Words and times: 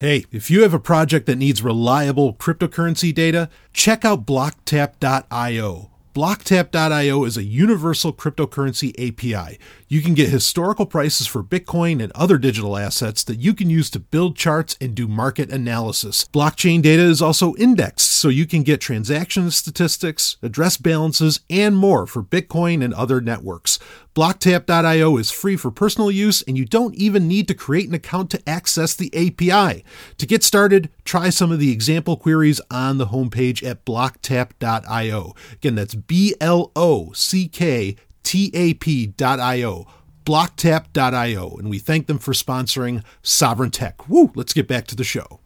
Hey, 0.00 0.26
if 0.30 0.48
you 0.48 0.62
have 0.62 0.74
a 0.74 0.78
project 0.78 1.26
that 1.26 1.38
needs 1.38 1.60
reliable 1.60 2.32
cryptocurrency 2.32 3.12
data, 3.12 3.50
check 3.72 4.04
out 4.04 4.24
blocktap.io. 4.24 5.90
Blocktap.io 6.14 7.24
is 7.24 7.36
a 7.36 7.42
universal 7.42 8.12
cryptocurrency 8.12 8.92
API. 8.94 9.58
You 9.90 10.02
can 10.02 10.12
get 10.12 10.28
historical 10.28 10.84
prices 10.84 11.26
for 11.26 11.42
Bitcoin 11.42 12.02
and 12.02 12.12
other 12.12 12.36
digital 12.36 12.76
assets 12.76 13.24
that 13.24 13.38
you 13.38 13.54
can 13.54 13.70
use 13.70 13.88
to 13.90 13.98
build 13.98 14.36
charts 14.36 14.76
and 14.82 14.94
do 14.94 15.08
market 15.08 15.50
analysis. 15.50 16.26
Blockchain 16.30 16.82
data 16.82 17.02
is 17.02 17.22
also 17.22 17.54
indexed, 17.54 18.10
so 18.12 18.28
you 18.28 18.44
can 18.44 18.62
get 18.64 18.82
transaction 18.82 19.50
statistics, 19.50 20.36
address 20.42 20.76
balances, 20.76 21.40
and 21.48 21.74
more 21.74 22.06
for 22.06 22.22
Bitcoin 22.22 22.84
and 22.84 22.92
other 22.92 23.22
networks. 23.22 23.78
Blocktap.io 24.14 25.16
is 25.16 25.30
free 25.30 25.56
for 25.56 25.70
personal 25.70 26.10
use, 26.10 26.42
and 26.42 26.58
you 26.58 26.66
don't 26.66 26.94
even 26.96 27.26
need 27.26 27.48
to 27.48 27.54
create 27.54 27.88
an 27.88 27.94
account 27.94 28.30
to 28.30 28.48
access 28.48 28.94
the 28.94 29.10
API. 29.14 29.84
To 30.18 30.26
get 30.26 30.42
started, 30.42 30.90
try 31.04 31.30
some 31.30 31.50
of 31.50 31.60
the 31.60 31.72
example 31.72 32.18
queries 32.18 32.60
on 32.70 32.98
the 32.98 33.06
homepage 33.06 33.64
at 33.64 33.86
blocktap.io. 33.86 35.34
Again, 35.52 35.76
that's 35.76 35.94
B 35.94 36.34
L 36.42 36.72
O 36.76 37.12
C 37.12 37.48
K 37.48 37.96
tap.io, 38.22 39.86
blocktap.io, 40.24 41.56
and 41.58 41.70
we 41.70 41.78
thank 41.78 42.06
them 42.06 42.18
for 42.18 42.32
sponsoring 42.32 43.02
Sovryn 43.22 43.72
Tech. 43.72 44.08
Woo, 44.08 44.30
let's 44.34 44.52
get 44.52 44.68
back 44.68 44.86
to 44.88 44.96
the 44.96 45.04
show. 45.04 45.40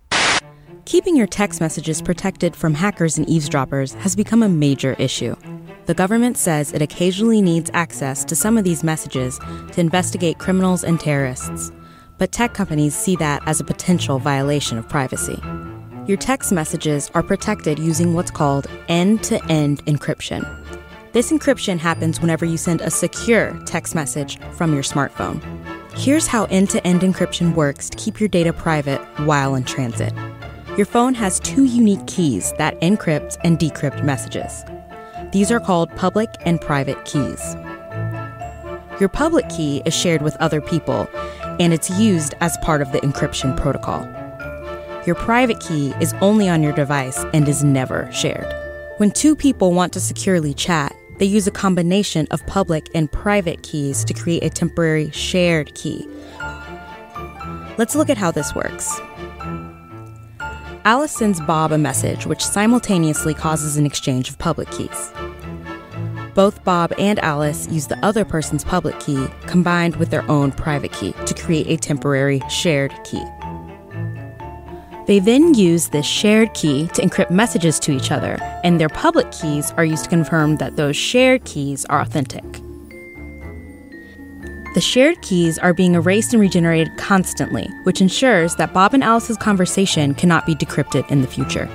Keeping 0.84 1.16
your 1.16 1.28
text 1.28 1.60
messages 1.60 2.02
protected 2.02 2.56
from 2.56 2.74
hackers 2.74 3.16
and 3.16 3.28
eavesdroppers 3.28 3.94
has 3.94 4.16
become 4.16 4.42
a 4.42 4.48
major 4.48 4.94
issue. 4.94 5.36
The 5.86 5.94
government 5.94 6.36
says 6.36 6.72
it 6.72 6.82
occasionally 6.82 7.40
needs 7.40 7.70
access 7.72 8.24
to 8.24 8.34
some 8.34 8.58
of 8.58 8.64
these 8.64 8.82
messages 8.82 9.38
to 9.38 9.80
investigate 9.80 10.38
criminals 10.38 10.82
and 10.82 10.98
terrorists, 10.98 11.70
but 12.18 12.32
tech 12.32 12.52
companies 12.52 12.94
see 12.94 13.14
that 13.16 13.42
as 13.46 13.60
a 13.60 13.64
potential 13.64 14.18
violation 14.18 14.76
of 14.76 14.88
privacy. 14.88 15.40
Your 16.06 16.16
text 16.16 16.50
messages 16.50 17.10
are 17.14 17.22
protected 17.22 17.78
using 17.78 18.14
what's 18.14 18.30
called 18.32 18.66
end 18.88 19.22
to 19.24 19.44
end 19.46 19.84
encryption. 19.86 20.42
This 21.12 21.30
encryption 21.30 21.78
happens 21.78 22.22
whenever 22.22 22.46
you 22.46 22.56
send 22.56 22.80
a 22.80 22.90
secure 22.90 23.52
text 23.66 23.94
message 23.94 24.38
from 24.52 24.72
your 24.72 24.82
smartphone. 24.82 25.42
Here's 25.94 26.26
how 26.26 26.46
end 26.46 26.70
to 26.70 26.86
end 26.86 27.02
encryption 27.02 27.54
works 27.54 27.90
to 27.90 27.98
keep 27.98 28.18
your 28.18 28.30
data 28.30 28.50
private 28.50 28.98
while 29.26 29.54
in 29.54 29.64
transit. 29.64 30.14
Your 30.78 30.86
phone 30.86 31.12
has 31.12 31.38
two 31.38 31.64
unique 31.64 32.06
keys 32.06 32.54
that 32.56 32.80
encrypt 32.80 33.36
and 33.44 33.58
decrypt 33.58 34.02
messages. 34.02 34.64
These 35.32 35.50
are 35.50 35.60
called 35.60 35.94
public 35.96 36.30
and 36.46 36.58
private 36.58 37.04
keys. 37.04 37.56
Your 38.98 39.10
public 39.10 39.46
key 39.50 39.82
is 39.84 39.92
shared 39.92 40.22
with 40.22 40.34
other 40.36 40.62
people, 40.62 41.10
and 41.60 41.74
it's 41.74 41.90
used 41.90 42.32
as 42.40 42.56
part 42.62 42.80
of 42.80 42.90
the 42.92 43.00
encryption 43.00 43.54
protocol. 43.54 44.00
Your 45.06 45.16
private 45.16 45.60
key 45.60 45.92
is 46.00 46.14
only 46.22 46.48
on 46.48 46.62
your 46.62 46.72
device 46.72 47.22
and 47.34 47.46
is 47.46 47.62
never 47.62 48.10
shared. 48.12 48.50
When 48.96 49.10
two 49.10 49.36
people 49.36 49.74
want 49.74 49.92
to 49.92 50.00
securely 50.00 50.54
chat, 50.54 50.94
they 51.18 51.26
use 51.26 51.46
a 51.46 51.50
combination 51.50 52.26
of 52.30 52.46
public 52.46 52.88
and 52.94 53.10
private 53.10 53.62
keys 53.62 54.04
to 54.04 54.14
create 54.14 54.42
a 54.42 54.50
temporary 54.50 55.10
shared 55.10 55.74
key. 55.74 56.08
Let's 57.78 57.94
look 57.94 58.10
at 58.10 58.18
how 58.18 58.30
this 58.30 58.54
works. 58.54 59.00
Alice 60.84 61.12
sends 61.12 61.40
Bob 61.40 61.70
a 61.70 61.78
message 61.78 62.26
which 62.26 62.44
simultaneously 62.44 63.34
causes 63.34 63.76
an 63.76 63.86
exchange 63.86 64.28
of 64.28 64.38
public 64.38 64.70
keys. 64.70 65.12
Both 66.34 66.64
Bob 66.64 66.92
and 66.98 67.18
Alice 67.20 67.68
use 67.68 67.86
the 67.86 68.04
other 68.04 68.24
person's 68.24 68.64
public 68.64 68.98
key 68.98 69.28
combined 69.46 69.96
with 69.96 70.10
their 70.10 70.28
own 70.30 70.50
private 70.50 70.92
key 70.92 71.12
to 71.26 71.34
create 71.34 71.68
a 71.68 71.76
temporary 71.76 72.40
shared 72.48 72.92
key. 73.04 73.22
They 75.06 75.18
then 75.18 75.54
use 75.54 75.88
this 75.88 76.06
shared 76.06 76.54
key 76.54 76.86
to 76.94 77.02
encrypt 77.02 77.30
messages 77.30 77.80
to 77.80 77.92
each 77.92 78.12
other, 78.12 78.38
and 78.62 78.80
their 78.80 78.88
public 78.88 79.30
keys 79.32 79.72
are 79.72 79.84
used 79.84 80.04
to 80.04 80.10
confirm 80.10 80.56
that 80.56 80.76
those 80.76 80.96
shared 80.96 81.44
keys 81.44 81.84
are 81.86 82.00
authentic. 82.00 82.44
The 84.74 84.80
shared 84.80 85.20
keys 85.20 85.58
are 85.58 85.74
being 85.74 85.94
erased 85.96 86.32
and 86.32 86.40
regenerated 86.40 86.96
constantly, 86.96 87.68
which 87.82 88.00
ensures 88.00 88.54
that 88.56 88.72
Bob 88.72 88.94
and 88.94 89.04
Alice's 89.04 89.36
conversation 89.36 90.14
cannot 90.14 90.46
be 90.46 90.54
decrypted 90.54 91.10
in 91.10 91.20
the 91.20 91.28
future. 91.28 91.68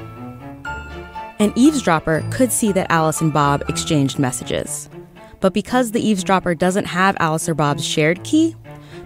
An 1.40 1.54
eavesdropper 1.56 2.28
could 2.32 2.52
see 2.52 2.72
that 2.72 2.90
Alice 2.90 3.22
and 3.22 3.32
Bob 3.32 3.62
exchanged 3.70 4.18
messages. 4.18 4.90
But 5.40 5.54
because 5.54 5.92
the 5.92 6.02
eavesdropper 6.02 6.56
doesn't 6.56 6.86
have 6.86 7.16
Alice 7.20 7.48
or 7.48 7.54
Bob's 7.54 7.86
shared 7.86 8.24
key, 8.24 8.56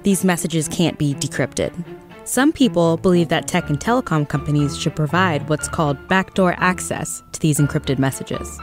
these 0.04 0.24
messages 0.24 0.70
can't 0.70 0.98
be 0.98 1.14
decrypted. 1.16 1.74
Some 2.24 2.52
people 2.52 2.98
believe 2.98 3.30
that 3.30 3.48
tech 3.48 3.70
and 3.70 3.80
telecom 3.80 4.30
companies 4.30 4.78
should 4.78 4.96
provide 4.96 5.50
what's 5.50 5.68
called 5.68 6.08
backdoor 6.08 6.54
access 6.58 7.24
to 7.32 7.40
these 7.40 7.60
encrypted 7.60 7.98
messages. 7.98 8.60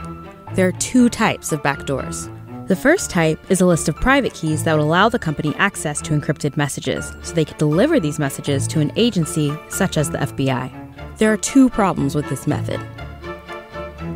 There 0.53 0.67
are 0.69 0.73
two 0.73 1.09
types 1.09 1.51
of 1.51 1.61
backdoors. 1.61 2.33
The 2.69 2.75
first 2.75 3.09
type 3.09 3.39
is 3.51 3.59
a 3.59 3.65
list 3.65 3.89
of 3.89 3.95
private 3.97 4.33
keys 4.33 4.63
that 4.63 4.77
would 4.77 4.83
allow 4.83 5.09
the 5.09 5.19
company 5.19 5.53
access 5.57 6.01
to 6.03 6.13
encrypted 6.13 6.55
messages 6.55 7.11
so 7.21 7.33
they 7.33 7.43
could 7.43 7.57
deliver 7.57 7.99
these 7.99 8.17
messages 8.17 8.65
to 8.67 8.79
an 8.79 8.93
agency 8.95 9.51
such 9.67 9.97
as 9.97 10.09
the 10.09 10.19
FBI. 10.19 11.17
There 11.17 11.33
are 11.33 11.37
two 11.37 11.69
problems 11.69 12.15
with 12.15 12.29
this 12.29 12.47
method. 12.47 12.79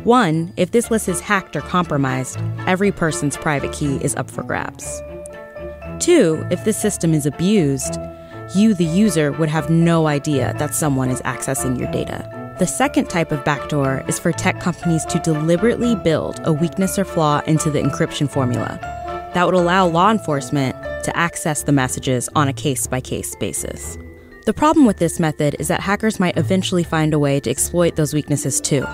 One, 0.04 0.54
if 0.56 0.70
this 0.70 0.90
list 0.90 1.08
is 1.08 1.20
hacked 1.20 1.54
or 1.54 1.60
compromised, 1.60 2.38
every 2.66 2.92
person's 2.92 3.36
private 3.36 3.72
key 3.74 3.96
is 3.96 4.16
up 4.16 4.30
for 4.30 4.42
grabs. 4.42 5.02
Two, 5.98 6.46
if 6.50 6.64
this 6.64 6.80
system 6.80 7.12
is 7.12 7.26
abused, 7.26 7.98
you, 8.54 8.74
the 8.74 8.84
user, 8.84 9.32
would 9.32 9.48
have 9.48 9.70
no 9.70 10.06
idea 10.06 10.54
that 10.58 10.74
someone 10.74 11.10
is 11.10 11.20
accessing 11.22 11.78
your 11.78 11.90
data. 11.90 12.28
The 12.58 12.66
second 12.66 13.10
type 13.10 13.32
of 13.32 13.44
backdoor 13.44 14.04
is 14.06 14.18
for 14.18 14.30
tech 14.30 14.60
companies 14.60 15.04
to 15.06 15.18
deliberately 15.18 15.96
build 15.96 16.40
a 16.44 16.52
weakness 16.52 16.98
or 16.98 17.04
flaw 17.04 17.40
into 17.46 17.70
the 17.70 17.80
encryption 17.80 18.30
formula 18.30 18.78
that 19.34 19.44
would 19.44 19.54
allow 19.54 19.86
law 19.86 20.10
enforcement 20.10 20.76
to 21.04 21.16
access 21.16 21.64
the 21.64 21.72
messages 21.72 22.28
on 22.36 22.46
a 22.46 22.52
case 22.52 22.86
by 22.86 23.00
case 23.00 23.34
basis. 23.36 23.98
The 24.46 24.52
problem 24.52 24.86
with 24.86 24.98
this 24.98 25.18
method 25.18 25.56
is 25.58 25.68
that 25.68 25.80
hackers 25.80 26.20
might 26.20 26.36
eventually 26.36 26.84
find 26.84 27.12
a 27.12 27.18
way 27.18 27.40
to 27.40 27.50
exploit 27.50 27.96
those 27.96 28.14
weaknesses 28.14 28.60
too. 28.60 28.84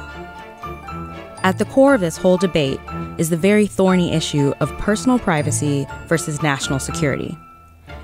At 1.42 1.58
the 1.58 1.64
core 1.66 1.94
of 1.94 2.00
this 2.00 2.16
whole 2.16 2.36
debate 2.36 2.80
is 3.18 3.30
the 3.30 3.36
very 3.36 3.66
thorny 3.66 4.12
issue 4.12 4.54
of 4.60 4.70
personal 4.78 5.18
privacy 5.18 5.86
versus 6.06 6.42
national 6.42 6.78
security. 6.78 7.36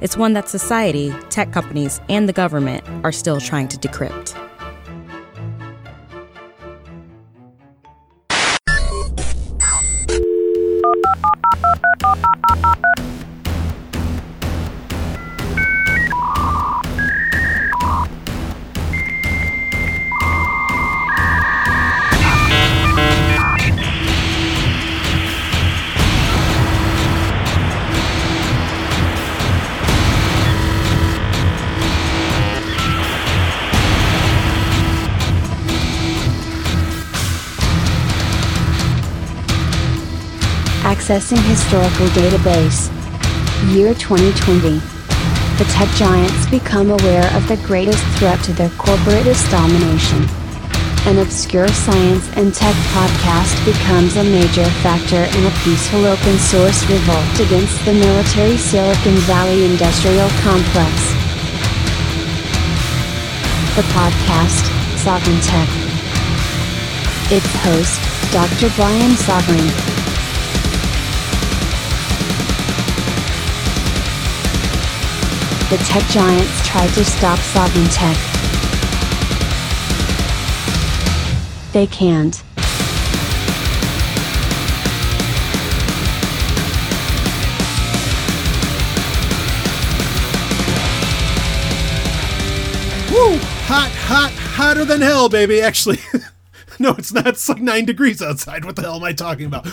It's 0.00 0.16
one 0.16 0.34
that 0.34 0.48
society, 0.48 1.14
tech 1.30 1.52
companies, 1.52 2.00
and 2.08 2.28
the 2.28 2.32
government 2.32 2.84
are 3.02 3.12
still 3.12 3.40
trying 3.40 3.68
to 3.68 3.78
decrypt. 3.78 4.45
Accessing 41.06 41.39
Historical 41.47 42.09
Database. 42.19 42.91
Year 43.71 43.94
2020. 43.94 44.83
The 45.55 45.67
tech 45.71 45.87
giants 45.94 46.50
become 46.50 46.91
aware 46.91 47.31
of 47.37 47.47
the 47.47 47.62
greatest 47.62 48.03
threat 48.19 48.43
to 48.43 48.53
their 48.53 48.70
corporatist 48.70 49.49
domination. 49.53 50.26
An 51.06 51.23
obscure 51.23 51.69
science 51.69 52.26
and 52.35 52.53
tech 52.53 52.75
podcast 52.91 53.55
becomes 53.62 54.17
a 54.17 54.25
major 54.25 54.67
factor 54.82 55.23
in 55.31 55.47
a 55.47 55.55
peaceful 55.62 56.06
open 56.06 56.38
source 56.43 56.82
revolt 56.91 57.38
against 57.38 57.79
the 57.85 57.94
military 57.94 58.56
Silicon 58.56 59.14
Valley 59.31 59.64
industrial 59.64 60.29
complex. 60.43 60.91
The 63.79 63.87
podcast, 63.94 64.67
Sovryn 64.99 65.38
Tech. 65.47 65.70
Its 67.31 67.47
host, 67.62 68.02
Dr. 68.35 68.75
Brian 68.75 69.14
Sovryn. 69.23 70.15
The 75.68 75.78
tech 75.78 76.04
giants 76.10 76.64
tried 76.64 76.90
to 76.90 77.04
stop 77.04 77.40
sovryn 77.40 77.92
tech. 77.92 78.16
They 81.72 81.88
can't. 81.88 82.40
Woo! 93.10 93.36
hot, 93.66 93.90
hot, 93.90 94.30
hotter 94.30 94.84
than 94.84 95.00
hell, 95.00 95.28
baby. 95.28 95.60
Actually, 95.60 95.98
no, 96.81 96.94
it's 96.99 97.12
not. 97.12 97.26
It's 97.28 97.49
like 97.49 97.61
nine 97.61 97.84
degrees 97.84 98.23
outside. 98.23 98.64
What 98.64 98.76
the 98.76 98.82
hell 98.82 98.96
am 98.96 99.05
I 99.05 99.12
talking 99.12 99.46
about? 99.46 99.67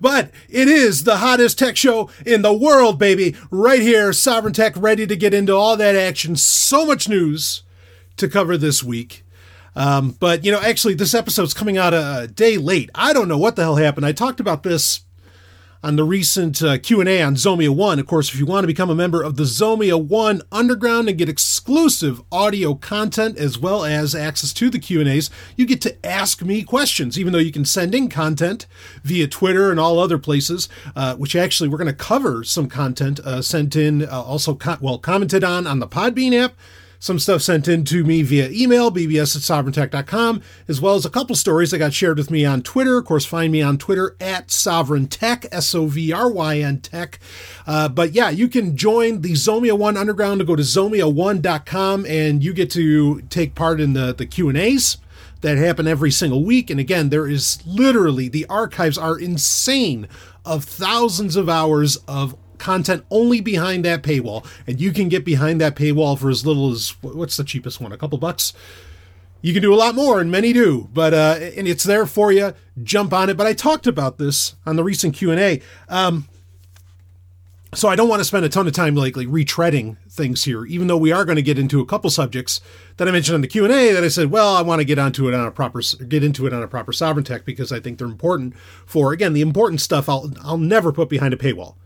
But 0.00 0.30
it 0.48 0.68
is 0.68 1.04
the 1.04 1.18
hottest 1.18 1.58
tech 1.58 1.76
show 1.76 2.10
in 2.26 2.42
the 2.42 2.52
world, 2.52 2.98
baby. 2.98 3.36
Right 3.50 3.82
here, 3.82 4.10
Sovryn 4.10 4.54
Tech, 4.54 4.74
ready 4.76 5.06
to 5.06 5.16
get 5.16 5.34
into 5.34 5.54
all 5.54 5.76
that 5.76 5.94
action. 5.94 6.36
So 6.36 6.86
much 6.86 7.08
news 7.08 7.62
to 8.16 8.28
cover 8.28 8.56
this 8.56 8.82
week. 8.82 9.24
Um, 9.74 10.16
but 10.18 10.44
you 10.44 10.52
know, 10.52 10.60
actually, 10.60 10.94
this 10.94 11.14
episode's 11.14 11.54
coming 11.54 11.78
out 11.78 11.94
a 11.94 12.28
day 12.28 12.56
late. 12.56 12.90
I 12.94 13.12
don't 13.12 13.28
know 13.28 13.38
what 13.38 13.56
the 13.56 13.62
hell 13.62 13.76
happened. 13.76 14.06
I 14.06 14.12
talked 14.12 14.40
about 14.40 14.62
this 14.62 15.02
on 15.82 15.96
the 15.96 16.04
recent 16.04 16.62
uh, 16.62 16.78
Q&A 16.78 17.20
on 17.20 17.34
Zomia 17.34 17.70
1. 17.70 17.98
Of 17.98 18.06
course, 18.06 18.32
if 18.32 18.38
you 18.38 18.46
want 18.46 18.62
to 18.62 18.68
become 18.68 18.90
a 18.90 18.94
member 18.94 19.22
of 19.22 19.36
the 19.36 19.42
Zomia 19.42 20.02
1 20.02 20.42
Underground 20.52 21.08
and 21.08 21.18
get 21.18 21.28
exclusive 21.28 22.22
audio 22.30 22.74
content 22.74 23.36
as 23.36 23.58
well 23.58 23.84
as 23.84 24.14
access 24.14 24.52
to 24.52 24.70
the 24.70 24.78
Q&As, 24.78 25.30
you 25.56 25.66
get 25.66 25.80
to 25.80 26.06
ask 26.06 26.42
me 26.42 26.62
questions, 26.62 27.18
even 27.18 27.32
though 27.32 27.38
you 27.38 27.52
can 27.52 27.64
send 27.64 27.94
in 27.94 28.08
content 28.08 28.66
via 29.02 29.26
Twitter 29.26 29.70
and 29.70 29.80
all 29.80 29.98
other 29.98 30.18
places, 30.18 30.68
uh, 30.94 31.16
which 31.16 31.34
actually 31.34 31.68
we're 31.68 31.78
going 31.78 31.86
to 31.86 31.92
cover 31.92 32.44
some 32.44 32.68
content 32.68 33.18
uh, 33.20 33.42
sent 33.42 33.74
in, 33.74 34.02
uh, 34.04 34.22
also, 34.22 34.56
well, 34.80 34.98
commented 34.98 35.42
on 35.42 35.66
on 35.66 35.80
the 35.80 35.88
Podbean 35.88 36.32
app, 36.32 36.54
some 37.02 37.18
stuff 37.18 37.42
sent 37.42 37.66
in 37.66 37.84
to 37.86 38.04
me 38.04 38.22
via 38.22 38.48
email, 38.50 38.88
bbs 38.88 39.34
at 39.34 39.42
sovryntech.com, 39.42 40.40
as 40.68 40.80
well 40.80 40.94
as 40.94 41.04
a 41.04 41.10
couple 41.10 41.34
stories 41.34 41.72
that 41.72 41.78
got 41.78 41.92
shared 41.92 42.16
with 42.16 42.30
me 42.30 42.44
on 42.44 42.62
Twitter. 42.62 42.96
Of 42.96 43.06
course, 43.06 43.24
find 43.24 43.50
me 43.50 43.60
on 43.60 43.76
Twitter 43.76 44.14
at 44.20 44.46
Sovryn 44.46 45.08
Tech, 45.10 45.44
S 45.50 45.74
O 45.74 45.86
V 45.86 46.12
R 46.12 46.30
Y 46.30 46.60
N 46.60 46.78
Tech. 46.78 47.18
Uh, 47.66 47.88
but 47.88 48.12
yeah, 48.12 48.30
you 48.30 48.46
can 48.46 48.76
join 48.76 49.22
the 49.22 49.32
Zomia 49.32 49.76
One 49.76 49.96
Underground 49.96 50.38
to 50.38 50.44
go 50.44 50.54
to 50.54 50.62
zomia1.com 50.62 52.06
and 52.06 52.44
you 52.44 52.52
get 52.52 52.70
to 52.70 53.22
take 53.22 53.56
part 53.56 53.80
in 53.80 53.94
the, 53.94 54.14
the 54.14 54.24
Q&As 54.24 54.98
that 55.40 55.58
happen 55.58 55.88
every 55.88 56.12
single 56.12 56.44
week. 56.44 56.70
And 56.70 56.78
again, 56.78 57.08
there 57.08 57.26
is 57.26 57.60
literally, 57.66 58.28
the 58.28 58.46
archives 58.46 58.96
are 58.96 59.18
insane 59.18 60.06
of 60.44 60.62
thousands 60.62 61.34
of 61.34 61.48
hours 61.48 61.96
of 62.06 62.36
content 62.62 63.04
only 63.10 63.40
behind 63.40 63.84
that 63.84 64.02
paywall, 64.02 64.46
and 64.66 64.80
you 64.80 64.92
can 64.92 65.08
get 65.08 65.24
behind 65.24 65.60
that 65.60 65.76
paywall 65.76 66.18
for 66.18 66.30
as 66.30 66.46
little 66.46 66.70
as 66.70 66.90
what's 67.02 67.36
the 67.36 67.44
cheapest 67.44 67.80
one? 67.80 67.92
A 67.92 67.98
couple 67.98 68.16
bucks. 68.16 68.54
You 69.42 69.52
can 69.52 69.60
do 69.60 69.74
a 69.74 69.76
lot 69.76 69.96
more, 69.96 70.20
and 70.20 70.30
many 70.30 70.52
do, 70.52 70.88
but 70.94 71.12
uh, 71.12 71.38
and 71.56 71.66
it's 71.66 71.82
there 71.82 72.06
for 72.06 72.30
you. 72.30 72.54
Jump 72.82 73.12
on 73.12 73.28
it. 73.28 73.36
But 73.36 73.48
I 73.48 73.52
talked 73.52 73.88
about 73.88 74.16
this 74.16 74.54
on 74.64 74.76
the 74.76 74.84
recent 74.84 75.16
Q 75.16 75.32
and 75.32 75.40
A. 75.40 75.60
Um, 75.88 76.28
so 77.74 77.88
I 77.88 77.96
don't 77.96 78.08
want 78.08 78.20
to 78.20 78.24
spend 78.24 78.44
a 78.44 78.50
ton 78.50 78.66
of 78.66 78.74
time 78.74 78.94
like, 78.94 79.16
like 79.16 79.28
retreading 79.28 79.96
things 80.10 80.44
here, 80.44 80.66
even 80.66 80.88
though 80.88 80.96
we 80.98 81.10
are 81.10 81.24
going 81.24 81.36
to 81.36 81.42
get 81.42 81.58
into 81.58 81.80
a 81.80 81.86
couple 81.86 82.10
subjects 82.10 82.60
that 82.98 83.08
I 83.08 83.10
mentioned 83.10 83.34
on 83.34 83.40
the 83.40 83.48
Q 83.48 83.64
and 83.64 83.72
A 83.72 83.92
that 83.92 84.04
I 84.04 84.08
said, 84.08 84.30
well, 84.30 84.54
I 84.54 84.62
want 84.62 84.80
to 84.80 84.84
get 84.84 84.98
onto 84.98 85.26
it 85.26 85.34
on 85.34 85.46
a 85.46 85.50
proper 85.50 85.80
get 86.06 86.22
into 86.22 86.46
it 86.46 86.52
on 86.52 86.62
a 86.62 86.68
proper 86.68 86.92
sovryn 86.92 87.24
tech 87.24 87.44
because 87.46 87.72
I 87.72 87.80
think 87.80 87.98
they're 87.98 88.06
important 88.06 88.54
for 88.86 89.12
again 89.12 89.32
the 89.32 89.40
important 89.40 89.80
stuff. 89.80 90.08
I'll 90.08 90.32
I'll 90.44 90.58
never 90.58 90.92
put 90.92 91.08
behind 91.08 91.32
a 91.32 91.38
paywall. 91.38 91.76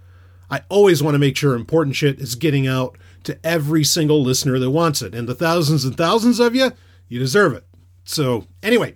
I 0.51 0.63
always 0.69 1.03
want 1.03 1.15
to 1.15 1.19
make 1.19 1.37
sure 1.37 1.55
important 1.55 1.97
shit 1.97 2.21
is 2.21 2.35
getting 2.35 2.67
out 2.67 2.97
to 3.25 3.39
every 3.45 3.85
single 3.85 4.23
listener 4.23 4.59
that 4.59 4.71
wants 4.71 5.03
it. 5.03 5.15
And 5.15 5.29
the 5.29 5.35
thousands 5.35 5.85
and 5.85 5.97
thousands 5.97 6.39
of 6.39 6.55
you, 6.55 6.73
you 7.09 7.19
deserve 7.19 7.53
it. 7.55 7.65
So, 8.05 8.47
anyway, 8.63 8.95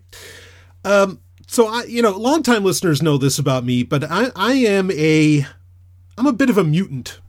um, 0.84 1.20
so 1.46 1.66
I, 1.66 1.82
you 1.84 2.00
know, 2.00 2.12
longtime 2.12 2.64
listeners 2.64 3.02
know 3.02 3.18
this 3.18 3.38
about 3.38 3.64
me, 3.64 3.82
but 3.82 4.04
I, 4.04 4.30
I 4.36 4.52
am 4.52 4.90
a, 4.92 5.44
I'm 6.16 6.26
a 6.26 6.32
bit 6.32 6.50
of 6.50 6.58
a 6.58 6.64
mutant. 6.64 7.20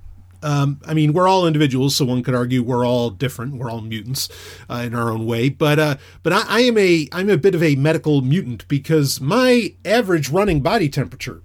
Um, 0.43 0.79
I 0.85 0.93
mean, 0.93 1.13
we're 1.13 1.27
all 1.27 1.45
individuals, 1.45 1.95
so 1.95 2.05
one 2.05 2.23
could 2.23 2.35
argue 2.35 2.63
we're 2.63 2.85
all 2.85 3.09
different. 3.09 3.55
We're 3.55 3.69
all 3.69 3.81
mutants 3.81 4.29
uh, 4.69 4.83
in 4.85 4.95
our 4.95 5.11
own 5.11 5.25
way. 5.25 5.49
But 5.49 5.77
uh, 5.77 5.97
but 6.23 6.33
I, 6.33 6.43
I 6.47 6.59
am 6.61 6.77
a 6.79 7.07
I'm 7.11 7.29
a 7.29 7.37
bit 7.37 7.53
of 7.53 7.61
a 7.61 7.75
medical 7.75 8.21
mutant 8.21 8.67
because 8.67 9.21
my 9.21 9.75
average 9.85 10.29
running 10.29 10.61
body 10.61 10.89
temperature 10.89 11.43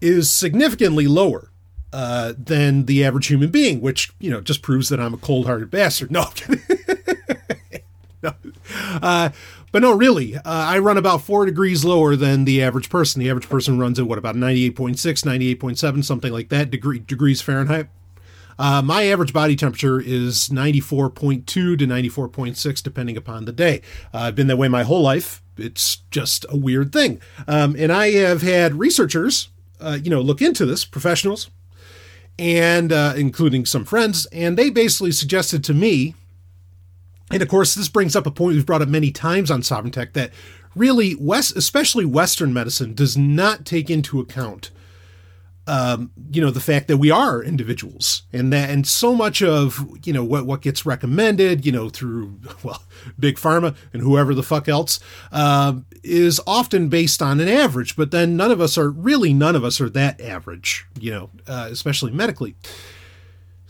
is 0.00 0.30
significantly 0.30 1.06
lower 1.06 1.49
uh, 1.92 2.34
than 2.36 2.86
the 2.86 3.04
average 3.04 3.26
human 3.26 3.50
being, 3.50 3.80
which 3.80 4.12
you 4.18 4.30
know 4.30 4.40
just 4.40 4.62
proves 4.62 4.88
that 4.88 5.00
I'm 5.00 5.14
a 5.14 5.18
cold-hearted 5.18 5.70
bastard. 5.70 6.10
No, 6.20 6.26
no. 8.22 8.34
Uh, 9.00 9.30
but 9.72 9.82
no, 9.82 9.96
really, 9.96 10.36
uh, 10.36 10.42
I 10.44 10.78
run 10.78 10.98
about 10.98 11.22
four 11.22 11.46
degrees 11.46 11.84
lower 11.84 12.16
than 12.16 12.44
the 12.44 12.62
average 12.62 12.90
person. 12.90 13.20
The 13.20 13.30
average 13.30 13.48
person 13.48 13.78
runs 13.78 13.98
at 13.98 14.06
what 14.06 14.18
about 14.18 14.34
98.6, 14.34 14.96
98.7, 14.96 16.04
something 16.04 16.32
like 16.32 16.48
that 16.48 16.70
degree 16.70 16.98
degrees 16.98 17.40
Fahrenheit. 17.40 17.88
Uh, 18.58 18.82
my 18.82 19.04
average 19.04 19.32
body 19.32 19.56
temperature 19.56 19.98
is 20.00 20.50
94.2 20.50 21.46
to 21.46 21.76
94.6, 21.76 22.82
depending 22.82 23.16
upon 23.16 23.46
the 23.46 23.52
day. 23.52 23.80
Uh, 24.12 24.18
I've 24.18 24.34
been 24.34 24.48
that 24.48 24.58
way 24.58 24.68
my 24.68 24.82
whole 24.82 25.00
life. 25.00 25.42
It's 25.56 25.98
just 26.10 26.44
a 26.50 26.56
weird 26.58 26.92
thing. 26.92 27.22
Um, 27.48 27.74
and 27.78 27.90
I 27.90 28.10
have 28.10 28.42
had 28.42 28.74
researchers, 28.78 29.48
uh, 29.80 29.98
you 30.02 30.10
know, 30.10 30.20
look 30.20 30.42
into 30.42 30.66
this, 30.66 30.84
professionals, 30.84 31.48
and 32.40 32.90
uh, 32.90 33.12
including 33.16 33.66
some 33.66 33.84
friends, 33.84 34.24
and 34.32 34.56
they 34.56 34.70
basically 34.70 35.12
suggested 35.12 35.62
to 35.62 35.74
me, 35.74 36.14
and 37.30 37.42
of 37.42 37.48
course, 37.48 37.74
this 37.74 37.90
brings 37.90 38.16
up 38.16 38.26
a 38.26 38.30
point 38.30 38.54
we've 38.54 38.64
brought 38.64 38.80
up 38.80 38.88
many 38.88 39.10
times 39.10 39.50
on 39.50 39.60
Sovryn 39.60 39.92
Tech 39.92 40.14
that 40.14 40.32
really 40.74 41.14
West, 41.14 41.54
especially 41.54 42.06
Western 42.06 42.54
medicine, 42.54 42.94
does 42.94 43.14
not 43.14 43.66
take 43.66 43.90
into 43.90 44.20
account 44.20 44.70
um, 45.70 46.10
you 46.32 46.40
know 46.40 46.50
the 46.50 46.60
fact 46.60 46.88
that 46.88 46.96
we 46.96 47.12
are 47.12 47.40
individuals 47.40 48.22
and 48.32 48.52
that 48.52 48.70
and 48.70 48.88
so 48.88 49.14
much 49.14 49.40
of 49.40 49.86
you 50.04 50.12
know 50.12 50.24
what 50.24 50.44
what 50.44 50.62
gets 50.62 50.84
recommended 50.84 51.64
you 51.64 51.70
know 51.70 51.88
through 51.88 52.40
well 52.64 52.82
big 53.20 53.36
pharma 53.36 53.76
and 53.92 54.02
whoever 54.02 54.34
the 54.34 54.42
fuck 54.42 54.68
else 54.68 54.98
uh, 55.30 55.74
is 56.02 56.40
often 56.44 56.88
based 56.88 57.22
on 57.22 57.38
an 57.38 57.46
average 57.46 57.94
but 57.94 58.10
then 58.10 58.36
none 58.36 58.50
of 58.50 58.60
us 58.60 58.76
are 58.76 58.90
really 58.90 59.32
none 59.32 59.54
of 59.54 59.62
us 59.62 59.80
are 59.80 59.88
that 59.88 60.20
average 60.20 60.86
you 60.98 61.12
know 61.12 61.30
uh, 61.46 61.68
especially 61.70 62.10
medically 62.10 62.56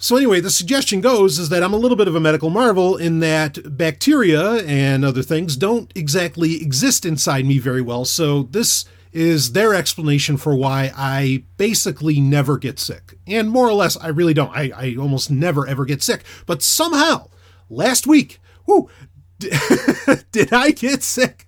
so 0.03 0.17
anyway, 0.17 0.41
the 0.41 0.49
suggestion 0.49 1.03
goes 1.03 1.39
is 1.39 1.51
that 1.51 1.63
I'm 1.63 1.75
a 1.75 1.77
little 1.77 1.95
bit 1.95 2.09
of 2.09 2.15
a 2.15 2.21
medical 2.21 2.49
marvel 2.49 2.97
in 2.97 3.21
that 3.21 3.77
bacteria 3.77 4.65
and 4.65 5.05
other 5.05 5.21
things 5.23 5.59
don't 5.59 5.93
exactly 5.95 6.63
exist 6.63 7.05
inside 7.05 7.45
me 7.45 7.59
very 7.59 7.83
well. 7.83 8.07
So 8.07 8.45
this 8.45 8.87
is 9.13 9.53
their 9.53 9.75
explanation 9.75 10.37
for 10.37 10.55
why 10.55 10.93
I 10.97 11.45
basically 11.57 12.21
never 12.21 12.59
get 12.59 12.79
sick. 12.79 13.19
And 13.27 13.51
more 13.51 13.69
or 13.69 13.73
less, 13.73 13.97
I 13.97 14.09
really 14.09 14.35
don't. 14.35 14.55
I, 14.55 14.71
I 14.75 14.97
almost 14.97 15.31
never 15.31 15.67
ever 15.67 15.85
get 15.85 16.03
sick. 16.03 16.25
But 16.47 16.63
somehow, 16.63 17.29
last 17.69 18.07
week, 18.07 18.41
whoo, 18.67 18.89
did 19.39 20.53
I 20.53 20.71
get 20.71 21.03
sick? 21.03 21.47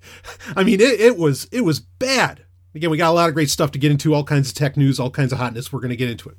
I 0.57 0.65
mean, 0.65 0.81
it, 0.81 1.01
it 1.01 1.17
was 1.17 1.49
it 1.53 1.63
was 1.63 1.81
bad. 1.81 2.45
Again, 2.75 2.91
we 2.91 2.97
got 2.97 3.11
a 3.11 3.13
lot 3.13 3.29
of 3.29 3.35
great 3.35 3.51
stuff 3.51 3.71
to 3.73 3.79
get 3.79 3.91
into, 3.91 4.15
all 4.15 4.25
kinds 4.25 4.49
of 4.49 4.55
tech 4.55 4.77
news, 4.77 4.99
all 4.99 5.11
kinds 5.11 5.33
of 5.33 5.39
hotness. 5.39 5.73
We're 5.73 5.81
going 5.81 5.91
to 5.91 5.97
get 5.97 6.11
into 6.11 6.31
it 6.31 6.37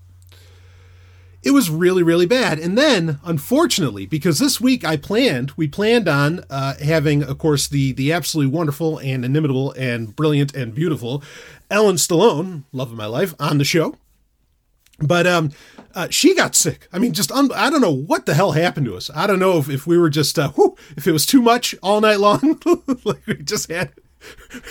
it 1.44 1.52
was 1.52 1.70
really 1.70 2.04
really 2.04 2.26
bad 2.26 2.58
and 2.60 2.78
then 2.78 3.20
unfortunately 3.24 4.06
because 4.06 4.40
this 4.40 4.60
week 4.60 4.84
i 4.84 4.96
planned 4.98 5.52
we 5.52 5.68
planned 5.68 6.08
on 6.08 6.44
uh, 6.50 6.74
having 6.84 7.24
of 7.24 7.38
course 7.38 7.68
the 7.68 7.92
the 7.94 8.12
absolutely 8.12 8.52
wonderful 8.52 8.98
and 9.00 9.26
inimitable 9.26 9.72
and 9.74 10.16
brilliant 10.16 10.56
and 10.56 10.74
beautiful 10.74 11.24
ellen 11.70 11.96
stallone 11.96 12.64
love 12.72 12.92
of 12.92 12.98
my 12.98 13.06
life 13.06 13.34
on 13.40 13.58
the 13.58 13.66
show 13.66 13.98
but 15.00 15.26
um, 15.28 15.52
uh, 15.96 16.08
she 16.10 16.36
got 16.36 16.56
sick. 16.56 16.88
I 16.94 17.00
mean, 17.00 17.14
just 17.14 17.32
un- 17.32 17.52
I 17.54 17.70
don't 17.70 17.82
know 17.82 17.94
what 17.94 18.26
the 18.26 18.34
hell 18.34 18.52
happened 18.52 18.86
to 18.86 18.96
us. 18.96 19.10
I 19.14 19.28
don't 19.28 19.40
know 19.40 19.58
if, 19.58 19.70
if 19.70 19.88
we 19.88 19.98
were 19.98 20.10
just 20.10 20.38
uh, 20.38 20.50
whew, 20.52 20.78
if 20.96 21.08
it 21.08 21.12
was 21.12 21.26
too 21.26 21.42
much 21.42 21.76
all 21.82 22.00
night 22.02 22.20
long, 22.20 22.62
like 23.04 23.26
we 23.26 23.36
just 23.36 23.72
had 23.72 23.92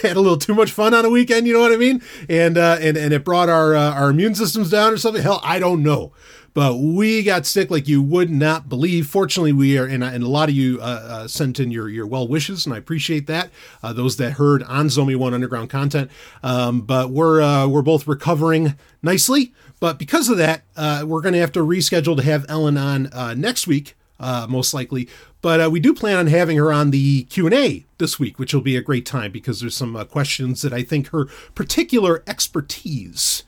had 0.02 0.16
a 0.16 0.20
little 0.20 0.38
too 0.38 0.54
much 0.54 0.72
fun 0.72 0.94
on 0.94 1.04
a 1.04 1.10
weekend. 1.10 1.46
You 1.46 1.54
know 1.54 1.60
what 1.60 1.72
I 1.72 1.76
mean? 1.76 2.02
And 2.28 2.56
uh, 2.56 2.78
and 2.80 2.96
and 2.96 3.12
it 3.12 3.24
brought 3.24 3.48
our 3.48 3.74
uh, 3.74 3.92
our 3.92 4.10
immune 4.10 4.34
systems 4.34 4.70
down 4.70 4.92
or 4.92 4.96
something. 4.96 5.22
Hell, 5.22 5.40
I 5.42 5.58
don't 5.58 5.82
know 5.82 6.12
but 6.54 6.76
we 6.76 7.22
got 7.22 7.46
sick 7.46 7.70
like 7.70 7.88
you 7.88 8.02
would 8.02 8.30
not 8.30 8.68
believe. 8.68 9.06
Fortunately, 9.06 9.52
we 9.52 9.78
are, 9.78 9.86
and, 9.86 10.04
and 10.04 10.22
a 10.22 10.28
lot 10.28 10.48
of 10.48 10.54
you 10.54 10.78
uh, 10.80 10.84
uh, 10.84 11.28
sent 11.28 11.58
in 11.58 11.70
your, 11.70 11.88
your 11.88 12.06
well 12.06 12.28
wishes, 12.28 12.66
and 12.66 12.74
I 12.74 12.78
appreciate 12.78 13.26
that. 13.26 13.50
Uh, 13.82 13.92
those 13.92 14.16
that 14.18 14.32
heard 14.32 14.62
on 14.64 14.88
Zomia 14.88 15.16
One 15.16 15.34
Underground 15.34 15.70
content, 15.70 16.10
um, 16.42 16.82
but 16.82 17.10
we're 17.10 17.40
uh, 17.40 17.66
we're 17.68 17.82
both 17.82 18.06
recovering 18.06 18.76
nicely. 19.02 19.52
But 19.80 19.98
because 19.98 20.28
of 20.28 20.36
that, 20.38 20.62
uh, 20.76 21.04
we're 21.06 21.22
going 21.22 21.34
to 21.34 21.40
have 21.40 21.52
to 21.52 21.60
reschedule 21.60 22.16
to 22.16 22.22
have 22.22 22.46
Ellen 22.48 22.78
on 22.78 23.12
uh, 23.12 23.34
next 23.34 23.66
week, 23.66 23.96
most 24.20 24.72
likely. 24.72 25.08
But 25.40 25.72
we 25.72 25.80
do 25.80 25.92
plan 25.92 26.18
on 26.18 26.26
having 26.28 26.56
her 26.58 26.72
on 26.72 26.92
the 26.92 27.24
Q 27.24 27.46
and 27.46 27.54
A 27.54 27.84
this 27.98 28.20
week, 28.20 28.38
which 28.38 28.54
will 28.54 28.60
be 28.60 28.76
a 28.76 28.80
great 28.80 29.04
time 29.04 29.32
because 29.32 29.60
there's 29.60 29.76
some 29.76 29.96
questions 30.06 30.62
that 30.62 30.72
I 30.72 30.84
think 30.84 31.08
her 31.08 31.26
particular 31.56 32.22
expertise 32.28 33.42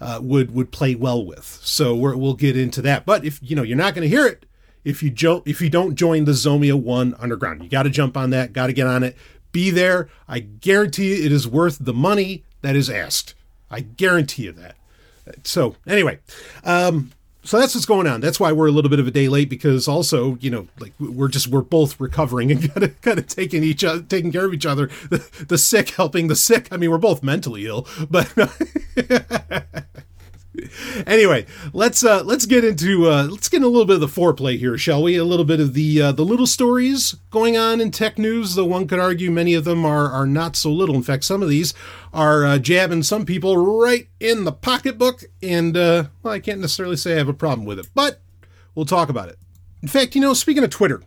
uh, 0.00 0.18
would 0.22 0.54
would 0.54 0.70
play 0.72 0.94
well 0.94 1.24
with. 1.24 1.60
So 1.62 1.94
we 1.94 2.14
will 2.14 2.34
get 2.34 2.56
into 2.56 2.82
that. 2.82 3.04
But 3.04 3.24
if 3.24 3.38
you 3.42 3.56
know 3.56 3.62
you're 3.62 3.76
not 3.76 3.94
going 3.94 4.08
to 4.08 4.14
hear 4.14 4.26
it 4.26 4.46
if 4.84 5.02
you 5.02 5.10
jo- 5.10 5.42
if 5.46 5.60
you 5.60 5.68
don't 5.68 5.94
join 5.94 6.24
the 6.24 6.32
Zomia 6.32 6.74
One 6.74 7.14
Underground, 7.18 7.62
you 7.62 7.68
got 7.68 7.84
to 7.84 7.90
jump 7.90 8.16
on 8.16 8.30
that. 8.30 8.52
Got 8.52 8.68
to 8.68 8.72
get 8.72 8.86
on 8.86 9.02
it. 9.02 9.16
Be 9.52 9.70
there. 9.70 10.08
I 10.28 10.40
guarantee 10.40 11.16
you, 11.16 11.24
it 11.24 11.32
is 11.32 11.46
worth 11.46 11.78
the 11.80 11.92
money 11.92 12.44
that 12.62 12.76
is 12.76 12.88
asked. 12.88 13.34
I 13.70 13.80
guarantee 13.80 14.44
you 14.44 14.52
that. 14.52 14.76
So 15.44 15.76
anyway, 15.86 16.18
um, 16.64 17.12
so 17.42 17.58
that's 17.58 17.74
what's 17.74 17.86
going 17.86 18.06
on. 18.06 18.20
That's 18.20 18.38
why 18.40 18.52
we're 18.52 18.68
a 18.68 18.70
little 18.70 18.90
bit 18.90 19.00
of 19.00 19.06
a 19.06 19.10
day 19.10 19.28
late 19.28 19.48
because 19.48 19.86
also, 19.88 20.36
you 20.40 20.50
know, 20.50 20.68
like 20.78 20.92
we're 20.98 21.28
just 21.28 21.48
we're 21.48 21.62
both 21.62 22.00
recovering 22.00 22.50
and 22.50 22.72
kind 22.72 22.84
of 22.84 23.00
kind 23.00 23.18
of 23.18 23.26
taking 23.26 23.62
each 23.62 23.84
other, 23.84 24.02
taking 24.02 24.32
care 24.32 24.44
of 24.44 24.54
each 24.54 24.66
other. 24.66 24.88
The, 25.10 25.46
the 25.48 25.58
sick 25.58 25.90
helping 25.90 26.28
the 26.28 26.36
sick. 26.36 26.68
I 26.70 26.76
mean, 26.76 26.90
we're 26.90 26.98
both 26.98 27.22
mentally 27.22 27.66
ill, 27.66 27.88
but 28.08 28.32
anyway, 31.06 31.46
let's 31.72 32.04
uh, 32.04 32.22
let's 32.24 32.46
get 32.46 32.64
into 32.64 33.08
uh, 33.08 33.24
let's 33.30 33.48
get 33.48 33.62
a 33.62 33.68
little 33.68 33.84
bit 33.84 33.94
of 33.94 34.00
the 34.00 34.06
foreplay 34.06 34.58
here, 34.58 34.76
shall 34.76 35.02
we? 35.02 35.16
A 35.16 35.24
little 35.24 35.44
bit 35.44 35.60
of 35.60 35.74
the 35.74 36.02
uh, 36.02 36.12
the 36.12 36.24
little 36.24 36.46
stories 36.46 37.16
going 37.30 37.56
on 37.56 37.80
in 37.80 37.90
tech 37.90 38.18
news. 38.18 38.54
Though 38.54 38.64
one 38.64 38.86
could 38.86 38.98
argue 38.98 39.30
many 39.30 39.54
of 39.54 39.64
them 39.64 39.84
are 39.84 40.10
are 40.10 40.26
not 40.26 40.56
so 40.56 40.70
little. 40.70 40.94
In 40.94 41.02
fact, 41.02 41.24
some 41.24 41.42
of 41.42 41.48
these 41.48 41.74
are 42.12 42.44
uh, 42.44 42.58
jabbing 42.58 43.02
some 43.02 43.24
people 43.24 43.56
right 43.56 44.08
in 44.18 44.44
the 44.44 44.52
pocketbook, 44.52 45.24
and 45.42 45.76
uh, 45.76 46.04
well, 46.22 46.34
I 46.34 46.40
can't 46.40 46.60
necessarily 46.60 46.96
say 46.96 47.14
I 47.14 47.18
have 47.18 47.28
a 47.28 47.34
problem 47.34 47.66
with 47.66 47.78
it, 47.78 47.88
but 47.94 48.20
we'll 48.74 48.86
talk 48.86 49.08
about 49.08 49.28
it. 49.28 49.38
In 49.82 49.88
fact, 49.88 50.14
you 50.14 50.20
know, 50.20 50.34
speaking 50.34 50.64
of 50.64 50.70
Twitter, 50.70 51.02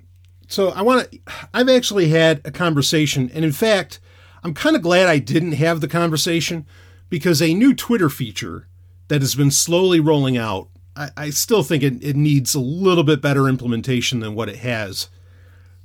so 0.48 0.70
I 0.70 0.82
want 0.82 1.12
to. 1.12 1.20
I've 1.54 1.70
actually 1.70 2.10
had 2.10 2.42
a 2.46 2.52
conversation, 2.52 3.30
and 3.34 3.46
in 3.46 3.52
fact, 3.52 4.00
I'm 4.44 4.54
kind 4.54 4.76
of 4.76 4.82
glad 4.82 5.08
I 5.08 5.20
didn't 5.20 5.54
have 5.54 5.82
the 5.82 5.88
conversation 5.88 6.66
because 7.10 7.42
a 7.42 7.54
new 7.54 7.74
Twitter 7.74 8.10
feature 8.10 8.68
that 9.13 9.22
has 9.22 9.36
been 9.36 9.51
slowly 9.51 10.00
rolling 10.00 10.38
out, 10.38 10.70
I, 10.96 11.10
I 11.15 11.29
still 11.29 11.62
think 11.62 11.84
it, 11.84 12.03
it 12.03 12.15
needs 12.15 12.55
a 12.55 12.60
little 12.60 13.03
bit 13.03 13.22
better 13.22 13.48
implementation 13.48 14.22
than 14.22 14.34
what 14.34 14.50
it 14.50 14.55
has. 14.55 15.08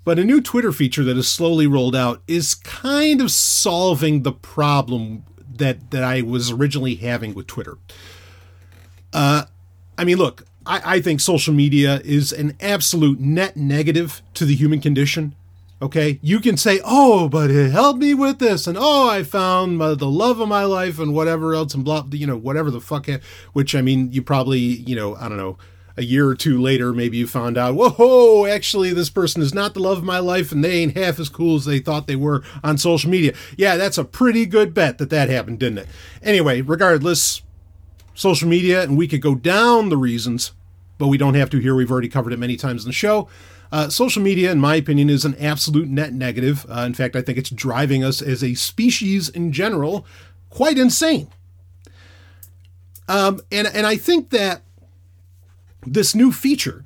But 0.02 0.18
a 0.18 0.24
new 0.24 0.40
Twitter 0.40 0.72
feature 0.72 1.04
that 1.04 1.18
is 1.18 1.28
slowly 1.28 1.66
rolled 1.66 1.94
out 1.94 2.22
is 2.26 2.54
kind 2.54 3.20
of 3.20 3.30
solving 3.30 4.22
the 4.22 4.32
problem 4.32 5.24
that 5.56 5.90
that 5.90 6.02
I 6.02 6.22
was 6.22 6.50
originally 6.50 6.94
having 6.94 7.34
with 7.34 7.46
Twitter. 7.46 7.76
Uh, 9.12 9.44
I 9.98 10.04
mean, 10.04 10.16
look, 10.16 10.46
I, 10.64 10.94
I 10.94 11.00
think 11.02 11.20
social 11.20 11.52
media 11.52 12.00
is 12.06 12.32
an 12.32 12.56
absolute 12.62 13.20
net 13.20 13.58
negative 13.58 14.22
to 14.32 14.46
the 14.46 14.54
human 14.54 14.80
condition. 14.80 15.34
Okay, 15.80 16.18
you 16.22 16.40
can 16.40 16.56
say, 16.56 16.80
"Oh, 16.84 17.28
but 17.28 17.50
it 17.50 17.70
helped 17.70 18.00
me 18.00 18.12
with 18.12 18.40
this," 18.40 18.66
and 18.66 18.76
"Oh, 18.76 19.08
I 19.08 19.22
found 19.22 19.78
my, 19.78 19.94
the 19.94 20.10
love 20.10 20.40
of 20.40 20.48
my 20.48 20.64
life," 20.64 20.98
and 20.98 21.14
whatever 21.14 21.54
else, 21.54 21.72
and 21.72 21.84
blah, 21.84 22.04
you 22.10 22.26
know, 22.26 22.36
whatever 22.36 22.70
the 22.70 22.80
fuck. 22.80 23.08
Which 23.52 23.76
I 23.76 23.80
mean, 23.80 24.10
you 24.10 24.20
probably, 24.20 24.58
you 24.58 24.96
know, 24.96 25.14
I 25.14 25.28
don't 25.28 25.36
know, 25.36 25.56
a 25.98 26.02
year 26.02 26.28
or 26.28 26.34
two 26.36 26.60
later, 26.60 26.92
maybe 26.92 27.16
you 27.16 27.26
found 27.26 27.58
out, 27.58 27.74
whoa, 27.74 28.46
actually, 28.46 28.92
this 28.92 29.10
person 29.10 29.42
is 29.42 29.52
not 29.52 29.74
the 29.74 29.80
love 29.80 29.98
of 29.98 30.04
my 30.04 30.20
life, 30.20 30.52
and 30.52 30.64
they 30.64 30.78
ain't 30.78 30.96
half 30.96 31.18
as 31.18 31.28
cool 31.28 31.56
as 31.56 31.64
they 31.64 31.80
thought 31.80 32.06
they 32.06 32.16
were 32.16 32.42
on 32.62 32.78
social 32.78 33.10
media. 33.10 33.34
Yeah, 33.56 33.76
that's 33.76 33.98
a 33.98 34.04
pretty 34.04 34.46
good 34.46 34.72
bet 34.72 34.98
that 34.98 35.10
that 35.10 35.28
happened, 35.28 35.58
didn't 35.58 35.78
it? 35.78 35.88
Anyway, 36.22 36.60
regardless, 36.60 37.42
social 38.14 38.48
media, 38.48 38.82
and 38.82 38.96
we 38.96 39.08
could 39.08 39.20
go 39.20 39.34
down 39.34 39.88
the 39.88 39.96
reasons, 39.96 40.52
but 40.98 41.08
we 41.08 41.18
don't 41.18 41.34
have 41.34 41.50
to 41.50 41.58
here. 41.58 41.74
We've 41.74 41.90
already 41.90 42.08
covered 42.08 42.32
it 42.32 42.38
many 42.38 42.56
times 42.56 42.84
in 42.84 42.88
the 42.88 42.92
show. 42.92 43.28
Uh, 43.70 43.88
social 43.88 44.22
media, 44.22 44.50
in 44.50 44.60
my 44.60 44.76
opinion, 44.76 45.10
is 45.10 45.24
an 45.24 45.34
absolute 45.36 45.88
net 45.88 46.12
negative. 46.12 46.64
Uh, 46.68 46.80
in 46.80 46.94
fact, 46.94 47.14
I 47.16 47.22
think 47.22 47.38
it's 47.38 47.50
driving 47.50 48.02
us 48.02 48.22
as 48.22 48.42
a 48.42 48.54
species 48.54 49.28
in 49.28 49.52
general 49.52 50.06
quite 50.50 50.78
insane. 50.78 51.28
Um, 53.08 53.40
and 53.50 53.66
and 53.68 53.86
I 53.86 53.96
think 53.96 54.30
that 54.30 54.62
this 55.86 56.14
new 56.14 56.32
feature 56.32 56.84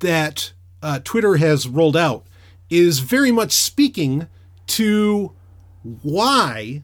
that 0.00 0.52
uh, 0.82 1.00
Twitter 1.02 1.36
has 1.36 1.68
rolled 1.68 1.96
out 1.96 2.24
is 2.68 3.00
very 3.00 3.32
much 3.32 3.52
speaking 3.52 4.28
to 4.68 5.32
why 6.02 6.82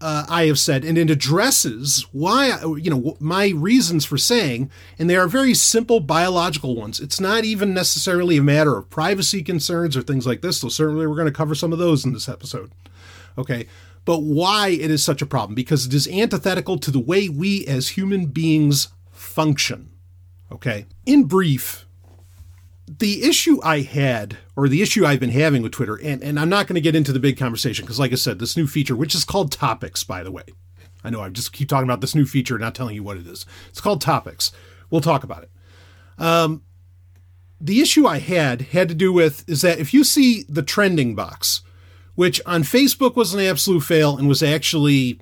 uh, 0.00 0.24
I 0.28 0.46
have 0.46 0.58
said, 0.58 0.84
and 0.84 0.96
it 0.96 1.10
addresses 1.10 2.06
why, 2.12 2.58
you 2.80 2.90
know, 2.90 3.16
my 3.18 3.48
reasons 3.48 4.04
for 4.04 4.16
saying, 4.16 4.70
and 4.98 5.10
they 5.10 5.16
are 5.16 5.26
very 5.26 5.54
simple 5.54 5.98
biological 5.98 6.76
ones. 6.76 7.00
It's 7.00 7.20
not 7.20 7.44
even 7.44 7.74
necessarily 7.74 8.36
a 8.36 8.42
matter 8.42 8.76
of 8.76 8.90
privacy 8.90 9.42
concerns 9.42 9.96
or 9.96 10.02
things 10.02 10.26
like 10.26 10.40
this, 10.40 10.60
so 10.60 10.68
certainly 10.68 11.06
we're 11.06 11.16
going 11.16 11.26
to 11.26 11.32
cover 11.32 11.56
some 11.56 11.72
of 11.72 11.80
those 11.80 12.04
in 12.04 12.12
this 12.12 12.28
episode. 12.28 12.70
Okay. 13.36 13.66
But 14.04 14.22
why 14.22 14.68
it 14.68 14.90
is 14.90 15.04
such 15.04 15.20
a 15.20 15.26
problem? 15.26 15.54
Because 15.54 15.84
it 15.84 15.92
is 15.92 16.08
antithetical 16.08 16.78
to 16.78 16.90
the 16.90 17.00
way 17.00 17.28
we 17.28 17.66
as 17.66 17.90
human 17.90 18.26
beings 18.26 18.88
function. 19.10 19.90
Okay. 20.50 20.86
In 21.06 21.24
brief, 21.24 21.86
the 22.88 23.24
issue 23.24 23.60
I 23.62 23.80
had, 23.80 24.38
or 24.56 24.68
the 24.68 24.82
issue 24.82 25.04
I've 25.04 25.20
been 25.20 25.30
having 25.30 25.62
with 25.62 25.72
Twitter, 25.72 25.96
and, 25.96 26.22
and 26.22 26.40
I'm 26.40 26.48
not 26.48 26.66
going 26.66 26.74
to 26.74 26.80
get 26.80 26.96
into 26.96 27.12
the 27.12 27.20
big 27.20 27.36
conversation 27.36 27.84
because, 27.84 27.98
like 27.98 28.12
I 28.12 28.16
said, 28.16 28.38
this 28.38 28.56
new 28.56 28.66
feature, 28.66 28.96
which 28.96 29.14
is 29.14 29.24
called 29.24 29.52
Topics, 29.52 30.04
by 30.04 30.22
the 30.22 30.32
way. 30.32 30.44
I 31.04 31.10
know 31.10 31.20
I 31.20 31.28
just 31.28 31.52
keep 31.52 31.68
talking 31.68 31.88
about 31.88 32.00
this 32.00 32.14
new 32.14 32.26
feature, 32.26 32.58
not 32.58 32.74
telling 32.74 32.94
you 32.94 33.02
what 33.02 33.18
it 33.18 33.26
is. 33.26 33.46
It's 33.68 33.80
called 33.80 34.00
Topics. 34.00 34.52
We'll 34.90 35.00
talk 35.00 35.22
about 35.22 35.44
it. 35.44 35.50
Um, 36.18 36.62
the 37.60 37.80
issue 37.80 38.06
I 38.06 38.18
had 38.18 38.62
had 38.62 38.88
to 38.88 38.94
do 38.94 39.12
with 39.12 39.48
is 39.48 39.62
that 39.62 39.78
if 39.78 39.92
you 39.92 40.02
see 40.02 40.44
the 40.48 40.62
trending 40.62 41.14
box, 41.14 41.62
which 42.14 42.40
on 42.46 42.62
Facebook 42.62 43.14
was 43.14 43.34
an 43.34 43.40
absolute 43.40 43.80
fail 43.80 44.16
and 44.16 44.28
was 44.28 44.42
actually 44.42 45.20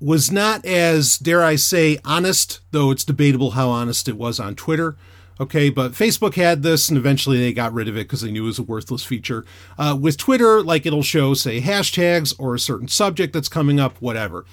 was 0.00 0.30
not 0.30 0.64
as 0.64 1.18
dare 1.18 1.42
I 1.42 1.56
say 1.56 1.98
honest, 2.04 2.60
though 2.72 2.90
it's 2.90 3.04
debatable 3.04 3.52
how 3.52 3.70
honest 3.70 4.08
it 4.08 4.16
was 4.16 4.38
on 4.38 4.54
Twitter. 4.54 4.96
Okay, 5.40 5.68
but 5.68 5.92
Facebook 5.92 6.34
had 6.34 6.62
this 6.62 6.88
and 6.88 6.96
eventually 6.96 7.38
they 7.38 7.52
got 7.52 7.72
rid 7.72 7.88
of 7.88 7.96
it 7.96 8.06
because 8.06 8.20
they 8.20 8.30
knew 8.30 8.44
it 8.44 8.46
was 8.46 8.58
a 8.60 8.62
worthless 8.62 9.04
feature. 9.04 9.44
Uh, 9.76 9.96
with 10.00 10.16
Twitter, 10.16 10.62
like 10.62 10.86
it'll 10.86 11.02
show, 11.02 11.34
say, 11.34 11.60
hashtags 11.60 12.34
or 12.38 12.54
a 12.54 12.58
certain 12.58 12.86
subject 12.86 13.32
that's 13.32 13.48
coming 13.48 13.80
up, 13.80 13.96
whatever. 14.00 14.44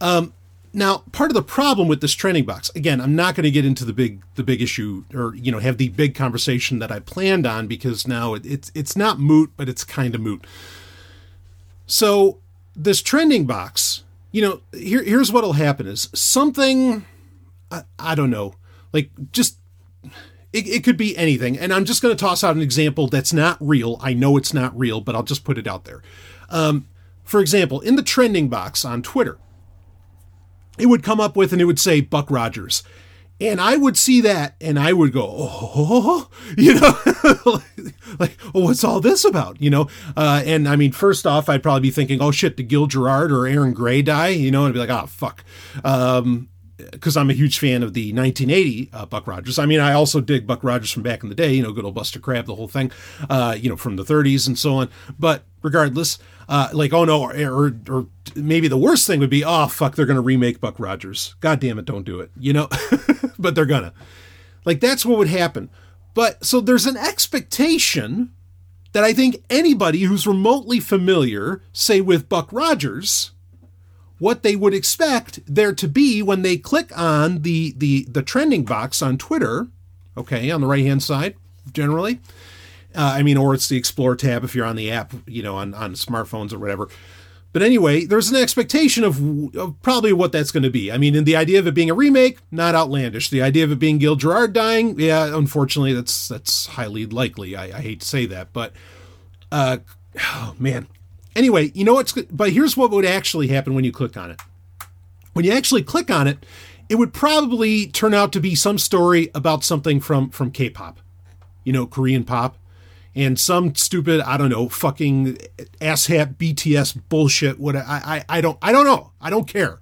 Um, 0.00 0.32
now, 0.74 1.04
part 1.12 1.30
of 1.30 1.34
the 1.34 1.42
problem 1.42 1.86
with 1.86 2.00
this 2.00 2.12
trending 2.12 2.44
box, 2.44 2.70
again, 2.74 3.00
I'm 3.00 3.14
not 3.14 3.34
going 3.34 3.44
to 3.44 3.50
get 3.50 3.64
into 3.64 3.84
the 3.84 3.92
big 3.92 4.22
the 4.36 4.42
big 4.42 4.62
issue 4.62 5.04
or 5.12 5.34
you 5.34 5.52
know 5.52 5.58
have 5.58 5.76
the 5.76 5.90
big 5.90 6.14
conversation 6.14 6.78
that 6.78 6.90
I 6.90 6.98
planned 7.00 7.46
on 7.46 7.66
because 7.66 8.06
now 8.06 8.34
it, 8.34 8.46
it's 8.46 8.72
it's 8.74 8.96
not 8.96 9.18
moot, 9.18 9.50
but 9.56 9.68
it's 9.68 9.84
kind 9.84 10.14
of 10.14 10.20
moot. 10.20 10.46
So 11.86 12.38
this 12.74 13.02
trending 13.02 13.44
box, 13.44 14.02
you 14.30 14.40
know, 14.40 14.60
here 14.72 15.02
here's 15.02 15.30
what'll 15.30 15.54
happen 15.54 15.86
is 15.86 16.08
something 16.14 17.04
I, 17.70 17.82
I 17.98 18.14
don't 18.14 18.30
know, 18.30 18.54
like 18.94 19.10
just 19.30 19.58
it, 20.52 20.68
it 20.68 20.84
could 20.84 20.96
be 20.96 21.16
anything. 21.16 21.58
And 21.58 21.72
I'm 21.72 21.84
just 21.84 22.02
going 22.02 22.14
to 22.14 22.20
toss 22.20 22.44
out 22.44 22.56
an 22.56 22.62
example 22.62 23.08
that's 23.08 23.32
not 23.32 23.56
real. 23.60 23.98
I 24.00 24.14
know 24.14 24.36
it's 24.36 24.52
not 24.52 24.76
real, 24.78 25.00
but 25.00 25.14
I'll 25.14 25.22
just 25.22 25.44
put 25.44 25.58
it 25.58 25.66
out 25.66 25.84
there. 25.84 26.02
Um, 26.50 26.86
for 27.24 27.40
example, 27.40 27.80
in 27.80 27.96
the 27.96 28.02
trending 28.02 28.48
box 28.48 28.84
on 28.84 29.02
Twitter, 29.02 29.38
it 30.78 30.86
would 30.86 31.02
come 31.02 31.20
up 31.20 31.36
with 31.36 31.52
and 31.52 31.60
it 31.62 31.66
would 31.66 31.78
say 31.78 32.00
Buck 32.00 32.30
Rogers. 32.30 32.82
And 33.40 33.60
I 33.60 33.76
would 33.76 33.96
see 33.96 34.20
that 34.20 34.54
and 34.60 34.78
I 34.78 34.92
would 34.92 35.12
go, 35.12 35.26
oh, 35.28 36.28
you 36.56 36.74
know, 36.74 37.60
like, 38.20 38.36
oh, 38.54 38.64
what's 38.64 38.84
all 38.84 39.00
this 39.00 39.24
about? 39.24 39.60
You 39.60 39.70
know, 39.70 39.88
uh, 40.16 40.42
and 40.44 40.68
I 40.68 40.76
mean, 40.76 40.92
first 40.92 41.26
off, 41.26 41.48
I'd 41.48 41.62
probably 41.62 41.80
be 41.80 41.90
thinking, 41.90 42.20
oh 42.20 42.30
shit, 42.30 42.56
did 42.56 42.68
Gil 42.68 42.86
Gerard 42.86 43.32
or 43.32 43.46
Erin 43.46 43.72
Gray 43.72 44.02
die? 44.02 44.28
You 44.28 44.50
know, 44.50 44.64
and 44.64 44.68
I'd 44.68 44.74
be 44.74 44.78
like, 44.78 44.90
oh, 44.90 45.06
fuck. 45.06 45.44
Um, 45.84 46.48
because 46.90 47.16
I'm 47.16 47.30
a 47.30 47.34
huge 47.34 47.58
fan 47.58 47.82
of 47.82 47.94
the 47.94 48.12
1980 48.12 48.90
uh, 48.92 49.06
Buck 49.06 49.26
Rogers. 49.26 49.58
I 49.58 49.66
mean, 49.66 49.80
I 49.80 49.92
also 49.92 50.20
dig 50.20 50.46
Buck 50.46 50.64
Rogers 50.64 50.90
from 50.90 51.02
back 51.02 51.22
in 51.22 51.28
the 51.28 51.34
day, 51.34 51.52
you 51.52 51.62
know, 51.62 51.72
good 51.72 51.84
old 51.84 51.94
Buster 51.94 52.18
Crabbe, 52.18 52.46
the 52.46 52.54
whole 52.54 52.68
thing, 52.68 52.90
uh, 53.30 53.56
you 53.58 53.68
know, 53.68 53.76
from 53.76 53.96
the 53.96 54.04
30s 54.04 54.46
and 54.46 54.58
so 54.58 54.74
on. 54.74 54.90
But 55.18 55.44
regardless, 55.62 56.18
uh, 56.48 56.68
like, 56.72 56.92
oh 56.92 57.04
no, 57.04 57.22
or, 57.22 57.34
or, 57.34 57.74
or, 57.88 58.06
maybe 58.34 58.68
the 58.68 58.76
worst 58.76 59.06
thing 59.06 59.20
would 59.20 59.30
be, 59.30 59.44
oh 59.44 59.66
fuck, 59.66 59.94
they're 59.94 60.06
going 60.06 60.16
to 60.16 60.22
remake 60.22 60.60
Buck 60.60 60.78
Rogers. 60.78 61.34
God 61.40 61.60
damn 61.60 61.78
it, 61.78 61.84
don't 61.84 62.04
do 62.04 62.20
it, 62.20 62.30
you 62.38 62.52
know? 62.52 62.68
but 63.38 63.54
they're 63.54 63.66
gonna. 63.66 63.92
Like, 64.64 64.80
that's 64.80 65.04
what 65.04 65.18
would 65.18 65.28
happen. 65.28 65.70
But 66.14 66.44
so 66.44 66.60
there's 66.60 66.86
an 66.86 66.96
expectation 66.96 68.32
that 68.92 69.04
I 69.04 69.12
think 69.12 69.42
anybody 69.50 70.00
who's 70.02 70.26
remotely 70.26 70.78
familiar, 70.78 71.62
say 71.72 72.00
with 72.00 72.28
Buck 72.28 72.52
Rogers, 72.52 73.32
what 74.22 74.44
they 74.44 74.54
would 74.54 74.72
expect 74.72 75.40
there 75.52 75.74
to 75.74 75.88
be 75.88 76.22
when 76.22 76.42
they 76.42 76.56
click 76.56 76.96
on 76.96 77.42
the 77.42 77.74
the 77.76 78.04
the 78.04 78.22
trending 78.22 78.64
box 78.64 79.02
on 79.02 79.18
Twitter, 79.18 79.66
okay, 80.16 80.48
on 80.48 80.60
the 80.60 80.66
right 80.68 80.84
hand 80.84 81.02
side 81.02 81.34
generally. 81.72 82.20
Uh, 82.94 83.14
I 83.16 83.24
mean, 83.24 83.36
or 83.36 83.52
it's 83.52 83.68
the 83.68 83.76
Explore 83.76 84.14
tab 84.14 84.44
if 84.44 84.54
you're 84.54 84.64
on 84.64 84.76
the 84.76 84.92
app, 84.92 85.12
you 85.26 85.42
know, 85.42 85.56
on 85.56 85.74
on 85.74 85.94
smartphones 85.94 86.52
or 86.52 86.60
whatever. 86.60 86.88
But 87.52 87.62
anyway, 87.62 88.04
there's 88.04 88.30
an 88.30 88.36
expectation 88.36 89.02
of, 89.02 89.56
of 89.56 89.82
probably 89.82 90.12
what 90.12 90.30
that's 90.30 90.52
going 90.52 90.62
to 90.62 90.70
be. 90.70 90.92
I 90.92 90.98
mean, 90.98 91.16
in 91.16 91.24
the 91.24 91.34
idea 91.34 91.58
of 91.58 91.66
it 91.66 91.74
being 91.74 91.90
a 91.90 91.94
remake, 91.94 92.38
not 92.50 92.76
outlandish. 92.76 93.28
The 93.28 93.42
idea 93.42 93.64
of 93.64 93.72
it 93.72 93.78
being 93.80 93.98
Gil 93.98 94.14
Gerard 94.14 94.52
dying, 94.52 94.98
yeah, 95.00 95.36
unfortunately, 95.36 95.94
that's 95.94 96.28
that's 96.28 96.66
highly 96.66 97.06
likely. 97.06 97.56
I, 97.56 97.64
I 97.64 97.80
hate 97.80 98.02
to 98.02 98.06
say 98.06 98.26
that, 98.26 98.52
but 98.52 98.72
uh, 99.50 99.78
oh 100.20 100.54
man, 100.60 100.86
Anyway, 101.34 101.72
you 101.74 101.84
know 101.84 101.94
what's 101.94 102.12
but 102.12 102.52
here's 102.52 102.76
what 102.76 102.90
would 102.90 103.04
actually 103.04 103.48
happen 103.48 103.74
when 103.74 103.84
you 103.84 103.92
click 103.92 104.16
on 104.16 104.30
it. 104.30 104.40
When 105.32 105.44
you 105.44 105.52
actually 105.52 105.82
click 105.82 106.10
on 106.10 106.26
it, 106.28 106.44
it 106.88 106.96
would 106.96 107.12
probably 107.12 107.86
turn 107.86 108.12
out 108.12 108.32
to 108.32 108.40
be 108.40 108.54
some 108.54 108.78
story 108.78 109.30
about 109.34 109.64
something 109.64 110.00
from 110.00 110.30
from 110.30 110.50
K-pop. 110.50 111.00
You 111.64 111.72
know, 111.72 111.86
Korean 111.86 112.24
pop 112.24 112.58
and 113.14 113.38
some 113.38 113.74
stupid, 113.74 114.20
I 114.20 114.36
don't 114.36 114.50
know, 114.50 114.68
fucking 114.68 115.36
asshat 115.80 116.36
BTS 116.36 117.00
bullshit. 117.08 117.58
What 117.58 117.76
I, 117.76 118.24
I 118.28 118.38
I 118.38 118.40
don't 118.40 118.58
I 118.60 118.72
don't 118.72 118.84
know. 118.84 119.12
I 119.20 119.30
don't 119.30 119.48
care. 119.48 119.80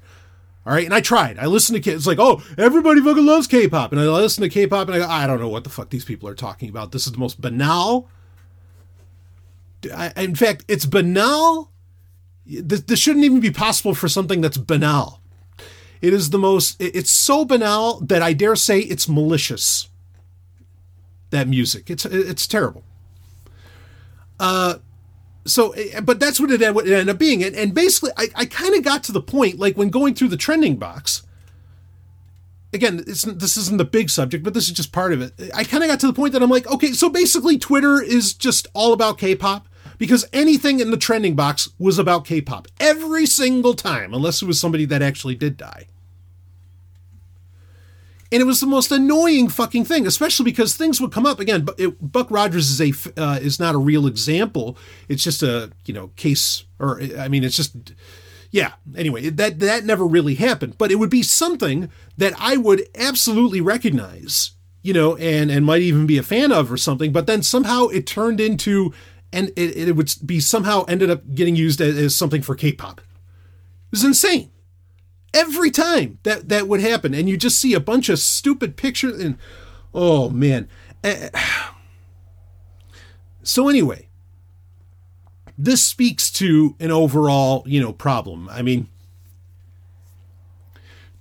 All 0.66 0.74
right, 0.74 0.84
and 0.84 0.94
I 0.94 1.00
tried. 1.00 1.38
I 1.38 1.46
listened 1.46 1.76
to 1.76 1.82
K. 1.82 1.96
It's 1.96 2.06
like, 2.06 2.18
oh, 2.18 2.42
everybody 2.58 3.00
fucking 3.00 3.24
loves 3.24 3.46
K-pop, 3.46 3.92
and 3.92 4.00
I 4.00 4.04
listen 4.04 4.42
to 4.42 4.48
K-pop, 4.50 4.88
and 4.88 4.94
I 4.94 4.98
go, 4.98 5.08
I 5.08 5.26
don't 5.26 5.40
know 5.40 5.48
what 5.48 5.64
the 5.64 5.70
fuck 5.70 5.88
these 5.88 6.04
people 6.04 6.28
are 6.28 6.34
talking 6.34 6.68
about. 6.68 6.92
This 6.92 7.06
is 7.06 7.12
the 7.12 7.18
most 7.18 7.40
banal. 7.40 8.08
I, 9.94 10.12
in 10.16 10.34
fact, 10.34 10.64
it's 10.68 10.86
banal. 10.86 11.70
This, 12.46 12.80
this 12.82 12.98
shouldn't 12.98 13.24
even 13.24 13.40
be 13.40 13.50
possible 13.50 13.94
for 13.94 14.08
something 14.08 14.40
that's 14.40 14.58
banal. 14.58 15.20
It 16.00 16.12
is 16.12 16.30
the 16.30 16.38
most. 16.38 16.76
It's 16.80 17.10
so 17.10 17.44
banal 17.44 18.00
that 18.00 18.22
I 18.22 18.32
dare 18.32 18.56
say 18.56 18.80
it's 18.80 19.08
malicious. 19.08 19.88
That 21.30 21.46
music, 21.46 21.90
it's 21.90 22.04
it's 22.06 22.46
terrible. 22.46 22.82
Uh, 24.40 24.78
so 25.46 25.70
eh, 25.72 26.00
but 26.00 26.20
that's 26.20 26.40
what 26.40 26.50
it 26.50 26.62
ended 26.62 27.08
up 27.08 27.18
being 27.18 27.42
and, 27.42 27.54
and 27.54 27.74
basically 27.74 28.10
i, 28.16 28.28
I 28.34 28.44
kind 28.44 28.74
of 28.74 28.82
got 28.82 29.02
to 29.04 29.12
the 29.12 29.22
point 29.22 29.58
like 29.58 29.76
when 29.76 29.90
going 29.90 30.14
through 30.14 30.28
the 30.28 30.36
trending 30.36 30.76
box 30.76 31.22
again 32.72 32.98
this 33.06 33.56
isn't 33.56 33.78
the 33.78 33.84
big 33.84 34.10
subject 34.10 34.44
but 34.44 34.54
this 34.54 34.66
is 34.66 34.72
just 34.72 34.92
part 34.92 35.12
of 35.12 35.22
it 35.22 35.32
i 35.54 35.64
kind 35.64 35.82
of 35.82 35.88
got 35.88 36.00
to 36.00 36.06
the 36.06 36.12
point 36.12 36.32
that 36.32 36.42
i'm 36.42 36.50
like 36.50 36.66
okay 36.70 36.92
so 36.92 37.08
basically 37.08 37.58
twitter 37.58 38.02
is 38.02 38.34
just 38.34 38.66
all 38.74 38.92
about 38.92 39.18
k-pop 39.18 39.66
because 40.00 40.26
anything 40.32 40.80
in 40.80 40.90
the 40.90 40.96
trending 40.96 41.36
box 41.36 41.68
was 41.78 42.00
about 42.00 42.24
k-pop 42.24 42.66
every 42.80 43.26
single 43.26 43.74
time 43.74 44.12
unless 44.12 44.42
it 44.42 44.46
was 44.46 44.58
somebody 44.58 44.84
that 44.84 45.02
actually 45.02 45.36
did 45.36 45.56
die 45.56 45.86
and 48.32 48.40
it 48.40 48.44
was 48.44 48.60
the 48.60 48.66
most 48.66 48.92
annoying 48.92 49.48
fucking 49.48 49.84
thing, 49.84 50.06
especially 50.06 50.44
because 50.44 50.74
things 50.74 51.00
would 51.00 51.12
come 51.12 51.26
up 51.26 51.40
again. 51.40 51.64
But 51.64 51.80
it, 51.80 52.12
Buck 52.12 52.30
Rogers 52.30 52.70
is 52.70 52.80
a 52.80 53.20
uh, 53.20 53.38
is 53.40 53.58
not 53.58 53.74
a 53.74 53.78
real 53.78 54.06
example. 54.06 54.78
It's 55.08 55.24
just 55.24 55.42
a 55.42 55.72
you 55.84 55.94
know 55.94 56.08
case, 56.16 56.64
or 56.78 57.00
I 57.18 57.28
mean, 57.28 57.42
it's 57.42 57.56
just 57.56 57.74
yeah. 58.50 58.72
Anyway, 58.96 59.30
that 59.30 59.58
that 59.60 59.84
never 59.84 60.06
really 60.06 60.36
happened, 60.36 60.78
but 60.78 60.92
it 60.92 60.96
would 60.96 61.10
be 61.10 61.22
something 61.22 61.90
that 62.16 62.34
I 62.38 62.56
would 62.56 62.88
absolutely 62.94 63.60
recognize, 63.60 64.52
you 64.82 64.92
know, 64.92 65.16
and 65.16 65.50
and 65.50 65.66
might 65.66 65.82
even 65.82 66.06
be 66.06 66.18
a 66.18 66.22
fan 66.22 66.52
of 66.52 66.70
or 66.70 66.76
something. 66.76 67.12
But 67.12 67.26
then 67.26 67.42
somehow 67.42 67.88
it 67.88 68.06
turned 68.06 68.40
into, 68.40 68.92
and 69.32 69.48
it, 69.56 69.88
it 69.88 69.96
would 69.96 70.12
be 70.24 70.40
somehow 70.40 70.84
ended 70.88 71.10
up 71.10 71.22
getting 71.34 71.56
used 71.56 71.80
as, 71.80 71.96
as 71.96 72.16
something 72.16 72.42
for 72.42 72.54
K-pop. 72.54 73.00
It 73.00 73.92
was 73.92 74.04
insane. 74.04 74.50
Every 75.32 75.70
time 75.70 76.18
that 76.24 76.48
that 76.48 76.66
would 76.66 76.80
happen 76.80 77.14
and 77.14 77.28
you 77.28 77.36
just 77.36 77.58
see 77.58 77.74
a 77.74 77.80
bunch 77.80 78.08
of 78.08 78.18
stupid 78.18 78.76
pictures 78.76 79.20
and 79.20 79.38
oh 79.94 80.28
man. 80.28 80.68
Eh, 81.04 81.28
eh. 81.32 81.40
So 83.42 83.68
anyway 83.68 84.08
this 85.62 85.84
speaks 85.84 86.30
to 86.30 86.74
an 86.80 86.90
overall 86.90 87.62
you 87.66 87.80
know 87.80 87.92
problem. 87.92 88.48
I 88.50 88.62
mean 88.62 88.88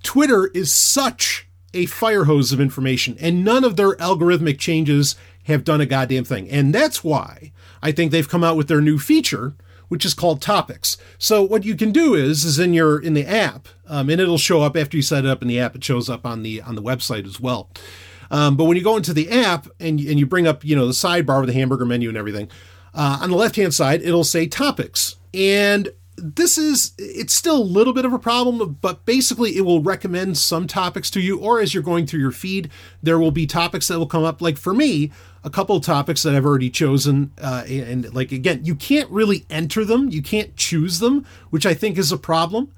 twitter 0.02 0.46
is 0.48 0.72
such 0.72 1.46
a 1.72 1.86
fire 1.86 2.24
hose 2.24 2.50
of 2.50 2.60
information 2.60 3.16
and 3.20 3.44
none 3.44 3.64
of 3.64 3.76
their 3.76 3.94
algorithmic 3.96 4.58
changes 4.58 5.14
have 5.44 5.62
done 5.64 5.80
a 5.80 5.86
goddamn 5.86 6.24
thing. 6.24 6.48
And 6.50 6.74
that's 6.74 7.04
why 7.04 7.52
i 7.82 7.92
think 7.92 8.10
they've 8.10 8.28
come 8.28 8.44
out 8.44 8.56
with 8.56 8.68
their 8.68 8.80
new 8.80 8.98
feature 8.98 9.54
which 9.90 10.04
is 10.04 10.14
called 10.14 10.40
Topics. 10.40 10.96
So 11.18 11.42
what 11.42 11.64
you 11.64 11.74
can 11.74 11.90
do 11.90 12.14
is, 12.14 12.44
is 12.44 12.60
in 12.60 12.72
your 12.72 13.02
in 13.02 13.12
the 13.14 13.26
app, 13.26 13.66
um, 13.88 14.08
and 14.08 14.20
it'll 14.20 14.38
show 14.38 14.62
up 14.62 14.76
after 14.76 14.96
you 14.96 15.02
set 15.02 15.24
it 15.24 15.28
up 15.28 15.42
in 15.42 15.48
the 15.48 15.58
app. 15.58 15.74
It 15.74 15.82
shows 15.82 16.08
up 16.08 16.24
on 16.24 16.44
the 16.44 16.62
on 16.62 16.76
the 16.76 16.82
website 16.82 17.26
as 17.26 17.40
well. 17.40 17.68
Um, 18.30 18.56
but 18.56 18.64
when 18.64 18.76
you 18.76 18.84
go 18.84 18.96
into 18.96 19.12
the 19.12 19.28
app 19.28 19.66
and 19.80 19.98
and 19.98 20.18
you 20.18 20.26
bring 20.26 20.46
up 20.46 20.64
you 20.64 20.76
know 20.76 20.86
the 20.86 20.92
sidebar 20.92 21.40
with 21.40 21.48
the 21.48 21.54
hamburger 21.54 21.84
menu 21.84 22.08
and 22.08 22.16
everything, 22.16 22.48
uh, 22.94 23.18
on 23.20 23.30
the 23.30 23.36
left 23.36 23.56
hand 23.56 23.74
side 23.74 24.00
it'll 24.02 24.22
say 24.22 24.46
Topics, 24.46 25.16
and 25.34 25.88
this 26.22 26.58
is 26.58 26.92
it's 26.98 27.34
still 27.34 27.56
a 27.56 27.62
little 27.62 27.92
bit 27.92 28.04
of 28.04 28.12
a 28.12 28.18
problem 28.18 28.78
but 28.80 29.04
basically 29.04 29.56
it 29.56 29.62
will 29.62 29.82
recommend 29.82 30.36
some 30.36 30.66
topics 30.66 31.10
to 31.10 31.20
you 31.20 31.38
or 31.38 31.60
as 31.60 31.72
you're 31.72 31.82
going 31.82 32.06
through 32.06 32.20
your 32.20 32.30
feed 32.30 32.70
there 33.02 33.18
will 33.18 33.30
be 33.30 33.46
topics 33.46 33.88
that 33.88 33.98
will 33.98 34.06
come 34.06 34.24
up 34.24 34.40
like 34.40 34.56
for 34.56 34.74
me 34.74 35.10
a 35.42 35.50
couple 35.50 35.76
of 35.76 35.84
topics 35.84 36.22
that 36.22 36.34
I've 36.34 36.44
already 36.44 36.70
chosen. 36.70 37.32
Uh, 37.40 37.64
and 37.68 38.12
like, 38.14 38.32
again, 38.32 38.64
you 38.64 38.74
can't 38.74 39.10
really 39.10 39.46
enter 39.48 39.84
them, 39.84 40.10
you 40.10 40.22
can't 40.22 40.56
choose 40.56 40.98
them, 40.98 41.24
which 41.50 41.66
I 41.66 41.74
think 41.74 41.98
is 41.98 42.12
a 42.12 42.18
problem. 42.18 42.72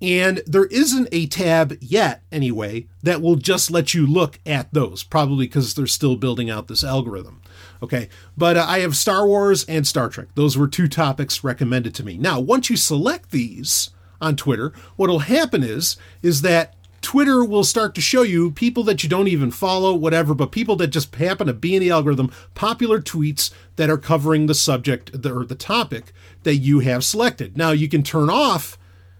And 0.00 0.42
there 0.46 0.66
isn't 0.66 1.08
a 1.10 1.26
tab 1.26 1.78
yet, 1.80 2.22
anyway, 2.30 2.86
that 3.02 3.22
will 3.22 3.36
just 3.36 3.70
let 3.70 3.94
you 3.94 4.06
look 4.06 4.38
at 4.44 4.72
those, 4.74 5.02
probably 5.02 5.46
because 5.46 5.74
they're 5.74 5.86
still 5.86 6.16
building 6.16 6.50
out 6.50 6.68
this 6.68 6.84
algorithm. 6.84 7.40
Okay, 7.82 8.08
but 8.36 8.56
uh, 8.56 8.64
I 8.66 8.80
have 8.80 8.96
Star 8.96 9.26
Wars 9.26 9.64
and 9.64 9.86
Star 9.86 10.08
Trek. 10.08 10.28
Those 10.34 10.56
were 10.56 10.68
two 10.68 10.88
topics 10.88 11.44
recommended 11.44 11.94
to 11.96 12.04
me. 12.04 12.16
Now, 12.16 12.40
once 12.40 12.70
you 12.70 12.76
select 12.76 13.30
these 13.30 13.90
on 14.20 14.36
Twitter, 14.36 14.72
what'll 14.96 15.20
happen 15.20 15.62
is 15.62 15.96
is 16.22 16.42
that 16.42 16.74
Twitter 17.02 17.44
will 17.44 17.62
start 17.62 17.94
to 17.94 18.00
show 18.00 18.22
you 18.22 18.50
people 18.50 18.82
that 18.82 19.04
you 19.04 19.08
don't 19.08 19.28
even 19.28 19.50
follow, 19.50 19.94
whatever, 19.94 20.34
but 20.34 20.50
people 20.50 20.74
that 20.74 20.88
just 20.88 21.14
happen 21.14 21.46
to 21.46 21.52
be 21.52 21.76
in 21.76 21.80
the 21.80 21.90
algorithm, 21.90 22.32
popular 22.54 23.00
tweets 23.00 23.52
that 23.76 23.88
are 23.88 23.96
covering 23.96 24.46
the 24.46 24.54
subject 24.54 25.14
or 25.24 25.44
the 25.44 25.54
topic 25.54 26.12
that 26.42 26.56
you 26.56 26.80
have 26.80 27.04
selected. 27.04 27.56
Now, 27.56 27.70
you 27.70 27.88
can 27.88 28.02
turn 28.02 28.28
off 28.28 28.76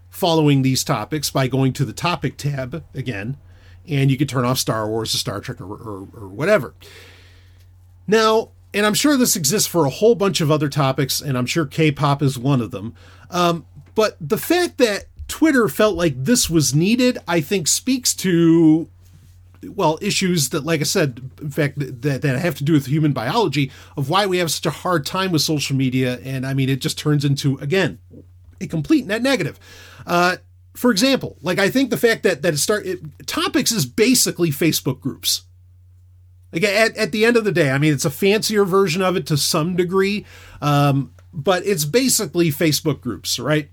following 0.08 0.62
these 0.62 0.82
topics 0.82 1.30
by 1.30 1.46
going 1.46 1.72
to 1.74 1.84
the 1.84 1.92
topic 1.92 2.36
tab 2.36 2.82
again, 2.92 3.36
and 3.86 4.10
you 4.10 4.16
can 4.16 4.26
turn 4.26 4.44
off 4.44 4.58
Star 4.58 4.88
Wars 4.88 5.14
or 5.14 5.18
Star 5.18 5.40
Trek 5.40 5.60
or, 5.60 5.66
or, 5.66 6.08
or 6.12 6.28
whatever. 6.28 6.74
Now, 8.06 8.50
and 8.72 8.84
I'm 8.84 8.94
sure 8.94 9.16
this 9.16 9.36
exists 9.36 9.68
for 9.68 9.84
a 9.84 9.90
whole 9.90 10.14
bunch 10.14 10.40
of 10.40 10.50
other 10.50 10.68
topics, 10.68 11.20
and 11.20 11.36
I'm 11.36 11.46
sure 11.46 11.66
K 11.66 11.90
pop 11.90 12.22
is 12.22 12.38
one 12.38 12.60
of 12.60 12.70
them. 12.70 12.94
Um, 13.30 13.66
but 13.94 14.16
the 14.20 14.38
fact 14.38 14.78
that 14.78 15.06
Twitter 15.28 15.68
felt 15.68 15.96
like 15.96 16.24
this 16.24 16.50
was 16.50 16.74
needed, 16.74 17.18
I 17.26 17.40
think 17.40 17.68
speaks 17.68 18.14
to 18.16 18.88
well, 19.74 19.98
issues 20.00 20.50
that, 20.50 20.64
like 20.64 20.80
I 20.80 20.84
said, 20.84 21.30
in 21.40 21.50
fact, 21.50 21.78
that, 21.78 22.22
that 22.22 22.38
have 22.38 22.54
to 22.56 22.64
do 22.64 22.72
with 22.72 22.86
human 22.86 23.12
biology 23.12 23.70
of 23.96 24.08
why 24.08 24.26
we 24.26 24.38
have 24.38 24.50
such 24.50 24.66
a 24.66 24.70
hard 24.70 25.06
time 25.06 25.32
with 25.32 25.42
social 25.42 25.76
media. 25.76 26.20
And 26.22 26.46
I 26.46 26.54
mean, 26.54 26.68
it 26.68 26.80
just 26.80 26.98
turns 26.98 27.24
into, 27.24 27.58
again, 27.58 27.98
a 28.60 28.66
complete 28.66 29.06
net 29.06 29.22
negative. 29.22 29.58
Uh, 30.06 30.36
for 30.74 30.90
example, 30.90 31.36
like 31.40 31.58
I 31.58 31.70
think 31.70 31.90
the 31.90 31.96
fact 31.96 32.22
that, 32.22 32.42
that 32.42 32.54
it 32.54 32.58
start 32.58 32.86
it, 32.86 33.26
topics 33.26 33.72
is 33.72 33.86
basically 33.86 34.50
Facebook 34.50 35.00
groups. 35.00 35.42
Like 36.52 36.64
at, 36.64 36.96
at 36.96 37.12
the 37.12 37.24
end 37.24 37.36
of 37.36 37.44
the 37.44 37.52
day, 37.52 37.70
I 37.70 37.78
mean, 37.78 37.92
it's 37.92 38.04
a 38.04 38.10
fancier 38.10 38.64
version 38.64 39.02
of 39.02 39.16
it 39.16 39.26
to 39.26 39.36
some 39.36 39.76
degree, 39.76 40.24
um, 40.62 41.12
but 41.32 41.66
it's 41.66 41.84
basically 41.84 42.50
Facebook 42.50 43.00
groups, 43.00 43.38
right? 43.38 43.68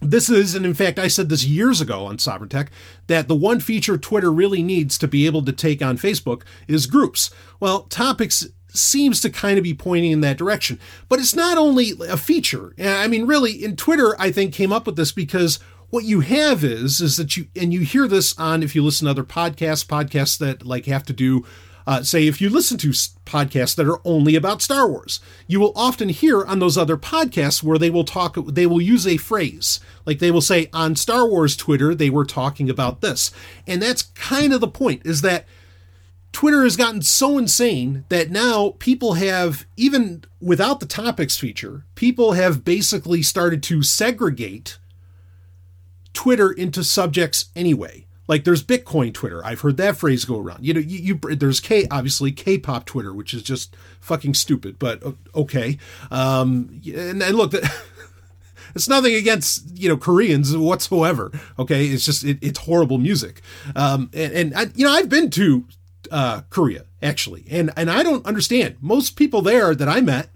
This 0.00 0.30
is, 0.30 0.54
and 0.54 0.64
in 0.64 0.74
fact, 0.74 0.98
I 0.98 1.08
said 1.08 1.28
this 1.28 1.44
years 1.44 1.80
ago 1.80 2.06
on 2.06 2.18
Sovryn 2.18 2.48
Tech, 2.48 2.70
that 3.08 3.26
the 3.26 3.34
one 3.34 3.58
feature 3.58 3.98
Twitter 3.98 4.30
really 4.30 4.62
needs 4.62 4.96
to 4.98 5.08
be 5.08 5.26
able 5.26 5.44
to 5.44 5.52
take 5.52 5.82
on 5.82 5.98
Facebook 5.98 6.42
is 6.68 6.86
groups. 6.86 7.30
Well, 7.58 7.82
topics 7.82 8.46
seems 8.68 9.20
to 9.20 9.30
kind 9.30 9.58
of 9.58 9.64
be 9.64 9.74
pointing 9.74 10.12
in 10.12 10.20
that 10.20 10.38
direction. 10.38 10.78
But 11.08 11.18
it's 11.18 11.34
not 11.34 11.58
only 11.58 11.92
a 12.08 12.16
feature. 12.16 12.74
I 12.78 13.08
mean, 13.08 13.26
really, 13.26 13.52
in 13.64 13.76
Twitter, 13.76 14.14
I 14.20 14.30
think 14.30 14.54
came 14.54 14.72
up 14.72 14.86
with 14.86 14.96
this 14.96 15.12
because 15.12 15.58
what 15.90 16.04
you 16.04 16.20
have 16.20 16.64
is 16.64 17.00
is 17.00 17.16
that 17.16 17.36
you 17.36 17.46
and 17.56 17.72
you 17.72 17.80
hear 17.80 18.06
this 18.06 18.38
on 18.38 18.62
if 18.62 18.74
you 18.74 18.82
listen 18.82 19.06
to 19.06 19.10
other 19.10 19.24
podcasts, 19.24 19.86
podcasts 19.86 20.38
that 20.38 20.64
like 20.64 20.86
have 20.86 21.04
to 21.04 21.12
do 21.12 21.44
uh, 21.88 22.02
say, 22.02 22.26
if 22.26 22.38
you 22.38 22.50
listen 22.50 22.76
to 22.76 22.90
podcasts 22.90 23.74
that 23.74 23.88
are 23.88 23.98
only 24.04 24.36
about 24.36 24.60
Star 24.60 24.86
Wars, 24.86 25.20
you 25.46 25.58
will 25.58 25.72
often 25.74 26.10
hear 26.10 26.44
on 26.44 26.58
those 26.58 26.76
other 26.76 26.98
podcasts 26.98 27.62
where 27.62 27.78
they 27.78 27.88
will 27.88 28.04
talk, 28.04 28.36
they 28.46 28.66
will 28.66 28.82
use 28.82 29.06
a 29.06 29.16
phrase. 29.16 29.80
Like 30.04 30.18
they 30.18 30.30
will 30.30 30.42
say, 30.42 30.68
on 30.74 30.96
Star 30.96 31.26
Wars 31.26 31.56
Twitter, 31.56 31.94
they 31.94 32.10
were 32.10 32.26
talking 32.26 32.68
about 32.68 33.00
this. 33.00 33.30
And 33.66 33.80
that's 33.80 34.02
kind 34.02 34.52
of 34.52 34.60
the 34.60 34.68
point, 34.68 35.00
is 35.06 35.22
that 35.22 35.46
Twitter 36.30 36.62
has 36.62 36.76
gotten 36.76 37.00
so 37.00 37.38
insane 37.38 38.04
that 38.10 38.30
now 38.30 38.74
people 38.80 39.14
have, 39.14 39.64
even 39.78 40.24
without 40.42 40.80
the 40.80 40.86
topics 40.86 41.38
feature, 41.38 41.86
people 41.94 42.32
have 42.32 42.66
basically 42.66 43.22
started 43.22 43.62
to 43.62 43.82
segregate 43.82 44.76
Twitter 46.18 46.50
into 46.50 46.82
subjects 46.82 47.44
anyway. 47.54 48.04
Like 48.26 48.42
there's 48.42 48.64
Bitcoin 48.64 49.14
Twitter. 49.14 49.40
I've 49.46 49.60
heard 49.60 49.76
that 49.76 49.96
phrase 49.96 50.24
go 50.24 50.36
around. 50.36 50.66
You 50.66 50.74
know, 50.74 50.80
you, 50.80 50.98
you 50.98 51.36
there's 51.36 51.60
K 51.60 51.86
obviously 51.92 52.32
K-pop 52.32 52.86
Twitter, 52.86 53.14
which 53.14 53.32
is 53.32 53.40
just 53.40 53.76
fucking 54.00 54.34
stupid, 54.34 54.80
but 54.80 55.00
okay. 55.32 55.78
Um, 56.10 56.82
and, 56.92 57.22
and 57.22 57.36
look, 57.36 57.52
that, 57.52 57.72
it's 58.74 58.88
nothing 58.88 59.14
against 59.14 59.78
you 59.78 59.88
know 59.88 59.96
Koreans 59.96 60.56
whatsoever. 60.56 61.30
Okay, 61.56 61.86
it's 61.86 62.04
just 62.04 62.24
it, 62.24 62.38
it's 62.42 62.58
horrible 62.58 62.98
music. 62.98 63.40
Um, 63.76 64.10
and, 64.12 64.32
and 64.32 64.54
I, 64.56 64.66
you 64.74 64.86
know 64.86 64.92
I've 64.92 65.08
been 65.08 65.30
to 65.30 65.66
uh, 66.10 66.40
Korea 66.50 66.84
actually, 67.00 67.44
and 67.48 67.70
and 67.76 67.88
I 67.88 68.02
don't 68.02 68.26
understand 68.26 68.74
most 68.80 69.14
people 69.14 69.40
there 69.40 69.72
that 69.72 69.88
I 69.88 70.00
met. 70.00 70.30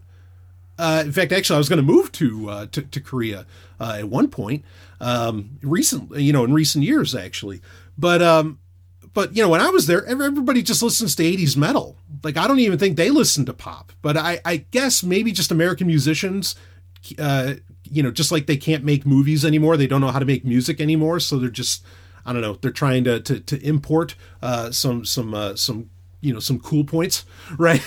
Uh, 0.79 1.03
in 1.05 1.13
fact, 1.13 1.33
actually, 1.33 1.57
I 1.57 1.59
was 1.59 1.69
going 1.69 1.79
to 1.79 1.93
move 1.93 2.11
to, 2.13 2.49
uh, 2.49 2.67
to 2.73 2.83
to 2.83 3.01
Korea 3.01 3.47
uh, 3.79 3.97
at 3.99 4.09
one 4.09 4.29
point, 4.29 4.65
um, 5.01 5.59
recent, 5.63 6.17
you 6.17 6.33
know, 6.33 6.45
in 6.45 6.53
recent 6.53 6.85
years 6.85 7.15
actually. 7.15 7.61
But 7.99 8.23
um, 8.23 8.59
but 9.15 9.37
you 9.37 9.43
know, 9.43 9.49
when 9.49 9.61
I 9.61 9.71
was 9.71 9.87
there, 9.87 10.05
everybody 10.07 10.63
just 10.63 10.83
listens 10.83 11.15
to 11.17 11.23
80s 11.23 11.57
metal. 11.57 11.97
Like 12.23 12.37
I 12.37 12.47
don't 12.47 12.61
even 12.61 12.79
think 12.79 12.97
they 12.97 13.11
listen 13.11 13.45
to 13.47 13.53
pop. 13.53 13.93
But 14.01 14.17
I, 14.17 14.41
I 14.45 14.57
guess 14.71 15.03
maybe 15.03 15.33
just 15.33 15.51
American 15.51 15.87
musicians, 15.87 16.55
uh, 17.19 17.55
you 17.85 18.03
know, 18.03 18.11
just 18.11 18.33
like 18.33 18.47
they 18.47 18.57
can't 18.57 18.85
make 18.85 19.05
movies 19.05 19.45
anymore, 19.45 19.77
they 19.77 19.87
don't 19.87 20.01
know 20.01 20.11
how 20.11 20.19
to 20.19 20.25
make 20.25 20.45
music 20.45 20.81
anymore, 20.81 21.21
so 21.21 21.39
they're 21.39 21.51
just 21.51 21.85
I 22.25 22.33
don't 22.33 22.43
know, 22.43 22.55
they're 22.55 22.71
trying 22.71 23.05
to 23.05 23.21
to, 23.21 23.41
to 23.41 23.61
import 23.67 24.15
uh, 24.41 24.71
some 24.71 25.05
some 25.05 25.35
uh, 25.35 25.57
some 25.57 25.91
you 26.21 26.33
know 26.33 26.41
some 26.41 26.59
cool 26.59 26.85
points, 26.85 27.25
right? 27.59 27.83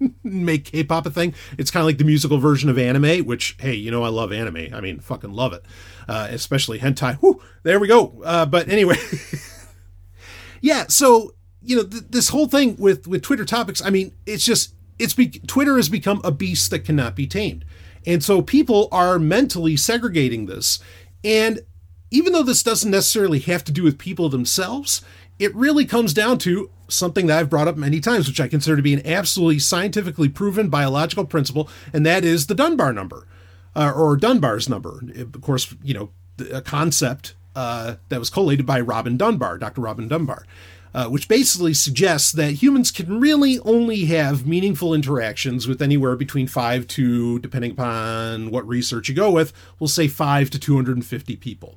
make 0.24 0.66
K-pop 0.66 1.06
a 1.06 1.10
thing. 1.10 1.34
It's 1.58 1.70
kind 1.70 1.82
of 1.82 1.86
like 1.86 1.98
the 1.98 2.04
musical 2.04 2.38
version 2.38 2.68
of 2.68 2.78
anime, 2.78 3.24
which 3.24 3.56
hey, 3.60 3.74
you 3.74 3.90
know 3.90 4.02
I 4.02 4.08
love 4.08 4.32
anime. 4.32 4.74
I 4.74 4.80
mean, 4.80 5.00
fucking 5.00 5.32
love 5.32 5.52
it, 5.52 5.64
uh, 6.08 6.28
especially 6.30 6.78
hentai. 6.78 7.16
Whew, 7.16 7.42
there 7.62 7.80
we 7.80 7.88
go. 7.88 8.20
Uh, 8.24 8.46
but 8.46 8.68
anyway, 8.68 8.96
yeah. 10.60 10.86
So 10.88 11.34
you 11.62 11.76
know 11.76 11.84
th- 11.84 12.04
this 12.08 12.28
whole 12.28 12.48
thing 12.48 12.76
with 12.78 13.06
with 13.06 13.22
Twitter 13.22 13.44
topics. 13.44 13.84
I 13.84 13.90
mean, 13.90 14.12
it's 14.26 14.44
just 14.44 14.74
it's 14.98 15.14
be- 15.14 15.28
Twitter 15.28 15.76
has 15.76 15.88
become 15.88 16.20
a 16.24 16.32
beast 16.32 16.70
that 16.70 16.80
cannot 16.80 17.16
be 17.16 17.26
tamed, 17.26 17.64
and 18.06 18.22
so 18.24 18.42
people 18.42 18.88
are 18.92 19.18
mentally 19.18 19.76
segregating 19.76 20.46
this. 20.46 20.78
And 21.22 21.60
even 22.10 22.32
though 22.32 22.42
this 22.42 22.62
doesn't 22.62 22.90
necessarily 22.90 23.38
have 23.40 23.62
to 23.64 23.72
do 23.72 23.82
with 23.82 23.98
people 23.98 24.28
themselves, 24.28 25.02
it 25.38 25.54
really 25.54 25.84
comes 25.84 26.12
down 26.12 26.38
to 26.38 26.70
something 26.90 27.26
that 27.26 27.38
I've 27.38 27.50
brought 27.50 27.68
up 27.68 27.76
many 27.76 28.00
times, 28.00 28.26
which 28.28 28.40
I 28.40 28.48
consider 28.48 28.76
to 28.76 28.82
be 28.82 28.94
an 28.94 29.06
absolutely 29.06 29.58
scientifically 29.58 30.28
proven 30.28 30.68
biological 30.68 31.24
principle, 31.24 31.68
and 31.92 32.04
that 32.06 32.24
is 32.24 32.46
the 32.46 32.54
Dunbar 32.54 32.92
number, 32.92 33.26
uh, 33.74 33.92
or 33.94 34.16
Dunbar's 34.16 34.68
number. 34.68 35.02
Of 35.16 35.40
course, 35.40 35.74
you 35.82 35.94
know, 35.94 36.10
a 36.52 36.60
concept 36.60 37.34
uh, 37.54 37.96
that 38.08 38.18
was 38.18 38.30
collated 38.30 38.66
by 38.66 38.80
Robin 38.80 39.16
Dunbar, 39.16 39.58
Dr. 39.58 39.80
Robin 39.80 40.08
Dunbar, 40.08 40.46
uh, 40.94 41.06
which 41.06 41.28
basically 41.28 41.74
suggests 41.74 42.32
that 42.32 42.54
humans 42.54 42.90
can 42.90 43.20
really 43.20 43.58
only 43.60 44.06
have 44.06 44.46
meaningful 44.46 44.94
interactions 44.94 45.68
with 45.68 45.80
anywhere 45.80 46.16
between 46.16 46.46
five 46.46 46.86
to, 46.88 47.38
depending 47.38 47.72
upon 47.72 48.50
what 48.50 48.66
research 48.66 49.08
you 49.08 49.14
go 49.14 49.30
with, 49.30 49.52
we'll 49.78 49.88
say 49.88 50.08
five 50.08 50.50
to 50.50 50.58
250 50.58 51.36
people. 51.36 51.76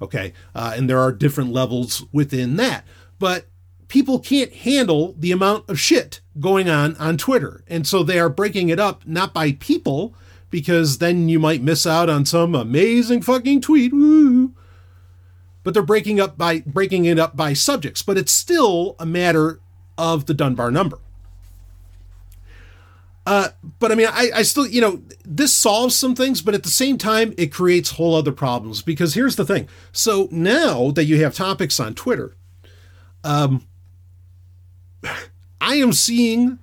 Okay, 0.00 0.32
uh, 0.54 0.74
and 0.76 0.90
there 0.90 0.98
are 0.98 1.12
different 1.12 1.52
levels 1.52 2.04
within 2.12 2.56
that. 2.56 2.84
But 3.18 3.46
people 3.88 4.18
can't 4.18 4.52
handle 4.52 5.14
the 5.18 5.32
amount 5.32 5.68
of 5.68 5.78
shit 5.78 6.20
going 6.40 6.68
on 6.68 6.96
on 6.96 7.16
Twitter. 7.16 7.62
And 7.68 7.86
so 7.86 8.02
they 8.02 8.18
are 8.18 8.28
breaking 8.28 8.68
it 8.68 8.80
up 8.80 9.06
not 9.06 9.32
by 9.32 9.52
people, 9.52 10.14
because 10.50 10.98
then 10.98 11.28
you 11.28 11.38
might 11.38 11.62
miss 11.62 11.86
out 11.86 12.08
on 12.08 12.24
some 12.24 12.54
amazing 12.54 13.22
fucking 13.22 13.60
tweet. 13.60 13.92
Woo. 13.92 14.52
But 15.62 15.74
they're 15.74 15.82
breaking 15.82 16.20
up 16.20 16.38
by 16.38 16.60
breaking 16.60 17.04
it 17.06 17.18
up 17.18 17.36
by 17.36 17.52
subjects, 17.52 18.02
but 18.02 18.16
it's 18.16 18.32
still 18.32 18.94
a 18.98 19.06
matter 19.06 19.60
of 19.98 20.26
the 20.26 20.34
Dunbar 20.34 20.70
number. 20.70 20.98
Uh, 23.26 23.48
but 23.80 23.90
I 23.90 23.96
mean, 23.96 24.06
I, 24.06 24.30
I 24.36 24.42
still, 24.42 24.68
you 24.68 24.80
know, 24.80 25.02
this 25.24 25.52
solves 25.52 25.96
some 25.96 26.14
things, 26.14 26.40
but 26.40 26.54
at 26.54 26.62
the 26.62 26.68
same 26.68 26.96
time, 26.96 27.34
it 27.36 27.52
creates 27.52 27.90
whole 27.92 28.14
other 28.14 28.30
problems. 28.30 28.82
Because 28.82 29.14
here's 29.14 29.34
the 29.34 29.44
thing: 29.44 29.68
so 29.90 30.28
now 30.30 30.92
that 30.92 31.06
you 31.06 31.20
have 31.24 31.34
topics 31.34 31.80
on 31.80 31.94
Twitter, 31.94 32.36
um, 33.24 33.66
I 35.60 35.76
am 35.76 35.92
seeing 35.92 36.58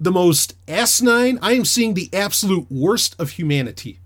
the 0.00 0.10
most 0.10 0.54
asinine. 0.66 1.38
I 1.42 1.52
am 1.52 1.64
seeing 1.64 1.94
the 1.94 2.08
absolute 2.12 2.66
worst 2.70 3.16
of 3.18 3.32
humanity. 3.32 4.00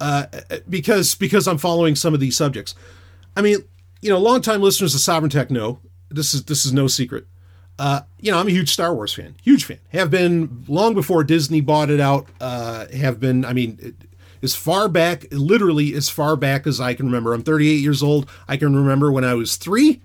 Uh, 0.00 0.26
because 0.68 1.14
because 1.14 1.46
I'm 1.46 1.58
following 1.58 1.94
some 1.94 2.14
of 2.14 2.20
these 2.20 2.36
subjects. 2.36 2.74
I 3.36 3.42
mean, 3.42 3.58
you 4.00 4.10
know, 4.10 4.18
longtime 4.18 4.60
listeners 4.60 4.94
of 4.94 5.00
Sovryn 5.00 5.30
Tech 5.30 5.50
know 5.50 5.78
this 6.10 6.34
is 6.34 6.44
this 6.44 6.66
is 6.66 6.72
no 6.72 6.86
secret. 6.86 7.26
Uh, 7.78 8.02
you 8.20 8.30
know, 8.30 8.38
I'm 8.38 8.46
a 8.46 8.52
huge 8.52 8.70
Star 8.70 8.94
Wars 8.94 9.14
fan, 9.14 9.34
huge 9.42 9.64
fan. 9.64 9.80
Have 9.88 10.10
been 10.10 10.64
long 10.68 10.94
before 10.94 11.24
Disney 11.24 11.60
bought 11.60 11.90
it 11.90 12.00
out. 12.00 12.28
Uh, 12.40 12.86
have 12.88 13.18
been, 13.18 13.44
I 13.44 13.52
mean, 13.52 13.96
as 14.42 14.54
far 14.54 14.88
back, 14.88 15.26
literally 15.32 15.92
as 15.94 16.08
far 16.08 16.36
back 16.36 16.66
as 16.66 16.80
I 16.80 16.94
can 16.94 17.06
remember. 17.06 17.34
I'm 17.34 17.42
38 17.42 17.74
years 17.76 18.02
old. 18.02 18.28
I 18.46 18.56
can 18.56 18.76
remember 18.76 19.10
when 19.10 19.24
I 19.24 19.34
was 19.34 19.56
three 19.56 20.02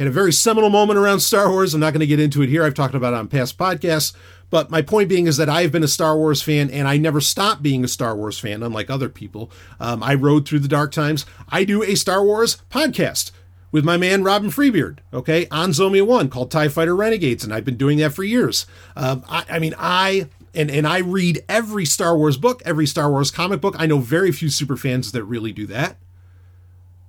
had 0.00 0.08
a 0.08 0.10
very 0.10 0.32
seminal 0.32 0.70
moment 0.70 0.98
around 0.98 1.20
Star 1.20 1.50
Wars. 1.50 1.74
I'm 1.74 1.80
not 1.80 1.92
going 1.92 2.00
to 2.00 2.06
get 2.06 2.18
into 2.18 2.40
it 2.40 2.48
here. 2.48 2.64
I've 2.64 2.72
talked 2.72 2.94
about 2.94 3.12
it 3.12 3.16
on 3.16 3.28
past 3.28 3.58
podcasts. 3.58 4.14
But 4.48 4.70
my 4.70 4.80
point 4.80 5.10
being 5.10 5.26
is 5.26 5.36
that 5.36 5.50
I've 5.50 5.70
been 5.70 5.82
a 5.82 5.88
Star 5.88 6.16
Wars 6.16 6.40
fan 6.40 6.70
and 6.70 6.88
I 6.88 6.96
never 6.96 7.20
stopped 7.20 7.62
being 7.62 7.84
a 7.84 7.88
Star 7.88 8.16
Wars 8.16 8.38
fan, 8.38 8.62
unlike 8.62 8.88
other 8.88 9.10
people. 9.10 9.50
Um, 9.78 10.02
I 10.02 10.14
rode 10.14 10.48
through 10.48 10.60
the 10.60 10.68
dark 10.68 10.90
times. 10.90 11.26
I 11.50 11.64
do 11.64 11.82
a 11.82 11.94
Star 11.96 12.24
Wars 12.24 12.62
podcast 12.70 13.30
with 13.72 13.84
my 13.84 13.98
man 13.98 14.24
Robin 14.24 14.50
Freebeard, 14.50 15.00
okay, 15.12 15.46
on 15.50 15.70
Zomia 15.70 16.06
One 16.06 16.30
called 16.30 16.50
TIE 16.50 16.68
Fighter 16.68 16.96
Renegades, 16.96 17.44
and 17.44 17.52
I've 17.52 17.66
been 17.66 17.76
doing 17.76 17.98
that 17.98 18.14
for 18.14 18.24
years. 18.24 18.66
Um, 18.96 19.22
I, 19.28 19.44
I 19.50 19.58
mean, 19.58 19.74
I 19.78 20.28
and 20.54 20.70
and 20.70 20.86
I 20.86 20.98
read 20.98 21.44
every 21.46 21.84
Star 21.84 22.16
Wars 22.16 22.38
book, 22.38 22.62
every 22.64 22.86
Star 22.86 23.10
Wars 23.10 23.30
comic 23.30 23.60
book. 23.60 23.76
I 23.78 23.86
know 23.86 23.98
very 23.98 24.32
few 24.32 24.48
super 24.48 24.78
fans 24.78 25.12
that 25.12 25.24
really 25.24 25.52
do 25.52 25.66
that. 25.66 25.98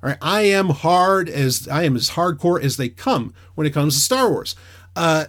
All 0.04 0.10
right, 0.10 0.18
I 0.22 0.42
am 0.42 0.70
hard 0.70 1.30
as 1.30 1.68
I 1.68 1.84
am 1.84 1.96
as 1.96 2.12
hardcore 2.12 2.62
as 2.62 2.78
they 2.78 2.90
come 2.90 3.34
when 3.56 3.68
it 3.68 3.74
comes 3.74 3.94
to 3.96 4.02
Star 4.02 4.30
Wars. 4.30 4.56
Uh, 4.96 5.26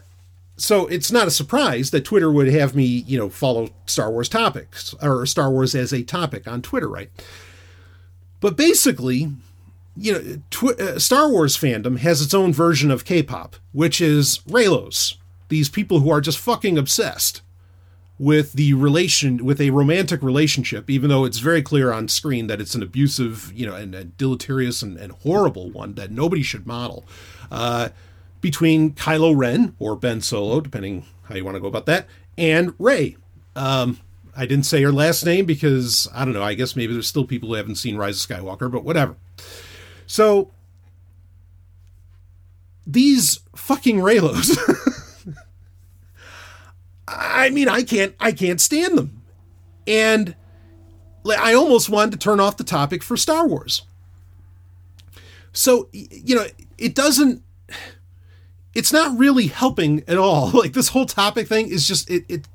so 0.56 0.86
it's 0.86 1.12
not 1.12 1.26
a 1.26 1.30
surprise 1.30 1.90
that 1.90 2.04
Twitter 2.04 2.30
would 2.30 2.48
have 2.48 2.74
me, 2.74 2.84
you 2.84 3.18
know, 3.18 3.28
follow 3.28 3.70
Star 3.86 4.10
Wars 4.10 4.28
topics 4.28 4.94
or 5.02 5.26
Star 5.26 5.50
Wars 5.50 5.74
as 5.74 5.92
a 5.92 6.02
topic 6.02 6.46
on 6.46 6.62
Twitter, 6.62 6.88
right? 6.88 7.10
But 8.40 8.56
basically, 8.56 9.32
you 9.96 10.12
know, 10.12 10.42
tw- 10.50 10.80
uh, 10.80 10.98
Star 10.98 11.30
Wars 11.30 11.56
fandom 11.56 11.98
has 11.98 12.22
its 12.22 12.34
own 12.34 12.52
version 12.52 12.90
of 12.90 13.04
K-pop, 13.04 13.56
which 13.72 14.00
is 14.00 14.38
Reylos, 14.48 15.16
these 15.48 15.68
people 15.68 16.00
who 16.00 16.10
are 16.10 16.20
just 16.20 16.38
fucking 16.38 16.78
obsessed 16.78 17.42
with 18.22 18.52
the 18.52 18.72
relation 18.72 19.44
with 19.44 19.60
a 19.60 19.70
romantic 19.70 20.22
relationship 20.22 20.88
even 20.88 21.10
though 21.10 21.24
it's 21.24 21.38
very 21.38 21.60
clear 21.60 21.92
on 21.92 22.06
screen 22.06 22.46
that 22.46 22.60
it's 22.60 22.76
an 22.76 22.80
abusive 22.80 23.52
you 23.52 23.66
know 23.66 23.74
and, 23.74 23.96
and 23.96 24.16
deleterious 24.16 24.80
and, 24.80 24.96
and, 24.96 25.10
horrible 25.24 25.72
one 25.72 25.94
that 25.94 26.08
nobody 26.08 26.40
should 26.40 26.64
model 26.64 27.04
uh, 27.50 27.88
between 28.40 28.92
kylo 28.92 29.36
ren 29.36 29.74
or 29.80 29.96
ben 29.96 30.20
solo 30.20 30.60
depending 30.60 31.04
how 31.24 31.34
you 31.34 31.44
want 31.44 31.56
to 31.56 31.60
go 31.60 31.66
about 31.66 31.86
that 31.86 32.06
and 32.38 32.72
rey. 32.78 33.16
Um, 33.56 33.98
i 34.36 34.46
didn't 34.46 34.66
say 34.66 34.80
her 34.82 34.92
last 34.92 35.26
name 35.26 35.44
because 35.44 36.06
i 36.14 36.24
don't 36.24 36.32
know 36.32 36.44
i 36.44 36.54
guess 36.54 36.76
maybe 36.76 36.92
there's 36.92 37.08
still 37.08 37.26
people 37.26 37.48
who 37.48 37.56
haven't 37.56 37.74
seen 37.74 37.96
rise 37.96 38.24
of 38.24 38.30
skywalker 38.30 38.70
but 38.70 38.84
whatever. 38.84 39.16
So 40.06 40.52
these 42.86 43.40
fucking 43.56 43.96
reylos 43.96 44.56
I 47.12 47.50
mean, 47.50 47.68
I 47.68 47.82
can't, 47.82 48.14
I 48.18 48.32
can't 48.32 48.60
stand 48.60 48.96
them. 48.96 49.22
And 49.86 50.34
I 51.26 51.54
almost 51.54 51.88
wanted 51.88 52.12
to 52.12 52.18
turn 52.18 52.40
off 52.40 52.56
the 52.56 52.64
topic 52.64 53.02
for 53.02 53.16
Star 53.16 53.46
Wars. 53.46 53.82
So, 55.52 55.88
you 55.92 56.34
know, 56.34 56.46
it 56.78 56.94
doesn't, 56.94 57.42
it's 58.74 58.92
not 58.92 59.18
really 59.18 59.48
helping 59.48 60.02
at 60.08 60.18
all. 60.18 60.50
Like 60.54 60.72
this 60.72 60.88
whole 60.88 61.06
topic 61.06 61.48
thing 61.48 61.68
is 61.68 61.86
just, 61.86 62.10
it, 62.10 62.24
it, 62.28 62.48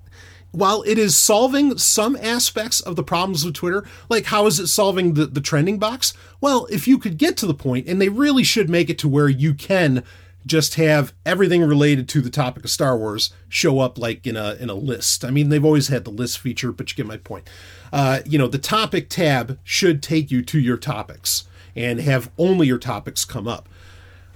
while 0.51 0.81
it 0.83 0.97
is 0.97 1.15
solving 1.15 1.77
some 1.77 2.15
aspects 2.15 2.79
of 2.81 2.95
the 2.95 3.03
problems 3.03 3.45
with 3.45 3.53
Twitter, 3.53 3.85
like 4.09 4.25
how 4.25 4.45
is 4.47 4.59
it 4.59 4.67
solving 4.67 5.13
the, 5.13 5.27
the 5.27 5.41
trending 5.41 5.77
box? 5.77 6.13
Well, 6.41 6.67
if 6.71 6.87
you 6.87 6.97
could 6.97 7.17
get 7.17 7.37
to 7.37 7.45
the 7.45 7.53
point, 7.53 7.87
and 7.87 8.01
they 8.01 8.09
really 8.09 8.43
should 8.43 8.69
make 8.69 8.89
it 8.89 8.97
to 8.99 9.07
where 9.07 9.29
you 9.29 9.53
can 9.53 10.03
just 10.47 10.75
have 10.75 11.13
everything 11.25 11.61
related 11.63 12.07
to 12.09 12.21
the 12.21 12.29
topic 12.29 12.63
of 12.63 12.69
Star 12.69 12.97
Wars 12.97 13.31
show 13.49 13.79
up 13.79 13.97
like 13.97 14.25
in 14.25 14.35
a 14.35 14.55
in 14.55 14.69
a 14.69 14.73
list. 14.73 15.23
I 15.23 15.29
mean, 15.29 15.49
they've 15.49 15.63
always 15.63 15.89
had 15.89 16.05
the 16.05 16.11
list 16.11 16.39
feature, 16.39 16.71
but 16.71 16.89
you 16.89 16.95
get 16.95 17.05
my 17.05 17.17
point. 17.17 17.49
Uh, 17.93 18.21
you 18.25 18.37
know, 18.37 18.47
the 18.47 18.57
topic 18.57 19.09
tab 19.09 19.59
should 19.63 20.01
take 20.01 20.31
you 20.31 20.41
to 20.43 20.59
your 20.59 20.77
topics 20.77 21.45
and 21.75 21.99
have 22.01 22.31
only 22.37 22.67
your 22.67 22.79
topics 22.79 23.25
come 23.25 23.47
up. 23.47 23.69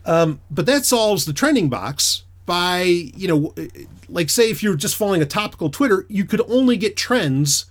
Um, 0.05 0.41
but 0.49 0.65
that 0.65 0.85
solves 0.85 1.25
the 1.25 1.33
trending 1.33 1.69
box 1.69 2.23
by 2.45 2.81
you 2.81 3.27
know, 3.27 3.55
like 4.09 4.29
say 4.29 4.49
if 4.49 4.61
you're 4.61 4.75
just 4.75 4.95
following 4.95 5.21
a 5.21 5.25
topical 5.25 5.69
Twitter, 5.69 6.05
you 6.09 6.25
could 6.25 6.41
only 6.49 6.77
get 6.77 6.97
trends 6.97 7.65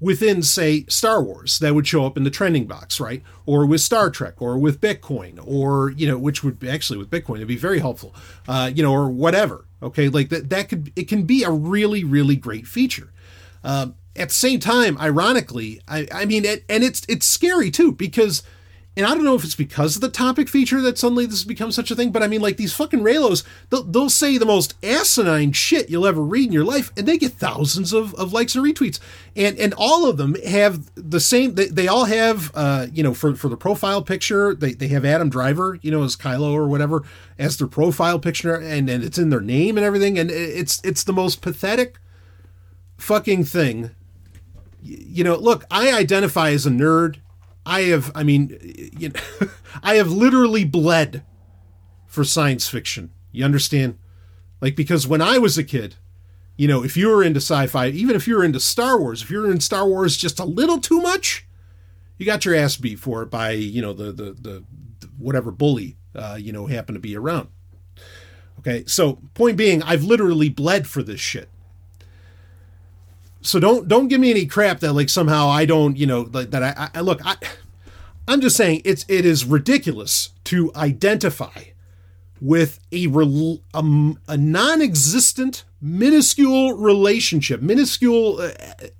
within, 0.00 0.42
say, 0.42 0.84
Star 0.88 1.22
Wars 1.22 1.58
that 1.58 1.74
would 1.74 1.86
show 1.86 2.06
up 2.06 2.16
in 2.16 2.24
the 2.24 2.30
trending 2.30 2.66
box, 2.66 2.98
right? 2.98 3.22
Or 3.46 3.66
with 3.66 3.80
Star 3.80 4.10
Trek, 4.10 4.40
or 4.40 4.58
with 4.58 4.80
Bitcoin, 4.80 5.38
or 5.44 5.90
you 5.90 6.08
know, 6.08 6.18
which 6.18 6.42
would 6.42 6.64
actually 6.64 6.98
with 6.98 7.10
Bitcoin 7.10 7.36
it'd 7.36 7.48
be 7.48 7.56
very 7.56 7.78
helpful, 7.78 8.14
uh, 8.48 8.70
you 8.74 8.82
know, 8.82 8.92
or 8.92 9.10
whatever. 9.10 9.66
Okay, 9.82 10.08
like 10.08 10.30
that 10.30 10.50
that 10.50 10.68
could 10.68 10.92
it 10.96 11.08
can 11.08 11.24
be 11.24 11.42
a 11.42 11.50
really 11.50 12.04
really 12.04 12.36
great 12.36 12.66
feature. 12.66 13.12
Um, 13.62 13.94
at 14.16 14.28
the 14.28 14.34
same 14.34 14.60
time, 14.60 14.98
ironically, 14.98 15.80
I 15.86 16.06
I 16.12 16.24
mean, 16.24 16.44
it, 16.44 16.64
and 16.68 16.82
it's 16.82 17.02
it's 17.08 17.26
scary 17.26 17.70
too 17.70 17.92
because 17.92 18.42
and 19.00 19.10
I 19.10 19.14
don't 19.14 19.24
know 19.24 19.34
if 19.34 19.44
it's 19.44 19.54
because 19.54 19.96
of 19.96 20.02
the 20.02 20.10
topic 20.10 20.46
feature 20.48 20.80
that 20.82 20.98
suddenly 20.98 21.24
this 21.24 21.40
has 21.40 21.44
become 21.44 21.72
such 21.72 21.90
a 21.90 21.96
thing, 21.96 22.12
but 22.12 22.22
I 22.22 22.26
mean, 22.26 22.42
like 22.42 22.58
these 22.58 22.74
fucking 22.74 23.00
Reylos, 23.00 23.44
they'll, 23.70 23.82
they'll 23.82 24.10
say 24.10 24.36
the 24.36 24.44
most 24.44 24.74
asinine 24.84 25.52
shit 25.52 25.88
you'll 25.88 26.06
ever 26.06 26.22
read 26.22 26.48
in 26.48 26.52
your 26.52 26.64
life, 26.64 26.92
and 26.96 27.08
they 27.08 27.16
get 27.16 27.32
thousands 27.32 27.94
of, 27.94 28.14
of 28.14 28.32
likes 28.34 28.54
and 28.54 28.64
retweets. 28.64 29.00
And 29.34 29.58
and 29.58 29.72
all 29.78 30.08
of 30.08 30.18
them 30.18 30.36
have 30.46 30.90
the 30.94 31.18
same, 31.18 31.54
they, 31.54 31.68
they 31.68 31.88
all 31.88 32.04
have, 32.04 32.50
uh, 32.54 32.88
you 32.92 33.02
know, 33.02 33.14
for, 33.14 33.34
for 33.34 33.48
the 33.48 33.56
profile 33.56 34.02
picture, 34.02 34.54
they, 34.54 34.74
they 34.74 34.88
have 34.88 35.04
Adam 35.06 35.30
Driver, 35.30 35.78
you 35.80 35.90
know, 35.90 36.02
as 36.02 36.14
Kylo 36.14 36.52
or 36.52 36.68
whatever, 36.68 37.02
as 37.38 37.56
their 37.56 37.68
profile 37.68 38.18
picture, 38.18 38.54
and, 38.54 38.90
and 38.90 39.02
it's 39.02 39.18
in 39.18 39.30
their 39.30 39.40
name 39.40 39.78
and 39.78 39.86
everything. 39.86 40.18
And 40.18 40.30
it's 40.30 40.80
it's 40.84 41.04
the 41.04 41.12
most 41.14 41.40
pathetic 41.40 41.98
fucking 42.98 43.44
thing 43.44 43.92
you 44.82 45.24
know, 45.24 45.36
look, 45.36 45.64
I 45.70 45.92
identify 45.92 46.50
as 46.50 46.66
a 46.66 46.70
nerd. 46.70 47.16
I 47.66 47.82
have, 47.82 48.10
I 48.14 48.22
mean, 48.22 48.58
you 48.98 49.10
know, 49.10 49.48
I 49.82 49.96
have 49.96 50.10
literally 50.10 50.64
bled 50.64 51.24
for 52.06 52.24
science 52.24 52.68
fiction. 52.68 53.10
You 53.32 53.44
understand? 53.44 53.98
Like, 54.60 54.76
because 54.76 55.06
when 55.06 55.22
I 55.22 55.38
was 55.38 55.56
a 55.56 55.64
kid, 55.64 55.96
you 56.56 56.68
know, 56.68 56.84
if 56.84 56.96
you 56.96 57.08
were 57.08 57.22
into 57.22 57.40
sci 57.40 57.66
fi, 57.68 57.88
even 57.88 58.16
if 58.16 58.26
you 58.26 58.36
were 58.36 58.44
into 58.44 58.60
Star 58.60 58.98
Wars, 59.00 59.22
if 59.22 59.30
you're 59.30 59.50
in 59.50 59.60
Star 59.60 59.86
Wars 59.86 60.16
just 60.16 60.38
a 60.38 60.44
little 60.44 60.78
too 60.78 61.00
much, 61.00 61.46
you 62.18 62.26
got 62.26 62.44
your 62.44 62.54
ass 62.54 62.76
beat 62.76 62.98
for 62.98 63.22
it 63.22 63.30
by, 63.30 63.52
you 63.52 63.80
know, 63.80 63.92
the, 63.92 64.12
the, 64.12 64.24
the, 64.32 64.64
the 65.00 65.06
whatever 65.16 65.50
bully, 65.50 65.96
uh, 66.14 66.36
you 66.38 66.52
know, 66.52 66.66
happened 66.66 66.96
to 66.96 67.00
be 67.00 67.16
around. 67.16 67.48
Okay. 68.58 68.84
So, 68.86 69.20
point 69.32 69.56
being, 69.56 69.82
I've 69.82 70.04
literally 70.04 70.50
bled 70.50 70.86
for 70.86 71.02
this 71.02 71.20
shit. 71.20 71.48
So 73.42 73.58
don't 73.58 73.88
don't 73.88 74.08
give 74.08 74.20
me 74.20 74.30
any 74.30 74.46
crap 74.46 74.80
that 74.80 74.92
like 74.92 75.08
somehow 75.08 75.48
I 75.48 75.64
don't 75.64 75.96
you 75.96 76.06
know 76.06 76.28
like 76.32 76.50
that 76.50 76.62
I, 76.62 76.90
I 76.94 77.00
look 77.00 77.20
I 77.24 77.36
I'm 78.28 78.40
just 78.40 78.56
saying 78.56 78.82
it's 78.84 79.04
it 79.08 79.24
is 79.24 79.44
ridiculous 79.44 80.30
to 80.44 80.70
identify 80.74 81.64
with 82.40 82.80
a, 82.92 83.06
a, 83.74 84.14
a 84.28 84.36
non-existent 84.36 85.64
minuscule 85.80 86.74
relationship 86.74 87.62
minuscule 87.62 88.40
uh, 88.40 88.50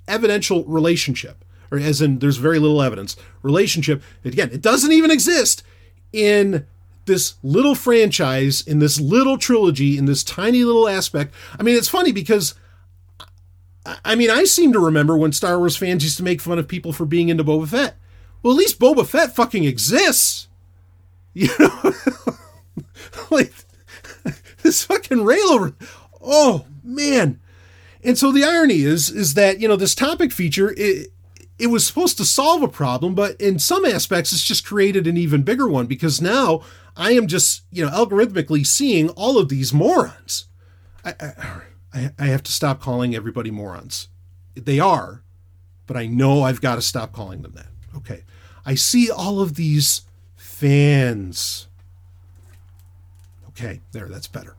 evidential 0.07 0.63
relationship 0.65 1.45
or 1.71 1.77
as 1.77 2.01
in 2.01 2.19
there's 2.19 2.37
very 2.37 2.59
little 2.59 2.81
evidence 2.81 3.15
relationship 3.43 4.01
again 4.25 4.49
it 4.51 4.61
doesn't 4.61 4.91
even 4.91 5.11
exist 5.11 5.63
in 6.11 6.65
this 7.05 7.35
little 7.43 7.75
franchise 7.75 8.61
in 8.61 8.79
this 8.79 8.99
little 8.99 9.37
trilogy 9.37 9.97
in 9.97 10.05
this 10.05 10.23
tiny 10.23 10.63
little 10.63 10.87
aspect. 10.87 11.33
I 11.59 11.63
mean 11.63 11.75
it's 11.75 11.89
funny 11.89 12.11
because 12.11 12.55
I 13.85 14.15
mean, 14.15 14.29
I 14.29 14.43
seem 14.43 14.73
to 14.73 14.79
remember 14.79 15.17
when 15.17 15.31
Star 15.31 15.57
Wars 15.57 15.75
fans 15.75 16.03
used 16.03 16.17
to 16.17 16.23
make 16.23 16.41
fun 16.41 16.59
of 16.59 16.67
people 16.67 16.93
for 16.93 17.05
being 17.05 17.29
into 17.29 17.43
Boba 17.43 17.67
Fett. 17.67 17.95
Well, 18.43 18.53
at 18.53 18.57
least 18.57 18.79
Boba 18.79 19.05
Fett 19.05 19.35
fucking 19.35 19.63
exists. 19.63 20.47
You 21.33 21.47
know? 21.59 21.93
like, 23.29 23.53
this 24.63 24.83
fucking 24.83 25.19
railover. 25.19 25.73
Oh, 26.21 26.65
man. 26.83 27.39
And 28.03 28.17
so 28.17 28.33
the 28.33 28.43
irony 28.43 28.81
is, 28.81 29.09
is 29.09 29.35
that, 29.35 29.61
you 29.61 29.69
know, 29.69 29.77
this 29.77 29.95
topic 29.95 30.33
feature, 30.33 30.73
it, 30.75 31.07
it 31.57 31.67
was 31.67 31.87
supposed 31.87 32.17
to 32.17 32.25
solve 32.25 32.63
a 32.63 32.67
problem, 32.67 33.15
but 33.15 33.39
in 33.39 33.59
some 33.59 33.85
aspects, 33.85 34.33
it's 34.33 34.43
just 34.43 34.65
created 34.65 35.07
an 35.07 35.15
even 35.15 35.43
bigger 35.43 35.69
one 35.69 35.85
because 35.85 36.19
now 36.19 36.63
I 36.97 37.11
am 37.13 37.27
just, 37.27 37.61
you 37.71 37.85
know, 37.85 37.91
algorithmically 37.91 38.67
seeing 38.67 39.09
all 39.11 39.37
of 39.37 39.47
these 39.47 39.71
morons. 39.71 40.47
I, 41.05 41.13
I, 41.17 41.61
I, 41.93 42.11
I 42.17 42.25
have 42.27 42.43
to 42.43 42.51
stop 42.51 42.81
calling 42.81 43.15
everybody 43.15 43.51
morons. 43.51 44.09
They 44.55 44.79
are, 44.79 45.23
but 45.87 45.97
I 45.97 46.07
know 46.07 46.43
I've 46.43 46.61
got 46.61 46.75
to 46.75 46.81
stop 46.81 47.11
calling 47.13 47.41
them 47.41 47.53
that. 47.53 47.67
Okay. 47.95 48.23
I 48.65 48.75
see 48.75 49.09
all 49.09 49.39
of 49.39 49.55
these 49.55 50.03
fans. 50.35 51.67
Okay, 53.49 53.81
there, 53.91 54.07
that's 54.07 54.27
better. 54.27 54.55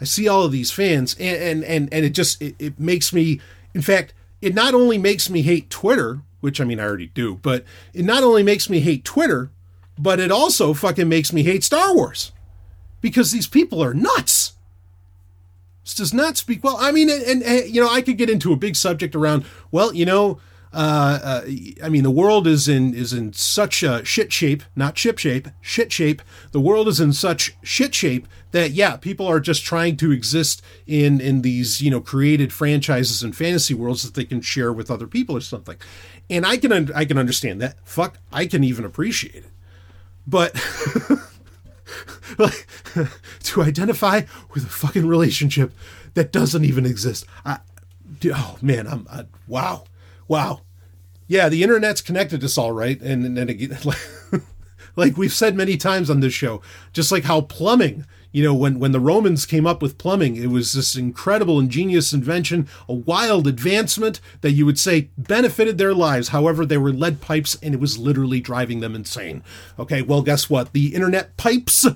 I 0.00 0.04
see 0.04 0.28
all 0.28 0.42
of 0.42 0.52
these 0.52 0.70
fans, 0.70 1.16
and 1.18 1.36
and 1.36 1.64
and, 1.64 1.92
and 1.92 2.04
it 2.04 2.10
just 2.10 2.40
it, 2.40 2.54
it 2.58 2.78
makes 2.78 3.12
me. 3.12 3.40
In 3.74 3.82
fact, 3.82 4.14
it 4.40 4.54
not 4.54 4.74
only 4.74 4.98
makes 4.98 5.28
me 5.30 5.42
hate 5.42 5.70
Twitter, 5.70 6.20
which 6.40 6.60
I 6.60 6.64
mean 6.64 6.80
I 6.80 6.84
already 6.84 7.06
do, 7.06 7.36
but 7.36 7.64
it 7.92 8.04
not 8.04 8.22
only 8.22 8.42
makes 8.42 8.68
me 8.68 8.80
hate 8.80 9.04
Twitter, 9.04 9.50
but 9.98 10.20
it 10.20 10.30
also 10.30 10.74
fucking 10.74 11.08
makes 11.08 11.32
me 11.32 11.42
hate 11.42 11.64
Star 11.64 11.94
Wars 11.94 12.32
because 13.00 13.32
these 13.32 13.46
people 13.46 13.82
are 13.82 13.94
nuts. 13.94 14.52
Does 15.94 16.12
not 16.12 16.36
speak 16.36 16.64
well. 16.64 16.76
I 16.78 16.90
mean, 16.92 17.08
and, 17.08 17.42
and, 17.42 17.68
you 17.68 17.80
know, 17.80 17.88
I 17.88 18.02
could 18.02 18.18
get 18.18 18.28
into 18.28 18.52
a 18.52 18.56
big 18.56 18.76
subject 18.76 19.14
around. 19.14 19.44
Well, 19.70 19.94
you 19.94 20.04
know, 20.04 20.40
uh, 20.76 21.18
uh, 21.22 21.42
I 21.82 21.88
mean, 21.88 22.02
the 22.02 22.10
world 22.10 22.46
is 22.46 22.68
in 22.68 22.92
is 22.92 23.14
in 23.14 23.32
such 23.32 23.82
a 23.82 24.04
shit 24.04 24.30
shape, 24.30 24.62
not 24.74 24.98
ship 24.98 25.16
shape, 25.18 25.48
shit 25.62 25.90
shape. 25.90 26.20
The 26.52 26.60
world 26.60 26.86
is 26.86 27.00
in 27.00 27.14
such 27.14 27.56
shit 27.62 27.94
shape 27.94 28.28
that 28.50 28.72
yeah, 28.72 28.96
people 28.98 29.26
are 29.26 29.40
just 29.40 29.64
trying 29.64 29.96
to 29.98 30.12
exist 30.12 30.60
in 30.86 31.18
in 31.18 31.40
these 31.40 31.80
you 31.80 31.90
know 31.90 32.02
created 32.02 32.52
franchises 32.52 33.22
and 33.22 33.34
fantasy 33.34 33.72
worlds 33.72 34.02
that 34.02 34.12
they 34.12 34.24
can 34.24 34.42
share 34.42 34.70
with 34.70 34.90
other 34.90 35.06
people 35.06 35.34
or 35.34 35.40
something. 35.40 35.76
And 36.28 36.44
I 36.44 36.58
can 36.58 36.92
I 36.92 37.06
can 37.06 37.16
understand 37.16 37.60
that. 37.62 37.76
Fuck, 37.88 38.18
I 38.30 38.44
can 38.44 38.62
even 38.62 38.84
appreciate 38.84 39.44
it. 39.44 39.50
But 40.26 40.52
to 43.42 43.62
identify 43.62 44.22
with 44.52 44.64
a 44.64 44.68
fucking 44.68 45.06
relationship 45.06 45.72
that 46.14 46.32
doesn't 46.32 46.64
even 46.64 46.86
exist. 46.86 47.26
I, 47.44 47.58
oh 48.26 48.56
man, 48.60 48.86
I'm 48.86 49.06
I, 49.10 49.26
wow, 49.46 49.84
wow. 50.28 50.62
Yeah, 51.28 51.48
the 51.48 51.62
internet's 51.62 52.00
connected 52.00 52.44
us 52.44 52.56
all 52.56 52.72
right, 52.72 53.00
and 53.00 53.38
and, 53.38 53.50
again, 53.50 53.76
like, 53.84 53.98
like 54.96 55.16
we've 55.16 55.32
said 55.32 55.56
many 55.56 55.76
times 55.76 56.10
on 56.10 56.20
this 56.20 56.32
show, 56.32 56.62
just 56.92 57.12
like 57.12 57.24
how 57.24 57.40
plumbing 57.40 58.06
you 58.32 58.42
know, 58.42 58.54
when, 58.54 58.78
when 58.78 58.92
the 58.92 59.00
Romans 59.00 59.46
came 59.46 59.66
up 59.66 59.80
with 59.80 59.98
plumbing, 59.98 60.36
it 60.36 60.50
was 60.50 60.72
this 60.72 60.94
incredible, 60.94 61.58
ingenious 61.58 62.12
invention, 62.12 62.68
a 62.88 62.94
wild 62.94 63.46
advancement 63.46 64.20
that 64.40 64.52
you 64.52 64.66
would 64.66 64.78
say 64.78 65.10
benefited 65.16 65.78
their 65.78 65.94
lives. 65.94 66.28
However, 66.28 66.66
they 66.66 66.76
were 66.76 66.92
lead 66.92 67.20
pipes 67.20 67.56
and 67.62 67.74
it 67.74 67.80
was 67.80 67.98
literally 67.98 68.40
driving 68.40 68.80
them 68.80 68.94
insane. 68.94 69.42
Okay, 69.78 70.02
well, 70.02 70.22
guess 70.22 70.50
what? 70.50 70.72
The 70.72 70.94
internet 70.94 71.36
pipes 71.36 71.86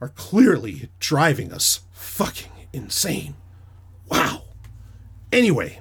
are 0.00 0.08
clearly 0.08 0.88
driving 0.98 1.52
us 1.52 1.80
fucking 1.92 2.52
insane. 2.72 3.34
Wow. 4.08 4.44
Anyway, 5.32 5.78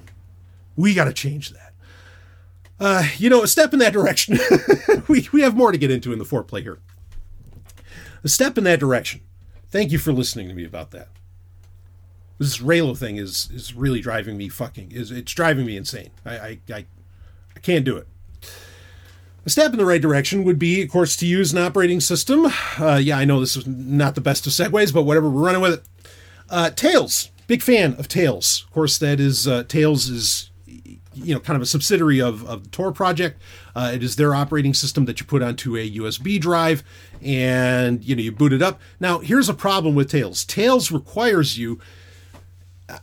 we 0.76 0.94
got 0.94 1.06
to 1.06 1.14
change 1.14 1.52
that. 1.52 1.74
Uh, 2.80 3.04
you 3.18 3.30
know, 3.30 3.44
a 3.44 3.48
step 3.48 3.74
in 3.74 3.80
that 3.80 3.94
direction. 3.94 4.38
we, 5.08 5.28
we 5.34 5.42
have 5.42 5.56
more 5.56 5.72
to 5.72 5.78
get 5.78 5.92
into 5.92 6.14
in 6.14 6.20
the 6.20 6.26
foreplay 6.26 6.62
here. 6.62 6.80
A 8.24 8.30
step 8.30 8.58
in 8.58 8.64
that 8.66 8.80
direction 8.80 9.22
Thank 9.70 9.92
you 9.92 10.00
for 10.00 10.12
listening 10.12 10.48
to 10.48 10.54
me 10.54 10.66
about 10.66 10.92
that. 10.92 11.10
This 12.38 12.60
Reylo 12.60 12.98
thing 12.98 13.18
is 13.18 13.50
is 13.54 13.74
really 13.74 14.00
driving 14.00 14.38
me 14.38 14.50
fucking 14.50 14.92
is 14.92 15.12
it's 15.12 15.34
driving 15.34 15.66
me 15.66 15.78
insane. 15.78 16.10
I 16.26 16.38
I 16.38 16.60
I, 16.70 16.86
I 17.56 17.60
can't 17.62 17.86
do 17.86 17.98
it. 17.98 18.08
A 19.46 19.50
step 19.50 19.72
in 19.72 19.78
the 19.78 19.86
right 19.86 20.02
direction 20.02 20.44
would 20.44 20.60
be, 20.60 20.82
of 20.82 20.90
course, 20.90 21.16
to 21.18 21.26
use 21.26 21.52
an 21.54 21.60
operating 21.60 22.00
system. 22.02 22.48
Uh, 22.78 23.00
yeah, 23.02 23.18
I 23.18 23.26
know 23.26 23.40
this 23.40 23.56
is 23.56 23.66
not 23.66 24.16
the 24.16 24.22
best 24.22 24.46
of 24.46 24.54
segues, 24.54 24.94
but 24.94 25.04
whatever, 25.04 25.30
we're 25.30 25.42
running 25.42 25.62
with 25.62 25.74
it. 25.74 25.84
Uh, 26.50 26.70
Tails, 26.72 27.30
big 27.48 27.62
fan 27.62 27.94
of 27.96 28.08
Tails. 28.08 28.66
Of 28.68 28.74
course, 28.74 28.98
that 28.98 29.20
is 29.20 29.48
uh, 29.48 29.64
Tails 29.64 30.10
is 30.10 30.50
you 31.24 31.34
know 31.34 31.40
kind 31.40 31.56
of 31.56 31.62
a 31.62 31.66
subsidiary 31.66 32.22
of, 32.22 32.48
of 32.48 32.64
the 32.64 32.70
Tor 32.70 32.92
project. 32.92 33.42
Uh, 33.76 33.92
it 33.94 34.04
is 34.04 34.16
their 34.16 34.34
operating 34.34 34.74
system 34.74 35.06
that 35.06 35.20
you 35.20 35.26
put 35.26 35.42
onto 35.42 35.76
a 35.76 35.92
USB 35.92 36.40
drive, 36.40 36.84
and 37.22 38.04
you 38.04 38.16
know 38.16 38.22
you 38.22 38.32
boot 38.32 38.54
it 38.54 38.62
up. 38.62 38.80
Now 39.00 39.20
here's 39.20 39.50
a 39.50 39.54
problem 39.54 39.96
with 39.96 40.10
Tails. 40.10 40.46
Tails 40.46 40.92
requires 40.92 41.58
you. 41.58 41.80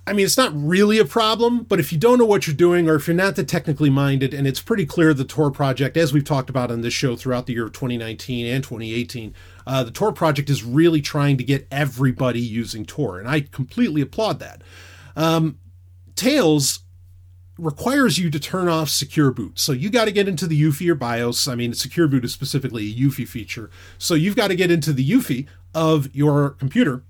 I 0.05 0.13
mean, 0.13 0.27
it's 0.27 0.37
not 0.37 0.51
really 0.53 0.99
a 0.99 1.05
problem, 1.05 1.63
but 1.63 1.79
if 1.79 1.93
you 1.93 1.99
don't 1.99 2.19
know 2.19 2.25
what 2.25 2.49
you're 2.49 2.57
doing, 2.57 2.89
or 2.89 2.97
if 2.97 3.07
you're 3.07 3.15
not 3.15 3.37
that 3.37 3.47
technically 3.47 3.89
minded, 3.89 4.35
and 4.35 4.45
it's 4.45 4.61
pretty 4.61 4.85
clear 4.85 5.15
the 5.15 5.25
Tor 5.25 5.53
project, 5.53 5.97
as 5.97 6.13
we've 6.13 6.25
talked 6.25 6.51
about 6.51 6.73
on 6.73 6.81
this 6.81 6.93
show 6.93 7.15
throughout 7.15 7.47
the 7.47 7.53
year 7.53 7.67
of 7.67 7.73
2019 7.73 8.47
and 8.47 8.65
2018, 8.65 9.33
uh, 9.65 9.85
the 9.85 9.93
Tor 9.93 10.13
project 10.13 10.51
is 10.51 10.65
really 10.65 11.01
trying 11.01 11.37
to 11.37 11.45
get 11.45 11.69
everybody 11.71 12.41
using 12.41 12.85
Tor, 12.85 13.21
and 13.21 13.29
I 13.29 13.43
completely 13.43 14.01
applaud 14.01 14.41
that. 14.41 14.63
Um, 15.15 15.59
Tails 16.17 16.81
requires 17.59 18.19
you 18.19 18.31
to 18.31 18.39
turn 18.39 18.69
off 18.69 18.89
secure 18.89 19.31
boot. 19.31 19.59
So 19.59 19.73
you 19.73 19.91
got 19.91 20.05
to 20.05 20.13
get 20.13 20.29
into 20.29 20.47
the 20.47 20.61
UEFI 20.63 20.91
or 20.91 20.95
BIOS. 20.95 21.49
I 21.49 21.55
mean, 21.55 21.73
secure 21.73 22.07
boot 22.07 22.25
is 22.25 22.33
specifically 22.33 22.91
a 22.91 22.95
UEFI 22.95 23.27
feature. 23.27 23.71
So 23.99 24.15
you've 24.15 24.37
got 24.37 24.49
to 24.49 24.57
get 24.57 24.71
into 24.71 24.93
the 24.93 25.09
UEFI 25.09 25.47
of 25.75 26.15
your 26.15 26.51
computer 26.51 27.03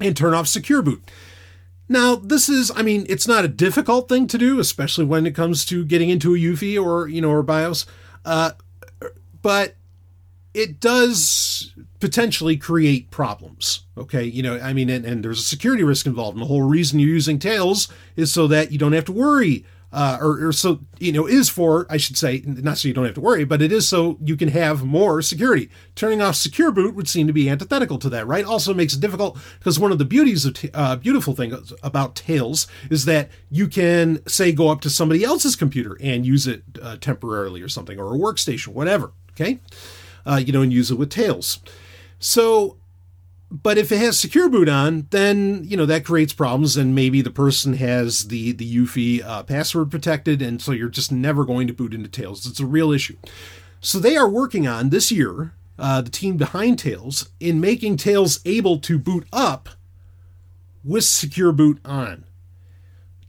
and 0.00 0.16
turn 0.16 0.34
off 0.34 0.48
secure 0.48 0.82
boot. 0.82 1.08
Now, 1.88 2.16
this 2.16 2.48
is, 2.48 2.72
I 2.74 2.82
mean, 2.82 3.06
it's 3.08 3.28
not 3.28 3.44
a 3.44 3.48
difficult 3.48 4.08
thing 4.08 4.26
to 4.28 4.38
do, 4.38 4.58
especially 4.58 5.04
when 5.04 5.26
it 5.26 5.34
comes 5.34 5.64
to 5.66 5.84
getting 5.84 6.10
into 6.10 6.34
a 6.34 6.38
UEFI 6.38 6.82
or, 6.82 7.06
you 7.06 7.20
know, 7.20 7.30
or 7.30 7.42
BIOS. 7.42 7.86
Uh, 8.24 8.52
but 9.42 9.74
it 10.54 10.80
does 10.80 11.74
potentially 12.02 12.56
create 12.56 13.12
problems. 13.12 13.84
Okay, 13.96 14.24
you 14.24 14.42
know, 14.42 14.58
I 14.58 14.72
mean, 14.72 14.90
and, 14.90 15.04
and, 15.04 15.24
there's 15.24 15.38
a 15.38 15.44
security 15.44 15.84
risk 15.84 16.04
involved. 16.04 16.36
And 16.36 16.42
the 16.42 16.48
whole 16.48 16.62
reason 16.62 16.98
you're 16.98 17.08
using 17.08 17.38
Tails 17.38 17.86
is 18.16 18.32
so 18.32 18.48
that 18.48 18.72
you 18.72 18.78
don't 18.78 18.90
have 18.90 19.04
to 19.04 19.12
worry, 19.12 19.64
uh, 19.92 20.18
or, 20.20 20.48
or, 20.48 20.52
so, 20.52 20.80
you 20.98 21.12
know, 21.12 21.28
is 21.28 21.48
for, 21.48 21.86
I 21.88 21.98
should 21.98 22.16
say, 22.16 22.42
not 22.44 22.78
so 22.78 22.88
you 22.88 22.94
don't 22.94 23.04
have 23.04 23.14
to 23.14 23.20
worry, 23.20 23.44
but 23.44 23.62
it 23.62 23.70
is 23.70 23.86
so 23.86 24.18
you 24.20 24.36
can 24.36 24.48
have 24.48 24.82
more 24.82 25.22
security. 25.22 25.70
Turning 25.94 26.20
off 26.20 26.34
secure 26.34 26.72
boot 26.72 26.96
would 26.96 27.08
seem 27.08 27.28
to 27.28 27.32
be 27.32 27.48
antithetical 27.48 28.00
to 28.00 28.10
that, 28.10 28.26
right? 28.26 28.44
Also 28.44 28.74
makes 28.74 28.94
it 28.94 29.00
difficult 29.00 29.38
because 29.60 29.78
one 29.78 29.92
of 29.92 29.98
the 29.98 30.04
beauties 30.04 30.44
of, 30.44 30.56
uh, 30.74 30.96
beautiful 30.96 31.36
things 31.36 31.72
about 31.84 32.16
Tails 32.16 32.66
is 32.90 33.04
that 33.04 33.30
you 33.48 33.68
can, 33.68 34.26
say, 34.26 34.50
go 34.50 34.70
up 34.70 34.80
to 34.80 34.90
somebody 34.90 35.22
else's 35.22 35.54
computer 35.54 35.96
and 36.00 36.26
use 36.26 36.48
it 36.48 36.64
uh, 36.82 36.96
temporarily 36.96 37.62
or 37.62 37.68
something, 37.68 38.00
or 38.00 38.12
a 38.12 38.18
workstation, 38.18 38.68
whatever. 38.68 39.12
Okay 39.34 39.60
uh, 40.26 40.40
you 40.44 40.52
know, 40.52 40.62
and 40.62 40.72
use 40.72 40.90
it 40.90 40.98
with 40.98 41.10
Tails. 41.10 41.60
So 42.22 42.78
but 43.52 43.76
if 43.76 43.92
it 43.92 43.98
has 43.98 44.18
secure 44.18 44.48
boot 44.48 44.68
on, 44.68 45.08
then 45.10 45.62
you 45.64 45.76
know 45.76 45.84
that 45.84 46.06
creates 46.06 46.32
problems, 46.32 46.78
and 46.78 46.94
maybe 46.94 47.20
the 47.20 47.30
person 47.30 47.74
has 47.74 48.28
the 48.28 48.52
the 48.52 48.76
UEFI 48.76 49.22
uh, 49.22 49.42
password 49.42 49.90
protected, 49.90 50.40
and 50.40 50.62
so 50.62 50.72
you're 50.72 50.88
just 50.88 51.12
never 51.12 51.44
going 51.44 51.66
to 51.66 51.74
boot 51.74 51.92
into 51.92 52.08
Tails. 52.08 52.46
It's 52.46 52.60
a 52.60 52.66
real 52.66 52.92
issue. 52.92 53.16
So 53.80 53.98
they 53.98 54.16
are 54.16 54.28
working 54.28 54.66
on 54.66 54.88
this 54.88 55.12
year, 55.12 55.52
uh, 55.78 56.00
the 56.00 56.10
team 56.10 56.38
behind 56.38 56.78
Tails, 56.78 57.28
in 57.40 57.60
making 57.60 57.98
Tails 57.98 58.40
able 58.46 58.78
to 58.78 58.98
boot 58.98 59.26
up 59.32 59.68
with 60.82 61.04
secure 61.04 61.52
boot 61.52 61.78
on. 61.84 62.24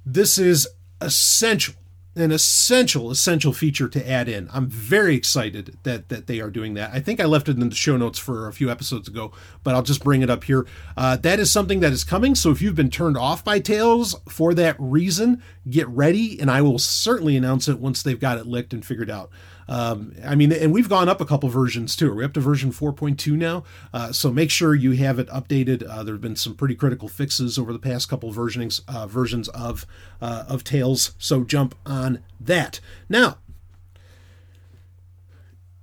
This 0.05 0.37
is 0.37 0.69
essential 1.01 1.75
an 2.15 2.31
essential 2.31 3.09
essential 3.09 3.53
feature 3.53 3.87
to 3.89 4.09
add 4.09 4.29
in. 4.29 4.49
I'm 4.53 4.67
very 4.67 5.15
excited 5.15 5.77
that 5.83 6.09
that 6.09 6.27
they 6.27 6.39
are 6.39 6.49
doing 6.49 6.75
that. 6.75 6.91
I 6.93 6.99
think 6.99 7.19
I 7.19 7.25
left 7.25 7.49
it 7.49 7.57
in 7.57 7.67
the 7.67 7.75
show 7.75 7.97
notes 7.97 8.19
for 8.19 8.47
a 8.47 8.53
few 8.53 8.69
episodes 8.69 9.07
ago, 9.07 9.31
but 9.63 9.73
I'll 9.73 9.81
just 9.83 10.03
bring 10.03 10.21
it 10.21 10.29
up 10.29 10.43
here. 10.43 10.67
Uh, 10.95 11.17
that 11.17 11.39
is 11.39 11.49
something 11.49 11.79
that 11.79 11.91
is 11.91 12.03
coming. 12.03 12.35
So 12.35 12.51
if 12.51 12.61
you've 12.61 12.75
been 12.75 12.91
turned 12.91 13.17
off 13.17 13.43
by 13.43 13.59
Tails 13.59 14.15
for 14.29 14.53
that 14.53 14.75
reason, 14.77 15.41
get 15.69 15.87
ready, 15.87 16.39
and 16.39 16.51
I 16.51 16.61
will 16.61 16.79
certainly 16.79 17.35
announce 17.35 17.67
it 17.67 17.79
once 17.79 18.03
they've 18.03 18.19
got 18.19 18.37
it 18.37 18.45
licked 18.45 18.73
and 18.73 18.85
figured 18.85 19.09
out. 19.09 19.31
Um, 19.67 20.13
I 20.23 20.35
mean, 20.35 20.51
and 20.51 20.71
we've 20.71 20.89
gone 20.89 21.09
up 21.09 21.21
a 21.21 21.25
couple 21.25 21.49
versions 21.49 21.95
too. 21.95 22.13
We're 22.13 22.25
up 22.25 22.33
to 22.33 22.39
version 22.39 22.71
4.2 22.71 23.33
now. 23.33 23.63
Uh, 23.93 24.11
so 24.11 24.31
make 24.31 24.51
sure 24.51 24.75
you 24.75 24.91
have 24.91 25.19
it 25.19 25.27
updated. 25.27 25.87
Uh, 25.87 26.03
there 26.03 26.13
have 26.13 26.21
been 26.21 26.35
some 26.35 26.55
pretty 26.55 26.75
critical 26.75 27.07
fixes 27.07 27.57
over 27.57 27.73
the 27.73 27.79
past 27.79 28.09
couple 28.09 28.31
versionings, 28.33 28.81
uh, 28.87 29.07
versions 29.07 29.47
of, 29.49 29.85
uh, 30.21 30.45
of 30.47 30.63
Tails. 30.63 31.15
So 31.17 31.43
jump 31.43 31.75
on 31.85 32.23
that. 32.39 32.79
Now, 33.09 33.37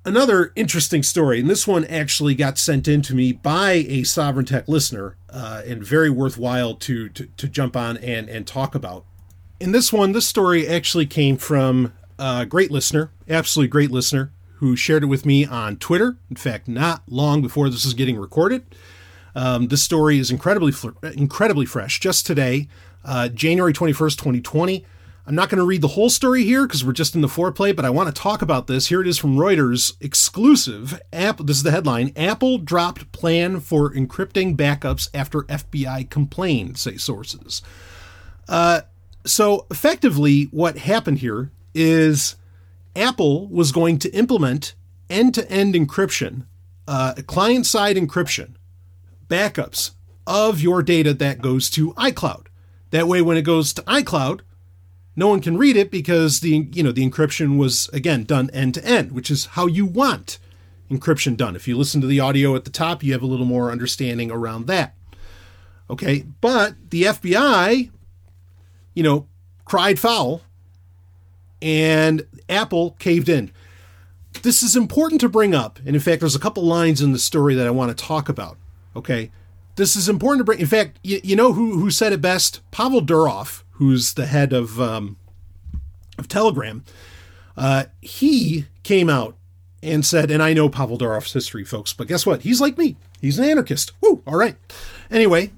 another 0.05 0.53
interesting 0.57 1.03
story, 1.03 1.41
and 1.41 1.49
this 1.49 1.67
one 1.67 1.85
actually 1.87 2.35
got 2.35 2.59
sent 2.59 2.89
in 2.89 3.03
to 3.03 3.15
me 3.15 3.33
by 3.33 3.73
a 3.73 4.03
Sovryn 4.03 4.47
Tech 4.47 4.69
listener, 4.69 5.17
uh, 5.31 5.63
and 5.67 5.85
very 5.85 6.11
worthwhile 6.11 6.75
to, 6.75 7.09
to, 7.11 7.27
to 7.37 7.49
jump 7.49 7.77
on 7.77 7.97
and, 7.99 8.29
and 8.29 8.47
talk 8.47 8.75
about. 8.75 9.05
In 9.59 9.73
this 9.73 9.93
one, 9.93 10.13
this 10.13 10.27
story 10.27 10.67
actually 10.67 11.07
came 11.07 11.37
from 11.37 11.93
a 12.21 12.47
great 12.47 12.71
listener, 12.71 13.11
absolutely 13.29 13.69
great 13.69 13.91
listener, 13.91 14.33
who 14.57 14.77
shared 14.77 15.03
it 15.03 15.07
with 15.07 15.25
me 15.25 15.47
on 15.47 15.77
Twitter. 15.77 16.19
In 16.29 16.37
fact, 16.37 16.69
not 16.69 17.03
long 17.09 17.41
before 17.41 17.71
this 17.71 17.85
is 17.85 17.95
getting 17.95 18.19
recorded. 18.19 18.65
Um, 19.35 19.69
this 19.69 19.83
story 19.83 20.19
is 20.19 20.31
incredibly 20.31 20.73
incredibly 21.15 21.65
fresh. 21.65 21.99
Just 21.99 22.27
today, 22.27 22.69
uh, 23.05 23.29
January 23.29 23.73
21st, 23.73 24.19
2020. 24.19 24.85
I'm 25.27 25.35
not 25.35 25.49
going 25.49 25.59
to 25.59 25.65
read 25.65 25.81
the 25.81 25.89
whole 25.89 26.11
story 26.11 26.45
here 26.45 26.67
because 26.67 26.85
we're 26.85 26.93
just 26.93 27.15
in 27.15 27.21
the 27.21 27.29
foreplay, 27.29 27.75
but 27.75 27.85
I 27.85 27.91
want 27.91 28.15
to 28.15 28.21
talk 28.21 28.43
about 28.43 28.67
this. 28.67 28.89
Here 28.89 29.01
it 29.01 29.07
is 29.07 29.17
from 29.17 29.37
Reuters 29.37 29.95
exclusive. 30.01 31.01
Apple, 31.13 31.45
this 31.45 31.59
is 31.59 31.63
the 31.63 31.71
headline 31.71 32.13
Apple 32.17 32.59
dropped 32.59 33.13
plan 33.13 33.61
for 33.61 33.93
encrypting 33.93 34.57
backups 34.57 35.09
after 35.15 35.43
FBI 35.43 36.11
complained, 36.11 36.79
say 36.79 36.97
sources. 36.97 37.63
Uh, 38.49 38.81
so 39.25 39.67
effectively, 39.71 40.45
what 40.45 40.79
happened 40.79 41.19
here 41.19 41.53
is 41.75 42.37
Apple 42.97 43.49
was 43.49 43.73
going 43.73 43.99
to 44.01 44.11
implement 44.11 44.75
end 45.09 45.35
to 45.35 45.51
end 45.51 45.75
encryption, 45.75 46.47
uh, 46.87 47.15
client 47.27 47.67
side 47.67 47.97
encryption, 47.97 48.55
backups 49.29 49.93
of 50.27 50.61
your 50.61 50.83
data 50.83 51.15
that 51.15 51.41
goes 51.41 51.71
to 51.71 51.93
iCloud. 51.95 52.47
That 52.91 53.09
way, 53.09 53.23
when 53.23 53.37
it 53.37 53.43
goes 53.43 53.73
to 53.75 53.83
iCloud, 53.83 54.41
no 55.17 55.29
one 55.29 55.41
can 55.41 55.57
read 55.57 55.77
it 55.77 55.91
because 55.91 56.41
the 56.41 56.69
you 56.73 56.83
know 56.83 56.93
the 56.93 57.09
encryption 57.09 57.59
was 57.59 57.89
again 57.93 58.25
done 58.25 58.51
end 58.51 58.75
to 58.75 58.85
end, 58.85 59.13
which 59.13 59.31
is 59.31 59.47
how 59.47 59.67
you 59.67 59.87
want 59.87 60.39
encryption 60.91 61.37
done. 61.37 61.55
If 61.55 61.69
you 61.69 61.77
listen 61.77 62.01
to 62.01 62.07
the 62.07 62.21
audio 62.21 62.57
at 62.57 62.65
the 62.65 62.71
top, 62.71 63.03
you 63.03 63.13
have 63.13 63.23
a 63.23 63.27
little 63.27 63.47
more 63.47 63.71
understanding 63.71 64.31
around 64.31 64.67
that. 64.67 64.95
Okay, 65.89 66.25
but 66.41 66.75
the 66.91 67.05
FBI, 67.05 67.91
you 68.95 69.03
know, 69.03 69.27
cried 69.65 69.99
foul 69.99 70.43
and 71.63 72.27
Apple 72.49 72.93
caved 72.99 73.29
in. 73.29 73.51
This 74.43 74.63
is 74.63 74.77
important 74.77 75.21
to 75.23 75.29
bring 75.29 75.55
up, 75.55 75.79
and 75.85 75.95
in 75.95 76.01
fact, 76.01 76.21
there's 76.21 76.37
a 76.37 76.41
couple 76.41 76.63
lines 76.63 77.01
in 77.01 77.13
the 77.13 77.19
story 77.19 77.55
that 77.55 77.67
I 77.67 77.71
want 77.71 77.97
to 77.97 78.05
talk 78.05 78.29
about. 78.29 78.57
Okay, 78.95 79.31
this 79.77 79.97
is 79.97 80.09
important 80.09 80.41
to 80.41 80.45
bring. 80.45 80.61
In 80.61 80.67
fact, 80.67 80.99
you, 81.03 81.21
you 81.23 81.37
know 81.37 81.53
who 81.53 81.79
who 81.81 81.91
said 81.91 82.13
it 82.13 82.21
best? 82.21 82.61
Pavel 82.71 83.03
Durov, 83.03 83.63
who's 83.73 84.15
the 84.15 84.27
head 84.27 84.53
of 84.53 84.81
um, 84.81 85.17
of 86.19 86.29
Telegram. 86.29 86.85
Uh, 87.57 87.85
he 88.01 88.67
came 88.83 89.11
out 89.11 89.37
and 89.83 90.05
said, 90.05 90.31
and 90.31 90.43
I 90.43 90.53
know 90.53 90.69
Pavel 90.69 90.99
Durov's 90.99 91.33
history, 91.33 91.65
folks, 91.65 91.93
but 91.93 92.07
guess 92.07 92.25
what? 92.25 92.43
He's 92.43 92.61
like 92.61 92.79
me. 92.79 92.97
He's 93.21 93.39
an 93.39 93.45
anarchist. 93.45 93.93
Woo! 94.01 94.23
All 94.27 94.37
right. 94.37 94.57
Anyway, 95.11 95.53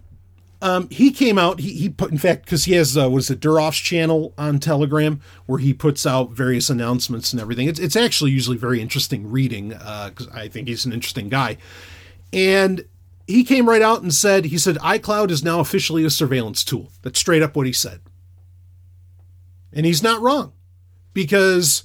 um, 0.62 0.88
he 0.90 1.10
came 1.10 1.38
out. 1.38 1.58
He, 1.58 1.72
he 1.72 1.88
put, 1.88 2.12
in 2.12 2.18
fact, 2.18 2.44
because 2.44 2.66
he 2.66 2.74
has 2.74 2.96
uh, 2.96 3.10
was 3.10 3.28
it 3.30 3.40
Durov's 3.40 3.76
channel 3.76 4.32
on 4.38 4.60
Telegram 4.60 5.20
where 5.46 5.58
he 5.58 5.74
puts 5.74 6.06
out 6.06 6.30
various 6.30 6.70
announcements 6.70 7.32
and 7.32 7.42
everything. 7.42 7.66
It's 7.66 7.80
it's 7.80 7.96
actually 7.96 8.30
usually 8.30 8.56
very 8.56 8.80
interesting 8.80 9.28
reading 9.28 9.70
because 9.70 10.28
uh, 10.28 10.32
I 10.32 10.46
think 10.46 10.68
he's 10.68 10.86
an 10.86 10.92
interesting 10.92 11.28
guy. 11.28 11.58
And 12.32 12.84
he 13.26 13.42
came 13.42 13.68
right 13.68 13.82
out 13.82 14.02
and 14.02 14.14
said 14.14 14.46
he 14.46 14.56
said 14.56 14.76
iCloud 14.76 15.30
is 15.30 15.42
now 15.42 15.58
officially 15.58 16.04
a 16.04 16.10
surveillance 16.10 16.62
tool. 16.62 16.92
That's 17.02 17.18
straight 17.18 17.42
up 17.42 17.56
what 17.56 17.66
he 17.66 17.72
said. 17.72 18.00
And 19.72 19.84
he's 19.84 20.02
not 20.02 20.20
wrong 20.20 20.52
because 21.12 21.82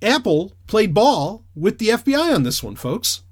Apple 0.00 0.54
played 0.66 0.94
ball 0.94 1.44
with 1.54 1.78
the 1.78 1.88
FBI 1.88 2.34
on 2.34 2.44
this 2.44 2.62
one, 2.62 2.76
folks, 2.76 3.22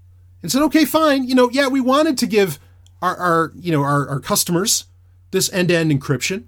and 0.42 0.52
said, 0.52 0.62
okay, 0.62 0.84
fine. 0.84 1.26
You 1.26 1.34
know, 1.34 1.48
yeah, 1.50 1.68
we 1.68 1.80
wanted 1.80 2.18
to 2.18 2.26
give 2.26 2.58
our, 3.02 3.16
our 3.16 3.52
you 3.56 3.72
know 3.72 3.82
our, 3.82 4.08
our 4.08 4.20
customers 4.20 4.84
this 5.30 5.52
end-to-end 5.52 5.90
encryption. 5.90 6.44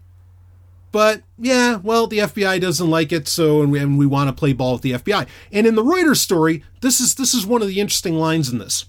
But 0.91 1.23
yeah 1.39 1.77
well 1.77 2.07
the 2.07 2.19
fbi 2.19 2.61
doesn't 2.61 2.89
like 2.89 3.13
it 3.13 3.29
so 3.29 3.63
and 3.63 3.71
we, 3.71 3.79
and 3.79 3.99
we 3.99 4.07
want 4.07 4.29
to 4.29 4.33
play 4.33 4.53
ball 4.55 4.73
with 4.73 4.83
the 4.83 4.93
fbi 4.93 5.29
and 5.53 5.67
in 5.67 5.75
the 5.75 5.85
reuters 5.85 6.17
story 6.17 6.65
this 6.81 6.99
is 6.99 7.15
this 7.15 7.35
is 7.35 7.47
one 7.47 7.63
of 7.63 7.69
the 7.69 7.81
interesting 7.81 8.15
lines 8.15 8.49
in 8.49 8.59
this. 8.59 8.87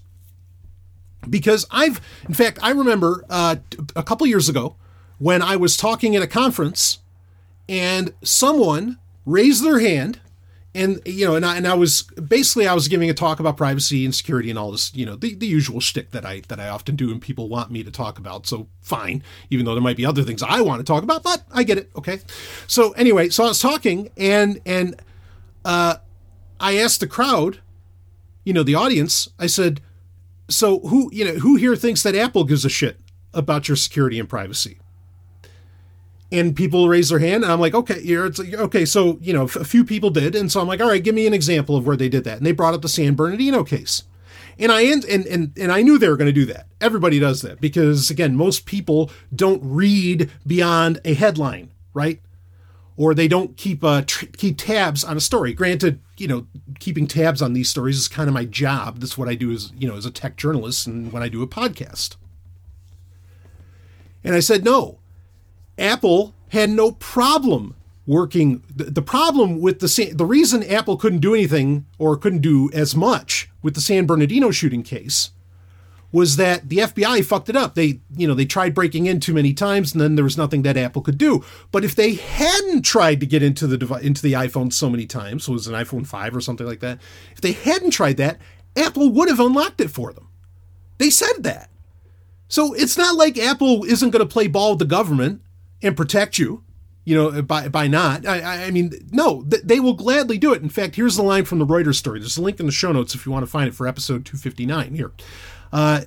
Because 1.28 1.66
i've 1.70 2.00
in 2.26 2.34
fact 2.34 2.58
i 2.62 2.70
remember 2.70 3.24
uh, 3.28 3.56
a 3.94 4.02
couple 4.02 4.26
years 4.26 4.48
ago 4.48 4.76
when 5.18 5.42
i 5.42 5.56
was 5.56 5.76
talking 5.76 6.16
at 6.16 6.22
a 6.22 6.26
conference 6.26 7.00
and 7.68 8.14
someone 8.22 8.98
raised 9.26 9.62
their 9.62 9.80
hand 9.80 10.20
and 10.74 11.00
you 11.04 11.26
know, 11.26 11.34
and 11.34 11.44
I, 11.44 11.56
and 11.56 11.66
I 11.66 11.74
was 11.74 12.02
basically 12.02 12.68
I 12.68 12.74
was 12.74 12.86
giving 12.86 13.10
a 13.10 13.14
talk 13.14 13.40
about 13.40 13.56
privacy 13.56 14.04
and 14.04 14.14
security 14.14 14.50
and 14.50 14.58
all 14.58 14.70
this, 14.70 14.94
you 14.94 15.04
know, 15.04 15.16
the, 15.16 15.34
the 15.34 15.46
usual 15.46 15.80
shtick 15.80 16.12
that 16.12 16.24
I 16.24 16.42
that 16.48 16.60
I 16.60 16.68
often 16.68 16.94
do 16.96 17.10
and 17.10 17.20
people 17.20 17.48
want 17.48 17.70
me 17.70 17.82
to 17.82 17.90
talk 17.90 18.18
about. 18.18 18.46
So 18.46 18.68
fine, 18.80 19.22
even 19.50 19.66
though 19.66 19.74
there 19.74 19.82
might 19.82 19.96
be 19.96 20.06
other 20.06 20.22
things 20.22 20.42
I 20.42 20.60
want 20.60 20.80
to 20.80 20.84
talk 20.84 21.02
about, 21.02 21.22
but 21.22 21.42
I 21.52 21.64
get 21.64 21.78
it. 21.78 21.90
Okay. 21.96 22.20
So 22.68 22.92
anyway, 22.92 23.30
so 23.30 23.44
I 23.44 23.48
was 23.48 23.58
talking 23.58 24.10
and 24.16 24.60
and 24.64 25.00
uh, 25.64 25.96
I 26.60 26.76
asked 26.78 27.00
the 27.00 27.08
crowd, 27.08 27.60
you 28.44 28.52
know, 28.52 28.62
the 28.62 28.76
audience. 28.76 29.28
I 29.38 29.46
said, 29.46 29.80
so 30.48 30.80
who 30.80 31.10
you 31.12 31.24
know 31.24 31.34
who 31.34 31.56
here 31.56 31.74
thinks 31.74 32.02
that 32.04 32.14
Apple 32.14 32.44
gives 32.44 32.64
a 32.64 32.70
shit 32.70 33.00
about 33.34 33.68
your 33.68 33.76
security 33.76 34.20
and 34.20 34.28
privacy? 34.28 34.78
And 36.32 36.54
people 36.54 36.88
raise 36.88 37.08
their 37.08 37.18
hand 37.18 37.42
and 37.42 37.52
i'm 37.52 37.60
like 37.60 37.74
okay 37.74 37.94
it's 37.94 38.38
like, 38.38 38.54
okay 38.54 38.84
so 38.84 39.18
you 39.20 39.32
know 39.32 39.44
a 39.44 39.64
few 39.64 39.84
people 39.84 40.10
did 40.10 40.34
and 40.34 40.50
so 40.50 40.60
i'm 40.60 40.68
like 40.68 40.80
all 40.80 40.88
right 40.88 41.04
give 41.04 41.14
me 41.14 41.26
an 41.26 41.34
example 41.34 41.76
of 41.76 41.86
where 41.86 41.96
they 41.96 42.08
did 42.08 42.24
that 42.24 42.38
and 42.38 42.46
they 42.46 42.52
brought 42.52 42.74
up 42.74 42.82
the 42.82 42.88
san 42.88 43.14
bernardino 43.14 43.64
case. 43.64 44.04
And 44.58 44.70
i 44.70 44.82
and 44.82 45.04
and, 45.06 45.52
and 45.56 45.72
i 45.72 45.82
knew 45.82 45.98
they 45.98 46.08
were 46.08 46.16
going 46.16 46.26
to 46.26 46.32
do 46.32 46.44
that. 46.46 46.66
Everybody 46.80 47.18
does 47.18 47.42
that 47.42 47.60
because 47.60 48.10
again 48.10 48.36
most 48.36 48.66
people 48.66 49.10
don't 49.34 49.60
read 49.64 50.30
beyond 50.46 51.00
a 51.04 51.14
headline 51.14 51.70
right? 51.94 52.20
Or 52.96 53.14
they 53.14 53.28
don't 53.28 53.56
keep 53.56 53.82
uh, 53.82 54.02
tr- 54.06 54.26
keep 54.36 54.58
tabs 54.58 55.04
on 55.04 55.16
a 55.16 55.20
story. 55.20 55.54
Granted 55.54 56.00
you 56.18 56.28
know 56.28 56.46
keeping 56.78 57.06
tabs 57.06 57.40
on 57.40 57.54
these 57.54 57.68
stories 57.68 57.96
is 57.96 58.08
kind 58.08 58.28
of 58.28 58.34
my 58.34 58.44
job. 58.44 59.00
That's 59.00 59.16
what 59.16 59.28
i 59.28 59.34
do 59.34 59.50
as 59.50 59.72
you 59.78 59.88
know 59.88 59.96
as 59.96 60.06
a 60.06 60.10
tech 60.10 60.36
journalist 60.36 60.86
and 60.86 61.12
when 61.12 61.22
i 61.22 61.28
do 61.28 61.42
a 61.42 61.46
podcast. 61.46 62.16
And 64.22 64.34
i 64.34 64.40
said 64.40 64.64
no 64.64 64.99
Apple 65.78 66.34
had 66.48 66.70
no 66.70 66.92
problem 66.92 67.76
working. 68.06 68.62
The 68.74 69.02
problem 69.02 69.60
with 69.60 69.80
the 69.80 70.12
the 70.12 70.26
reason 70.26 70.62
Apple 70.64 70.96
couldn't 70.96 71.20
do 71.20 71.34
anything 71.34 71.86
or 71.98 72.16
couldn't 72.16 72.40
do 72.40 72.70
as 72.72 72.96
much 72.96 73.50
with 73.62 73.74
the 73.74 73.80
San 73.80 74.06
Bernardino 74.06 74.50
shooting 74.50 74.82
case 74.82 75.30
was 76.12 76.36
that 76.36 76.68
the 76.68 76.78
FBI 76.78 77.24
fucked 77.24 77.48
it 77.48 77.56
up. 77.56 77.74
They, 77.74 78.00
you 78.16 78.26
know, 78.26 78.34
they 78.34 78.44
tried 78.44 78.74
breaking 78.74 79.06
in 79.06 79.20
too 79.20 79.32
many 79.32 79.54
times, 79.54 79.92
and 79.92 80.00
then 80.00 80.16
there 80.16 80.24
was 80.24 80.36
nothing 80.36 80.62
that 80.62 80.76
Apple 80.76 81.02
could 81.02 81.18
do. 81.18 81.44
But 81.70 81.84
if 81.84 81.94
they 81.94 82.14
hadn't 82.14 82.82
tried 82.82 83.20
to 83.20 83.26
get 83.26 83.42
into 83.42 83.66
the 83.66 83.78
device, 83.78 84.02
into 84.02 84.22
the 84.22 84.32
iPhone 84.32 84.72
so 84.72 84.90
many 84.90 85.06
times, 85.06 85.44
so 85.44 85.52
it 85.52 85.54
was 85.54 85.68
an 85.68 85.74
iPhone 85.74 86.06
five 86.06 86.34
or 86.34 86.40
something 86.40 86.66
like 86.66 86.80
that. 86.80 86.98
If 87.32 87.40
they 87.40 87.52
hadn't 87.52 87.92
tried 87.92 88.16
that, 88.16 88.38
Apple 88.76 89.10
would 89.10 89.28
have 89.28 89.40
unlocked 89.40 89.80
it 89.80 89.90
for 89.90 90.12
them. 90.12 90.28
They 90.98 91.10
said 91.10 91.44
that. 91.44 91.70
So 92.48 92.74
it's 92.74 92.98
not 92.98 93.14
like 93.14 93.38
Apple 93.38 93.84
isn't 93.84 94.10
going 94.10 94.26
to 94.26 94.32
play 94.32 94.48
ball 94.48 94.70
with 94.70 94.80
the 94.80 94.84
government 94.86 95.42
and 95.82 95.96
protect 95.96 96.38
you, 96.38 96.64
you 97.04 97.14
know, 97.14 97.42
by, 97.42 97.68
by 97.68 97.86
not. 97.86 98.26
I, 98.26 98.66
I 98.66 98.70
mean, 98.70 98.92
no, 99.10 99.42
th- 99.42 99.62
they 99.62 99.80
will 99.80 99.94
gladly 99.94 100.38
do 100.38 100.52
it. 100.52 100.62
In 100.62 100.68
fact, 100.68 100.96
here's 100.96 101.16
the 101.16 101.22
line 101.22 101.44
from 101.44 101.58
the 101.58 101.66
Reuters 101.66 101.96
story. 101.96 102.20
There's 102.20 102.36
a 102.36 102.42
link 102.42 102.60
in 102.60 102.66
the 102.66 102.72
show 102.72 102.92
notes 102.92 103.14
if 103.14 103.26
you 103.26 103.32
want 103.32 103.44
to 103.44 103.50
find 103.50 103.68
it 103.68 103.74
for 103.74 103.86
episode 103.86 104.24
259 104.24 104.94
here. 104.94 105.12
Uh, 105.72 106.02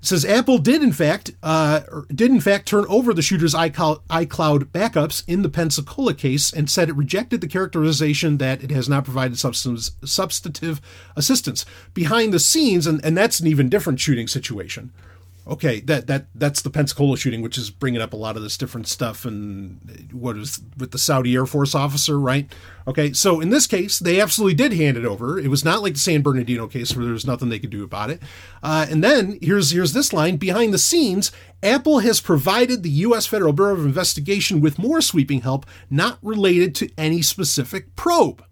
says 0.00 0.24
Apple 0.24 0.58
did 0.58 0.82
in 0.82 0.92
fact 0.92 1.32
uh, 1.42 1.80
did 2.14 2.30
in 2.30 2.40
fact 2.40 2.68
turn 2.68 2.84
over 2.88 3.12
the 3.12 3.22
shooter's 3.22 3.54
iCloud, 3.54 4.00
iCloud 4.08 4.64
backups 4.66 5.24
in 5.26 5.42
the 5.42 5.48
Pensacola 5.48 6.14
case 6.14 6.52
and 6.52 6.70
said 6.70 6.88
it 6.88 6.96
rejected 6.96 7.40
the 7.40 7.48
characterization 7.48 8.38
that 8.38 8.62
it 8.62 8.70
has 8.70 8.88
not 8.88 9.04
provided 9.04 9.38
substantive 9.38 10.80
assistance 11.16 11.66
behind 11.94 12.32
the 12.32 12.38
scenes, 12.38 12.86
and, 12.86 13.04
and 13.04 13.16
that's 13.16 13.40
an 13.40 13.46
even 13.46 13.68
different 13.68 13.98
shooting 13.98 14.28
situation 14.28 14.92
okay, 15.48 15.80
that 15.80 16.06
that 16.06 16.26
that's 16.34 16.62
the 16.62 16.70
Pensacola 16.70 17.16
shooting, 17.16 17.42
which 17.42 17.56
is 17.56 17.70
bringing 17.70 18.00
up 18.00 18.12
a 18.12 18.16
lot 18.16 18.36
of 18.36 18.42
this 18.42 18.56
different 18.56 18.86
stuff 18.86 19.24
and 19.24 20.10
what 20.12 20.36
is 20.36 20.60
with 20.76 20.90
the 20.90 20.98
Saudi 20.98 21.34
Air 21.34 21.46
Force 21.46 21.74
officer, 21.74 22.18
right? 22.18 22.52
Okay, 22.86 23.12
so 23.12 23.40
in 23.40 23.50
this 23.50 23.66
case, 23.66 23.98
they 23.98 24.20
absolutely 24.20 24.54
did 24.54 24.72
hand 24.72 24.96
it 24.96 25.04
over. 25.04 25.38
It 25.38 25.48
was 25.48 25.64
not 25.64 25.82
like 25.82 25.94
the 25.94 25.98
San 25.98 26.22
Bernardino 26.22 26.66
case 26.66 26.94
where 26.94 27.04
there 27.04 27.12
was 27.12 27.26
nothing 27.26 27.48
they 27.48 27.58
could 27.58 27.70
do 27.70 27.84
about 27.84 28.10
it. 28.10 28.22
Uh, 28.62 28.86
and 28.90 29.02
then 29.02 29.38
here's 29.40 29.70
here's 29.70 29.92
this 29.92 30.12
line: 30.12 30.36
behind 30.36 30.74
the 30.74 30.78
scenes, 30.78 31.32
Apple 31.62 32.00
has 32.00 32.20
provided 32.20 32.82
the 32.82 32.90
U.S. 32.90 33.26
Federal 33.26 33.52
Bureau 33.52 33.74
of 33.74 33.86
Investigation 33.86 34.60
with 34.60 34.78
more 34.78 35.00
sweeping 35.00 35.40
help 35.40 35.66
not 35.90 36.18
related 36.22 36.74
to 36.76 36.90
any 36.96 37.22
specific 37.22 37.96
probe. 37.96 38.44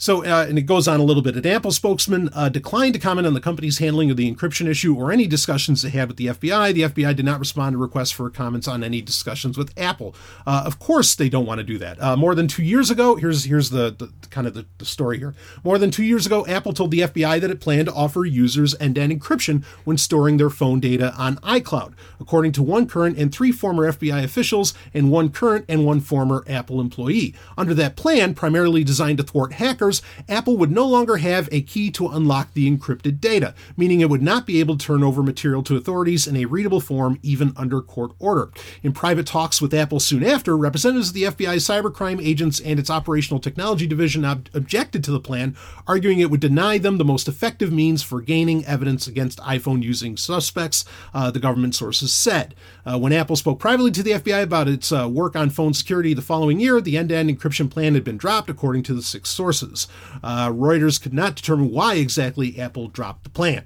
So, 0.00 0.24
uh, 0.24 0.46
and 0.48 0.56
it 0.56 0.62
goes 0.62 0.88
on 0.88 0.98
a 0.98 1.02
little 1.02 1.22
bit. 1.22 1.36
An 1.36 1.46
Apple 1.46 1.72
spokesman 1.72 2.30
uh, 2.32 2.48
declined 2.48 2.94
to 2.94 2.98
comment 2.98 3.26
on 3.26 3.34
the 3.34 3.40
company's 3.40 3.76
handling 3.78 4.10
of 4.10 4.16
the 4.16 4.34
encryption 4.34 4.66
issue 4.66 4.96
or 4.96 5.12
any 5.12 5.26
discussions 5.26 5.82
they 5.82 5.90
had 5.90 6.08
with 6.08 6.16
the 6.16 6.28
FBI. 6.28 6.72
The 6.72 6.82
FBI 6.84 7.14
did 7.14 7.26
not 7.26 7.38
respond 7.38 7.74
to 7.74 7.78
requests 7.78 8.10
for 8.10 8.30
comments 8.30 8.66
on 8.66 8.82
any 8.82 9.02
discussions 9.02 9.58
with 9.58 9.78
Apple. 9.78 10.14
Uh, 10.46 10.62
of 10.64 10.78
course, 10.78 11.14
they 11.14 11.28
don't 11.28 11.44
want 11.44 11.58
to 11.58 11.64
do 11.64 11.76
that. 11.76 12.02
Uh, 12.02 12.16
more 12.16 12.34
than 12.34 12.48
two 12.48 12.62
years 12.62 12.90
ago, 12.90 13.16
here's 13.16 13.44
here's 13.44 13.68
the, 13.68 13.90
the 13.90 14.10
kind 14.30 14.46
of 14.46 14.54
the, 14.54 14.64
the, 14.78 14.86
story 14.86 15.18
here. 15.18 15.34
More 15.64 15.76
than 15.76 15.90
two 15.90 16.02
years 16.02 16.24
ago, 16.24 16.46
Apple 16.46 16.72
told 16.72 16.92
the 16.92 17.00
FBI 17.00 17.38
that 17.38 17.50
it 17.50 17.60
planned 17.60 17.88
to 17.88 17.92
offer 17.92 18.24
users 18.24 18.74
end-to-end 18.80 19.20
encryption 19.20 19.64
when 19.84 19.98
storing 19.98 20.38
their 20.38 20.48
phone 20.48 20.80
data 20.80 21.12
on 21.18 21.36
iCloud, 21.38 21.92
according 22.18 22.52
to 22.52 22.62
one 22.62 22.86
current 22.86 23.18
and 23.18 23.34
three 23.34 23.52
former 23.52 23.92
FBI 23.92 24.24
officials 24.24 24.72
and 24.94 25.10
one 25.10 25.28
current 25.28 25.66
and 25.68 25.84
one 25.84 26.00
former 26.00 26.42
Apple 26.48 26.80
employee. 26.80 27.34
Under 27.58 27.74
that 27.74 27.96
plan, 27.96 28.32
primarily 28.32 28.82
designed 28.82 29.18
to 29.18 29.24
thwart 29.24 29.54
hackers 29.54 29.89
Apple 30.28 30.56
would 30.56 30.70
no 30.70 30.86
longer 30.86 31.16
have 31.16 31.48
a 31.50 31.62
key 31.62 31.90
to 31.92 32.08
unlock 32.08 32.52
the 32.54 32.70
encrypted 32.70 33.20
data, 33.20 33.54
meaning 33.76 34.00
it 34.00 34.10
would 34.10 34.22
not 34.22 34.46
be 34.46 34.60
able 34.60 34.76
to 34.76 34.86
turn 34.86 35.02
over 35.02 35.22
material 35.22 35.62
to 35.64 35.76
authorities 35.76 36.26
in 36.26 36.36
a 36.36 36.44
readable 36.44 36.80
form 36.80 37.18
even 37.22 37.52
under 37.56 37.80
court 37.80 38.12
order. 38.18 38.50
In 38.82 38.92
private 38.92 39.26
talks 39.26 39.60
with 39.60 39.74
Apple 39.74 40.00
soon 40.00 40.24
after, 40.24 40.56
representatives 40.56 41.08
of 41.08 41.14
the 41.14 41.24
FBI 41.24 41.56
cybercrime 41.56 42.24
agents 42.24 42.60
and 42.60 42.78
its 42.78 42.90
operational 42.90 43.40
technology 43.40 43.86
division 43.86 44.24
ob- 44.24 44.48
objected 44.54 45.02
to 45.04 45.10
the 45.10 45.20
plan, 45.20 45.56
arguing 45.86 46.20
it 46.20 46.30
would 46.30 46.40
deny 46.40 46.78
them 46.78 46.98
the 46.98 47.04
most 47.04 47.28
effective 47.28 47.72
means 47.72 48.02
for 48.02 48.20
gaining 48.20 48.64
evidence 48.64 49.06
against 49.06 49.38
iPhone 49.40 49.82
using 49.82 50.16
suspects, 50.16 50.84
uh, 51.14 51.30
the 51.30 51.40
government 51.40 51.74
sources 51.74 52.12
said. 52.12 52.54
Uh, 52.90 52.98
when 52.98 53.12
Apple 53.12 53.36
spoke 53.36 53.60
privately 53.60 53.92
to 53.92 54.02
the 54.02 54.12
FBI 54.12 54.42
about 54.42 54.66
its 54.66 54.90
uh, 54.90 55.08
work 55.08 55.36
on 55.36 55.48
phone 55.48 55.72
security 55.72 56.12
the 56.12 56.22
following 56.22 56.58
year, 56.58 56.80
the 56.80 56.96
end 56.96 57.10
to 57.10 57.14
end 57.14 57.30
encryption 57.30 57.70
plan 57.70 57.94
had 57.94 58.02
been 58.02 58.16
dropped, 58.16 58.50
according 58.50 58.82
to 58.82 58.94
the 58.94 59.02
six 59.02 59.28
sources. 59.28 59.86
Uh, 60.24 60.48
Reuters 60.48 61.00
could 61.00 61.14
not 61.14 61.36
determine 61.36 61.70
why 61.70 61.94
exactly 61.94 62.58
Apple 62.58 62.88
dropped 62.88 63.22
the 63.22 63.30
plan. 63.30 63.64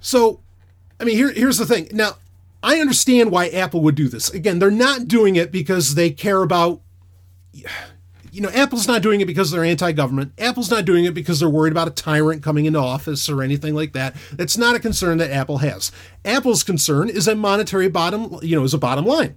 So, 0.00 0.40
I 1.00 1.04
mean, 1.04 1.16
here, 1.16 1.32
here's 1.32 1.58
the 1.58 1.66
thing. 1.66 1.88
Now, 1.90 2.18
I 2.62 2.78
understand 2.78 3.32
why 3.32 3.48
Apple 3.48 3.80
would 3.80 3.96
do 3.96 4.08
this. 4.08 4.30
Again, 4.30 4.60
they're 4.60 4.70
not 4.70 5.08
doing 5.08 5.34
it 5.34 5.50
because 5.50 5.96
they 5.96 6.10
care 6.10 6.42
about. 6.42 6.82
You 8.34 8.40
know, 8.40 8.50
Apple's 8.50 8.88
not 8.88 9.00
doing 9.00 9.20
it 9.20 9.26
because 9.26 9.52
they're 9.52 9.62
anti 9.62 9.92
government. 9.92 10.32
Apple's 10.38 10.68
not 10.68 10.84
doing 10.84 11.04
it 11.04 11.14
because 11.14 11.38
they're 11.38 11.48
worried 11.48 11.72
about 11.72 11.86
a 11.86 11.92
tyrant 11.92 12.42
coming 12.42 12.64
into 12.64 12.80
office 12.80 13.28
or 13.28 13.42
anything 13.42 13.76
like 13.76 13.92
that. 13.92 14.16
That's 14.32 14.58
not 14.58 14.74
a 14.74 14.80
concern 14.80 15.18
that 15.18 15.30
Apple 15.30 15.58
has. 15.58 15.92
Apple's 16.24 16.64
concern 16.64 17.08
is 17.08 17.28
a 17.28 17.36
monetary 17.36 17.88
bottom, 17.88 18.40
you 18.42 18.56
know, 18.56 18.64
is 18.64 18.74
a 18.74 18.78
bottom 18.78 19.04
line. 19.04 19.36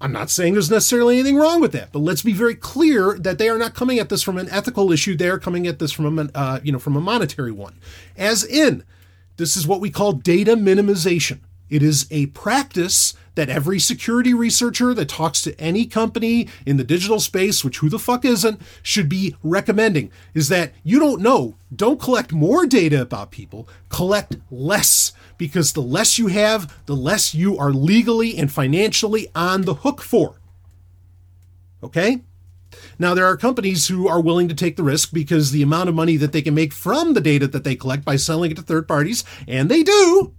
I'm 0.00 0.12
not 0.12 0.30
saying 0.30 0.52
there's 0.52 0.70
necessarily 0.70 1.18
anything 1.18 1.36
wrong 1.36 1.60
with 1.60 1.72
that, 1.72 1.90
but 1.90 2.00
let's 2.00 2.22
be 2.22 2.32
very 2.32 2.54
clear 2.54 3.18
that 3.18 3.38
they 3.38 3.48
are 3.48 3.58
not 3.58 3.74
coming 3.74 3.98
at 3.98 4.10
this 4.10 4.22
from 4.22 4.38
an 4.38 4.48
ethical 4.48 4.92
issue. 4.92 5.16
They 5.16 5.28
are 5.28 5.38
coming 5.40 5.66
at 5.66 5.80
this 5.80 5.90
from 5.90 6.18
a, 6.20 6.28
uh, 6.36 6.60
you 6.62 6.70
know, 6.70 6.78
from 6.78 6.96
a 6.96 7.00
monetary 7.00 7.50
one. 7.50 7.80
As 8.16 8.44
in, 8.44 8.84
this 9.38 9.56
is 9.56 9.66
what 9.66 9.80
we 9.80 9.90
call 9.90 10.12
data 10.12 10.54
minimization. 10.54 11.40
It 11.74 11.82
is 11.82 12.06
a 12.08 12.26
practice 12.26 13.14
that 13.34 13.48
every 13.48 13.80
security 13.80 14.32
researcher 14.32 14.94
that 14.94 15.08
talks 15.08 15.42
to 15.42 15.60
any 15.60 15.86
company 15.86 16.46
in 16.64 16.76
the 16.76 16.84
digital 16.84 17.18
space, 17.18 17.64
which 17.64 17.78
who 17.78 17.88
the 17.88 17.98
fuck 17.98 18.24
isn't, 18.24 18.62
should 18.80 19.08
be 19.08 19.34
recommending 19.42 20.12
is 20.34 20.48
that 20.50 20.72
you 20.84 21.00
don't 21.00 21.20
know, 21.20 21.56
don't 21.74 22.00
collect 22.00 22.32
more 22.32 22.64
data 22.64 23.02
about 23.02 23.32
people, 23.32 23.68
collect 23.88 24.36
less 24.52 25.14
because 25.36 25.72
the 25.72 25.82
less 25.82 26.16
you 26.16 26.28
have, 26.28 26.72
the 26.86 26.94
less 26.94 27.34
you 27.34 27.58
are 27.58 27.72
legally 27.72 28.38
and 28.38 28.52
financially 28.52 29.26
on 29.34 29.62
the 29.62 29.74
hook 29.74 30.00
for. 30.00 30.40
Okay? 31.82 32.22
Now, 33.00 33.14
there 33.14 33.26
are 33.26 33.36
companies 33.36 33.88
who 33.88 34.06
are 34.06 34.20
willing 34.20 34.46
to 34.46 34.54
take 34.54 34.76
the 34.76 34.84
risk 34.84 35.12
because 35.12 35.50
the 35.50 35.62
amount 35.62 35.88
of 35.88 35.96
money 35.96 36.16
that 36.18 36.30
they 36.30 36.42
can 36.42 36.54
make 36.54 36.72
from 36.72 37.14
the 37.14 37.20
data 37.20 37.48
that 37.48 37.64
they 37.64 37.74
collect 37.74 38.04
by 38.04 38.14
selling 38.14 38.52
it 38.52 38.58
to 38.58 38.62
third 38.62 38.86
parties, 38.86 39.24
and 39.48 39.68
they 39.68 39.82
do, 39.82 40.34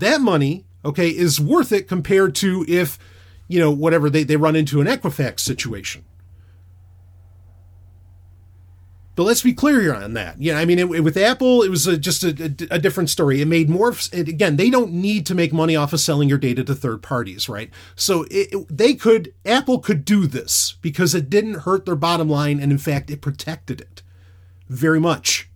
that 0.00 0.20
money, 0.20 0.64
okay, 0.84 1.08
is 1.08 1.40
worth 1.40 1.72
it 1.72 1.88
compared 1.88 2.34
to 2.36 2.64
if, 2.68 2.98
you 3.48 3.58
know, 3.58 3.70
whatever 3.70 4.10
they, 4.10 4.24
they 4.24 4.36
run 4.36 4.56
into 4.56 4.80
an 4.80 4.86
Equifax 4.86 5.40
situation. 5.40 6.04
But 9.16 9.24
let's 9.24 9.42
be 9.42 9.54
clear 9.54 9.80
here 9.80 9.94
on 9.94 10.12
that. 10.12 10.42
Yeah, 10.42 10.58
I 10.58 10.66
mean, 10.66 10.78
it, 10.78 11.02
with 11.02 11.16
Apple, 11.16 11.62
it 11.62 11.70
was 11.70 11.86
a, 11.86 11.96
just 11.96 12.22
a, 12.22 12.28
a, 12.28 12.74
a, 12.74 12.78
different 12.78 13.08
story. 13.08 13.40
It 13.40 13.48
made 13.48 13.70
more. 13.70 13.94
It, 14.12 14.28
again, 14.28 14.56
they 14.56 14.68
don't 14.68 14.92
need 14.92 15.24
to 15.26 15.34
make 15.34 15.54
money 15.54 15.74
off 15.74 15.94
of 15.94 16.00
selling 16.00 16.28
your 16.28 16.36
data 16.36 16.62
to 16.64 16.74
third 16.74 17.02
parties, 17.02 17.48
right? 17.48 17.70
So 17.94 18.26
they 18.68 18.92
could, 18.92 19.32
Apple 19.46 19.78
could 19.78 20.04
do 20.04 20.26
this 20.26 20.76
because 20.82 21.14
it 21.14 21.30
didn't 21.30 21.60
hurt 21.60 21.86
their 21.86 21.96
bottom 21.96 22.28
line, 22.28 22.60
and 22.60 22.70
in 22.70 22.76
fact, 22.76 23.10
it 23.10 23.22
protected 23.22 23.80
it 23.80 24.02
very 24.68 25.00
much. 25.00 25.48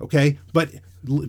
Okay, 0.00 0.40
but 0.52 0.70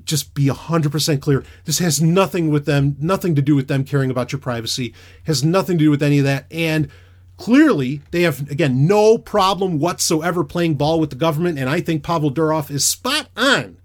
just 0.06 0.34
be 0.34 0.48
100% 0.48 1.22
clear 1.22 1.44
this 1.66 1.80
has 1.80 2.02
nothing 2.02 2.50
with 2.50 2.66
them 2.66 2.96
nothing 3.00 3.36
to 3.36 3.42
do 3.42 3.56
with 3.56 3.68
them 3.68 3.84
caring 3.84 4.10
about 4.10 4.32
your 4.32 4.40
privacy 4.40 4.94
has 5.26 5.44
nothing 5.44 5.78
to 5.78 5.86
do 5.86 5.92
with 5.92 6.02
any 6.04 6.20
of 6.20 6.26
that 6.26 6.46
and 6.52 6.90
Clearly, 7.38 8.02
they 8.10 8.24
have, 8.24 8.50
again, 8.50 8.88
no 8.88 9.20
problem 9.20 9.78
whatsoever 9.78 10.44
playing 10.44 10.74
ball 10.74 11.00
with 11.00 11.12
the 11.12 11.16
government. 11.16 11.60
And 11.60 11.70
I 11.70 11.82
think 11.82 12.04
Pavel 12.04 12.32
Durov 12.32 12.72
is 12.72 12.86
spot 12.86 13.30
on 13.38 13.78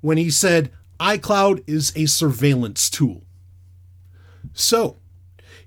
when 0.00 0.18
he 0.18 0.30
said 0.30 0.72
iCloud 0.98 1.62
is 1.68 1.92
a 1.94 2.06
surveillance 2.06 2.90
tool. 2.90 3.22
So, 4.52 4.96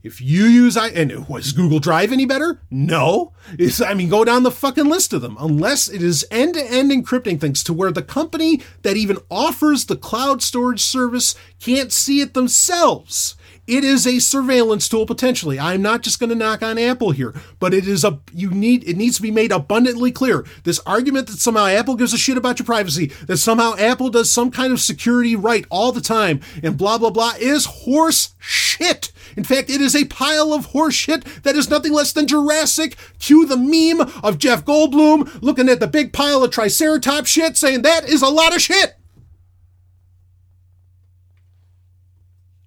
if 0.01 0.21
you 0.21 0.45
use 0.45 0.77
I 0.77 0.89
and 0.89 1.27
was 1.27 1.51
Google 1.51 1.79
Drive 1.79 2.11
any 2.11 2.25
better? 2.25 2.61
No. 2.69 3.33
It's, 3.57 3.81
I 3.81 3.93
mean, 3.93 4.09
go 4.09 4.23
down 4.23 4.43
the 4.43 4.51
fucking 4.51 4.85
list 4.85 5.13
of 5.13 5.21
them. 5.21 5.37
Unless 5.39 5.89
it 5.89 6.01
is 6.01 6.25
end-to-end 6.31 6.91
encrypting 6.91 7.39
things 7.39 7.63
to 7.63 7.73
where 7.73 7.91
the 7.91 8.01
company 8.01 8.61
that 8.83 8.97
even 8.97 9.17
offers 9.29 9.85
the 9.85 9.97
cloud 9.97 10.41
storage 10.41 10.81
service 10.81 11.35
can't 11.59 11.91
see 11.91 12.21
it 12.21 12.33
themselves. 12.33 13.35
It 13.67 13.83
is 13.83 14.07
a 14.07 14.17
surveillance 14.17 14.89
tool 14.89 15.05
potentially. 15.05 15.59
I'm 15.59 15.83
not 15.83 16.01
just 16.01 16.19
going 16.19 16.31
to 16.31 16.35
knock 16.35 16.63
on 16.63 16.79
Apple 16.79 17.11
here, 17.11 17.35
but 17.59 17.71
it 17.71 17.87
is 17.87 18.03
a 18.03 18.19
you 18.33 18.49
need 18.49 18.83
it 18.89 18.97
needs 18.97 19.17
to 19.17 19.21
be 19.21 19.29
made 19.29 19.51
abundantly 19.51 20.11
clear. 20.11 20.43
This 20.63 20.79
argument 20.87 21.27
that 21.27 21.37
somehow 21.37 21.67
Apple 21.67 21.95
gives 21.95 22.11
a 22.11 22.17
shit 22.17 22.35
about 22.35 22.57
your 22.57 22.65
privacy, 22.65 23.11
that 23.27 23.37
somehow 23.37 23.75
Apple 23.77 24.09
does 24.09 24.31
some 24.31 24.49
kind 24.49 24.73
of 24.73 24.81
security 24.81 25.35
right 25.35 25.67
all 25.69 25.91
the 25.91 26.01
time, 26.01 26.41
and 26.63 26.79
blah 26.79 26.97
blah 26.97 27.11
blah 27.11 27.33
is 27.39 27.65
horse 27.65 28.33
shit. 28.39 29.11
In 29.39 29.45
fact, 29.45 29.69
it 29.69 29.79
is 29.79 29.95
a 29.95 30.03
pile 30.03 30.51
of 30.51 30.71
horseshit 30.71 31.43
that 31.43 31.55
is 31.55 31.69
nothing 31.69 31.93
less 31.93 32.11
than 32.11 32.27
Jurassic. 32.27 32.97
Cue 33.19 33.45
the 33.45 33.55
meme 33.55 34.05
of 34.21 34.37
Jeff 34.37 34.65
Goldblum 34.65 35.41
looking 35.41 35.69
at 35.69 35.79
the 35.79 35.87
big 35.87 36.11
pile 36.11 36.43
of 36.43 36.51
Triceratops 36.51 37.29
shit 37.29 37.55
saying 37.55 37.83
that 37.83 38.03
is 38.03 38.21
a 38.21 38.27
lot 38.27 38.53
of 38.53 38.59
shit. 38.61 38.97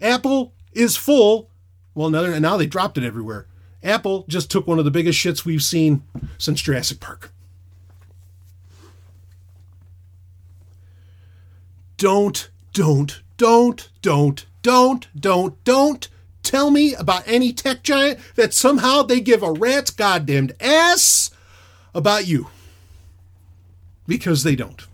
Apple 0.00 0.54
is 0.72 0.96
full. 0.96 1.50
Well, 1.94 2.08
now, 2.08 2.38
now 2.38 2.56
they 2.56 2.64
dropped 2.64 2.96
it 2.96 3.04
everywhere. 3.04 3.46
Apple 3.82 4.24
just 4.26 4.50
took 4.50 4.66
one 4.66 4.78
of 4.78 4.86
the 4.86 4.90
biggest 4.90 5.22
shits 5.22 5.44
we've 5.44 5.62
seen 5.62 6.02
since 6.38 6.62
Jurassic 6.62 7.00
Park. 7.00 7.34
Don't, 11.98 12.48
don't, 12.72 13.20
don't, 13.36 13.90
don't, 14.00 14.46
don't, 14.62 15.06
don't, 15.20 15.64
don't 15.64 16.08
tell 16.53 16.70
me 16.70 16.94
about 16.94 17.22
any 17.26 17.50
tech 17.50 17.82
giant 17.82 18.20
that 18.34 18.53
somehow 18.53 19.03
they 19.03 19.22
give 19.22 19.42
a 19.42 19.50
rat's 19.50 19.90
goddamned 19.90 20.53
ass 20.61 21.30
about 21.94 22.26
you. 22.26 22.48
Because 24.07 24.42
they 24.42 24.55
don't. 24.55 24.86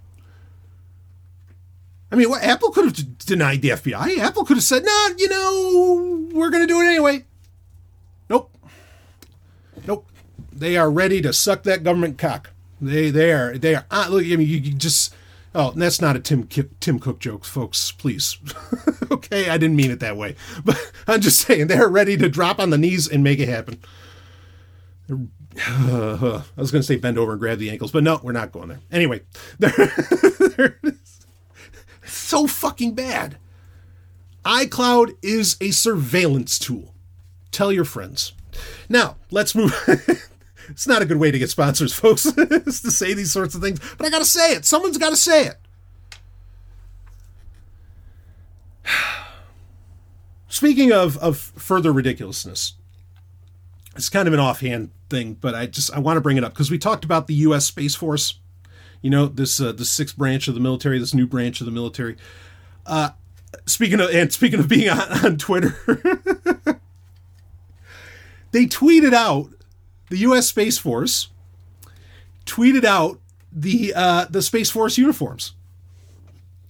I 2.12 2.14
mean, 2.14 2.30
what 2.30 2.44
Apple 2.44 2.70
could 2.70 2.84
have 2.84 3.18
denied 3.18 3.62
the 3.62 3.70
FBI. 3.70 4.18
Apple 4.18 4.44
could 4.44 4.56
have 4.56 4.64
said, 4.64 4.84
"Nah, 4.84 5.08
you 5.18 5.28
know, 5.28 6.28
we're 6.32 6.50
going 6.50 6.62
to 6.62 6.72
do 6.72 6.80
it 6.80 6.86
anyway." 6.86 7.24
Nope. 8.30 8.56
Nope. 9.84 10.08
They 10.52 10.76
are 10.76 10.90
ready 10.90 11.20
to 11.22 11.32
suck 11.32 11.64
that 11.64 11.82
government 11.82 12.18
cock. 12.18 12.50
They 12.80 13.10
they 13.10 13.32
are 13.32 13.58
they 13.58 13.74
are 13.74 13.84
uh, 13.90 14.06
look. 14.08 14.22
I 14.24 14.36
mean, 14.36 14.46
you, 14.46 14.58
you 14.58 14.74
just 14.74 15.12
Oh, 15.54 15.72
that's 15.74 16.00
not 16.00 16.16
a 16.16 16.20
Tim 16.20 16.46
Tim 16.46 16.98
Cook 16.98 17.20
joke, 17.20 17.44
folks. 17.44 17.90
Please, 17.90 18.38
okay, 19.10 19.48
I 19.48 19.56
didn't 19.56 19.76
mean 19.76 19.90
it 19.90 20.00
that 20.00 20.16
way, 20.16 20.36
but 20.64 20.92
I'm 21.06 21.20
just 21.20 21.40
saying 21.40 21.66
they're 21.66 21.88
ready 21.88 22.16
to 22.18 22.28
drop 22.28 22.58
on 22.58 22.70
the 22.70 22.78
knees 22.78 23.08
and 23.08 23.24
make 23.24 23.38
it 23.38 23.48
happen. 23.48 23.80
I 25.10 26.42
was 26.56 26.70
going 26.70 26.82
to 26.82 26.86
say 26.86 26.96
bend 26.96 27.18
over 27.18 27.32
and 27.32 27.40
grab 27.40 27.58
the 27.58 27.70
ankles, 27.70 27.92
but 27.92 28.04
no, 28.04 28.20
we're 28.22 28.32
not 28.32 28.52
going 28.52 28.68
there. 28.68 28.80
Anyway, 28.92 29.22
it 29.60 30.74
is. 30.82 31.26
So 32.04 32.46
fucking 32.46 32.94
bad. 32.94 33.38
iCloud 34.44 35.16
is 35.22 35.56
a 35.60 35.70
surveillance 35.70 36.58
tool. 36.58 36.94
Tell 37.50 37.72
your 37.72 37.84
friends. 37.84 38.34
Now, 38.88 39.16
let's 39.30 39.54
move. 39.54 39.74
It's 40.68 40.86
not 40.86 41.02
a 41.02 41.06
good 41.06 41.18
way 41.18 41.30
to 41.30 41.38
get 41.38 41.50
sponsors, 41.50 41.92
folks, 41.98 42.26
is 42.26 42.80
to 42.82 42.90
say 42.90 43.14
these 43.14 43.32
sorts 43.32 43.54
of 43.54 43.62
things, 43.62 43.80
but 43.96 44.06
I 44.06 44.10
got 44.10 44.20
to 44.20 44.24
say 44.24 44.54
it. 44.54 44.64
Someone's 44.64 44.98
got 44.98 45.10
to 45.10 45.16
say 45.16 45.46
it. 45.46 45.56
Speaking 50.48 50.92
of, 50.92 51.16
of 51.18 51.38
further 51.38 51.92
ridiculousness, 51.92 52.74
it's 53.94 54.08
kind 54.08 54.28
of 54.28 54.34
an 54.34 54.40
offhand 54.40 54.90
thing, 55.10 55.34
but 55.34 55.54
I 55.54 55.66
just 55.66 55.92
I 55.94 55.98
want 55.98 56.16
to 56.16 56.20
bring 56.20 56.36
it 56.36 56.44
up 56.44 56.52
because 56.52 56.70
we 56.70 56.78
talked 56.78 57.04
about 57.04 57.26
the 57.26 57.34
U.S. 57.34 57.66
Space 57.66 57.94
Force. 57.94 58.38
You 59.02 59.10
know, 59.10 59.26
this 59.26 59.60
uh, 59.60 59.72
the 59.72 59.84
sixth 59.84 60.16
branch 60.16 60.48
of 60.48 60.54
the 60.54 60.60
military, 60.60 60.98
this 60.98 61.14
new 61.14 61.26
branch 61.26 61.60
of 61.60 61.66
the 61.66 61.72
military. 61.72 62.16
Uh, 62.86 63.10
speaking 63.66 64.00
of 64.00 64.10
and 64.10 64.32
speaking 64.32 64.60
of 64.60 64.68
being 64.68 64.88
on, 64.88 65.00
on 65.24 65.36
Twitter, 65.36 65.76
they 68.52 68.66
tweeted 68.66 69.12
out 69.12 69.50
the 70.10 70.18
U.S. 70.18 70.48
Space 70.48 70.78
Force 70.78 71.28
tweeted 72.46 72.84
out 72.84 73.20
the 73.52 73.92
uh, 73.94 74.26
the 74.28 74.42
Space 74.42 74.70
Force 74.70 74.98
uniforms, 74.98 75.52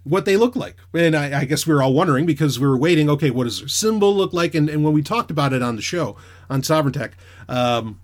what 0.05 0.25
they 0.25 0.37
look 0.37 0.57
like, 0.57 0.77
and 0.95 1.17
I, 1.17 1.41
I, 1.41 1.45
guess 1.45 1.67
we 1.67 1.75
were 1.75 1.83
all 1.83 1.93
wondering 1.93 2.27
because 2.27 2.59
we 2.59 2.67
were 2.67 2.77
waiting. 2.77 3.09
Okay, 3.11 3.31
what 3.31 3.45
does 3.45 3.61
their 3.61 3.69
symbol 3.69 4.15
look 4.15 4.33
like? 4.33 4.55
And, 4.55 4.69
and 4.69 4.85
when 4.85 4.93
we 4.93 5.03
talked 5.03 5.31
about 5.31 5.53
it 5.53 5.63
on 5.63 5.77
the 5.77 5.83
show 5.83 6.17
on 6.49 6.63
Sovryn 6.63 6.93
Tech, 6.93 7.13
um, 7.49 8.01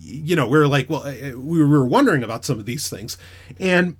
you 0.00 0.36
know, 0.36 0.46
we 0.46 0.58
were 0.58 0.68
like, 0.68 0.88
well, 0.88 1.02
uh, 1.02 1.10
uh, 1.10 1.38
we 1.38 1.62
were 1.64 1.84
wondering 1.84 2.22
about 2.22 2.44
some 2.44 2.58
of 2.58 2.66
these 2.66 2.88
things, 2.88 3.18
and 3.58 3.96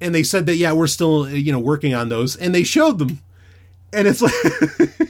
and 0.00 0.14
they 0.14 0.22
said 0.22 0.46
that 0.46 0.56
yeah, 0.56 0.72
we're 0.72 0.86
still 0.86 1.28
you 1.28 1.52
know 1.52 1.60
working 1.60 1.94
on 1.94 2.08
those, 2.08 2.36
and 2.36 2.54
they 2.54 2.64
showed 2.64 2.98
them, 2.98 3.20
and 3.92 4.08
it's 4.08 4.22
like. 4.22 5.09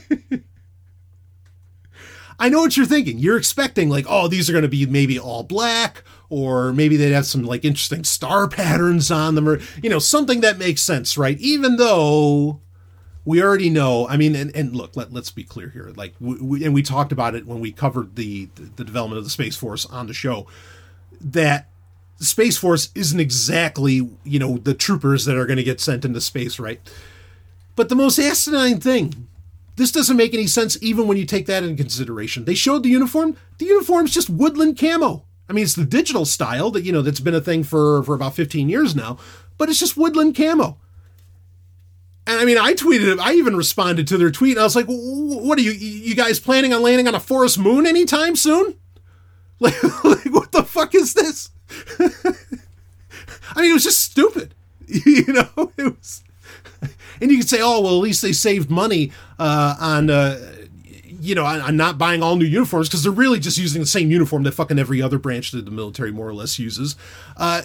I 2.41 2.49
know 2.49 2.61
what 2.61 2.75
you're 2.75 2.87
thinking. 2.87 3.19
You're 3.19 3.37
expecting 3.37 3.87
like, 3.87 4.05
oh, 4.09 4.27
these 4.27 4.49
are 4.49 4.51
going 4.51 4.63
to 4.63 4.67
be 4.67 4.87
maybe 4.87 5.19
all 5.19 5.43
black, 5.43 6.03
or 6.27 6.73
maybe 6.73 6.97
they'd 6.97 7.11
have 7.11 7.27
some 7.27 7.43
like 7.43 7.63
interesting 7.63 8.03
star 8.03 8.47
patterns 8.49 9.11
on 9.11 9.35
them, 9.35 9.47
or 9.47 9.59
you 9.83 9.91
know, 9.91 9.99
something 9.99 10.41
that 10.41 10.57
makes 10.57 10.81
sense, 10.81 11.19
right? 11.19 11.37
Even 11.39 11.75
though 11.75 12.59
we 13.25 13.43
already 13.43 13.69
know. 13.69 14.07
I 14.07 14.17
mean, 14.17 14.35
and, 14.35 14.53
and 14.55 14.75
look, 14.75 14.95
let, 14.95 15.13
let's 15.13 15.29
be 15.29 15.43
clear 15.43 15.69
here. 15.69 15.91
Like, 15.95 16.15
we, 16.19 16.35
we, 16.41 16.65
and 16.65 16.73
we 16.73 16.81
talked 16.81 17.11
about 17.11 17.35
it 17.35 17.45
when 17.45 17.59
we 17.59 17.71
covered 17.71 18.15
the, 18.15 18.49
the 18.75 18.83
development 18.83 19.19
of 19.19 19.23
the 19.23 19.29
Space 19.29 19.55
Force 19.55 19.85
on 19.85 20.07
the 20.07 20.13
show, 20.13 20.47
that 21.19 21.69
Space 22.17 22.57
Force 22.57 22.89
isn't 22.95 23.19
exactly, 23.19 24.09
you 24.23 24.39
know, 24.39 24.57
the 24.57 24.73
troopers 24.73 25.25
that 25.25 25.37
are 25.37 25.45
going 25.45 25.57
to 25.57 25.63
get 25.63 25.79
sent 25.79 26.05
into 26.05 26.19
space, 26.19 26.57
right? 26.57 26.81
But 27.75 27.89
the 27.89 27.95
most 27.95 28.17
asinine 28.17 28.79
thing, 28.79 29.27
this 29.81 29.91
doesn't 29.91 30.15
make 30.15 30.35
any 30.35 30.45
sense 30.45 30.77
even 30.81 31.07
when 31.07 31.17
you 31.17 31.25
take 31.25 31.47
that 31.47 31.63
into 31.63 31.75
consideration. 31.75 32.45
They 32.45 32.53
showed 32.53 32.83
the 32.83 32.89
uniform. 32.89 33.35
The 33.57 33.65
uniform's 33.65 34.13
just 34.13 34.29
woodland 34.29 34.77
camo. 34.77 35.25
I 35.49 35.53
mean, 35.53 35.63
it's 35.63 35.73
the 35.73 35.85
digital 35.85 36.23
style 36.23 36.69
that, 36.71 36.83
you 36.83 36.91
know, 36.91 37.01
that's 37.01 37.19
been 37.19 37.33
a 37.33 37.41
thing 37.41 37.63
for, 37.63 38.03
for 38.03 38.13
about 38.13 38.35
15 38.35 38.69
years 38.69 38.95
now, 38.95 39.17
but 39.57 39.69
it's 39.69 39.79
just 39.79 39.97
woodland 39.97 40.35
camo. 40.35 40.77
And 42.27 42.39
I 42.39 42.45
mean, 42.45 42.59
I 42.59 42.73
tweeted, 42.73 43.19
I 43.19 43.33
even 43.33 43.55
responded 43.55 44.07
to 44.09 44.17
their 44.19 44.29
tweet. 44.29 44.51
And 44.51 44.59
I 44.59 44.63
was 44.63 44.75
like, 44.75 44.85
what 44.85 45.57
are 45.57 45.61
you, 45.61 45.71
you 45.71 46.15
guys 46.15 46.39
planning 46.39 46.73
on 46.73 46.83
landing 46.83 47.07
on 47.07 47.15
a 47.15 47.19
forest 47.19 47.57
moon 47.57 47.87
anytime 47.87 48.35
soon? 48.35 48.75
Like, 49.59 49.83
like 50.03 50.25
what 50.25 50.51
the 50.51 50.63
fuck 50.63 50.95
is 50.95 51.13
this? 51.13 51.51
I 51.99 53.61
mean, 53.61 53.69
it 53.69 53.73
was 53.73 53.83
just 53.83 54.01
stupid. 54.01 54.55
You 54.87 55.33
know, 55.33 55.71
it 55.77 55.95
was, 55.97 56.23
and 57.21 57.31
you 57.31 57.37
could 57.37 57.49
say, 57.49 57.59
oh, 57.61 57.81
well, 57.81 57.95
at 57.95 58.01
least 58.01 58.21
they 58.21 58.33
saved 58.33 58.69
money 58.69 59.11
uh, 59.39 59.75
on, 59.79 60.09
uh, 60.09 60.39
you 61.19 61.35
know, 61.35 61.45
on, 61.45 61.77
not 61.77 61.97
buying 61.97 62.23
all 62.23 62.35
new 62.35 62.45
uniforms 62.45 62.89
because 62.89 63.03
they're 63.03 63.11
really 63.11 63.39
just 63.39 63.57
using 63.57 63.81
the 63.81 63.87
same 63.87 64.11
uniform 64.11 64.43
that 64.43 64.53
fucking 64.53 64.79
every 64.79 65.01
other 65.01 65.19
branch 65.19 65.53
of 65.53 65.65
the 65.65 65.71
military 65.71 66.11
more 66.11 66.27
or 66.27 66.33
less 66.33 66.57
uses. 66.57 66.95
Uh, 67.37 67.63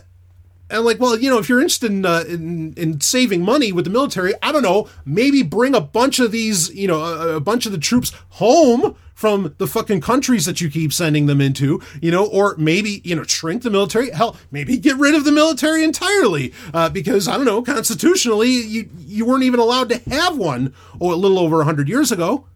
and 0.68 0.84
like, 0.84 0.98
well, 0.98 1.16
you 1.16 1.30
know, 1.30 1.38
if 1.38 1.48
you're 1.48 1.60
interested 1.60 1.92
in, 1.92 2.04
uh, 2.04 2.24
in, 2.26 2.74
in 2.74 3.00
saving 3.00 3.42
money 3.42 3.70
with 3.70 3.84
the 3.84 3.90
military, 3.90 4.34
I 4.42 4.50
don't 4.50 4.62
know, 4.62 4.88
maybe 5.04 5.42
bring 5.42 5.74
a 5.74 5.80
bunch 5.80 6.18
of 6.18 6.32
these, 6.32 6.74
you 6.74 6.88
know, 6.88 7.02
a, 7.02 7.36
a, 7.36 7.40
bunch 7.40 7.66
of 7.66 7.72
the 7.72 7.78
troops 7.78 8.12
home 8.30 8.96
from 9.14 9.54
the 9.58 9.66
fucking 9.66 10.00
countries 10.00 10.44
that 10.44 10.60
you 10.60 10.68
keep 10.68 10.92
sending 10.92 11.26
them 11.26 11.40
into, 11.40 11.80
you 12.02 12.10
know, 12.10 12.26
or 12.26 12.54
maybe 12.58 13.00
you 13.02 13.16
know 13.16 13.22
shrink 13.22 13.62
the 13.62 13.70
military. 13.70 14.10
Hell, 14.10 14.36
maybe 14.50 14.76
get 14.76 14.96
rid 14.96 15.14
of 15.14 15.24
the 15.24 15.32
military 15.32 15.82
entirely, 15.82 16.52
uh, 16.74 16.90
because 16.90 17.26
I 17.26 17.36
don't 17.36 17.46
know, 17.46 17.62
constitutionally, 17.62 18.50
you 18.50 18.90
you 18.98 19.24
weren't 19.24 19.44
even 19.44 19.58
allowed 19.58 19.88
to 19.88 19.98
have 20.10 20.36
one 20.36 20.74
oh, 21.00 21.14
a 21.14 21.16
little 21.16 21.38
over 21.38 21.64
hundred 21.64 21.88
years 21.88 22.12
ago. 22.12 22.46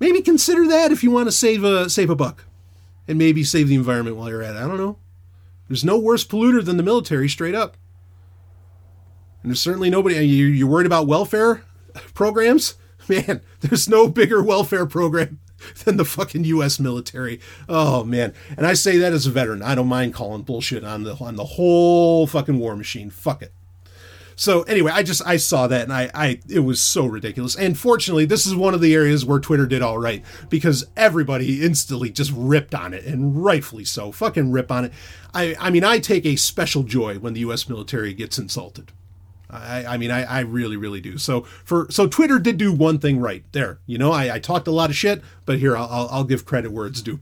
Maybe 0.00 0.22
consider 0.22 0.66
that 0.68 0.90
if 0.90 1.02
you 1.04 1.10
want 1.10 1.26
to 1.26 1.32
save 1.32 1.62
a 1.62 1.90
save 1.90 2.08
a 2.08 2.16
buck, 2.16 2.44
and 3.06 3.18
maybe 3.18 3.44
save 3.44 3.68
the 3.68 3.74
environment 3.74 4.16
while 4.16 4.30
you're 4.30 4.42
at 4.42 4.56
it. 4.56 4.58
I 4.58 4.66
don't 4.66 4.78
know. 4.78 4.98
There's 5.68 5.84
no 5.84 5.98
worse 5.98 6.24
polluter 6.24 6.64
than 6.64 6.76
the 6.76 6.82
military, 6.82 7.28
straight 7.28 7.54
up. 7.54 7.76
And 9.42 9.50
there's 9.50 9.60
certainly 9.60 9.90
nobody. 9.90 10.16
You're 10.24 10.68
worried 10.68 10.86
about 10.86 11.06
welfare 11.06 11.62
programs? 12.14 12.74
Man, 13.08 13.40
there's 13.60 13.88
no 13.88 14.08
bigger 14.08 14.42
welfare 14.42 14.86
program 14.86 15.38
than 15.84 15.96
the 15.96 16.04
fucking 16.04 16.44
U.S. 16.44 16.80
military. 16.80 17.40
Oh 17.68 18.02
man, 18.04 18.34
and 18.56 18.66
I 18.66 18.74
say 18.74 18.98
that 18.98 19.12
as 19.12 19.26
a 19.26 19.30
veteran. 19.30 19.62
I 19.62 19.74
don't 19.74 19.86
mind 19.86 20.14
calling 20.14 20.42
bullshit 20.42 20.82
on 20.84 21.04
the 21.04 21.14
on 21.16 21.36
the 21.36 21.44
whole 21.44 22.26
fucking 22.26 22.58
war 22.58 22.76
machine. 22.76 23.10
Fuck 23.10 23.42
it. 23.42 23.52
So 24.36 24.62
anyway, 24.62 24.92
I 24.92 25.02
just 25.02 25.26
I 25.26 25.38
saw 25.38 25.66
that 25.66 25.82
and 25.82 25.92
I 25.92 26.10
I 26.14 26.40
it 26.48 26.60
was 26.60 26.80
so 26.80 27.06
ridiculous. 27.06 27.56
And 27.56 27.76
fortunately, 27.76 28.26
this 28.26 28.46
is 28.46 28.54
one 28.54 28.74
of 28.74 28.82
the 28.82 28.94
areas 28.94 29.24
where 29.24 29.40
Twitter 29.40 29.66
did 29.66 29.80
all 29.80 29.98
right 29.98 30.22
because 30.50 30.86
everybody 30.96 31.64
instantly 31.64 32.10
just 32.10 32.32
ripped 32.34 32.74
on 32.74 32.92
it 32.92 33.04
and 33.04 33.42
rightfully 33.42 33.84
so. 33.84 34.12
Fucking 34.12 34.52
rip 34.52 34.70
on 34.70 34.84
it. 34.84 34.92
I 35.34 35.56
I 35.58 35.70
mean, 35.70 35.84
I 35.84 35.98
take 35.98 36.26
a 36.26 36.36
special 36.36 36.82
joy 36.82 37.18
when 37.18 37.32
the 37.32 37.40
US 37.40 37.66
military 37.68 38.12
gets 38.12 38.38
insulted. 38.38 38.92
I, 39.48 39.84
I 39.86 39.96
mean, 39.96 40.10
I, 40.10 40.24
I 40.24 40.40
really, 40.40 40.76
really 40.76 41.00
do. 41.00 41.18
So 41.18 41.42
for 41.64 41.86
so 41.90 42.06
Twitter 42.06 42.38
did 42.38 42.58
do 42.58 42.72
one 42.72 42.98
thing 42.98 43.20
right 43.20 43.44
there. 43.52 43.78
You 43.86 43.96
know, 43.96 44.12
I, 44.12 44.34
I 44.34 44.38
talked 44.38 44.66
a 44.66 44.72
lot 44.72 44.90
of 44.90 44.96
shit, 44.96 45.22
but 45.44 45.58
here 45.58 45.76
I'll, 45.76 45.88
I'll, 45.90 46.08
I'll 46.10 46.24
give 46.24 46.44
credit 46.44 46.72
where 46.72 46.86
it's 46.86 47.00
due. 47.00 47.20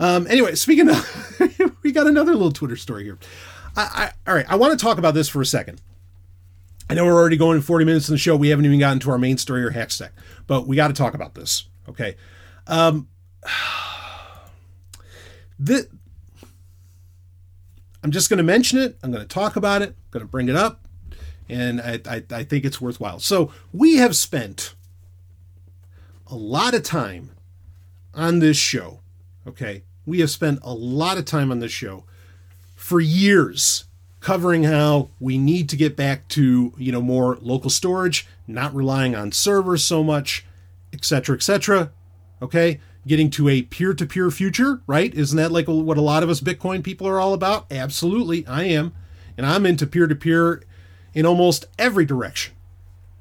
Um, 0.00 0.26
anyway, 0.28 0.54
speaking 0.54 0.88
of, 0.88 1.40
we 1.82 1.92
got 1.92 2.06
another 2.06 2.32
little 2.32 2.52
Twitter 2.52 2.76
story 2.76 3.04
here. 3.04 3.18
I, 3.76 4.12
I, 4.26 4.30
all 4.30 4.34
right, 4.34 4.46
I 4.48 4.56
want 4.56 4.78
to 4.78 4.82
talk 4.82 4.98
about 4.98 5.14
this 5.14 5.28
for 5.28 5.40
a 5.40 5.46
second. 5.46 5.80
I 6.90 6.94
know 6.94 7.04
we're 7.04 7.14
already 7.14 7.36
going 7.36 7.60
40 7.60 7.84
minutes 7.84 8.08
in 8.08 8.14
the 8.14 8.18
show. 8.18 8.34
We 8.34 8.48
haven't 8.48 8.64
even 8.64 8.78
gotten 8.78 8.98
to 9.00 9.10
our 9.10 9.18
main 9.18 9.36
story 9.36 9.62
or 9.62 9.70
hack 9.70 9.90
stack, 9.90 10.12
but 10.46 10.66
we 10.66 10.74
got 10.76 10.88
to 10.88 10.94
talk 10.94 11.14
about 11.14 11.34
this. 11.34 11.68
Okay. 11.88 12.16
Um, 12.66 13.08
I'm 18.02 18.10
just 18.10 18.30
going 18.30 18.38
to 18.38 18.44
mention 18.44 18.78
it. 18.78 18.96
I'm 19.02 19.10
going 19.10 19.22
to 19.22 19.28
talk 19.28 19.56
about 19.56 19.82
it. 19.82 19.90
I'm 19.90 20.10
going 20.10 20.24
to 20.24 20.30
bring 20.30 20.48
it 20.48 20.56
up. 20.56 20.86
And 21.48 21.80
I, 21.80 22.00
I, 22.08 22.22
I 22.30 22.44
think 22.44 22.64
it's 22.64 22.80
worthwhile. 22.80 23.18
So 23.20 23.52
we 23.72 23.96
have 23.96 24.14
spent 24.16 24.74
a 26.26 26.36
lot 26.36 26.74
of 26.74 26.82
time 26.82 27.32
on 28.14 28.38
this 28.38 28.56
show. 28.56 29.00
Okay. 29.46 29.82
We 30.06 30.20
have 30.20 30.30
spent 30.30 30.60
a 30.62 30.72
lot 30.72 31.18
of 31.18 31.24
time 31.24 31.50
on 31.50 31.58
this 31.58 31.72
show 31.72 32.04
for 32.74 33.00
years 33.00 33.84
covering 34.20 34.64
how 34.64 35.10
we 35.20 35.38
need 35.38 35.68
to 35.68 35.76
get 35.76 35.96
back 35.96 36.26
to 36.28 36.72
you 36.76 36.92
know 36.92 37.00
more 37.00 37.38
local 37.40 37.70
storage 37.70 38.26
not 38.46 38.74
relying 38.74 39.14
on 39.14 39.30
servers 39.30 39.84
so 39.84 40.02
much 40.02 40.44
etc 40.92 41.36
etc 41.36 41.90
okay? 42.40 42.80
Getting 43.06 43.30
to 43.30 43.48
a 43.48 43.62
peer-to-peer 43.62 44.30
future 44.30 44.80
right? 44.86 45.14
Isn't 45.14 45.36
that 45.36 45.52
like 45.52 45.66
what 45.66 45.96
a 45.96 46.02
lot 46.02 46.22
of 46.22 46.30
us 46.30 46.40
bitcoin 46.40 46.82
people 46.82 47.06
are 47.06 47.20
all 47.20 47.32
about? 47.32 47.66
Absolutely 47.70 48.46
i 48.46 48.64
am. 48.64 48.92
And 49.36 49.46
i'm 49.46 49.66
into 49.66 49.86
peer-to-peer 49.86 50.62
in 51.14 51.24
almost 51.26 51.66
every 51.78 52.04
direction. 52.04 52.54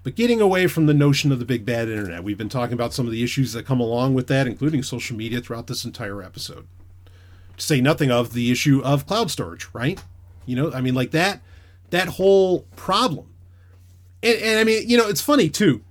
But 0.03 0.15
getting 0.15 0.39
away 0.41 0.67
from 0.67 0.85
the 0.85 0.93
notion 0.93 1.31
of 1.31 1.39
the 1.39 1.45
big 1.45 1.65
bad 1.65 1.89
internet. 1.89 2.23
We've 2.23 2.37
been 2.37 2.49
talking 2.49 2.73
about 2.73 2.93
some 2.93 3.05
of 3.05 3.11
the 3.11 3.23
issues 3.23 3.53
that 3.53 3.65
come 3.65 3.79
along 3.79 4.13
with 4.13 4.27
that 4.27 4.47
including 4.47 4.83
social 4.83 5.15
media 5.15 5.41
throughout 5.41 5.67
this 5.67 5.85
entire 5.85 6.23
episode. 6.23 6.67
To 7.57 7.63
say 7.63 7.81
nothing 7.81 8.11
of 8.11 8.33
the 8.33 8.51
issue 8.51 8.81
of 8.83 9.05
cloud 9.05 9.31
storage 9.31 9.67
right 9.73 10.01
you 10.47 10.55
know, 10.55 10.71
I 10.71 10.81
mean, 10.81 10.95
like 10.95 11.11
that, 11.11 11.41
that 11.91 12.07
whole 12.07 12.61
problem. 12.75 13.27
And, 14.23 14.39
and 14.41 14.59
I 14.59 14.63
mean, 14.63 14.89
you 14.89 14.97
know, 14.97 15.07
it's 15.07 15.21
funny 15.21 15.49
too, 15.49 15.83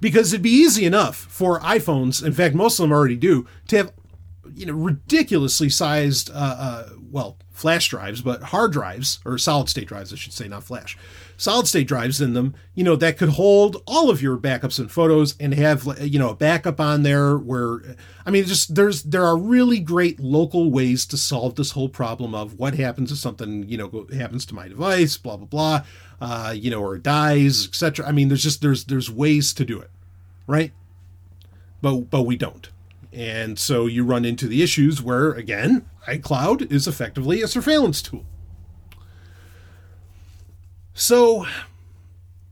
because 0.00 0.32
it'd 0.32 0.42
be 0.42 0.50
easy 0.50 0.86
enough 0.86 1.16
for 1.16 1.60
iPhones, 1.60 2.24
in 2.24 2.32
fact, 2.32 2.54
most 2.54 2.78
of 2.78 2.84
them 2.84 2.92
already 2.92 3.16
do, 3.16 3.46
to 3.68 3.76
have 3.76 3.92
you 4.54 4.66
know, 4.66 4.72
ridiculously 4.72 5.68
sized, 5.68 6.30
uh, 6.30 6.34
uh, 6.34 6.88
well, 7.10 7.36
flash 7.50 7.88
drives, 7.88 8.22
but 8.22 8.42
hard 8.42 8.72
drives, 8.72 9.18
or 9.24 9.36
solid 9.36 9.68
state 9.68 9.88
drives, 9.88 10.12
I 10.12 10.16
should 10.16 10.32
say, 10.32 10.48
not 10.48 10.62
flash, 10.64 10.96
solid 11.36 11.66
state 11.66 11.86
drives 11.86 12.20
in 12.20 12.34
them, 12.34 12.54
you 12.74 12.84
know, 12.84 12.96
that 12.96 13.18
could 13.18 13.30
hold 13.30 13.82
all 13.86 14.10
of 14.10 14.22
your 14.22 14.36
backups 14.36 14.78
and 14.78 14.90
photos 14.90 15.34
and 15.38 15.54
have, 15.54 15.86
you 16.00 16.18
know, 16.18 16.30
a 16.30 16.34
backup 16.34 16.80
on 16.80 17.02
there 17.02 17.36
where, 17.36 17.96
I 18.24 18.30
mean, 18.30 18.44
just 18.44 18.74
there's, 18.74 19.02
there 19.02 19.24
are 19.24 19.36
really 19.36 19.80
great 19.80 20.20
local 20.20 20.70
ways 20.70 21.06
to 21.06 21.16
solve 21.16 21.54
this 21.54 21.72
whole 21.72 21.88
problem 21.88 22.34
of 22.34 22.58
what 22.58 22.74
happens 22.74 23.12
if 23.12 23.18
something, 23.18 23.68
you 23.68 23.76
know, 23.76 24.06
happens 24.16 24.46
to 24.46 24.54
my 24.54 24.68
device, 24.68 25.16
blah, 25.16 25.36
blah, 25.36 25.46
blah, 25.46 25.84
uh, 26.20 26.52
you 26.56 26.70
know, 26.70 26.82
or 26.82 26.98
dies, 26.98 27.66
etc. 27.66 28.06
I 28.06 28.12
mean, 28.12 28.28
there's 28.28 28.42
just, 28.42 28.60
there's, 28.60 28.84
there's 28.84 29.10
ways 29.10 29.52
to 29.54 29.64
do 29.64 29.80
it, 29.80 29.90
right? 30.46 30.72
But, 31.80 32.10
but 32.10 32.22
we 32.22 32.36
don't. 32.36 32.68
And 33.12 33.58
so 33.58 33.86
you 33.86 34.04
run 34.04 34.24
into 34.24 34.48
the 34.48 34.62
issues 34.62 35.00
where, 35.00 35.32
again, 35.32 35.88
iCloud 36.08 36.72
is 36.72 36.88
effectively 36.88 37.42
a 37.42 37.48
surveillance 37.48 38.02
tool. 38.02 38.24
So 40.94 41.44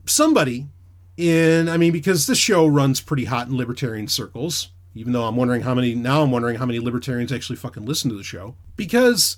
somebody 0.05 0.67
in, 1.15 1.69
I 1.69 1.77
mean, 1.77 1.93
because 1.93 2.27
this 2.27 2.37
show 2.37 2.67
runs 2.67 2.99
pretty 2.99 3.25
hot 3.25 3.47
in 3.47 3.55
libertarian 3.55 4.07
circles, 4.07 4.69
even 4.93 5.13
though 5.13 5.23
I'm 5.23 5.35
wondering 5.37 5.61
how 5.61 5.73
many, 5.73 5.95
now 5.95 6.21
I'm 6.21 6.31
wondering 6.31 6.57
how 6.57 6.65
many 6.65 6.79
libertarians 6.79 7.31
actually 7.31 7.55
fucking 7.55 7.85
listen 7.85 8.09
to 8.09 8.17
the 8.17 8.23
show, 8.23 8.55
because 8.75 9.37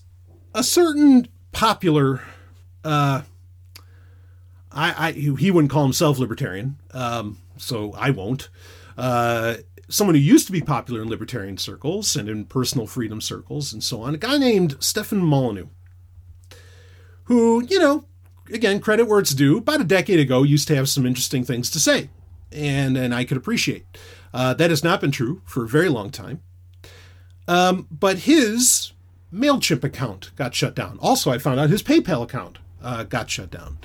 a 0.54 0.64
certain 0.64 1.28
popular, 1.52 2.22
uh, 2.84 3.22
I, 4.72 5.08
I 5.08 5.12
he 5.12 5.52
wouldn't 5.52 5.72
call 5.72 5.84
himself 5.84 6.18
libertarian, 6.18 6.78
um, 6.92 7.38
so 7.58 7.94
I 7.94 8.10
won't. 8.10 8.50
Uh, 8.98 9.58
someone 9.88 10.16
who 10.16 10.22
used 10.22 10.48
to 10.48 10.52
be 10.52 10.62
popular 10.62 11.02
in 11.02 11.10
libertarian 11.10 11.58
circles 11.58 12.16
and 12.16 12.28
in 12.28 12.46
personal 12.46 12.88
freedom 12.88 13.22
circles 13.22 13.72
and 13.72 13.84
so 13.84 14.02
on, 14.02 14.16
a 14.16 14.18
guy 14.18 14.38
named 14.38 14.76
Stefan 14.80 15.20
Molyneux, 15.20 15.68
who, 17.26 17.64
you 17.66 17.80
know, 17.80 18.06
again, 18.52 18.80
credit 18.80 19.08
where 19.08 19.20
it's 19.20 19.34
due, 19.34 19.58
about 19.58 19.82
a 19.82 19.86
decade 19.86 20.20
ago 20.20 20.44
used 20.44 20.68
to 20.68 20.76
have 20.76 20.90
some 20.90 21.06
interesting 21.06 21.44
things 21.44 21.70
to 21.72 21.80
say, 21.80 22.10
and, 22.52 22.98
and 22.98 23.14
I 23.14 23.26
could 23.26 23.38
appreciate. 23.38 23.86
Uh, 24.34 24.54
that 24.54 24.70
has 24.70 24.84
not 24.84 25.02
been 25.02 25.12
true 25.12 25.42
for 25.46 25.64
a 25.64 25.68
very 25.68 25.90
long 25.90 26.10
time. 26.10 26.42
Um, 27.48 27.88
but 27.92 28.20
his 28.20 28.92
MailChimp 29.34 29.84
account 29.84 30.32
got 30.36 30.56
shut 30.56 30.76
down. 30.76 30.98
Also, 31.02 31.32
I 31.32 31.38
found 31.38 31.60
out 31.60 31.70
his 31.70 31.84
PayPal 31.84 32.24
account 32.24 32.58
uh, 32.82 33.04
got 33.04 33.30
shut 33.30 33.52
down. 33.52 33.78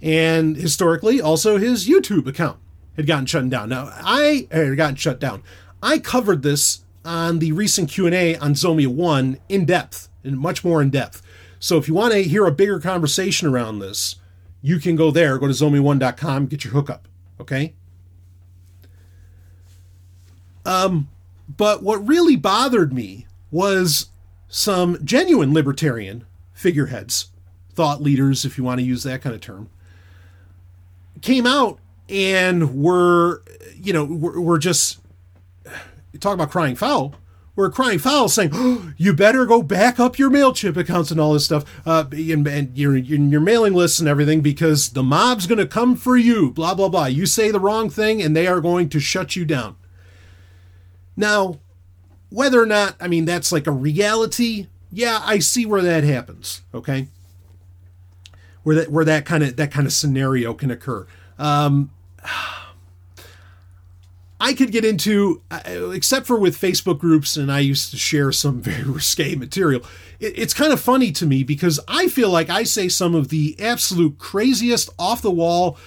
And 0.00 0.56
historically, 0.56 1.20
also 1.20 1.58
his 1.58 1.88
YouTube 1.88 2.26
account 2.26 2.58
had 2.96 3.06
gotten 3.06 3.26
shut 3.26 3.48
down. 3.48 3.68
Now, 3.68 3.90
I 3.92 4.48
had 4.50 4.76
gotten 4.76 4.96
shut 4.96 5.20
down. 5.20 5.42
I 5.82 5.98
covered 5.98 6.42
this 6.42 6.84
on 7.04 7.38
the 7.38 7.52
recent 7.52 7.90
Q&A 7.90 8.36
on 8.36 8.54
Zomia 8.54 8.88
1 8.88 9.38
in 9.48 9.64
depth, 9.64 10.08
and 10.22 10.38
much 10.38 10.64
more 10.64 10.82
in 10.82 10.90
depth. 10.90 11.22
So 11.58 11.76
if 11.76 11.88
you 11.88 11.94
want 11.94 12.12
to 12.12 12.22
hear 12.22 12.46
a 12.46 12.52
bigger 12.52 12.78
conversation 12.78 13.48
around 13.48 13.78
this, 13.78 14.16
you 14.62 14.78
can 14.78 14.96
go 14.96 15.10
there, 15.10 15.38
go 15.38 15.46
to 15.46 15.52
zomia1.com, 15.52 16.46
get 16.46 16.64
your 16.64 16.72
hookup, 16.72 17.08
okay? 17.40 17.74
Um, 20.64 21.08
but 21.56 21.82
what 21.82 22.06
really 22.06 22.36
bothered 22.36 22.92
me 22.92 23.26
was 23.50 24.08
some 24.48 24.98
genuine 25.04 25.54
libertarian 25.54 26.26
figureheads, 26.52 27.28
thought 27.72 28.02
leaders, 28.02 28.44
if 28.44 28.58
you 28.58 28.64
want 28.64 28.80
to 28.80 28.84
use 28.84 29.02
that 29.04 29.22
kind 29.22 29.34
of 29.34 29.40
term, 29.40 29.70
came 31.20 31.46
out 31.46 31.78
and 32.08 32.74
we're 32.74 33.40
you 33.74 33.92
know 33.92 34.04
we're, 34.04 34.40
we're 34.40 34.58
just 34.58 34.98
talk 36.20 36.34
about 36.34 36.50
crying 36.50 36.74
foul 36.74 37.14
we're 37.58 37.70
crying 37.70 37.98
foul 37.98 38.28
saying 38.28 38.50
oh, 38.52 38.92
you 38.96 39.12
better 39.12 39.44
go 39.44 39.60
back 39.62 39.98
up 39.98 40.16
your 40.16 40.30
mailchimp 40.30 40.76
accounts 40.76 41.10
and 41.10 41.20
all 41.20 41.32
this 41.32 41.44
stuff 41.44 41.64
uh, 41.84 42.04
and, 42.12 42.46
and 42.46 42.78
your, 42.78 42.96
your 42.96 43.40
mailing 43.40 43.74
lists 43.74 43.98
and 43.98 44.08
everything 44.08 44.40
because 44.40 44.90
the 44.90 45.02
mob's 45.02 45.48
going 45.48 45.58
to 45.58 45.66
come 45.66 45.96
for 45.96 46.16
you 46.16 46.52
blah 46.52 46.72
blah 46.72 46.88
blah. 46.88 47.06
You 47.06 47.26
say 47.26 47.50
the 47.50 47.58
wrong 47.58 47.90
thing 47.90 48.22
and 48.22 48.36
they 48.36 48.46
are 48.46 48.60
going 48.60 48.88
to 48.90 49.00
shut 49.00 49.34
you 49.34 49.44
down. 49.44 49.74
Now 51.16 51.58
whether 52.30 52.62
or 52.62 52.66
not 52.66 52.94
i 53.00 53.08
mean 53.08 53.24
that's 53.24 53.50
like 53.50 53.66
a 53.66 53.72
reality 53.72 54.66
yeah 54.92 55.22
i 55.24 55.38
see 55.38 55.64
where 55.64 55.80
that 55.80 56.04
happens 56.04 56.60
okay? 56.74 57.08
Where 58.62 58.76
that 58.76 58.92
where 58.92 59.04
that 59.04 59.24
kind 59.24 59.42
of 59.42 59.56
that 59.56 59.70
kind 59.72 59.86
of 59.86 59.94
scenario 59.94 60.52
can 60.52 60.70
occur. 60.70 61.06
Um, 61.38 61.90
I 64.40 64.54
could 64.54 64.70
get 64.70 64.84
into, 64.84 65.42
uh, 65.50 65.90
except 65.92 66.26
for 66.26 66.38
with 66.38 66.56
Facebook 66.56 66.98
groups, 66.98 67.36
and 67.36 67.50
I 67.50 67.60
used 67.60 67.90
to 67.90 67.96
share 67.96 68.30
some 68.32 68.60
very 68.62 68.84
risque 68.84 69.34
material. 69.34 69.82
it's 70.20 70.54
kind 70.54 70.72
of 70.72 70.80
funny 70.80 71.12
to 71.12 71.26
me 71.26 71.42
because 71.42 71.80
I 71.88 72.08
feel 72.08 72.30
like 72.30 72.50
I 72.50 72.62
say 72.62 72.88
some 72.88 73.14
of 73.14 73.28
the 73.28 73.56
absolute 73.58 74.18
craziest, 74.18 74.90
off 74.98 75.22
the 75.22 75.30
wall, 75.30 75.78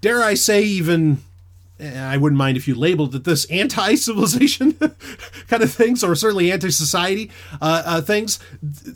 dare 0.00 0.22
I 0.22 0.34
say, 0.34 0.62
even 0.62 1.18
eh, 1.80 2.00
I 2.00 2.16
wouldn't 2.16 2.38
mind 2.38 2.56
if 2.56 2.66
you 2.68 2.74
labeled 2.74 3.14
it 3.14 3.24
this 3.24 3.44
anti 3.50 3.94
civilization 3.96 4.72
kind 5.48 5.62
of 5.62 5.72
things, 5.72 6.04
or 6.04 6.14
certainly 6.14 6.52
anti 6.52 6.70
society 6.70 7.30
uh, 7.60 7.82
uh, 7.84 8.00
things. 8.00 8.38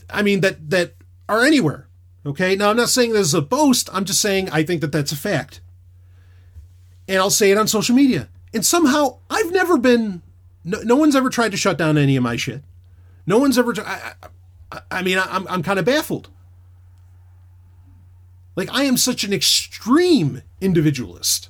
I 0.08 0.22
mean, 0.22 0.40
that, 0.40 0.70
that 0.70 0.94
are 1.28 1.44
anywhere. 1.44 1.86
Okay. 2.26 2.54
Now, 2.54 2.70
I'm 2.70 2.76
not 2.76 2.90
saying 2.90 3.12
this 3.12 3.28
is 3.28 3.34
a 3.34 3.40
boast. 3.40 3.88
I'm 3.92 4.04
just 4.04 4.20
saying 4.20 4.50
I 4.50 4.62
think 4.62 4.82
that 4.82 4.92
that's 4.92 5.11
a 5.11 5.16
fact 5.16 5.61
and 7.11 7.18
I'll 7.18 7.30
say 7.30 7.50
it 7.50 7.58
on 7.58 7.66
social 7.66 7.94
media. 7.94 8.28
And 8.53 8.64
somehow 8.64 9.18
I've 9.28 9.53
never 9.53 9.78
been, 9.78 10.22
no, 10.64 10.80
no 10.82 10.96
one's 10.96 11.16
ever 11.16 11.30
tried 11.30 11.53
to 11.53 11.57
shut 11.57 11.78
down 11.78 11.96
any 11.96 12.16
of 12.16 12.22
my 12.22 12.36
shit. 12.36 12.62
No 13.26 13.38
one's 13.38 13.59
ever, 13.59 13.74
I, 13.80 14.14
I, 14.72 14.80
I 14.90 15.03
mean, 15.03 15.18
I'm, 15.18 15.46
I'm 15.48 15.62
kind 15.62 15.78
of 15.78 15.84
baffled. 15.84 16.30
Like, 18.57 18.68
I 18.72 18.84
am 18.84 18.96
such 18.96 19.24
an 19.24 19.32
extreme 19.32 20.42
individualist 20.61 21.48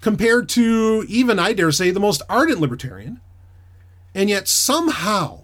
compared 0.00 0.48
to 0.50 1.04
even, 1.08 1.38
I 1.38 1.52
dare 1.52 1.72
say, 1.72 1.90
the 1.90 2.00
most 2.00 2.22
ardent 2.28 2.60
libertarian. 2.60 3.20
And 4.14 4.30
yet 4.30 4.46
somehow, 4.48 5.42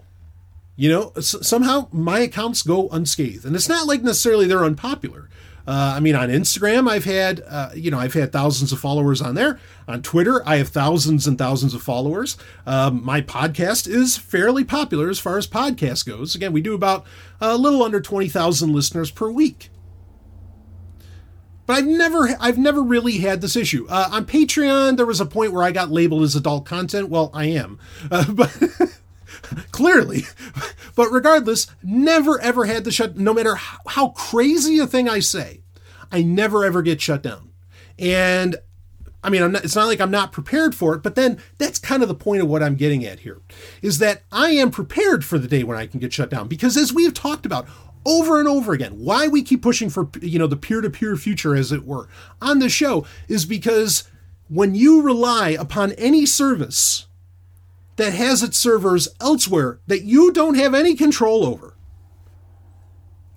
you 0.75 0.89
know, 0.89 1.11
somehow 1.19 1.87
my 1.91 2.19
accounts 2.19 2.61
go 2.61 2.87
unscathed. 2.89 3.45
And 3.45 3.55
it's 3.55 3.69
not 3.69 3.87
like 3.87 4.01
necessarily 4.01 4.47
they're 4.47 4.63
unpopular. 4.63 5.29
Uh, 5.67 5.93
I 5.95 5.99
mean, 5.99 6.15
on 6.15 6.29
Instagram, 6.29 6.89
I've 6.89 7.05
had, 7.05 7.43
uh, 7.47 7.69
you 7.75 7.91
know, 7.91 7.99
I've 7.99 8.13
had 8.13 8.31
thousands 8.31 8.71
of 8.71 8.79
followers 8.79 9.21
on 9.21 9.35
there. 9.35 9.59
On 9.87 10.01
Twitter, 10.01 10.41
I 10.47 10.57
have 10.57 10.69
thousands 10.69 11.27
and 11.27 11.37
thousands 11.37 11.73
of 11.73 11.81
followers. 11.81 12.37
Um, 12.65 13.03
my 13.03 13.21
podcast 13.21 13.87
is 13.87 14.17
fairly 14.17 14.63
popular 14.63 15.09
as 15.09 15.19
far 15.19 15.37
as 15.37 15.47
podcast 15.47 16.05
goes. 16.05 16.35
Again, 16.35 16.53
we 16.53 16.61
do 16.61 16.73
about 16.73 17.05
a 17.39 17.57
little 17.57 17.83
under 17.83 18.01
20,000 18.01 18.71
listeners 18.73 19.11
per 19.11 19.29
week. 19.29 19.69
But 21.69 21.77
I've 21.77 21.85
never, 21.85 22.29
I've 22.39 22.57
never 22.57 22.81
really 22.81 23.19
had 23.19 23.41
this 23.41 23.55
issue. 23.55 23.85
Uh, 23.87 24.09
on 24.11 24.25
Patreon, 24.25 24.97
there 24.97 25.05
was 25.05 25.21
a 25.21 25.25
point 25.27 25.53
where 25.53 25.61
I 25.61 25.71
got 25.71 25.91
labeled 25.91 26.23
as 26.23 26.35
adult 26.35 26.65
content. 26.65 27.09
Well, 27.09 27.29
I 27.31 27.45
am, 27.45 27.77
uh, 28.09 28.31
but 28.33 28.57
clearly. 29.71 30.23
But 30.95 31.11
regardless, 31.11 31.67
never 31.81 32.41
ever 32.41 32.65
had 32.65 32.83
the 32.83 32.91
shut, 32.91 33.15
no 33.15 33.33
matter 33.33 33.55
how, 33.55 33.77
how 33.87 34.07
crazy 34.09 34.79
a 34.79 34.87
thing 34.87 35.07
I 35.07 35.19
say, 35.19 35.61
I 36.11 36.23
never 36.23 36.65
ever 36.65 36.81
get 36.81 36.99
shut 36.99 37.23
down. 37.23 37.51
And 37.97 38.57
I 39.23 39.29
mean, 39.29 39.51
not, 39.51 39.63
it's 39.63 39.75
not 39.75 39.87
like 39.87 40.01
I'm 40.01 40.11
not 40.11 40.31
prepared 40.31 40.75
for 40.75 40.93
it, 40.95 41.03
but 41.03 41.15
then 41.15 41.41
that's 41.57 41.79
kind 41.79 42.01
of 42.01 42.09
the 42.09 42.15
point 42.15 42.41
of 42.41 42.49
what 42.49 42.63
I'm 42.63 42.75
getting 42.75 43.05
at 43.05 43.19
here 43.19 43.41
is 43.81 43.99
that 43.99 44.23
I 44.31 44.51
am 44.51 44.71
prepared 44.71 45.25
for 45.25 45.37
the 45.37 45.47
day 45.47 45.63
when 45.63 45.77
I 45.77 45.87
can 45.87 45.99
get 45.99 46.13
shut 46.13 46.29
down 46.29 46.47
because 46.47 46.77
as 46.77 46.93
we've 46.93 47.13
talked 47.13 47.45
about 47.45 47.67
over 48.05 48.39
and 48.39 48.47
over 48.47 48.71
again, 48.73 48.93
why 48.93 49.27
we 49.27 49.41
keep 49.41 49.61
pushing 49.61 49.89
for, 49.89 50.09
you 50.21 50.39
know, 50.39 50.47
the 50.47 50.55
peer-to-peer 50.55 51.17
future 51.17 51.55
as 51.55 51.71
it 51.71 51.85
were 51.85 52.07
on 52.41 52.59
the 52.59 52.69
show 52.69 53.05
is 53.27 53.45
because 53.45 54.05
when 54.47 54.73
you 54.73 55.01
rely 55.01 55.49
upon 55.49 55.91
any 55.93 56.25
service 56.25 57.05
that 57.99 58.13
has 58.13 58.41
its 58.41 58.57
servers 58.57 59.09
elsewhere 59.19 59.81
that 59.87 60.03
you 60.03 60.31
don't 60.31 60.55
have 60.55 60.73
any 60.73 60.95
control 60.95 61.45
over. 61.45 61.75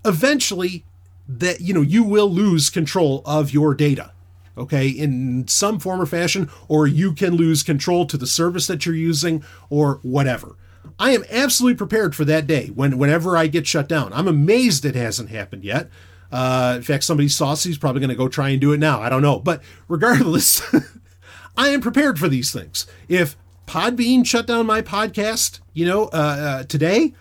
Eventually, 0.04 0.84
that 1.26 1.60
you 1.60 1.74
know 1.74 1.80
you 1.80 2.04
will 2.04 2.30
lose 2.30 2.70
control 2.70 3.22
of 3.24 3.52
your 3.52 3.74
data 3.74 4.12
okay 4.58 4.88
in 4.88 5.46
some 5.48 5.78
form 5.78 6.00
or 6.00 6.06
fashion 6.06 6.50
or 6.68 6.86
you 6.86 7.12
can 7.14 7.34
lose 7.34 7.62
control 7.62 8.04
to 8.04 8.16
the 8.16 8.26
service 8.26 8.66
that 8.66 8.84
you're 8.84 8.94
using 8.94 9.42
or 9.70 9.98
whatever. 10.02 10.56
I 10.98 11.12
am 11.12 11.24
absolutely 11.30 11.76
prepared 11.76 12.14
for 12.14 12.24
that 12.26 12.46
day 12.46 12.66
when 12.68 12.98
whenever 12.98 13.36
i 13.36 13.46
get 13.48 13.66
shut 13.66 13.88
down. 13.88 14.12
I'm 14.12 14.28
amazed 14.28 14.84
it 14.84 14.94
hasn't 14.94 15.30
happened 15.30 15.64
yet. 15.64 15.88
Uh, 16.30 16.74
in 16.76 16.82
fact 16.82 17.04
somebody 17.04 17.28
saucy 17.28 17.70
is 17.70 17.78
probably 17.78 18.00
going 18.00 18.10
to 18.10 18.16
go 18.16 18.28
try 18.28 18.50
and 18.50 18.60
do 18.60 18.72
it 18.72 18.78
now. 18.78 19.00
I 19.00 19.08
don't 19.08 19.22
know. 19.22 19.40
But 19.40 19.62
regardless 19.88 20.62
i 21.56 21.68
am 21.68 21.80
prepared 21.80 22.18
for 22.18 22.28
these 22.28 22.52
things. 22.52 22.86
If 23.08 23.36
Podbean 23.72 24.26
shut 24.26 24.46
down 24.46 24.66
my 24.66 24.82
podcast, 24.82 25.60
you 25.72 25.86
know, 25.86 26.04
uh, 26.08 26.08
uh, 26.12 26.64
today, 26.64 27.14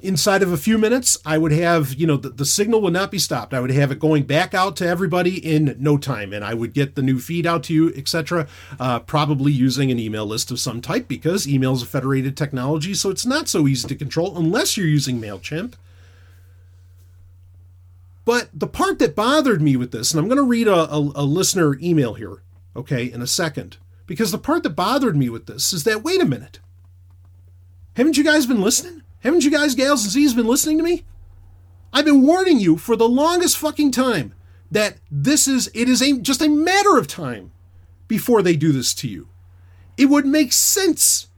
inside 0.00 0.42
of 0.42 0.52
a 0.52 0.58
few 0.58 0.76
minutes, 0.76 1.16
I 1.24 1.38
would 1.38 1.52
have, 1.52 1.94
you 1.94 2.06
know, 2.06 2.18
the, 2.18 2.28
the, 2.28 2.44
signal 2.44 2.82
would 2.82 2.92
not 2.92 3.10
be 3.10 3.18
stopped. 3.18 3.54
I 3.54 3.60
would 3.60 3.70
have 3.70 3.90
it 3.90 3.98
going 3.98 4.24
back 4.24 4.52
out 4.52 4.76
to 4.76 4.86
everybody 4.86 5.38
in 5.38 5.74
no 5.78 5.96
time, 5.96 6.34
and 6.34 6.44
I 6.44 6.52
would 6.52 6.74
get 6.74 6.96
the 6.96 7.02
new 7.02 7.18
feed 7.18 7.46
out 7.46 7.62
to 7.64 7.72
you, 7.72 7.94
etc. 7.94 8.46
Uh, 8.78 9.00
probably 9.00 9.52
using 9.52 9.90
an 9.90 9.98
email 9.98 10.26
list 10.26 10.50
of 10.50 10.60
some 10.60 10.82
type 10.82 11.08
because 11.08 11.48
email 11.48 11.72
is 11.72 11.82
a 11.82 11.86
federated 11.86 12.36
technology, 12.36 12.92
so 12.92 13.08
it's 13.08 13.24
not 13.24 13.48
so 13.48 13.66
easy 13.66 13.88
to 13.88 13.94
control 13.94 14.36
unless 14.36 14.76
you're 14.76 14.86
using 14.86 15.18
Mailchimp. 15.18 15.76
But 18.26 18.50
the 18.52 18.66
part 18.66 18.98
that 18.98 19.16
bothered 19.16 19.62
me 19.62 19.76
with 19.76 19.92
this, 19.92 20.12
and 20.12 20.20
I'm 20.20 20.28
going 20.28 20.36
to 20.36 20.42
read 20.42 20.68
a, 20.68 20.92
a, 20.92 20.98
a 20.98 21.24
listener 21.24 21.78
email 21.80 22.12
here, 22.12 22.42
okay, 22.76 23.10
in 23.10 23.22
a 23.22 23.26
second, 23.26 23.78
because 24.10 24.32
the 24.32 24.38
part 24.38 24.64
that 24.64 24.70
bothered 24.70 25.14
me 25.14 25.28
with 25.28 25.46
this 25.46 25.72
is 25.72 25.84
that 25.84 26.02
wait 26.02 26.20
a 26.20 26.24
minute, 26.24 26.58
haven't 27.94 28.16
you 28.16 28.24
guys 28.24 28.44
been 28.44 28.60
listening? 28.60 29.02
Haven't 29.20 29.44
you 29.44 29.52
guys, 29.52 29.76
gals 29.76 30.02
and 30.02 30.10
Z's, 30.10 30.34
been 30.34 30.48
listening 30.48 30.78
to 30.78 30.82
me? 30.82 31.04
I've 31.92 32.06
been 32.06 32.26
warning 32.26 32.58
you 32.58 32.76
for 32.76 32.96
the 32.96 33.08
longest 33.08 33.56
fucking 33.56 33.92
time 33.92 34.34
that 34.68 34.96
this 35.12 35.46
is, 35.46 35.70
it 35.74 35.88
is 35.88 36.02
a, 36.02 36.18
just 36.18 36.42
a 36.42 36.48
matter 36.48 36.98
of 36.98 37.06
time 37.06 37.52
before 38.08 38.42
they 38.42 38.56
do 38.56 38.72
this 38.72 38.94
to 38.94 39.08
you. 39.08 39.28
It 39.96 40.06
would 40.06 40.26
make 40.26 40.52
sense, 40.52 41.28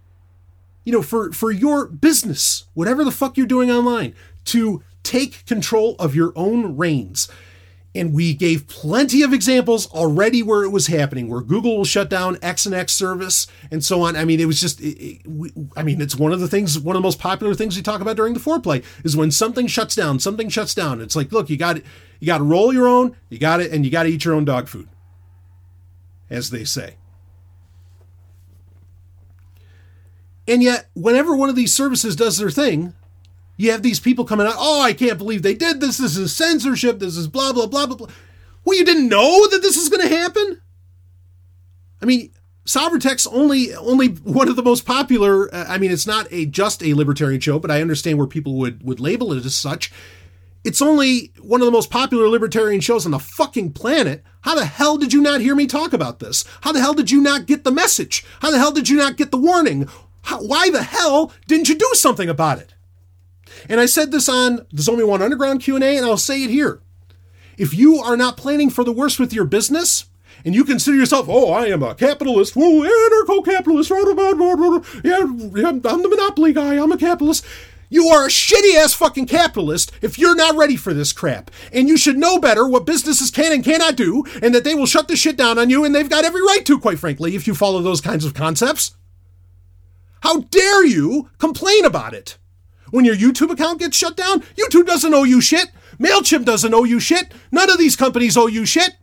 you 0.83 0.95
know, 0.95 1.03
for, 1.03 1.31
for 1.31 1.51
your 1.51 1.87
business, 1.87 2.65
whatever 2.73 3.05
the 3.05 3.11
fuck 3.11 3.37
you're 3.37 3.47
doing 3.47 3.71
online, 3.71 4.15
to 4.47 4.83
take 5.03 5.45
control 5.45 5.95
of 5.99 6.15
your 6.15 6.33
own 6.35 6.79
reins. 6.79 7.29
And 7.95 8.15
we 8.15 8.33
gave 8.33 8.69
plenty 8.69 9.23
of 9.23 9.35
examples 9.35 9.87
already 9.93 10.43
where 10.43 10.65
it 10.65 10.71
was 10.71 10.87
happening, 10.87 11.29
where 11.29 11.43
Google 11.43 11.77
will 11.77 11.85
shut 11.85 12.09
down 12.09 12.39
X 12.41 12.65
and 12.65 12.75
X 12.75 12.95
service 12.95 13.47
and 13.71 13.85
so 13.85 14.01
on. 14.01 14.17
I 14.17 14.25
mean, 14.25 14.41
it 14.41 14.47
was 14.47 14.59
just, 14.61 14.81
it, 14.81 14.99
it, 14.99 15.27
we, 15.27 15.53
I 15.77 15.83
mean, 15.83 16.01
it's 16.01 16.17
one 16.17 16.33
of 16.33 16.41
the 16.41 16.49
things, 16.49 16.79
one 16.79 16.97
of 16.97 17.03
the 17.03 17.07
most 17.07 17.19
popular 17.19 17.55
things 17.55 17.77
we 17.77 17.83
talk 17.83 18.01
about 18.01 18.17
during 18.17 18.33
the 18.33 18.41
foreplay 18.41 18.83
is 19.05 19.15
when 19.15 19.31
something 19.31 19.67
shuts 19.67 19.95
down, 19.95 20.21
something 20.21 20.49
shuts 20.49 20.75
down. 20.75 21.03
It's 21.03 21.15
like, 21.15 21.33
look, 21.33 21.51
you 21.51 21.59
got 21.59 21.83
you 22.19 22.27
got 22.27 22.39
to 22.39 22.45
roll 22.45 22.73
your 22.73 22.89
own, 22.89 23.17
you 23.29 23.39
got 23.39 23.61
it, 23.61 23.73
and 23.73 23.85
you 23.85 23.91
got 23.91 24.05
to 24.05 24.09
eat 24.09 24.25
your 24.25 24.35
own 24.35 24.45
dog 24.45 24.69
food, 24.69 24.89
as 26.31 26.51
they 26.51 26.65
say. 26.65 26.97
And 30.47 30.63
yet, 30.63 30.89
whenever 30.95 31.37
one 31.37 31.49
of 31.49 31.57
these 31.57 31.75
services 31.75 32.17
does 32.17 32.39
their 32.39 32.51
thing, 32.51 32.95
you 33.63 33.71
have 33.71 33.83
these 33.83 34.01
people 34.01 34.25
coming 34.25 34.47
out, 34.47 34.55
oh, 34.57 34.83
I 34.83 34.93
can't 34.93 35.19
believe 35.19 35.43
they 35.43 35.55
did 35.55 35.81
this. 35.81 35.99
This 35.99 36.17
is 36.17 36.35
censorship. 36.35 36.99
This 36.99 37.17
is 37.17 37.29
blah, 37.29 37.53
blah, 37.53 37.67
blah, 37.67 37.87
blah, 37.87 37.97
blah. 37.97 38.09
Well, 38.65 38.77
you 38.77 38.85
didn't 38.85 39.09
know 39.09 39.47
that 39.49 39.63
this 39.63 39.77
is 39.77 39.89
going 39.89 40.07
to 40.09 40.15
happen? 40.15 40.61
I 42.01 42.05
mean, 42.05 42.33
Sovryn 42.67 43.01
Tech's 43.01 43.27
only 43.27 43.75
only 43.75 44.09
one 44.09 44.49
of 44.49 44.57
the 44.57 44.63
most 44.63 44.87
popular. 44.87 45.53
Uh, 45.53 45.65
I 45.69 45.79
mean, 45.79 45.91
it's 45.91 46.07
not 46.07 46.29
a 46.31 46.47
just 46.47 46.83
a 46.83 46.95
libertarian 46.95 47.41
show, 47.41 47.59
but 47.59 47.71
I 47.71 47.81
understand 47.81 48.19
where 48.19 48.27
people 48.27 48.55
would 48.57 48.83
would 48.85 49.01
label 49.01 49.33
it 49.33 49.45
as 49.45 49.55
such. 49.55 49.93
It's 50.65 50.81
only 50.81 51.33
one 51.41 51.61
of 51.61 51.67
the 51.67 51.73
most 51.73 51.91
popular 51.91 52.29
libertarian 52.29 52.81
shows 52.81 53.05
on 53.05 53.11
the 53.11 53.19
fucking 53.19 53.73
planet. 53.73 54.23
How 54.43 54.55
the 54.55 54.65
hell 54.65 54.97
did 54.97 55.13
you 55.13 55.21
not 55.21 55.41
hear 55.41 55.57
me 55.57 55.67
talk 55.67 55.93
about 55.93 56.21
this? 56.21 56.45
How 56.61 56.71
the 56.71 56.81
hell 56.81 56.95
did 56.95 57.11
you 57.11 57.21
not 57.21 57.47
get 57.47 57.65
the 57.65 57.73
message? 57.73 58.25
How 58.41 58.53
the 58.53 58.59
hell 58.59 58.71
did 58.71 58.89
you 58.89 58.97
not 58.97 59.17
get 59.17 59.33
the 59.33 59.39
warning? 59.39 59.89
How, 60.23 60.41
why 60.41 60.71
the 60.71 60.85
hell 60.85 61.33
didn't 61.49 61.69
you 61.69 61.75
do 61.75 61.91
something 61.95 62.29
about 62.29 62.61
it? 62.61 62.75
And 63.69 63.81
I 63.81 63.87
said 63.87 64.11
this 64.11 64.29
on 64.29 64.67
There's 64.71 64.89
Only 64.89 65.05
One 65.05 65.23
Underground 65.23 65.61
Q&A, 65.61 65.97
and 65.97 66.05
I'll 66.07 66.17
say 66.17 66.43
it 66.45 66.51
here. 66.51 66.81
If 67.59 67.75
you 67.75 67.99
are 67.99 68.17
not 68.17 68.37
planning 68.37 68.71
for 68.71 68.85
the 68.85 68.93
worst 68.93 69.21
with 69.21 69.33
your 69.33 69.45
business, 69.45 70.07
and 70.45 70.55
you 70.55 70.65
consider 70.65 70.97
yourself, 70.97 71.27
oh, 71.29 71.53
I 71.53 71.67
am 71.67 71.83
a 71.83 71.95
capitalist, 71.95 72.55
whoa, 72.57 72.83
anarcho-capitalist, 72.83 73.91
yeah, 75.05 75.19
I'm 75.69 75.81
the 76.03 76.09
monopoly 76.09 76.53
guy, 76.53 76.83
I'm 76.83 76.91
a 76.91 76.97
capitalist. 76.97 77.45
You 77.89 78.09
are 78.09 78.25
a 78.25 78.29
shitty 78.29 78.75
ass 78.75 78.95
fucking 78.95 79.27
capitalist 79.27 79.93
if 80.01 80.19
you're 80.19 80.35
not 80.35 80.57
ready 80.57 80.77
for 80.77 80.95
this 80.95 81.13
crap. 81.13 81.51
And 81.73 81.89
you 81.89 81.99
should 81.99 82.17
know 82.17 82.39
better 82.39 82.67
what 82.67 82.87
businesses 82.87 83.31
can 83.31 83.53
and 83.53 83.63
cannot 83.63 83.97
do, 83.97 84.25
and 84.41 84.55
that 84.55 84.65
they 84.65 84.75
will 84.75 84.87
shut 84.87 85.09
the 85.09 85.17
shit 85.17 85.37
down 85.37 85.59
on 85.59 85.69
you, 85.69 85.85
and 85.85 85.95
they've 85.95 86.09
got 86.09 86.25
every 86.25 86.41
right 86.41 86.65
to, 86.65 86.81
quite 86.81 86.99
frankly, 86.99 87.37
if 87.37 87.47
you 87.47 87.55
follow 87.55 87.83
those 87.83 88.01
kinds 88.01 88.25
of 88.25 88.33
concepts. 88.33 88.97
How 90.23 90.41
dare 90.41 90.87
you 90.87 91.29
complain 91.39 91.85
about 91.85 92.15
it? 92.15 92.39
When 92.93 93.07
your 93.07 93.17
YouTube 93.17 93.51
account 93.51 93.81
gets 93.81 93.97
shut 93.97 94.17
down, 94.19 94.43
YouTube 94.55 94.87
doesn't 94.87 95.15
owe 95.15 95.25
you 95.25 95.41
shit. 95.41 95.71
MailChimp 95.99 96.45
doesn't 96.45 96.75
owe 96.75 96.85
you 96.85 97.01
shit. 97.01 97.33
None 97.51 97.71
of 97.71 97.79
these 97.79 97.97
companies 97.97 98.37
owe 98.37 98.49
you 98.49 98.67
shit. 98.67 98.97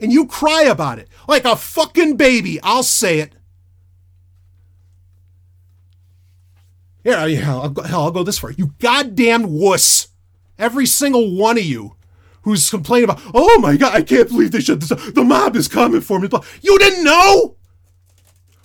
And 0.00 0.12
you 0.12 0.26
cry 0.26 0.62
about 0.62 1.00
it 1.00 1.08
like 1.26 1.44
a 1.44 1.56
fucking 1.56 2.16
baby. 2.16 2.60
I'll 2.62 2.84
say 2.84 3.18
it. 3.18 3.34
Yeah, 7.02 7.26
yeah, 7.26 7.52
I'll 7.52 7.68
go, 7.68 7.82
hell, 7.82 8.02
I'll 8.04 8.10
go 8.12 8.22
this 8.22 8.38
far. 8.38 8.52
You 8.52 8.72
goddamn 8.78 9.58
wuss. 9.58 10.08
Every 10.56 10.86
single 10.86 11.36
one 11.36 11.58
of 11.58 11.64
you 11.64 11.96
who's 12.42 12.70
complaining 12.70 13.10
about, 13.10 13.20
oh 13.34 13.58
my 13.58 13.76
God, 13.76 13.92
I 13.92 14.02
can't 14.02 14.28
believe 14.28 14.52
they 14.52 14.60
shut 14.60 14.78
this 14.78 14.90
down. 14.90 15.14
The 15.14 15.24
mob 15.24 15.56
is 15.56 15.66
coming 15.66 16.00
for 16.00 16.20
me. 16.20 16.28
You 16.62 16.78
didn't 16.78 17.02
know? 17.02 17.56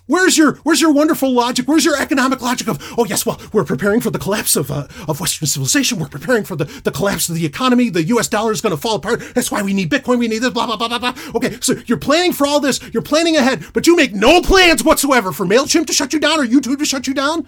Where's 0.10 0.40
your 0.40 0.56
where's 0.64 0.82
your 0.82 0.92
wonderful 0.92 1.32
logic? 1.32 1.68
Where's 1.68 1.86
your 1.86 1.96
economic 1.96 2.42
logic 2.42 2.68
of 2.68 2.80
oh 2.98 3.06
yes, 3.06 3.28
well 3.28 3.40
we're 3.54 3.64
preparing 3.64 4.02
for 4.02 4.10
the 4.10 4.18
collapse 4.18 4.56
of 4.56 4.72
uh, 4.72 4.88
of 5.08 5.20
Western 5.20 5.48
civilization. 5.48 6.00
We're 6.00 6.08
preparing 6.08 6.44
for 6.44 6.56
the, 6.56 6.66
the 6.66 6.90
collapse 6.90 7.30
of 7.30 7.36
the 7.36 7.46
economy. 7.46 7.92
The 7.92 8.02
U.S. 8.06 8.28
dollar 8.28 8.52
is 8.52 8.60
going 8.60 8.76
to 8.76 8.82
fall 8.82 8.96
apart. 8.96 9.22
That's 9.36 9.52
why 9.52 9.62
we 9.62 9.72
need 9.72 9.92
Bitcoin. 9.92 10.18
We 10.18 10.28
need 10.28 10.40
this. 10.40 10.50
Blah 10.50 10.66
blah 10.66 10.78
blah 10.78 10.88
blah 10.88 10.98
blah. 10.98 11.14
Okay, 11.36 11.60
so 11.62 11.76
you're 11.86 12.00
planning 12.00 12.34
for 12.34 12.48
all 12.48 12.60
this. 12.60 12.82
You're 12.92 13.04
planning 13.04 13.38
ahead, 13.38 13.64
but 13.72 13.86
you 13.86 13.96
make 13.96 14.12
no 14.12 14.42
plans 14.42 14.84
whatsoever 14.84 15.32
for 15.32 15.46
Mailchimp 15.46 15.86
to 15.86 15.94
shut 15.94 16.12
you 16.12 16.20
down 16.20 16.40
or 16.40 16.44
YouTube 16.44 16.80
to 16.80 16.86
shut 16.86 17.06
you 17.06 17.14
down. 17.14 17.48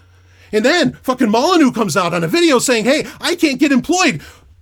And 0.52 0.64
then 0.64 0.94
fucking 1.02 1.32
Molyneux 1.32 1.72
comes 1.72 1.98
out 1.98 2.14
on 2.14 2.24
a 2.24 2.28
video 2.28 2.60
saying, 2.60 2.86
"Hey, 2.86 3.08
I 3.20 3.34
can't 3.34 3.60
get 3.60 3.72
employed." 3.72 4.22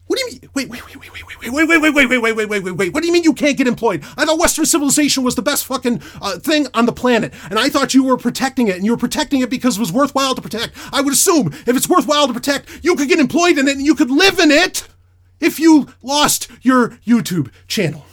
What 0.09 0.17
do 0.17 0.25
you 0.25 0.31
mean? 0.31 0.49
Wait, 0.55 0.69
wait, 0.69 0.87
wait, 0.87 0.95
wait, 0.99 1.11
wait, 1.13 1.53
wait, 1.53 1.67
wait, 1.67 1.81
wait, 1.81 1.93
wait, 1.93 2.07
wait, 2.09 2.19
wait, 2.19 2.33
wait, 2.35 2.49
wait, 2.49 2.63
wait, 2.63 2.71
wait. 2.71 2.93
What 2.95 3.01
do 3.01 3.07
you 3.07 3.13
mean 3.13 3.23
you 3.23 3.33
can't 3.33 3.55
get 3.55 3.67
employed? 3.67 4.03
I 4.17 4.25
thought 4.25 4.39
Western 4.39 4.65
civilization 4.65 5.23
was 5.23 5.35
the 5.35 5.43
best 5.43 5.65
fucking 5.65 6.01
uh, 6.19 6.39
thing 6.39 6.65
on 6.73 6.87
the 6.87 6.91
planet, 6.91 7.31
and 7.51 7.59
I 7.59 7.69
thought 7.69 7.93
you 7.93 8.03
were 8.03 8.17
protecting 8.17 8.69
it, 8.69 8.75
and 8.75 8.83
you 8.83 8.89
were 8.89 8.97
protecting 8.97 9.41
it 9.41 9.51
because 9.51 9.77
it 9.77 9.79
was 9.79 9.91
worthwhile 9.91 10.33
to 10.33 10.41
protect. 10.41 10.73
I 10.91 11.01
would 11.01 11.13
assume 11.13 11.53
if 11.67 11.77
it's 11.77 11.87
worthwhile 11.87 12.25
to 12.25 12.33
protect, 12.33 12.83
you 12.83 12.95
could 12.95 13.07
get 13.07 13.19
employed 13.19 13.59
in 13.59 13.67
it 13.67 13.77
and 13.77 13.85
you 13.85 13.93
could 13.93 14.09
live 14.09 14.39
in 14.39 14.49
it 14.49 14.87
if 15.39 15.59
you 15.59 15.89
lost 16.01 16.49
your 16.63 16.89
YouTube 17.05 17.51
channel 17.67 18.03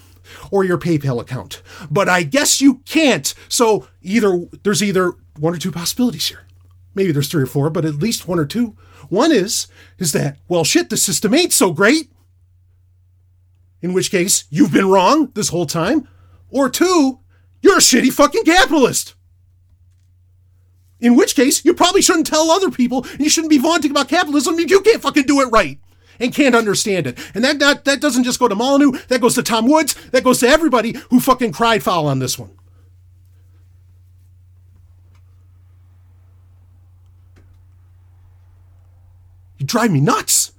or 0.50 0.64
your 0.64 0.76
PayPal 0.76 1.18
account. 1.18 1.62
But 1.90 2.10
I 2.10 2.24
guess 2.24 2.60
you 2.60 2.82
can't. 2.84 3.32
So 3.48 3.88
either 4.02 4.46
there's 4.64 4.82
either 4.82 5.14
one 5.38 5.54
or 5.54 5.58
two 5.58 5.72
possibilities 5.72 6.28
here. 6.28 6.42
Maybe 6.94 7.10
there's 7.10 7.28
three 7.28 7.44
or 7.44 7.46
four, 7.46 7.70
but 7.70 7.86
at 7.86 7.94
least 7.94 8.28
one 8.28 8.38
or 8.38 8.44
two. 8.44 8.76
One 9.08 9.32
is, 9.32 9.66
is 9.98 10.12
that, 10.12 10.38
well, 10.48 10.64
shit, 10.64 10.90
the 10.90 10.96
system 10.96 11.34
ain't 11.34 11.52
so 11.52 11.72
great. 11.72 12.10
In 13.82 13.92
which 13.92 14.10
case, 14.10 14.44
you've 14.50 14.72
been 14.72 14.90
wrong 14.90 15.30
this 15.34 15.48
whole 15.48 15.66
time. 15.66 16.08
Or 16.50 16.68
two, 16.68 17.20
you're 17.60 17.78
a 17.78 17.80
shitty 17.80 18.12
fucking 18.12 18.44
capitalist. 18.44 19.14
In 20.98 21.14
which 21.14 21.34
case, 21.34 21.64
you 21.64 21.74
probably 21.74 22.02
shouldn't 22.02 22.26
tell 22.26 22.50
other 22.50 22.70
people 22.70 23.04
and 23.12 23.20
you 23.20 23.28
shouldn't 23.28 23.50
be 23.50 23.58
vaunting 23.58 23.90
about 23.90 24.08
capitalism 24.08 24.58
if 24.58 24.70
you 24.70 24.80
can't 24.80 25.02
fucking 25.02 25.24
do 25.24 25.40
it 25.40 25.46
right 25.46 25.78
and 26.18 26.34
can't 26.34 26.54
understand 26.54 27.06
it. 27.06 27.18
And 27.34 27.44
that, 27.44 27.58
that, 27.58 27.84
that 27.84 28.00
doesn't 28.00 28.24
just 28.24 28.38
go 28.38 28.48
to 28.48 28.54
Molyneux, 28.54 28.92
that 29.08 29.20
goes 29.20 29.34
to 29.34 29.42
Tom 29.42 29.66
Woods, 29.66 29.94
that 30.10 30.24
goes 30.24 30.40
to 30.40 30.48
everybody 30.48 30.96
who 31.10 31.20
fucking 31.20 31.52
cried 31.52 31.82
foul 31.82 32.06
on 32.06 32.18
this 32.18 32.38
one. 32.38 32.50
You 39.58 39.65
drive 39.76 39.92
me 39.92 40.00
nuts. 40.00 40.52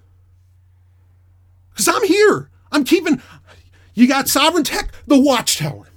Because 1.72 1.88
I'm 1.88 2.06
here. 2.06 2.52
I'm 2.72 2.84
keeping. 2.84 3.20
You 3.96 4.08
got 4.08 4.28
Sovryn 4.28 4.64
Tech, 4.64 4.92
the 5.08 5.20
Watchtower. 5.20 5.88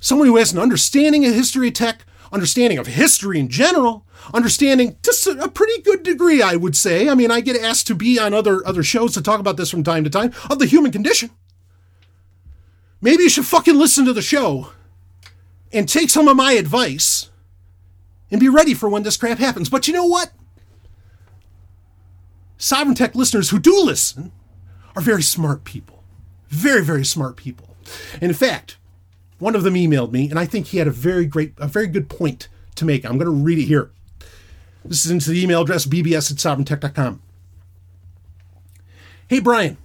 Someone 0.00 0.26
who 0.26 0.36
has 0.36 0.52
an 0.52 0.58
understanding 0.58 1.24
of 1.24 1.32
history 1.32 1.68
of 1.68 1.74
tech, 1.74 2.04
understanding 2.32 2.78
of 2.78 2.88
history 2.88 3.38
in 3.38 3.48
general, 3.48 4.04
understanding 4.34 4.96
to 5.02 5.38
a 5.40 5.48
pretty 5.48 5.80
good 5.82 6.02
degree, 6.02 6.42
I 6.42 6.56
would 6.56 6.76
say. 6.76 7.08
I 7.08 7.14
mean, 7.14 7.30
I 7.30 7.40
get 7.40 7.62
asked 7.62 7.86
to 7.86 7.94
be 7.94 8.18
on 8.18 8.34
other 8.34 8.66
other 8.66 8.82
shows 8.82 9.14
to 9.14 9.22
talk 9.22 9.38
about 9.38 9.56
this 9.56 9.70
from 9.70 9.84
time 9.84 10.02
to 10.02 10.10
time 10.10 10.32
of 10.50 10.58
the 10.58 10.66
human 10.66 10.90
condition. 10.90 11.30
Maybe 13.00 13.22
you 13.22 13.30
should 13.30 13.46
fucking 13.46 13.78
listen 13.78 14.06
to 14.06 14.12
the 14.12 14.22
show 14.22 14.72
and 15.72 15.88
take 15.88 16.10
some 16.10 16.26
of 16.26 16.36
my 16.36 16.54
advice 16.54 17.30
and 18.28 18.40
be 18.40 18.48
ready 18.48 18.74
for 18.74 18.88
when 18.88 19.04
this 19.04 19.16
crap 19.16 19.38
happens. 19.38 19.68
But 19.68 19.86
you 19.86 19.94
know 19.94 20.06
what? 20.06 20.32
Sovryn 22.58 22.96
Tech 22.96 23.14
listeners 23.14 23.50
who 23.50 23.58
do 23.58 23.82
listen 23.82 24.32
are 24.94 25.02
very 25.02 25.22
smart 25.22 25.64
people. 25.64 26.02
Very, 26.48 26.82
very 26.82 27.04
smart 27.04 27.36
people. 27.36 27.76
And 28.14 28.24
in 28.24 28.34
fact, 28.34 28.76
one 29.38 29.54
of 29.54 29.62
them 29.62 29.74
emailed 29.74 30.12
me, 30.12 30.30
and 30.30 30.38
I 30.38 30.46
think 30.46 30.68
he 30.68 30.78
had 30.78 30.88
a 30.88 30.92
very 30.92 31.26
great, 31.26 31.52
a 31.58 31.68
very 31.68 31.86
good 31.86 32.08
point 32.08 32.48
to 32.76 32.84
make. 32.84 33.04
I'm 33.04 33.18
going 33.18 33.26
to 33.26 33.30
read 33.30 33.58
it 33.58 33.64
here. 33.66 33.90
This 34.84 35.04
is 35.04 35.10
into 35.10 35.30
the 35.30 35.42
email 35.42 35.62
address 35.62 35.86
bbs 35.86 36.30
at 36.30 36.38
sovryntech.com. 36.38 37.22
Hey, 39.28 39.40
Brian. 39.40 39.76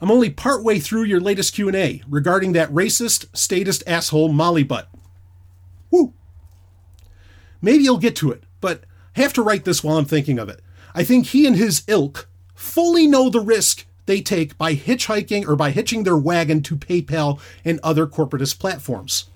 I'm 0.00 0.10
only 0.10 0.30
partway 0.30 0.78
through 0.78 1.04
your 1.04 1.20
latest 1.20 1.54
Q&A 1.54 2.02
regarding 2.08 2.52
that 2.52 2.70
racist, 2.70 3.34
statist 3.34 3.82
asshole 3.86 4.28
Molly 4.28 4.62
Butt. 4.62 4.88
Woo! 5.90 6.12
Maybe 7.62 7.84
you'll 7.84 7.96
get 7.96 8.14
to 8.16 8.30
it, 8.30 8.44
but 8.60 8.84
I 9.16 9.22
have 9.22 9.32
to 9.34 9.42
write 9.42 9.64
this 9.64 9.82
while 9.82 9.96
I'm 9.96 10.04
thinking 10.04 10.38
of 10.38 10.50
it. 10.50 10.60
I 10.96 11.04
think 11.04 11.26
he 11.26 11.46
and 11.46 11.56
his 11.56 11.82
ilk 11.88 12.26
fully 12.54 13.06
know 13.06 13.28
the 13.28 13.40
risk 13.40 13.84
they 14.06 14.22
take 14.22 14.56
by 14.56 14.74
hitchhiking 14.74 15.46
or 15.46 15.54
by 15.54 15.70
hitching 15.70 16.04
their 16.04 16.16
wagon 16.16 16.62
to 16.62 16.76
PayPal 16.76 17.38
and 17.66 17.78
other 17.82 18.06
corporatist 18.06 18.58
platforms. 18.58 19.26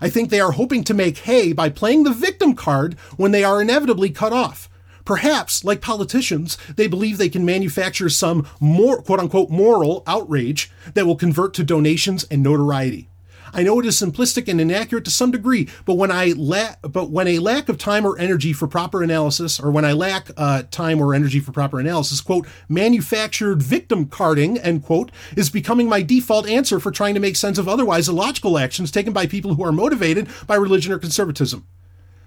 I 0.00 0.08
think 0.08 0.30
they 0.30 0.38
are 0.40 0.52
hoping 0.52 0.84
to 0.84 0.94
make 0.94 1.18
hay 1.18 1.52
by 1.52 1.68
playing 1.68 2.04
the 2.04 2.12
victim 2.12 2.54
card 2.54 2.94
when 3.16 3.32
they 3.32 3.42
are 3.42 3.60
inevitably 3.60 4.10
cut 4.10 4.32
off. 4.32 4.70
Perhaps, 5.04 5.64
like 5.64 5.80
politicians, 5.80 6.56
they 6.76 6.86
believe 6.86 7.18
they 7.18 7.28
can 7.28 7.44
manufacture 7.44 8.08
some 8.08 8.46
more 8.60 9.02
quote 9.02 9.18
unquote 9.18 9.50
moral 9.50 10.04
outrage 10.06 10.70
that 10.94 11.06
will 11.06 11.16
convert 11.16 11.54
to 11.54 11.64
donations 11.64 12.22
and 12.30 12.40
notoriety. 12.40 13.09
I 13.52 13.62
know 13.62 13.80
it 13.80 13.86
is 13.86 14.00
simplistic 14.00 14.48
and 14.48 14.60
inaccurate 14.60 15.04
to 15.06 15.10
some 15.10 15.30
degree, 15.30 15.68
but 15.84 15.94
when 15.94 16.10
I 16.10 16.34
la- 16.36 16.76
but 16.82 17.10
when 17.10 17.26
a 17.28 17.38
lack 17.38 17.68
of 17.68 17.78
time 17.78 18.06
or 18.06 18.18
energy 18.18 18.52
for 18.52 18.66
proper 18.66 19.02
analysis, 19.02 19.58
or 19.58 19.70
when 19.70 19.84
I 19.84 19.92
lack 19.92 20.30
uh, 20.36 20.62
time 20.70 21.00
or 21.00 21.14
energy 21.14 21.40
for 21.40 21.52
proper 21.52 21.80
analysis, 21.80 22.20
quote, 22.20 22.46
manufactured 22.68 23.62
victim 23.62 24.06
carding, 24.06 24.58
end 24.58 24.84
quote, 24.84 25.10
is 25.36 25.50
becoming 25.50 25.88
my 25.88 26.02
default 26.02 26.48
answer 26.48 26.80
for 26.80 26.90
trying 26.90 27.14
to 27.14 27.20
make 27.20 27.36
sense 27.36 27.58
of 27.58 27.68
otherwise 27.68 28.08
illogical 28.08 28.58
actions 28.58 28.90
taken 28.90 29.12
by 29.12 29.26
people 29.26 29.54
who 29.54 29.64
are 29.64 29.72
motivated 29.72 30.28
by 30.46 30.54
religion 30.54 30.92
or 30.92 30.98
conservatism. 30.98 31.66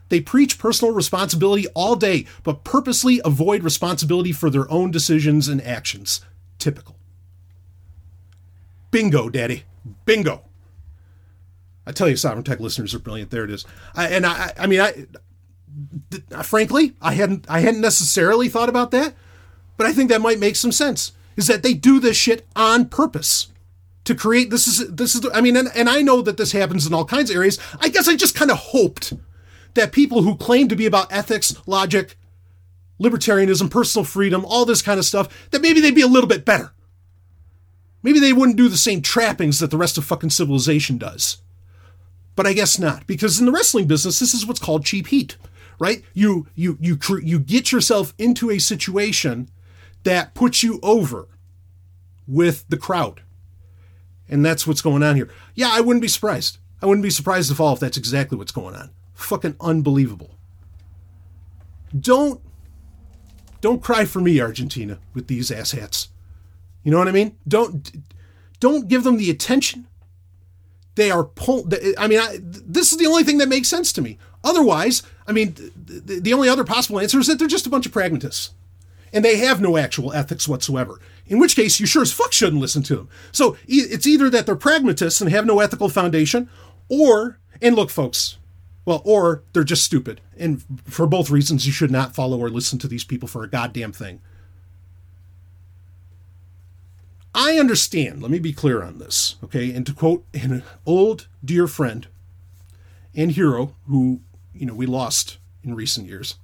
They 0.10 0.20
preach 0.20 0.60
personal 0.60 0.94
responsibility 0.94 1.68
all 1.70 1.96
day, 1.96 2.26
but 2.44 2.64
purposely 2.64 3.22
avoid 3.26 3.64
responsibility 3.64 4.32
for 4.32 4.50
their 4.50 4.70
own 4.72 4.92
decisions 4.92 5.48
and 5.48 5.62
actions. 5.62 6.22
Typical. 6.60 6.98
Bingo, 8.92 9.30
Daddy. 9.30 9.64
Bingo. 10.06 10.44
I 11.86 11.92
tell 11.92 12.08
you, 12.08 12.16
Sovryn 12.16 12.46
Tech 12.46 12.60
listeners 12.60 12.94
are 12.94 13.00
brilliant. 13.00 13.32
There 13.32 13.44
it 13.44 13.52
is. 13.52 13.66
I, 13.96 14.08
and 14.08 14.26
I, 14.26 14.54
I 14.58 14.68
mean, 14.68 14.80
I, 14.80 14.92
th- 16.12 16.24
uh, 16.32 16.44
frankly, 16.44 16.94
I 17.02 17.14
hadn't, 17.14 17.46
I 17.50 17.60
hadn't 17.60 17.82
necessarily 17.82 18.50
thought 18.50 18.70
about 18.70 18.92
that, 18.92 19.16
but 19.78 19.86
I 19.86 19.94
think 19.94 20.10
that 20.10 20.22
might 20.22 20.40
make 20.40 20.56
some 20.56 20.72
sense. 20.72 21.12
Is 21.36 21.48
that 21.48 21.64
they 21.64 21.74
do 21.74 22.00
this 22.00 22.16
shit 22.16 22.46
on 22.56 22.86
purpose 22.86 23.48
to 24.04 24.16
create 24.16 24.50
this 24.50 24.68
is 24.68 24.94
this 24.94 25.16
is. 25.16 25.28
I 25.34 25.42
mean, 25.42 25.58
and, 25.58 25.70
and 25.76 25.90
I 25.90 26.02
know 26.02 26.22
that 26.22 26.38
this 26.38 26.52
happens 26.52 26.86
in 26.86 26.94
all 26.94 27.06
kinds 27.06 27.30
of 27.30 27.36
areas. 27.36 27.60
I 27.80 27.90
guess 27.90 28.08
I 28.08 28.16
just 28.16 28.36
kind 28.36 28.52
of 28.52 28.58
hoped 28.58 29.14
that 29.74 29.92
people 29.92 30.22
who 30.22 30.36
claim 30.36 30.68
to 30.68 30.76
be 30.76 30.86
about 30.86 31.12
ethics, 31.12 31.56
logic, 31.66 32.18
libertarianism, 33.02 33.72
personal 33.72 34.06
freedom, 34.06 34.46
all 34.46 34.66
this 34.66 34.82
kind 34.82 35.00
of 35.00 35.06
stuff, 35.06 35.50
that 35.52 35.62
maybe 35.62 35.82
they'd 35.82 35.96
be 35.96 36.02
a 36.02 36.08
little 36.08 36.30
bit 36.30 36.46
better. 36.46 36.74
Maybe 38.04 38.20
they 38.20 38.34
wouldn't 38.34 38.58
do 38.58 38.70
the 38.70 38.78
same 38.78 39.02
trappings 39.02 39.60
that 39.60 39.72
the 39.72 39.78
rest 39.78 39.98
of 39.98 40.06
fucking 40.06 40.30
civilization 40.30 40.98
does. 40.98 41.38
But 42.36 42.48
I 42.48 42.54
guess 42.54 42.80
not, 42.80 43.06
because 43.06 43.40
in 43.40 43.46
the 43.46 43.52
wrestling 43.52 43.88
business, 43.88 44.20
this 44.20 44.34
is 44.34 44.46
what's 44.46 44.60
called 44.60 44.86
cheap 44.86 45.08
heat, 45.08 45.38
right? 45.80 46.04
You 46.14 46.48
you 46.56 46.78
you 46.82 46.98
you 47.22 47.40
get 47.40 47.72
yourself 47.72 48.14
into 48.18 48.50
a 48.50 48.60
situation 48.60 49.50
that 50.04 50.34
puts 50.34 50.64
you 50.64 50.80
over 50.82 51.28
with 52.28 52.66
the 52.70 52.78
crowd, 52.78 53.22
and 54.28 54.44
that's 54.44 54.66
what's 54.66 54.82
going 54.82 55.04
on 55.04 55.16
here. 55.16 55.30
Yeah, 55.54 55.70
I 55.72 55.82
wouldn't 55.82 56.02
be 56.02 56.08
surprised. 56.08 56.58
I 56.82 56.86
wouldn't 56.86 57.04
be 57.04 57.10
surprised 57.10 57.52
at 57.52 57.60
all 57.60 57.74
if 57.74 57.80
that's 57.80 57.98
exactly 57.98 58.38
what's 58.38 58.52
going 58.52 58.76
on. 58.76 58.90
Fucking 59.14 59.56
unbelievable. 59.62 60.36
Don't 61.98 62.42
don't 63.62 63.82
cry 63.82 64.06
for 64.06 64.20
me, 64.20 64.42
Argentina, 64.42 65.00
with 65.14 65.28
these 65.28 65.52
asshats. 65.52 66.08
You 66.84 66.92
know 66.92 66.98
what 66.98 67.08
I 67.08 67.12
mean? 67.12 67.38
Don't 67.48 67.92
don't 68.60 68.88
give 68.88 69.04
them 69.04 69.18
the 69.18 69.30
attention 69.30 69.88
they 70.96 71.12
are 71.12 71.24
pull. 71.24 71.68
I 71.98 72.08
mean, 72.08 72.20
I, 72.20 72.38
this 72.42 72.92
is 72.92 72.98
the 72.98 73.08
only 73.08 73.24
thing 73.24 73.38
that 73.40 73.50
makes 73.50 73.68
sense 73.68 73.92
to 73.94 74.02
me. 74.02 74.18
Otherwise, 74.44 75.04
I 75.28 75.32
mean, 75.32 75.56
the, 75.76 76.20
the 76.20 76.34
only 76.34 76.50
other 76.50 76.64
possible 76.64 77.00
answer 77.00 77.20
is 77.20 77.28
that 77.28 77.40
they're 77.40 77.48
just 77.48 77.68
a 77.68 77.70
bunch 77.70 77.86
of 77.86 77.92
pragmatists, 77.92 78.52
and 79.12 79.24
they 79.24 79.38
have 79.38 79.62
no 79.62 79.78
actual 79.78 80.14
ethics 80.14 80.48
whatsoever. 80.48 81.00
In 81.28 81.40
which 81.40 81.56
case, 81.56 81.80
you 81.80 81.86
sure 81.86 82.02
as 82.02 82.12
fuck 82.12 82.34
shouldn't 82.34 82.62
listen 82.62 82.84
to 82.84 82.96
them. 82.98 83.10
So 83.32 83.58
it's 83.68 84.06
either 84.06 84.30
that 84.30 84.46
they're 84.46 84.56
pragmatists 84.56 85.22
and 85.22 85.32
have 85.32 85.46
no 85.46 85.60
ethical 85.60 85.90
foundation, 85.90 86.50
or 86.90 87.40
and 87.62 87.76
look, 87.76 87.90
folks, 87.90 88.38
well, 88.86 89.02
or 89.06 89.44
they're 89.54 89.64
just 89.64 89.84
stupid. 89.84 90.20
And 90.38 90.64
for 90.84 91.08
both 91.08 91.30
reasons, 91.30 91.66
you 91.66 91.72
should 91.72 91.92
not 91.92 92.14
follow 92.14 92.40
or 92.40 92.50
listen 92.50 92.78
to 92.80 92.88
these 92.88 93.06
people 93.06 93.28
for 93.30 93.44
a 93.44 93.50
goddamn 93.50 93.94
thing. 93.94 94.22
I 97.36 97.58
understand, 97.58 98.22
let 98.22 98.30
me 98.30 98.40
be 98.40 98.54
clear 98.54 98.84
on 98.84 99.00
this, 99.00 99.38
okay? 99.44 99.74
And 99.74 99.86
to 99.88 99.94
quote 99.94 100.24
an 100.34 100.64
old 100.86 101.28
dear 101.44 101.68
friend 101.68 102.08
and 103.16 103.32
hero 103.32 103.76
who, 103.88 104.22
you 104.54 104.66
know, 104.66 104.76
we 104.76 104.86
lost 104.86 105.38
in 105.64 105.74
recent 105.74 106.08
years, 106.08 106.36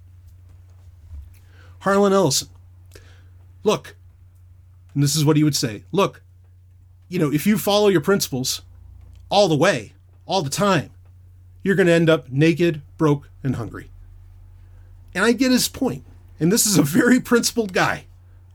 Harlan 1.80 2.14
Ellison. 2.14 2.50
Look, 3.64 3.96
and 4.94 5.04
this 5.04 5.16
is 5.16 5.24
what 5.24 5.38
he 5.38 5.44
would 5.44 5.56
say 5.56 5.84
look, 5.92 6.24
you 7.08 7.20
know, 7.20 7.32
if 7.32 7.46
you 7.46 7.58
follow 7.58 7.88
your 7.88 8.02
principles 8.02 8.62
all 9.30 9.48
the 9.48 9.56
way, 9.56 9.94
all 10.26 10.42
the 10.42 10.50
time, 10.50 10.90
you're 11.64 11.76
going 11.76 11.88
to 11.88 11.94
end 11.94 12.10
up 12.10 12.32
naked, 12.32 12.82
broke, 12.98 13.30
and 13.44 13.56
hungry. 13.58 13.90
And 15.14 15.24
I 15.24 15.34
get 15.34 15.52
his 15.52 15.68
point. 15.68 16.04
And 16.40 16.52
this 16.52 16.66
is 16.66 16.78
a 16.78 16.84
very 16.84 17.20
principled 17.20 17.74
guy. 17.74 18.06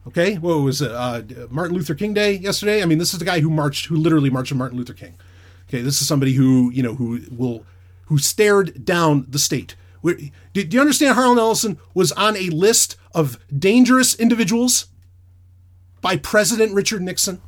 Okay, 0.07 0.34
what 0.36 0.57
was 0.57 0.82
it? 0.82 0.90
Uh, 0.90 1.22
Martin 1.48 1.76
Luther 1.76 1.94
King 1.94 2.12
Day 2.12 2.34
yesterday. 2.34 2.82
I 2.82 2.86
mean, 2.86 2.98
this 2.98 3.14
is 3.14 3.18
the 3.18 3.24
guy 3.24 3.40
who 3.40 3.48
marched, 3.48 3.86
who 3.86 3.96
literally 3.96 4.28
marched 4.30 4.52
with 4.52 4.59
Martin 4.59 4.76
Luther 4.76 4.92
King. 4.92 5.14
Okay, 5.68 5.80
this 5.80 6.00
is 6.02 6.07
somebody 6.07 6.34
who 6.34 6.70
you 6.72 6.82
know 6.82 6.94
who 6.94 7.22
will 7.30 7.64
who 8.07 8.18
stared 8.18 8.84
down 8.84 9.26
the 9.28 9.38
state. 9.38 9.76
Do 10.05 10.30
you 10.52 10.80
understand? 10.80 11.14
Harlan 11.14 11.38
Ellison 11.38 11.78
was 11.94 12.12
on 12.12 12.36
a 12.36 12.50
list 12.50 12.96
of 13.14 13.38
dangerous 13.57 14.14
individuals 14.14 14.88
by 16.02 16.18
President 16.18 16.74
Richard 16.74 17.00
Nixon. 17.00 17.40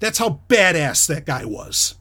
That's 0.00 0.18
how 0.18 0.40
badass 0.48 1.06
that 1.06 1.24
guy 1.24 1.44
was. 1.44 1.94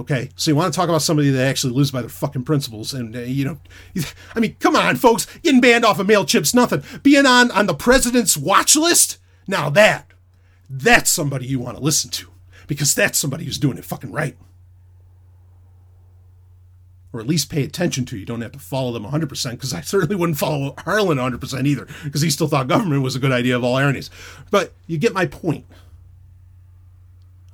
Okay, 0.00 0.30
so 0.34 0.50
you 0.50 0.56
want 0.56 0.72
to 0.72 0.76
talk 0.76 0.88
about 0.88 1.02
somebody 1.02 1.28
that 1.28 1.46
actually 1.46 1.74
lives 1.74 1.90
by 1.90 2.00
their 2.00 2.08
fucking 2.08 2.44
principles, 2.44 2.94
and 2.94 3.14
uh, 3.14 3.20
you 3.20 3.44
know, 3.44 3.58
I 4.34 4.40
mean, 4.40 4.56
come 4.58 4.74
on, 4.74 4.96
folks, 4.96 5.26
getting 5.42 5.60
banned 5.60 5.84
off 5.84 5.98
of 5.98 6.06
Mailchimp's 6.06 6.54
nothing. 6.54 6.82
Being 7.02 7.26
on 7.26 7.50
on 7.50 7.66
the 7.66 7.74
president's 7.74 8.34
watch 8.34 8.76
list, 8.76 9.18
now 9.46 9.68
that 9.68 10.10
that's 10.70 11.10
somebody 11.10 11.46
you 11.46 11.58
want 11.58 11.76
to 11.76 11.82
listen 11.82 12.10
to, 12.12 12.30
because 12.66 12.94
that's 12.94 13.18
somebody 13.18 13.44
who's 13.44 13.58
doing 13.58 13.76
it 13.76 13.84
fucking 13.84 14.10
right, 14.10 14.38
or 17.12 17.20
at 17.20 17.26
least 17.26 17.50
pay 17.50 17.62
attention 17.62 18.06
to. 18.06 18.16
You 18.16 18.24
don't 18.24 18.40
have 18.40 18.52
to 18.52 18.58
follow 18.58 18.92
them 18.92 19.02
100 19.02 19.28
percent, 19.28 19.58
because 19.58 19.74
I 19.74 19.82
certainly 19.82 20.16
wouldn't 20.16 20.38
follow 20.38 20.76
Harlan 20.78 21.18
100 21.18 21.42
percent 21.42 21.66
either, 21.66 21.86
because 22.04 22.22
he 22.22 22.30
still 22.30 22.48
thought 22.48 22.68
government 22.68 23.02
was 23.02 23.16
a 23.16 23.20
good 23.20 23.32
idea 23.32 23.54
of 23.54 23.64
all 23.64 23.76
ironies. 23.76 24.08
But 24.50 24.72
you 24.86 24.96
get 24.96 25.12
my 25.12 25.26
point. 25.26 25.66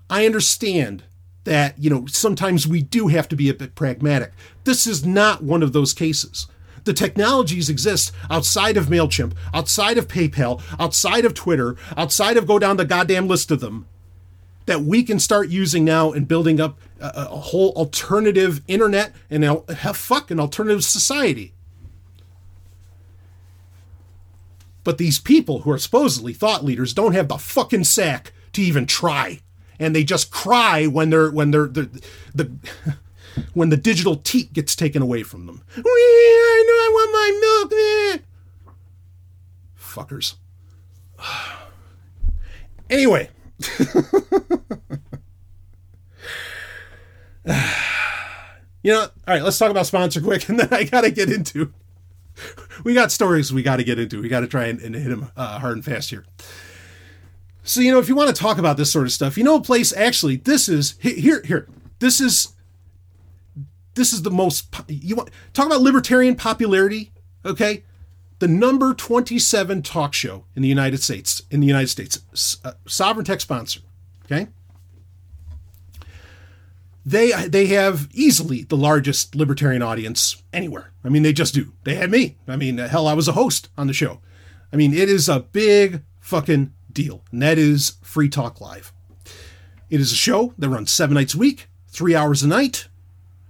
I 0.09 0.27
understand 0.27 1.03
that, 1.47 1.79
you 1.79 1.89
know, 1.89 2.05
sometimes 2.07 2.67
we 2.67 2.83
do 2.83 3.09
have 3.09 3.29
to 3.29 3.37
be 3.37 3.49
a 3.49 3.55
bit 3.55 3.75
pragmatic. 3.75 4.33
This 4.65 4.87
is 4.87 5.07
not 5.07 5.43
one 5.43 5.63
of 5.63 5.73
those 5.73 5.95
cases. 5.95 6.47
The 6.85 6.93
technologies 6.93 7.69
exist 7.69 8.13
outside 8.31 8.77
of 8.77 8.87
MailChimp, 8.87 9.33
outside 9.55 9.99
of 9.99 10.07
PayPal, 10.07 10.63
outside 10.79 11.25
of 11.25 11.35
Twitter, 11.35 11.77
outside 11.97 12.37
of 12.37 12.47
go 12.47 12.59
down 12.59 12.77
the 12.77 12.85
goddamn 12.85 13.27
list 13.27 13.51
of 13.51 13.61
them 13.61 13.87
that 14.67 14.83
we 14.83 15.03
can 15.03 15.19
start 15.19 15.49
using 15.49 15.85
now 15.85 16.13
and 16.13 16.29
building 16.29 16.61
up 16.61 16.79
a, 17.01 17.13
a 17.17 17.37
whole 17.37 17.73
alternative 17.73 18.61
internet 18.69 19.13
and 19.31 19.45
have 19.45 19.97
fuck 19.97 20.31
an 20.31 20.41
alternative 20.41 20.85
society. 20.85 21.55
But 24.85 24.99
these 24.99 25.19
people 25.19 25.61
who 25.61 25.71
are 25.71 25.79
supposedly 25.79 26.33
thought 26.33 26.65
leaders 26.65 26.93
don't 26.93 27.15
have 27.15 27.29
the 27.29 27.39
fucking 27.39 27.85
sack 27.85 28.33
to 28.53 28.63
even 28.63 28.87
try 28.87 29.41
and 29.79 29.95
they 29.95 30.05
just 30.05 30.31
cry 30.31 30.87
when 30.87 31.11
they're 31.11 31.31
when 31.31 31.51
they're 31.51 31.67
the 31.67 32.03
the 32.35 32.51
when 33.55 33.71
the 33.71 33.77
digital 33.77 34.17
teat 34.17 34.53
gets 34.53 34.75
taken 34.77 35.03
away 35.03 35.23
from 35.23 35.47
them. 35.47 35.63
I 35.77 36.65
know 36.67 36.75
I 36.75 36.91
want 36.93 37.13
my 37.13 37.31
milk. 37.41 38.23
Fuckers. 39.79 40.35
Anyway. 42.89 43.29
you 48.83 48.93
know, 48.93 49.01
all 49.01 49.11
right, 49.27 49.43
let's 49.43 49.59
talk 49.59 49.73
about 49.73 49.87
sponsor 49.87 50.21
quick, 50.21 50.49
and 50.49 50.61
then 50.61 50.69
I 50.71 50.85
got 50.85 51.01
to 51.01 51.11
get 51.11 51.31
into. 51.31 51.73
We 52.85 52.95
got 52.95 53.11
stories 53.11 53.53
we 53.53 53.63
got 53.65 53.77
to 53.77 53.85
get 53.85 53.99
into. 53.99 54.23
We 54.23 54.29
got 54.29 54.41
to 54.41 54.47
try 54.47 54.67
and, 54.67 54.81
and 54.81 54.95
hit 54.95 55.09
them 55.09 55.33
uh, 55.37 55.59
hard 55.59 55.77
and 55.77 55.85
fast 55.85 56.11
here. 56.11 56.25
So, 57.67 57.81
you 57.81 57.91
know, 57.91 57.99
if 57.99 58.09
you 58.09 58.15
want 58.15 58.35
to 58.35 58.41
talk 58.41 58.59
about 58.59 58.77
this 58.77 58.93
sort 58.93 59.07
of 59.07 59.13
stuff, 59.13 59.37
you 59.37 59.43
know, 59.43 59.57
a 59.57 59.61
place 59.61 59.93
actually, 59.93 60.37
this 60.37 60.69
is 60.69 60.95
here, 61.01 61.43
here, 61.43 61.69
this 61.99 62.21
is, 62.21 62.55
this 63.95 64.13
is 64.13 64.23
the 64.23 64.31
most, 64.31 64.73
you 64.89 65.17
want, 65.17 65.31
talk 65.53 65.67
about 65.67 65.81
libertarian 65.81 66.37
popularity, 66.37 67.11
okay? 67.45 67.83
The 68.39 68.47
number 68.47 68.95
27 68.95 69.83
talk 69.83 70.15
show 70.15 70.45
in 70.55 70.63
the 70.63 70.69
United 70.69 71.03
States, 71.03 71.43
in 71.51 71.59
the 71.59 71.67
United 71.67 71.89
States, 71.89 72.21
uh, 72.65 72.75
Sovryn 72.87 73.25
Tech 73.25 73.41
sponsor, 73.41 73.81
okay? 74.27 74.47
they 77.05 77.31
they 77.47 77.67
have 77.67 78.09
easily 78.13 78.63
the 78.65 78.77
largest 78.77 79.37
libertarian 79.37 79.81
audience 79.81 80.43
anywhere. 80.53 80.91
I 81.05 81.09
mean, 81.09 81.23
they 81.23 81.33
just 81.33 81.55
do. 81.55 81.73
They 81.85 81.95
had 81.95 82.11
me. 82.11 82.37
I 82.49 82.57
mean, 82.57 82.79
hell, 82.79 83.07
I 83.07 83.15
was 83.15 83.29
a 83.29 83.33
host 83.33 83.69
on 83.79 83.87
the 83.87 83.93
show. 83.93 84.21
I 84.73 84.77
mean, 84.77 84.93
it 84.93 85.09
is 85.09 85.29
a 85.29 85.39
big 85.39 86.03
fucking 86.19 86.73
deal, 86.97 87.23
and 87.31 87.41
that 87.43 87.59
is 87.59 87.99
Free 88.03 88.29
Talk 88.29 88.61
Live. 88.61 88.93
It 89.89 90.01
is 90.01 90.11
a 90.11 90.17
show 90.17 90.53
that 90.59 90.69
runs 90.69 90.91
seven 90.91 91.15
nights 91.15 91.35
a 91.35 91.39
week, 91.39 91.69
three 91.89 92.17
hours 92.17 92.43
a 92.43 92.49
night. 92.49 92.89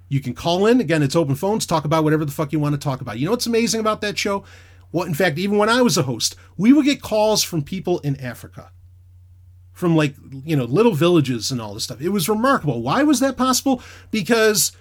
You 0.09 0.21
can 0.21 0.35
call 0.35 0.67
in. 0.67 0.81
Again, 0.81 1.03
it's 1.03 1.17
open 1.17 1.35
phones. 1.35 1.65
Talk 1.65 1.85
about 1.85 2.05
whatever 2.05 2.25
the 2.25 2.33
fuck 2.33 2.53
you 2.53 2.61
want 2.61 2.75
to 2.75 2.79
talk 2.79 3.01
about. 3.01 3.19
You 3.19 3.25
know 3.25 3.31
what's 3.31 3.47
amazing 3.47 3.81
about 3.81 4.03
that 4.03 4.19
show? 4.19 4.45
Well, 4.93 5.07
in 5.07 5.15
fact, 5.15 5.39
even 5.39 5.57
when 5.57 5.69
I 5.69 5.81
was 5.81 5.97
a 5.97 6.03
host, 6.03 6.37
we 6.57 6.73
would 6.73 6.85
get 6.85 7.01
calls 7.01 7.43
from 7.43 7.63
people 7.63 8.01
in 8.01 8.21
Africa 8.21 8.71
from 9.73 9.95
like 9.95 10.15
you 10.45 10.57
know 10.57 10.65
little 10.65 10.95
villages 10.95 11.51
and 11.51 11.61
all 11.61 11.75
this 11.75 11.85
stuff. 11.85 12.01
It 12.01 12.09
was 12.09 12.29
remarkable. 12.29 12.83
Why 12.83 13.03
was 13.03 13.21
that 13.21 13.37
possible? 13.37 13.83
Because 14.11 14.73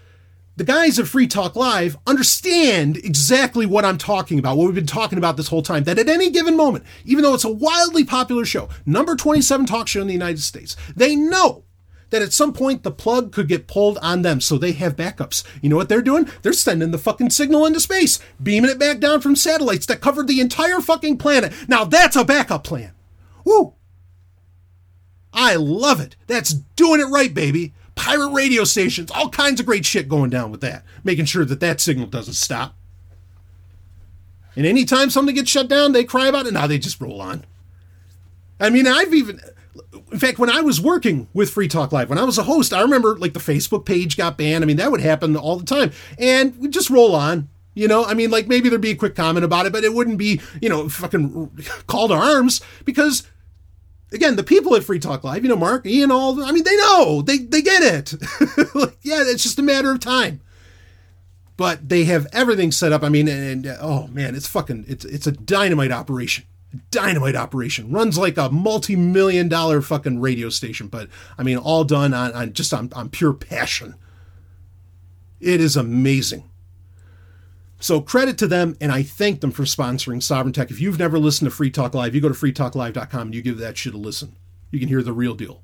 the 0.57 0.63
guys 0.63 0.97
at 0.99 1.07
Free 1.07 1.27
Talk 1.27 1.55
Live 1.55 1.97
understand 2.07 2.97
exactly 2.97 3.65
what 3.65 3.83
I'm 3.83 3.97
talking 3.97 4.39
about, 4.39 4.57
what 4.57 4.65
we've 4.65 4.75
been 4.75 4.85
talking 4.85 5.17
about 5.17 5.35
this 5.35 5.49
whole 5.49 5.61
time. 5.61 5.83
That 5.83 5.99
at 5.99 6.07
any 6.07 6.29
given 6.29 6.55
moment, 6.55 6.85
even 7.03 7.23
though 7.23 7.33
it's 7.33 7.43
a 7.43 7.51
wildly 7.51 8.05
popular 8.05 8.45
show, 8.45 8.69
number 8.85 9.15
27 9.15 9.65
talk 9.65 9.87
show 9.87 10.01
in 10.01 10.07
the 10.07 10.13
United 10.13 10.39
States, 10.39 10.75
they 10.95 11.15
know 11.15 11.65
that 12.09 12.21
at 12.21 12.31
some 12.31 12.53
point 12.53 12.83
the 12.83 12.91
plug 12.91 13.33
could 13.33 13.47
get 13.49 13.67
pulled 13.67 13.97
on 13.97 14.21
them, 14.21 14.39
so 14.39 14.57
they 14.57 14.71
have 14.71 14.95
backups. 14.95 15.43
You 15.61 15.69
know 15.69 15.75
what 15.75 15.89
they're 15.89 16.01
doing? 16.01 16.29
They're 16.41 16.53
sending 16.53 16.91
the 16.91 16.97
fucking 16.97 17.31
signal 17.31 17.65
into 17.65 17.81
space, 17.81 18.19
beaming 18.41 18.71
it 18.71 18.79
back 18.79 18.99
down 18.99 19.19
from 19.19 19.35
satellites 19.35 19.85
that 19.87 20.01
covered 20.01 20.27
the 20.27 20.39
entire 20.39 20.79
fucking 20.79 21.17
planet. 21.17 21.51
Now 21.67 21.83
that's 21.83 22.15
a 22.15 22.23
backup 22.23 22.63
plan. 22.63 22.93
Woo! 23.43 23.73
I 25.33 25.55
love 25.55 25.99
it. 25.99 26.15
That's 26.27 26.53
doing 26.53 27.01
it 27.01 27.11
right, 27.11 27.33
baby. 27.33 27.73
Pirate 27.95 28.29
radio 28.29 28.63
stations, 28.63 29.09
all 29.11 29.29
kinds 29.29 29.59
of 29.59 29.65
great 29.65 29.85
shit 29.85 30.09
going 30.09 30.29
down 30.29 30.51
with 30.51 30.61
that, 30.61 30.83
making 31.03 31.25
sure 31.25 31.45
that 31.45 31.59
that 31.61 31.79
signal 31.79 32.07
doesn't 32.07 32.33
stop. 32.33 32.75
And 34.55 34.65
anytime 34.65 35.09
something 35.09 35.35
gets 35.35 35.49
shut 35.49 35.67
down, 35.67 35.91
they 35.91 36.03
cry 36.03 36.27
about 36.27 36.45
it. 36.45 36.53
Now 36.53 36.67
they 36.67 36.77
just 36.77 37.01
roll 37.01 37.21
on. 37.21 37.45
I 38.59 38.69
mean, 38.69 38.87
I've 38.87 39.13
even, 39.13 39.39
in 40.11 40.19
fact, 40.19 40.39
when 40.39 40.49
I 40.49 40.61
was 40.61 40.79
working 40.79 41.27
with 41.33 41.49
Free 41.49 41.67
Talk 41.67 41.91
Live, 41.91 42.09
when 42.09 42.17
I 42.17 42.23
was 42.23 42.37
a 42.37 42.43
host, 42.43 42.73
I 42.73 42.81
remember 42.81 43.17
like 43.17 43.33
the 43.33 43.39
Facebook 43.39 43.85
page 43.85 44.15
got 44.15 44.37
banned. 44.37 44.63
I 44.63 44.67
mean, 44.67 44.77
that 44.77 44.91
would 44.91 45.01
happen 45.01 45.35
all 45.35 45.57
the 45.57 45.65
time. 45.65 45.91
And 46.17 46.57
we 46.57 46.69
just 46.69 46.89
roll 46.89 47.15
on. 47.15 47.49
You 47.73 47.89
know, 47.89 48.05
I 48.05 48.13
mean, 48.13 48.31
like 48.31 48.47
maybe 48.47 48.69
there'd 48.69 48.79
be 48.79 48.91
a 48.91 48.95
quick 48.95 49.15
comment 49.15 49.43
about 49.43 49.65
it, 49.65 49.73
but 49.73 49.83
it 49.83 49.93
wouldn't 49.93 50.17
be, 50.17 50.39
you 50.61 50.69
know, 50.69 50.87
fucking 50.87 51.51
call 51.87 52.07
to 52.07 52.13
arms 52.13 52.61
because 52.85 53.27
again, 54.11 54.35
the 54.35 54.43
people 54.43 54.75
at 54.75 54.83
Free 54.83 54.99
Talk 54.99 55.23
Live, 55.23 55.43
you 55.43 55.49
know, 55.49 55.55
Mark, 55.55 55.85
Ian, 55.85 56.11
all, 56.11 56.43
I 56.43 56.51
mean, 56.51 56.63
they 56.63 56.75
know, 56.77 57.21
they, 57.21 57.37
they 57.37 57.61
get 57.61 57.81
it. 57.81 58.13
like, 58.75 58.97
yeah, 59.01 59.23
it's 59.25 59.43
just 59.43 59.59
a 59.59 59.63
matter 59.63 59.91
of 59.91 59.99
time. 59.99 60.41
But 61.57 61.87
they 61.87 62.03
have 62.05 62.27
everything 62.33 62.71
set 62.71 62.91
up. 62.91 63.03
I 63.03 63.09
mean, 63.09 63.27
and, 63.27 63.65
and 63.65 63.77
oh 63.79 64.07
man, 64.07 64.35
it's 64.35 64.47
fucking, 64.47 64.85
it's, 64.87 65.05
it's 65.05 65.27
a 65.27 65.31
dynamite 65.31 65.91
operation. 65.91 66.45
Dynamite 66.91 67.37
operation 67.37 67.91
runs 67.91 68.17
like 68.17 68.37
a 68.37 68.49
multi-million 68.49 69.47
dollar 69.47 69.81
fucking 69.81 70.19
radio 70.19 70.49
station, 70.49 70.87
but 70.87 71.07
I 71.37 71.43
mean, 71.43 71.57
all 71.57 71.85
done 71.85 72.13
on, 72.13 72.33
on 72.33 72.51
just 72.51 72.73
on, 72.73 72.91
on 72.93 73.09
pure 73.09 73.33
passion. 73.33 73.95
It 75.39 75.61
is 75.61 75.77
amazing. 75.77 76.43
So 77.85 78.01
credit 78.01 78.39
to 78.39 78.47
them, 78.47 78.75
and 78.81 78.91
I 78.91 79.03
thank 79.03 79.41
them 79.41 79.51
for 79.51 79.61
sponsoring 79.61 80.17
Sovryn 80.17 80.55
Tech. 80.55 80.71
If 80.71 80.81
you've 80.81 80.97
never 80.97 81.19
listened 81.19 81.51
to 81.51 81.55
Free 81.55 81.69
Talk 81.69 81.93
Live, 81.93 82.15
you 82.15 82.19
go 82.19 82.29
to 82.29 82.33
freetalklive.com 82.33 83.21
and 83.21 83.35
you 83.35 83.43
give 83.43 83.59
that 83.59 83.77
shit 83.77 83.93
a 83.93 83.97
listen. 83.97 84.35
You 84.71 84.79
can 84.79 84.89
hear 84.89 85.03
the 85.03 85.13
real 85.13 85.35
deal. 85.35 85.61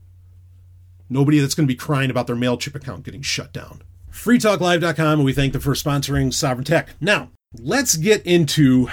Nobody 1.10 1.40
that's 1.40 1.56
going 1.56 1.68
to 1.68 1.74
be 1.74 1.76
crying 1.76 2.12
about 2.12 2.28
their 2.28 2.36
MailChimp 2.36 2.76
account 2.76 3.06
getting 3.06 3.24
shut 3.24 3.52
down. 3.52 3.82
freetalklive.com, 4.12 5.14
and 5.20 5.26
we 5.26 5.34
thank 5.34 5.54
them 5.54 5.64
for 5.64 5.74
sponsoring 5.74 6.28
Sovryn 6.28 6.64
Tech. 6.64 6.90
Now, 7.02 7.32
let's 7.58 7.96
get 7.98 8.24
into. 8.24 8.88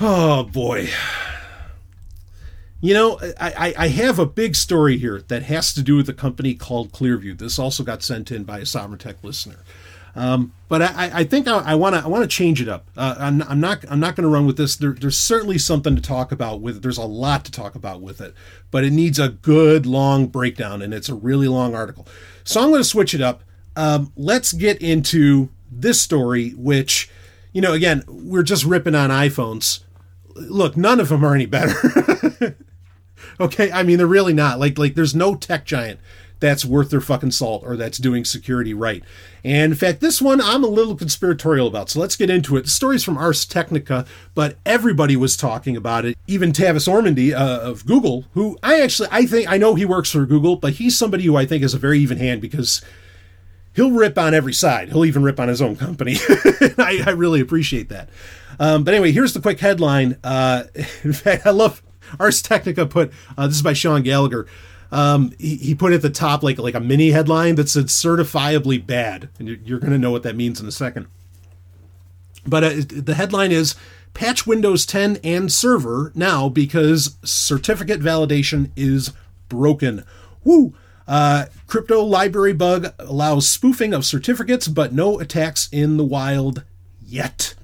Oh, 0.00 0.44
boy. 0.44 0.88
You 2.80 2.94
know, 2.94 3.18
I, 3.40 3.74
I 3.76 3.88
have 3.88 4.20
a 4.20 4.26
big 4.26 4.54
story 4.54 4.98
here 4.98 5.20
that 5.26 5.42
has 5.42 5.74
to 5.74 5.82
do 5.82 5.96
with 5.96 6.08
a 6.08 6.14
company 6.14 6.54
called 6.54 6.92
Clearview. 6.92 7.36
This 7.36 7.58
also 7.58 7.82
got 7.82 8.04
sent 8.04 8.30
in 8.30 8.44
by 8.44 8.58
a 8.60 8.62
Sovryn 8.62 9.00
Tech 9.00 9.16
listener. 9.24 9.56
Um, 10.16 10.52
but 10.68 10.82
I, 10.82 11.10
I 11.12 11.24
think 11.24 11.48
I 11.48 11.74
want 11.74 11.94
to 11.94 12.02
I 12.02 12.06
want 12.06 12.22
to 12.22 12.28
change 12.28 12.60
it 12.62 12.68
up. 12.68 12.88
Uh, 12.96 13.16
I'm, 13.18 13.42
I'm, 13.42 13.60
not 13.60 13.84
I'm 13.88 14.00
not 14.00 14.14
going 14.14 14.22
to 14.22 14.32
run 14.32 14.46
with 14.46 14.56
this. 14.56 14.76
There, 14.76 14.92
there's 14.92 15.18
certainly 15.18 15.58
something 15.58 15.96
to 15.96 16.02
talk 16.02 16.30
about 16.30 16.60
with 16.60 16.76
it. 16.76 16.82
There's 16.82 16.98
a 16.98 17.04
lot 17.04 17.44
to 17.46 17.50
talk 17.50 17.74
about 17.74 18.00
with 18.00 18.20
it, 18.20 18.34
but 18.70 18.84
it 18.84 18.92
needs 18.92 19.18
a 19.18 19.28
good 19.28 19.86
long 19.86 20.26
breakdown, 20.26 20.82
and 20.82 20.94
it's 20.94 21.08
a 21.08 21.14
really 21.14 21.48
long 21.48 21.74
article. 21.74 22.06
So 22.44 22.60
I'm 22.60 22.70
going 22.70 22.80
to 22.80 22.88
switch 22.88 23.14
it 23.14 23.20
up. 23.20 23.42
Um, 23.76 24.12
let's 24.16 24.52
get 24.52 24.80
into 24.80 25.48
this 25.70 26.00
story, 26.00 26.50
which 26.50 27.10
you 27.52 27.60
know, 27.60 27.72
again, 27.72 28.04
we're 28.06 28.42
just 28.42 28.64
ripping 28.64 28.94
on 28.94 29.10
iPhones. 29.10 29.80
Look, 30.34 30.76
none 30.76 31.00
of 31.00 31.08
them 31.08 31.24
are 31.24 31.34
any 31.34 31.46
better. 31.46 32.56
okay, 33.40 33.72
I 33.72 33.82
mean 33.82 33.98
they're 33.98 34.06
really 34.06 34.34
not. 34.34 34.60
Like 34.60 34.78
like 34.78 34.94
there's 34.94 35.14
no 35.14 35.34
tech 35.34 35.64
giant 35.64 35.98
that's 36.44 36.64
worth 36.64 36.90
their 36.90 37.00
fucking 37.00 37.30
salt 37.30 37.62
or 37.64 37.74
that's 37.74 37.96
doing 37.96 38.22
security 38.24 38.74
right. 38.74 39.02
And 39.42 39.72
in 39.72 39.78
fact, 39.78 40.00
this 40.00 40.20
one 40.20 40.42
I'm 40.42 40.62
a 40.62 40.68
little 40.68 40.94
conspiratorial 40.94 41.66
about. 41.66 41.88
So 41.88 42.00
let's 42.00 42.16
get 42.16 42.28
into 42.28 42.56
it. 42.58 42.64
The 42.64 42.70
story's 42.70 43.02
from 43.02 43.16
Ars 43.16 43.46
Technica, 43.46 44.04
but 44.34 44.58
everybody 44.66 45.16
was 45.16 45.38
talking 45.38 45.74
about 45.74 46.04
it. 46.04 46.18
Even 46.26 46.52
Tavis 46.52 46.86
Ormandy 46.86 47.32
uh, 47.32 47.60
of 47.60 47.86
Google, 47.86 48.26
who 48.34 48.58
I 48.62 48.82
actually 48.82 49.08
I 49.10 49.24
think 49.24 49.50
I 49.50 49.56
know 49.56 49.74
he 49.74 49.86
works 49.86 50.10
for 50.10 50.26
Google, 50.26 50.56
but 50.56 50.74
he's 50.74 50.98
somebody 50.98 51.24
who 51.24 51.34
I 51.34 51.46
think 51.46 51.64
is 51.64 51.72
a 51.72 51.78
very 51.78 51.98
even 52.00 52.18
hand 52.18 52.42
because 52.42 52.82
he'll 53.74 53.92
rip 53.92 54.18
on 54.18 54.34
every 54.34 54.52
side. 54.52 54.90
He'll 54.90 55.06
even 55.06 55.22
rip 55.22 55.40
on 55.40 55.48
his 55.48 55.62
own 55.62 55.76
company. 55.76 56.16
I, 56.78 57.02
I, 57.06 57.10
really 57.10 57.40
appreciate 57.40 57.88
that. 57.88 58.10
Um, 58.60 58.84
but 58.84 58.92
anyway, 58.92 59.12
here's 59.12 59.32
the 59.32 59.40
quick 59.40 59.60
headline. 59.60 60.18
Uh, 60.22 60.64
in 61.02 61.14
fact, 61.14 61.46
I 61.46 61.50
love 61.50 61.82
Ars 62.20 62.42
Technica 62.42 62.84
put 62.84 63.12
uh, 63.38 63.46
this 63.46 63.56
is 63.56 63.62
by 63.62 63.72
Sean 63.72 64.02
Gallagher. 64.02 64.46
Um, 64.94 65.32
he, 65.40 65.56
he, 65.56 65.74
put 65.74 65.92
at 65.92 66.02
the 66.02 66.08
top 66.08 66.44
like 66.44 66.56
like 66.56 66.76
a 66.76 66.80
mini 66.80 67.10
headline 67.10 67.56
that 67.56 67.68
said 67.68 67.86
certifiably 67.86 68.86
bad, 68.86 69.28
and 69.40 69.48
you're, 69.48 69.56
you're 69.64 69.78
going 69.80 69.92
to 69.92 69.98
know 69.98 70.12
what 70.12 70.22
that 70.22 70.36
means 70.36 70.60
in 70.60 70.68
a 70.68 70.72
second. 70.72 71.08
But 72.46 72.62
uh, 72.62 72.72
the 72.88 73.14
headline 73.16 73.50
is 73.50 73.74
patch 74.12 74.46
Windows 74.46 74.86
10 74.86 75.18
and 75.24 75.50
server 75.50 76.12
now 76.14 76.48
because 76.48 77.16
certificate 77.24 78.00
validation 78.00 78.70
is 78.76 79.12
broken. 79.48 80.04
Woo! 80.44 80.74
Uh, 81.08 81.46
crypto 81.66 82.00
library 82.00 82.52
bug 82.52 82.94
allows 83.00 83.48
spoofing 83.48 83.92
of 83.92 84.04
certificates, 84.04 84.68
but 84.68 84.92
no 84.92 85.18
attacks 85.18 85.68
in 85.72 85.96
the 85.96 86.04
wild 86.04 86.62
yet. 87.04 87.54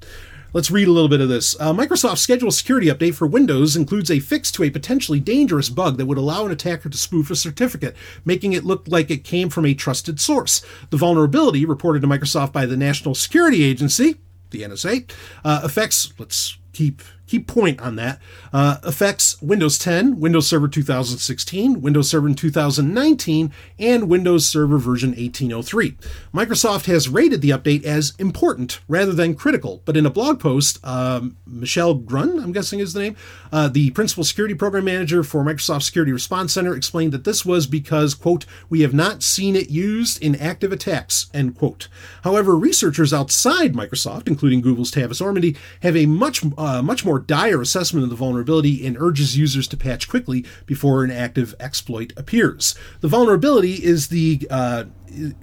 Let's 0.52 0.70
read 0.70 0.88
a 0.88 0.92
little 0.92 1.08
bit 1.08 1.20
of 1.20 1.28
this. 1.28 1.54
Uh, 1.60 1.72
Microsoft's 1.72 2.22
schedule 2.22 2.50
security 2.50 2.88
update 2.88 3.14
for 3.14 3.26
Windows 3.26 3.76
includes 3.76 4.10
a 4.10 4.18
fix 4.18 4.50
to 4.52 4.64
a 4.64 4.70
potentially 4.70 5.20
dangerous 5.20 5.68
bug 5.68 5.96
that 5.96 6.06
would 6.06 6.18
allow 6.18 6.44
an 6.44 6.50
attacker 6.50 6.88
to 6.88 6.98
spoof 6.98 7.30
a 7.30 7.36
certificate, 7.36 7.94
making 8.24 8.52
it 8.52 8.64
look 8.64 8.84
like 8.88 9.10
it 9.12 9.22
came 9.22 9.48
from 9.48 9.64
a 9.64 9.74
trusted 9.74 10.18
source. 10.18 10.64
The 10.90 10.96
vulnerability, 10.96 11.64
reported 11.64 12.02
to 12.02 12.08
Microsoft 12.08 12.52
by 12.52 12.66
the 12.66 12.76
National 12.76 13.14
Security 13.14 13.62
Agency, 13.62 14.16
the 14.50 14.62
NSA, 14.62 15.08
uh, 15.44 15.60
affects, 15.62 16.12
let's 16.18 16.58
keep 16.72 17.02
key 17.30 17.38
point 17.38 17.80
on 17.80 17.94
that 17.96 18.20
uh, 18.52 18.78
affects 18.82 19.40
Windows 19.40 19.78
10, 19.78 20.18
Windows 20.18 20.48
Server 20.48 20.66
2016, 20.66 21.80
Windows 21.80 22.10
Server 22.10 22.34
2019, 22.34 23.52
and 23.78 24.08
Windows 24.08 24.46
Server 24.46 24.78
version 24.78 25.10
1803. 25.10 25.96
Microsoft 26.34 26.86
has 26.86 27.08
rated 27.08 27.40
the 27.40 27.50
update 27.50 27.84
as 27.84 28.14
important 28.18 28.80
rather 28.88 29.12
than 29.12 29.34
critical, 29.34 29.80
but 29.84 29.96
in 29.96 30.04
a 30.04 30.10
blog 30.10 30.40
post, 30.40 30.84
um, 30.84 31.36
Mechele 31.48 32.04
Gruhn, 32.04 32.42
I'm 32.42 32.52
guessing 32.52 32.80
is 32.80 32.94
the 32.94 33.00
name, 33.00 33.16
uh, 33.52 33.68
the 33.68 33.90
principal 33.90 34.24
security 34.24 34.54
program 34.54 34.84
manager 34.84 35.22
for 35.22 35.44
Microsoft 35.44 35.82
Security 35.82 36.12
Response 36.12 36.52
Center, 36.52 36.74
explained 36.74 37.12
that 37.12 37.24
this 37.24 37.46
was 37.46 37.68
because, 37.68 38.14
quote, 38.14 38.44
we 38.68 38.80
have 38.80 38.94
not 38.94 39.22
seen 39.22 39.54
it 39.54 39.70
used 39.70 40.20
in 40.22 40.34
active 40.34 40.72
attacks, 40.72 41.30
end 41.32 41.56
quote. 41.56 41.86
However, 42.24 42.56
researchers 42.56 43.12
outside 43.12 43.74
Microsoft, 43.74 44.26
including 44.26 44.60
Google's 44.60 44.90
Tavis 44.90 45.22
Ormandy, 45.22 45.56
have 45.82 45.96
a 45.96 46.06
much, 46.06 46.42
uh, 46.58 46.82
much 46.82 47.04
more 47.04 47.19
dire 47.20 47.60
assessment 47.60 48.04
of 48.04 48.10
the 48.10 48.16
vulnerability 48.16 48.86
and 48.86 48.96
urges 48.98 49.36
users 49.36 49.68
to 49.68 49.76
patch 49.76 50.08
quickly 50.08 50.44
before 50.66 51.04
an 51.04 51.10
active 51.10 51.54
exploit 51.60 52.12
appears. 52.16 52.74
The 53.00 53.08
vulnerability 53.08 53.74
is 53.84 54.08
the 54.08 54.46
uh, 54.50 54.84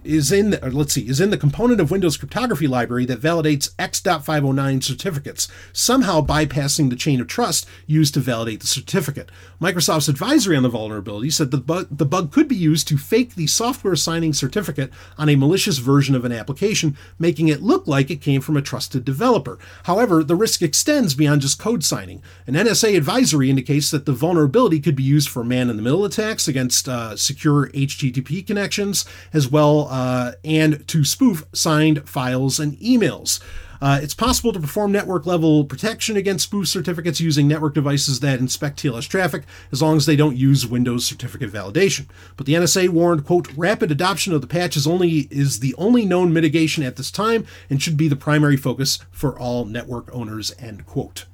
is 0.03 0.31
in 0.31 0.51
the, 0.51 0.69
let's 0.71 0.93
see 0.93 1.07
is 1.07 1.19
in 1.19 1.29
the 1.29 1.37
component 1.37 1.81
of 1.81 1.91
Windows 1.91 2.17
cryptography 2.17 2.67
library 2.67 3.05
that 3.05 3.21
validates 3.21 3.73
X.509 3.77 4.83
certificates, 4.83 5.47
somehow 5.73 6.21
bypassing 6.21 6.89
the 6.89 6.95
chain 6.95 7.19
of 7.19 7.27
trust 7.27 7.67
used 7.85 8.13
to 8.13 8.19
validate 8.19 8.61
the 8.61 8.67
certificate. 8.67 9.29
Microsoft's 9.61 10.07
advisory 10.07 10.55
on 10.55 10.63
the 10.63 10.69
vulnerability 10.69 11.29
said 11.29 11.51
the 11.51 11.57
bug, 11.57 11.87
the 11.91 12.05
bug 12.05 12.31
could 12.31 12.47
be 12.47 12.55
used 12.55 12.87
to 12.87 12.97
fake 12.97 13.35
the 13.35 13.47
software 13.47 13.95
signing 13.95 14.33
certificate 14.33 14.91
on 15.17 15.29
a 15.29 15.35
malicious 15.35 15.79
version 15.79 16.15
of 16.15 16.25
an 16.25 16.31
application, 16.31 16.97
making 17.19 17.47
it 17.47 17.61
look 17.61 17.87
like 17.87 18.09
it 18.09 18.21
came 18.21 18.41
from 18.41 18.57
a 18.57 18.61
trusted 18.61 19.03
developer. 19.03 19.59
However, 19.83 20.23
the 20.23 20.35
risk 20.35 20.61
extends 20.61 21.13
beyond 21.13 21.41
just 21.41 21.59
code 21.59 21.83
signing. 21.83 22.21
An 22.45 22.53
NSA 22.53 22.95
advisory 22.95 23.49
indicates 23.49 23.91
that 23.91 24.05
the 24.05 24.13
vulnerability 24.13 24.79
could 24.79 24.95
be 24.95 25.03
used 25.03 25.29
for 25.29 25.43
man 25.43 25.69
in 25.69 25.75
the 25.75 25.81
middle 25.81 26.05
attacks 26.05 26.47
against 26.47 26.87
uh, 26.87 27.15
secure 27.15 27.69
HTTP 27.69 28.45
connections, 28.45 29.05
as 29.33 29.49
well 29.49 29.56
uh, 29.57 30.33
and 30.43 30.87
to 30.87 31.03
spoof 31.03 31.43
signed 31.53 32.07
files 32.07 32.59
and 32.59 32.77
emails. 32.79 33.41
Uh, 33.81 33.99
it's 34.01 34.13
possible 34.13 34.51
to 34.51 34.59
perform 34.59 34.91
network 34.91 35.25
level 35.25 35.63
protection 35.63 36.17
against 36.17 36.45
spoof 36.45 36.67
certificates 36.67 37.19
using 37.19 37.47
network 37.47 37.73
devices 37.73 38.19
that 38.19 38.39
inspect 38.39 38.79
TLS 38.79 39.07
traffic 39.07 39.43
as 39.71 39.81
long 39.81 39.97
as 39.97 40.05
they 40.05 40.15
don't 40.15 40.35
use 40.35 40.65
Windows 40.65 41.05
certificate 41.05 41.51
validation. 41.51 42.07
But 42.35 42.45
the 42.45 42.53
NSA 42.53 42.89
warned, 42.89 43.25
quote, 43.25 43.51
rapid 43.55 43.91
adoption 43.91 44.33
of 44.33 44.41
the 44.41 44.47
patch 44.47 44.75
is 44.75 44.87
only 44.87 45.27
is 45.29 45.59
the 45.59 45.75
only 45.75 46.05
known 46.05 46.33
mitigation 46.33 46.83
at 46.83 46.95
this 46.95 47.11
time 47.11 47.45
and 47.69 47.81
should 47.81 47.97
be 47.97 48.07
the 48.07 48.15
primary 48.15 48.57
focus 48.57 48.99
for 49.11 49.37
all 49.37 49.65
network 49.65 50.13
owners, 50.13 50.53
end 50.59 50.85
quote. 50.85 51.25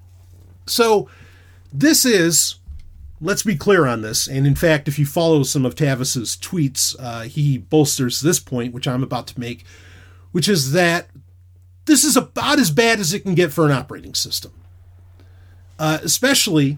So 0.65 1.09
this 1.71 2.05
is 2.05 2.55
let's 3.23 3.43
be 3.43 3.55
clear 3.55 3.87
on 3.87 4.01
this. 4.01 4.27
And 4.27 4.45
in 4.45 4.53
fact, 4.53 4.87
if 4.87 4.99
you 4.99 5.05
follow 5.05 5.43
some 5.43 5.65
of 5.65 5.75
Tavis's 5.75 6.35
tweets, 6.35 6.95
uh, 6.99 7.21
he 7.21 7.57
bolsters 7.57 8.21
this 8.21 8.39
point, 8.39 8.73
which 8.73 8.87
I'm 8.87 9.01
about 9.01 9.27
to 9.27 9.39
make, 9.39 9.63
which 10.31 10.49
is 10.49 10.73
that 10.73 11.07
this 11.85 12.03
is 12.03 12.17
about 12.17 12.59
as 12.59 12.69
bad 12.69 12.99
as 12.99 13.13
it 13.13 13.21
can 13.21 13.33
get 13.33 13.51
for 13.51 13.65
an 13.65 13.71
operating 13.71 14.13
system, 14.13 14.51
uh, 15.79 15.99
especially 16.03 16.77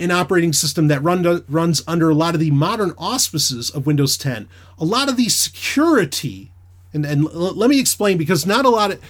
an 0.00 0.10
operating 0.10 0.52
system 0.52 0.88
that 0.88 1.02
run, 1.02 1.44
runs 1.48 1.82
under 1.86 2.10
a 2.10 2.14
lot 2.14 2.34
of 2.34 2.40
the 2.40 2.50
modern 2.50 2.92
auspices 2.98 3.70
of 3.70 3.86
Windows 3.86 4.16
10. 4.16 4.48
A 4.78 4.84
lot 4.84 5.08
of 5.08 5.16
the 5.16 5.28
security, 5.28 6.52
and, 6.92 7.04
and 7.04 7.26
l- 7.26 7.54
let 7.54 7.70
me 7.70 7.78
explain 7.78 8.18
because 8.18 8.46
not 8.46 8.64
a 8.64 8.70
lot 8.70 8.90
of. 8.92 9.00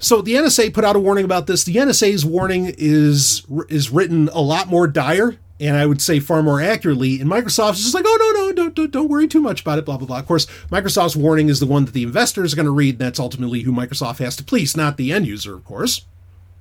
So 0.00 0.20
the 0.20 0.34
NSA 0.34 0.74
put 0.74 0.84
out 0.84 0.96
a 0.96 0.98
warning 0.98 1.24
about 1.24 1.46
this. 1.46 1.64
The 1.64 1.76
NSA's 1.76 2.26
warning 2.26 2.74
is 2.76 3.46
is 3.70 3.90
written 3.90 4.28
a 4.34 4.40
lot 4.40 4.68
more 4.68 4.86
dire 4.86 5.38
and 5.64 5.76
I 5.78 5.86
would 5.86 6.02
say 6.02 6.20
far 6.20 6.42
more 6.42 6.60
accurately. 6.60 7.20
And 7.20 7.30
Microsoft 7.30 7.72
is 7.72 7.82
just 7.82 7.94
like, 7.94 8.04
oh 8.06 8.34
no, 8.34 8.40
no, 8.40 8.52
don't, 8.52 8.74
don't, 8.74 8.90
don't 8.90 9.08
worry 9.08 9.26
too 9.26 9.40
much 9.40 9.62
about 9.62 9.78
it, 9.78 9.86
blah 9.86 9.96
blah 9.96 10.06
blah. 10.06 10.18
Of 10.18 10.26
course, 10.26 10.46
Microsoft's 10.70 11.16
warning 11.16 11.48
is 11.48 11.58
the 11.58 11.66
one 11.66 11.86
that 11.86 11.92
the 11.92 12.02
investors 12.02 12.52
are 12.52 12.56
going 12.56 12.66
to 12.66 12.72
read, 12.72 12.96
and 12.96 13.00
that's 13.00 13.18
ultimately 13.18 13.62
who 13.62 13.72
Microsoft 13.72 14.18
has 14.18 14.36
to 14.36 14.44
please, 14.44 14.76
not 14.76 14.96
the 14.96 15.10
end 15.10 15.26
user, 15.26 15.54
of 15.54 15.64
course. 15.64 16.02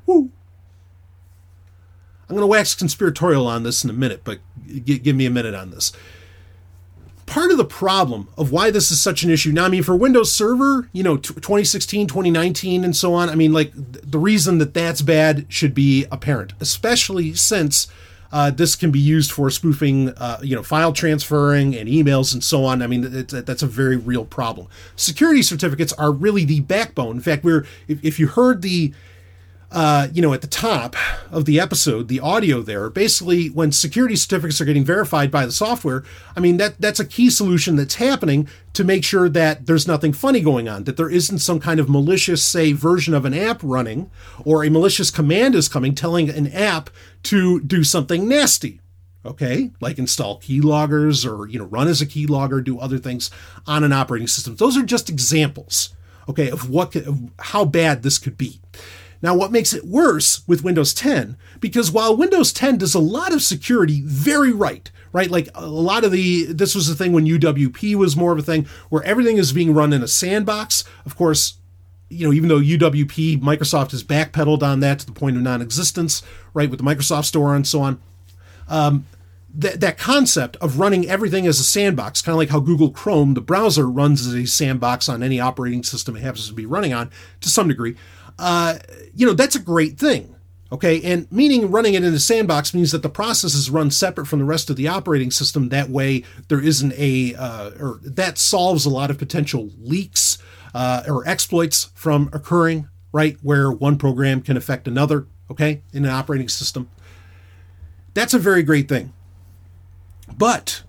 Woo. 0.06 0.32
I'm 2.30 2.36
going 2.36 2.42
to 2.42 2.48
wax 2.48 2.74
conspiratorial 2.74 3.46
on 3.46 3.64
this 3.64 3.84
in 3.84 3.90
a 3.90 3.94
minute, 3.94 4.22
but 4.24 4.40
g- 4.66 5.00
give 5.00 5.16
me 5.16 5.26
a 5.26 5.30
minute 5.30 5.54
on 5.54 5.72
this. 5.72 5.92
Part 7.26 7.52
of 7.52 7.58
the 7.58 7.66
problem 7.66 8.30
of 8.38 8.52
why 8.52 8.72
this 8.72 8.92
is 8.92 9.02
such 9.02 9.24
an 9.24 9.30
issue 9.30 9.52
now, 9.52 9.66
I 9.66 9.70
mean, 9.70 9.84
for 9.84 9.96
Windows 9.96 10.34
Server, 10.34 10.90
you 10.94 11.04
know, 11.04 11.18
2016, 11.18 12.08
2019, 12.08 12.84
and 12.84 12.96
so 12.96 13.14
on, 13.14 13.30
I 13.30 13.36
mean, 13.36 13.54
like, 13.54 13.72
the 13.76 14.20
reason 14.20 14.58
that 14.60 14.74
that's 14.74 15.02
bad 15.02 15.46
should 15.50 15.74
be 15.74 16.06
apparent, 16.12 16.54
especially 16.60 17.34
since 17.34 17.88
uh, 18.34 18.50
this 18.50 18.76
can 18.76 18.90
be 18.90 19.00
used 19.00 19.32
for 19.32 19.52
spoofing, 19.52 20.10
uh, 20.10 20.40
you 20.42 20.56
know, 20.56 20.64
file 20.64 20.92
transferring 20.92 21.76
and 21.76 21.88
emails 21.88 22.34
and 22.34 22.44
so 22.44 22.66
on. 22.66 22.82
I 22.82 22.88
mean, 22.88 23.26
that's 23.28 23.62
a 23.62 23.68
very 23.68 23.96
real 23.96 24.26
problem. 24.26 24.68
Security 24.96 25.44
certificates 25.44 25.94
are 25.94 26.12
really 26.12 26.44
the 26.44 26.62
backbone. 26.62 27.18
In 27.18 27.22
fact, 27.22 27.44
we're 27.44 27.68
if, 27.88 28.04
if 28.04 28.20
you 28.20 28.26
heard 28.28 28.64
the 28.64 28.92
uh, 29.74 30.08
you 30.14 30.22
know, 30.22 30.34
at 30.34 30.42
the 30.42 30.48
top 30.48 30.96
of 31.32 31.46
the 31.46 31.60
episode, 31.60 32.08
the 32.08 32.20
audio 32.20 32.62
there, 32.62 32.92
basically 32.92 33.48
when 33.48 33.72
security 33.72 34.16
certificates 34.16 34.62
are 34.62 34.66
getting 34.66 34.86
verified 34.86 35.32
by 35.32 35.48
the 35.48 35.52
software, 35.52 36.04
I 36.36 36.40
mean 36.40 36.58
that 36.58 36.80
that's 36.80 37.00
a 37.00 37.06
key 37.06 37.32
solution 37.32 37.76
that's 37.76 37.96
happening 37.96 38.48
to 38.74 38.84
make 38.84 39.04
sure 39.04 39.28
that 39.30 39.66
there's 39.66 39.88
nothing 39.88 40.14
funny 40.14 40.42
going 40.42 40.70
on, 40.70 40.84
that 40.84 40.96
there 40.96 41.10
isn't 41.10 41.40
some 41.40 41.60
kind 41.60 41.80
of 41.80 41.90
malicious, 41.90 42.44
say, 42.44 42.72
version 42.72 43.16
of 43.16 43.26
an 43.26 43.34
app 43.34 43.62
running, 43.64 44.12
or 44.46 44.64
a 44.64 44.70
malicious 44.70 45.10
command 45.10 45.56
is 45.56 45.68
coming 45.68 45.96
telling 45.96 46.30
an 46.30 46.52
app 46.52 46.92
to 47.24 47.60
do 47.62 47.84
something 47.84 48.30
nasty. 48.30 48.80
Okay, 49.26 49.72
like 49.80 49.98
install 49.98 50.40
keyloggers 50.40 51.26
or 51.26 51.48
you 51.48 51.58
know 51.58 51.66
run 51.66 51.88
as 51.88 52.02
a 52.02 52.06
keylogger, 52.06 52.64
do 52.64 52.78
other 52.78 53.00
things 53.00 53.32
on 53.66 53.84
an 53.84 53.94
operating 53.94 54.28
system. 54.28 54.56
Those 54.58 54.78
are 54.78 54.84
just 54.84 55.10
examples, 55.10 55.96
okay, 56.30 56.52
of 56.52 56.70
what 56.70 56.96
of 56.96 57.32
how 57.40 57.66
bad 57.66 58.04
this 58.04 58.20
could 58.20 58.38
be. 58.38 58.60
Now, 59.24 59.34
what 59.34 59.54
makes 59.54 59.74
it 59.74 59.86
worse 59.86 60.46
with 60.48 60.66
Windows 60.66 60.94
10, 60.94 61.38
because 61.62 61.90
while 61.90 62.16
Windows 62.16 62.52
10 62.52 62.78
does 62.78 62.94
a 62.94 63.00
lot 63.00 63.32
of 63.32 63.42
security 63.42 64.02
very 64.04 64.52
right, 64.52 64.92
right? 65.14 65.32
Like 65.32 65.48
a 65.56 65.66
lot 65.66 66.04
of 66.04 66.12
the, 66.12 66.52
this 66.52 66.76
was 66.76 66.88
the 66.88 66.94
thing 66.94 67.14
when 67.14 67.26
UWP 67.26 67.96
was 67.96 68.18
more 68.18 68.34
of 68.34 68.40
a 68.40 68.44
thing 68.44 68.68
where 68.90 69.02
everything 69.04 69.38
is 69.38 69.54
being 69.54 69.74
run 69.74 69.94
in 69.94 70.04
a 70.04 70.10
sandbox. 70.10 70.84
Of 71.06 71.16
course, 71.16 71.56
you 72.10 72.28
know, 72.28 72.34
even 72.34 72.50
though 72.50 72.60
UWP, 72.60 73.40
Microsoft 73.40 73.92
has 73.92 74.04
backpedaled 74.04 74.62
on 74.62 74.82
that 74.82 75.00
to 75.00 75.06
the 75.06 75.14
point 75.14 75.38
of 75.38 75.42
non 75.42 75.62
existence, 75.62 76.22
right, 76.54 76.70
with 76.70 76.80
the 76.80 76.86
Microsoft 76.86 77.26
Store 77.26 77.56
and 77.56 77.66
so 77.66 77.82
on. 77.82 78.02
Um, 78.68 79.06
that, 79.56 79.80
that 79.80 79.98
concept 79.98 80.58
of 80.58 80.80
running 80.80 81.08
everything 81.08 81.48
as 81.48 81.60
a 81.60 81.64
sandbox, 81.64 82.22
kind 82.22 82.34
of 82.34 82.40
like 82.40 82.50
how 82.50 82.60
Google 82.60 82.90
Chrome, 82.90 83.36
the 83.36 83.42
browser, 83.42 83.88
runs 83.88 84.26
as 84.26 84.34
a 84.34 84.46
sandbox 84.48 85.08
on 85.08 85.24
any 85.24 85.40
operating 85.40 85.84
system 85.84 86.18
it 86.18 86.22
happens 86.22 86.48
to 86.48 86.54
be 86.54 86.66
running 86.66 86.92
on 86.92 87.10
to 87.40 87.50
some 87.50 87.70
degree 87.70 87.96
uh, 88.40 88.78
you 89.14 89.26
know, 89.26 89.34
that's 89.34 89.56
a 89.56 89.60
great 89.60 89.98
thing. 89.98 90.36
Okay, 90.72 91.04
and 91.04 91.32
meaning 91.32 91.70
running 91.70 91.94
it 91.94 92.04
in 92.04 92.16
a 92.16 92.20
sandbox 92.20 92.74
means 92.74 92.92
that 92.94 93.04
the 93.04 93.10
process 93.10 93.54
is 93.54 93.70
run 93.70 93.92
separate 93.92 94.26
from 94.26 94.40
the 94.40 94.46
rest 94.46 94.72
of 94.72 94.76
the 94.76 94.88
operating 94.88 95.30
system. 95.30 95.70
That 95.70 95.90
way, 95.90 96.24
there 96.48 96.60
isn't 96.60 96.94
a, 96.98 97.36
uh, 97.36 97.72
or 97.80 98.00
that 98.02 98.40
solves 98.40 98.84
a 98.84 98.90
lot 98.90 99.12
of 99.12 99.20
potential 99.20 99.70
leaks 99.80 100.40
uh, 100.74 101.04
or 101.08 101.28
exploits 101.28 101.92
from 101.94 102.28
occurring, 102.34 102.88
right? 103.12 103.38
Where 103.44 103.72
one 103.72 104.00
program 104.00 104.42
can 104.42 104.58
affect 104.58 104.88
another, 104.88 105.28
okay, 105.52 105.84
in 105.94 106.06
an 106.06 106.12
operating 106.12 106.50
system. 106.50 106.90
That's 108.16 108.34
a 108.34 108.40
very 108.40 108.64
great 108.64 108.90
thing. 108.90 109.14
But 110.36 110.82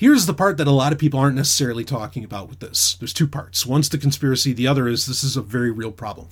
Here's 0.00 0.24
the 0.24 0.32
part 0.32 0.56
that 0.56 0.66
a 0.66 0.70
lot 0.70 0.94
of 0.94 0.98
people 0.98 1.20
aren't 1.20 1.36
necessarily 1.36 1.84
talking 1.84 2.24
about 2.24 2.48
with 2.48 2.60
this. 2.60 2.94
There's 2.94 3.12
two 3.12 3.28
parts. 3.28 3.66
One's 3.66 3.90
the 3.90 3.98
conspiracy, 3.98 4.54
the 4.54 4.66
other 4.66 4.88
is 4.88 5.04
this 5.04 5.22
is 5.22 5.36
a 5.36 5.42
very 5.42 5.70
real 5.70 5.92
problem. 5.92 6.28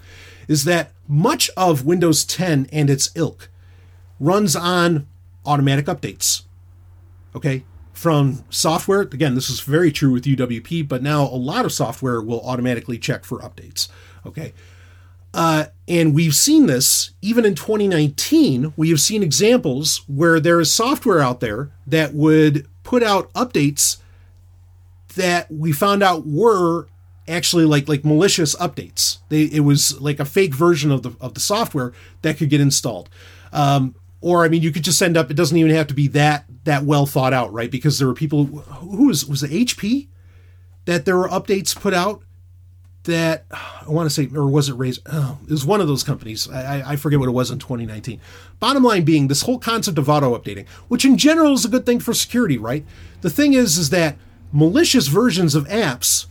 Is 0.48 0.64
that 0.64 0.92
much 1.06 1.50
of 1.54 1.84
Windows 1.84 2.24
10 2.24 2.70
and 2.72 2.88
its 2.88 3.10
ilk 3.14 3.50
runs 4.18 4.56
on 4.56 5.06
automatic 5.44 5.84
updates. 5.84 6.44
Okay? 7.36 7.62
From 7.92 8.42
software, 8.48 9.02
again, 9.02 9.34
this 9.34 9.50
is 9.50 9.60
very 9.60 9.92
true 9.92 10.12
with 10.12 10.24
UWP, 10.24 10.88
but 10.88 11.02
now 11.02 11.24
a 11.24 11.36
lot 11.36 11.66
of 11.66 11.72
software 11.72 12.22
will 12.22 12.40
automatically 12.48 12.96
check 12.96 13.22
for 13.22 13.38
updates. 13.40 13.88
Okay? 14.24 14.54
Uh, 15.34 15.66
and 15.86 16.14
we've 16.14 16.34
seen 16.34 16.64
this 16.68 17.10
even 17.20 17.44
in 17.44 17.54
2019. 17.54 18.72
We 18.78 18.88
have 18.88 19.00
seen 19.02 19.22
examples 19.22 20.00
where 20.06 20.40
there 20.40 20.58
is 20.58 20.72
software 20.72 21.20
out 21.20 21.40
there 21.40 21.70
that 21.86 22.14
would 22.14 22.66
put 22.88 23.02
out 23.02 23.30
updates 23.34 23.98
that 25.14 25.50
we 25.52 25.72
found 25.72 26.02
out 26.02 26.26
were 26.26 26.86
actually 27.28 27.66
like 27.66 27.86
like 27.86 28.02
malicious 28.02 28.56
updates. 28.56 29.18
They 29.28 29.42
it 29.42 29.60
was 29.60 30.00
like 30.00 30.18
a 30.18 30.24
fake 30.24 30.54
version 30.54 30.90
of 30.90 31.02
the 31.02 31.14
of 31.20 31.34
the 31.34 31.40
software 31.40 31.92
that 32.22 32.38
could 32.38 32.48
get 32.48 32.62
installed. 32.62 33.10
Um, 33.52 33.94
or 34.22 34.42
I 34.42 34.48
mean, 34.48 34.62
you 34.62 34.72
could 34.72 34.84
just 34.84 34.98
send 34.98 35.18
up. 35.18 35.30
It 35.30 35.34
doesn't 35.34 35.56
even 35.56 35.70
have 35.72 35.86
to 35.88 35.94
be 35.94 36.08
that 36.08 36.46
that 36.64 36.84
well 36.84 37.04
thought 37.04 37.34
out, 37.34 37.52
right? 37.52 37.70
Because 37.70 37.98
there 37.98 38.08
were 38.08 38.14
people 38.14 38.46
who 38.46 39.08
was 39.08 39.26
was 39.26 39.42
it 39.42 39.50
HP 39.50 40.08
that 40.86 41.04
there 41.04 41.18
were 41.18 41.28
updates 41.28 41.78
put 41.78 41.92
out 41.92 42.22
that 43.08 43.46
I 43.50 43.88
want 43.88 44.08
to 44.08 44.14
say, 44.14 44.28
or 44.34 44.46
was 44.46 44.68
it 44.68 44.76
Razer? 44.76 45.00
Oh, 45.06 45.38
it 45.42 45.50
was 45.50 45.64
one 45.64 45.80
of 45.80 45.88
those 45.88 46.04
companies. 46.04 46.48
I, 46.48 46.92
I 46.92 46.96
forget 46.96 47.18
what 47.18 47.28
it 47.28 47.32
was 47.32 47.50
in 47.50 47.58
2019. 47.58 48.20
Bottom 48.60 48.84
line 48.84 49.04
being, 49.04 49.28
this 49.28 49.42
whole 49.42 49.58
concept 49.58 49.98
of 49.98 50.08
auto 50.08 50.36
updating, 50.36 50.68
which 50.88 51.04
in 51.04 51.16
general 51.16 51.54
is 51.54 51.64
a 51.64 51.68
good 51.68 51.86
thing 51.86 52.00
for 52.00 52.12
security, 52.12 52.58
right? 52.58 52.84
The 53.22 53.30
thing 53.30 53.54
is, 53.54 53.78
is 53.78 53.90
that 53.90 54.16
malicious 54.52 55.08
versions 55.08 55.54
of 55.54 55.66
apps 55.68 56.26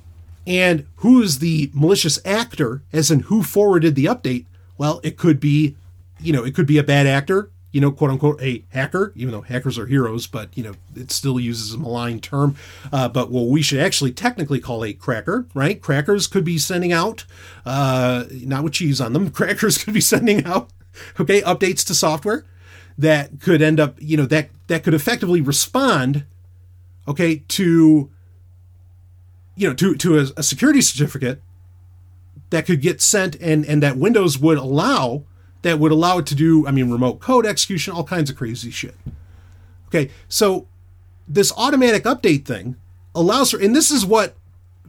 and 0.46 0.86
who 0.98 1.22
is 1.22 1.40
the 1.40 1.72
malicious 1.74 2.20
actor, 2.24 2.84
as 2.94 3.12
in 3.12 3.22
who 3.22 3.44
forwarded 3.44 3.96
the 3.96 4.06
update. 4.06 4.46
Well, 4.78 5.02
it 5.04 5.18
could 5.18 5.40
be, 5.40 5.76
you 6.20 6.32
know, 6.32 6.46
it 6.46 6.56
could 6.56 6.68
be 6.68 6.78
a 6.78 6.84
bad 6.84 7.08
actor 7.08 7.50
you 7.72 7.82
know, 7.82 7.92
quote 7.92 8.12
unquote, 8.12 8.42
a 8.42 8.64
hacker, 8.70 9.12
even 9.16 9.32
though 9.32 9.42
hackers 9.42 9.78
are 9.78 9.86
heroes, 9.86 10.26
but, 10.26 10.50
you 10.58 10.64
know, 10.64 10.74
it 10.96 11.12
still 11.12 11.40
uses 11.40 11.74
a 11.74 11.78
malign 11.78 12.20
term. 12.20 12.56
Uh, 12.92 13.10
but 13.10 13.30
what 13.30 13.48
we 13.48 13.62
should 13.62 13.80
actually 13.80 14.12
technically 14.12 14.60
call 14.60 14.86
a 14.86 14.94
cracker, 14.94 15.46
right? 15.54 15.82
Crackers 15.82 16.28
could 16.28 16.46
be 16.46 16.58
sending 16.58 16.94
out, 16.94 17.26
uh, 17.66 18.24
not 18.32 18.64
with 18.64 18.74
cheese 18.74 19.02
on 19.02 19.14
them, 19.14 19.30
crackers 19.32 19.78
could 19.78 19.94
be 19.94 20.02
sending 20.02 20.46
out, 20.46 20.70
okay, 21.20 21.42
updates 21.42 21.86
to 21.86 21.94
software 21.94 22.46
that 22.98 23.42
could 23.42 23.62
end 23.62 23.80
up, 23.80 23.98
you 24.00 24.18
know, 24.18 24.26
that, 24.26 24.50
that 24.68 24.84
could 24.84 24.94
effectively 24.94 25.42
respond, 25.42 26.26
okay, 27.08 27.44
to, 27.50 28.10
you 29.56 29.68
know, 29.68 29.76
to, 29.76 29.94
to 29.96 30.18
a, 30.18 30.26
a 30.38 30.44
security 30.44 30.82
certificate 30.82 31.42
that 32.50 32.66
could 32.66 32.82
get 32.82 33.02
sent 33.02 33.36
and, 33.42 33.66
and 33.66 33.84
that 33.84 33.98
Windows 33.98 34.40
would 34.40 34.58
allow 34.58 35.26
that 35.62 35.80
would 35.80 35.92
allow 35.92 36.20
it 36.20 36.26
to 36.28 36.36
do, 36.36 36.68
I 36.68 36.72
mean, 36.72 36.92
remote 36.92 37.20
code 37.20 37.46
execution, 37.46 37.94
all 37.94 38.04
kinds 38.04 38.30
of 38.30 38.36
crazy 38.36 38.72
shit. 38.72 38.96
Okay, 39.88 40.12
so 40.28 40.68
this 41.28 41.52
automatic 41.58 42.04
update 42.04 42.46
thing 42.46 42.76
allows 43.16 43.52
for, 43.52 43.60
and 43.60 43.76
this 43.76 43.92
is 43.92 44.06
what 44.06 44.36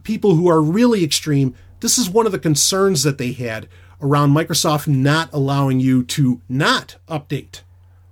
people 0.03 0.35
who 0.35 0.47
are 0.49 0.61
really 0.61 1.03
extreme, 1.03 1.55
this 1.79 1.97
is 1.97 2.09
one 2.09 2.25
of 2.25 2.31
the 2.31 2.39
concerns 2.39 3.03
that 3.03 3.17
they 3.17 3.31
had 3.31 3.67
around 4.01 4.31
Microsoft 4.31 4.87
not 4.87 5.31
allowing 5.33 5.79
you 5.79 6.03
to 6.03 6.41
not 6.47 6.97
update 7.07 7.61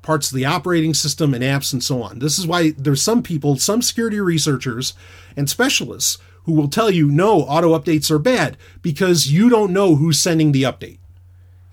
parts 0.01 0.31
of 0.31 0.37
the 0.37 0.45
operating 0.45 0.93
system 0.93 1.33
and 1.33 1.43
apps 1.43 1.73
and 1.73 1.83
so 1.83 2.01
on. 2.01 2.19
This 2.19 2.39
is 2.39 2.47
why 2.47 2.71
there's 2.71 3.01
some 3.01 3.21
people, 3.21 3.57
some 3.57 3.81
security 3.81 4.21
researchers 4.21 4.93
and 5.35 5.49
specialists 5.49 6.17
who 6.43 6.53
will 6.53 6.69
tell 6.69 6.89
you 6.89 7.09
no, 7.09 7.41
auto 7.41 7.77
updates 7.77 8.09
are 8.09 8.17
bad 8.17 8.55
because 8.81 9.29
you 9.29 9.49
don't 9.49 9.73
know 9.73 9.95
who's 9.95 10.17
sending 10.17 10.53
the 10.53 10.63
update. 10.63 10.99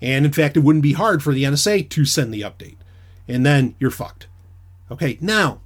And 0.01 0.25
in 0.25 0.31
fact, 0.31 0.57
it 0.57 0.61
wouldn't 0.61 0.83
be 0.83 0.93
hard 0.93 1.23
for 1.23 1.33
the 1.33 1.43
NSA 1.43 1.89
to 1.89 2.05
send 2.05 2.33
the 2.33 2.41
update. 2.41 2.77
And 3.27 3.45
then 3.45 3.75
you're 3.79 3.91
fucked. 3.91 4.27
Okay, 4.91 5.17
now, 5.19 5.61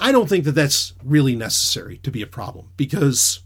I 0.00 0.12
don't 0.12 0.28
think 0.28 0.44
that 0.44 0.52
that's 0.52 0.92
really 1.02 1.34
necessary 1.34 1.98
to 1.98 2.10
be 2.10 2.22
a 2.22 2.26
problem 2.26 2.68
because, 2.76 3.40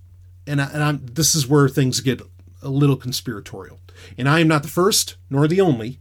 and, 0.46 0.60
I, 0.60 0.70
and 0.72 0.82
I'm, 0.82 1.06
this 1.06 1.34
is 1.34 1.46
where 1.46 1.68
things 1.68 2.00
get 2.00 2.20
a 2.62 2.68
little 2.68 2.96
conspiratorial. 2.96 3.78
And 4.18 4.28
I 4.28 4.40
am 4.40 4.48
not 4.48 4.62
the 4.62 4.68
first 4.68 5.16
nor 5.30 5.46
the 5.46 5.60
only, 5.60 6.00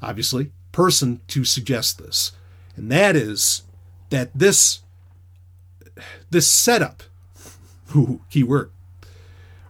obviously, 0.00 0.52
person 0.72 1.20
to 1.28 1.44
suggest 1.44 1.98
this. 1.98 2.32
And 2.76 2.90
that 2.90 3.16
is 3.16 3.62
that 4.10 4.30
this 4.34 4.80
this 6.30 6.48
setup, 6.48 7.02
ooh, 7.96 8.20
keyword, 8.30 8.70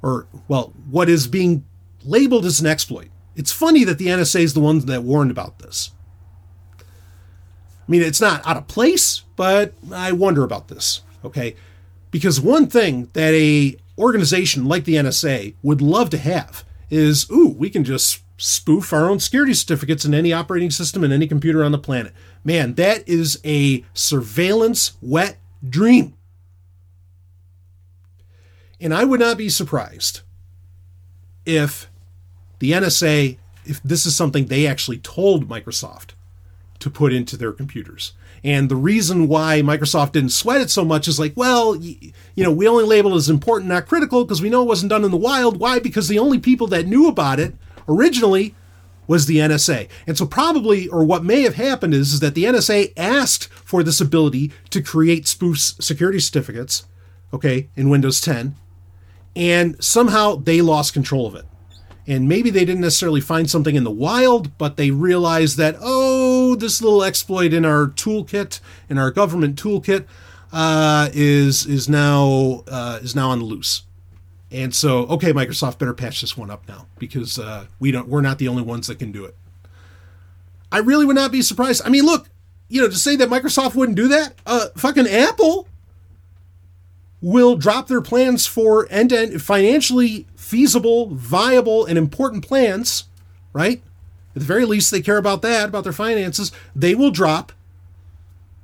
or 0.03 0.27
well, 0.49 0.73
what 0.91 1.09
is 1.09 1.29
being 1.29 1.65
labeled 2.07 2.45
as 2.45 2.61
an 2.61 2.67
exploit. 2.67 3.09
It's 3.35 3.53
funny 3.53 3.85
that 3.85 3.99
the 3.99 4.07
NSA 4.07 4.41
is 4.41 4.55
the 4.55 4.61
one 4.61 4.79
that 4.81 5.03
warned 5.03 5.31
about 5.31 5.59
this. 5.59 5.91
I 6.81 6.85
mean, 7.91 8.03
it's 8.03 8.21
not 8.21 8.47
out 8.47 8.57
of 8.57 8.67
place, 8.67 9.23
but 9.37 9.75
I 9.93 10.13
wonder 10.13 10.43
about 10.43 10.69
this. 10.69 11.03
Okay, 11.25 11.57
because 12.11 12.41
one 12.41 12.67
thing 12.69 13.09
that 13.13 13.35
a 13.35 13.77
organization 13.99 14.67
like 14.67 14.85
the 14.85 14.95
NSA 14.95 15.55
would 15.63 15.81
love 15.81 16.11
to 16.11 16.19
have 16.19 16.65
is, 16.91 17.29
ooh, 17.31 17.49
we 17.49 17.71
can 17.71 17.85
just 17.85 18.23
spoof 18.39 18.93
our 18.93 19.09
own 19.09 19.19
security 19.19 19.55
certificates 19.55 20.05
in 20.05 20.15
any 20.15 20.33
operating 20.33 20.71
system 20.71 21.03
and 21.03 21.13
any 21.13 21.27
computer 21.27 21.65
on 21.65 21.73
the 21.73 21.79
planet. 21.79 22.13
Man, 22.45 22.75
that 22.75 23.09
is 23.09 23.41
a 23.45 23.85
surveillance 23.95 24.97
wet 25.01 25.39
dream. 25.69 26.15
And 28.81 28.93
I 28.93 29.05
would 29.05 29.21
not 29.21 29.39
be 29.39 29.49
surprised 29.49 30.21
if 31.47 31.89
the 32.59 32.73
NSA, 32.73 33.39
if 33.65 33.83
this 33.83 34.07
is 34.07 34.15
something 34.15 34.47
they 34.47 34.67
actually 34.67 34.99
told 34.99 35.49
Microsoft 35.49 36.11
to 36.79 36.91
put 36.91 37.13
into 37.13 37.37
their 37.37 37.53
computers. 37.53 38.13
And 38.45 38.69
the 38.69 38.77
reason 38.77 39.29
why 39.29 39.63
Microsoft 39.63 40.13
didn't 40.13 40.31
sweat 40.31 40.61
it 40.61 40.71
so 40.71 40.85
much 40.85 41.09
is 41.09 41.19
like, 41.19 41.33
well, 41.37 41.75
you 41.75 42.13
know, 42.37 42.53
we 42.53 42.69
only 42.69 42.85
label 42.85 43.15
it 43.15 43.17
as 43.17 43.29
important, 43.29 43.69
not 43.69 43.89
critical, 43.89 44.25
because 44.25 44.43
we 44.43 44.51
know 44.51 44.63
it 44.63 44.69
wasn't 44.69 44.91
done 44.91 45.05
in 45.05 45.11
the 45.11 45.17
wild. 45.17 45.59
Why? 45.59 45.79
Because 45.79 46.07
the 46.07 46.19
only 46.19 46.39
people 46.39 46.67
that 46.69 46.87
knew 46.87 47.09
about 47.09 47.41
it 47.41 47.55
originally 47.89 48.55
was 49.09 49.27
the 49.27 49.39
NSA. 49.39 49.89
And 50.07 50.19
so 50.19 50.27
probably, 50.27 50.89
or 50.89 51.05
what 51.05 51.25
may 51.25 51.43
have 51.43 51.55
happened 51.55 51.95
is, 51.95 52.13
is 52.13 52.21
that 52.21 52.35
the 52.35 52.45
NSA 52.45 52.93
asked 52.97 53.49
for 53.49 53.83
this 53.83 54.01
ability 54.01 54.53
to 54.71 54.83
create 54.83 55.27
spoof 55.27 55.59
security 55.59 56.21
certificates, 56.21 56.87
okay, 57.33 57.69
in 57.75 57.89
Windows 57.89 58.21
10, 58.21 58.55
and 59.35 59.83
somehow 59.83 60.37
they 60.37 60.61
lost 60.61 60.93
control 60.93 61.27
of 61.27 61.35
it. 61.35 61.45
And 62.09 62.29
maybe 62.29 62.51
they 62.51 62.65
didn't 62.65 62.83
necessarily 62.83 63.21
find 63.21 63.51
something 63.51 63.75
in 63.75 63.83
the 63.83 63.91
wild, 63.91 64.57
but 64.59 64.77
they 64.77 64.93
realized 64.93 65.57
that, 65.57 65.77
oh, 65.81 66.55
this 66.55 66.81
little 66.81 67.03
exploit 67.03 67.53
in 67.53 67.65
our 67.65 67.87
toolkit, 67.87 68.61
in 68.89 68.97
our 68.97 69.11
government 69.11 69.61
toolkit, 69.61 70.07
uh, 70.53 71.09
is 71.13 71.67
is 71.67 71.89
now 71.89 72.63
uh, 72.69 73.01
is 73.03 73.17
now 73.17 73.31
on 73.31 73.41
the 73.41 73.45
loose. 73.45 73.83
And 74.53 74.75
so, 74.75 75.07
okay, 75.07 75.33
Microsoft 75.33 75.79
better 75.79 75.93
patch 75.93 76.21
this 76.21 76.37
one 76.37 76.51
up 76.51 76.69
now 76.69 76.87
because 76.99 77.39
uh, 77.39 77.67
we 77.81 77.91
don't 77.91 78.09
we're 78.09 78.21
not 78.21 78.39
the 78.39 78.49
only 78.49 78.63
ones 78.63 78.87
that 78.87 78.99
can 78.99 79.11
do 79.11 79.25
it. 79.25 79.37
I 80.71 80.79
really 80.79 81.05
would 81.05 81.17
not 81.17 81.33
be 81.33 81.43
surprised. 81.43 81.83
I 81.85 81.89
mean, 81.89 82.05
look, 82.05 82.29
you 82.69 82.81
know, 82.81 82.89
to 82.89 82.97
say 82.97 83.17
that 83.17 83.29
Microsoft 83.29 83.75
wouldn't 83.75 83.97
do 83.97 84.09
that, 84.09 84.35
uh, 84.47 84.69
fucking 84.77 85.09
Apple 85.09 85.69
will 87.21 87.57
drop 87.57 87.89
their 87.89 88.01
plans 88.01 88.47
for 88.47 88.87
end-to-end 88.91 89.43
financially 89.43 90.27
feasible, 90.37 91.09
viable, 91.15 91.85
and 91.85 91.99
important 91.99 92.47
plans, 92.47 93.05
right? 93.53 93.83
At 94.35 94.41
the 94.41 94.47
very 94.47 94.65
least, 94.65 94.91
they 94.91 95.01
care 95.01 95.17
about 95.17 95.43
that, 95.43 95.69
about 95.71 95.85
their 95.85 95.93
finances. 95.93 96.53
They 96.75 96.95
will 96.95 97.11
drop 97.11 97.53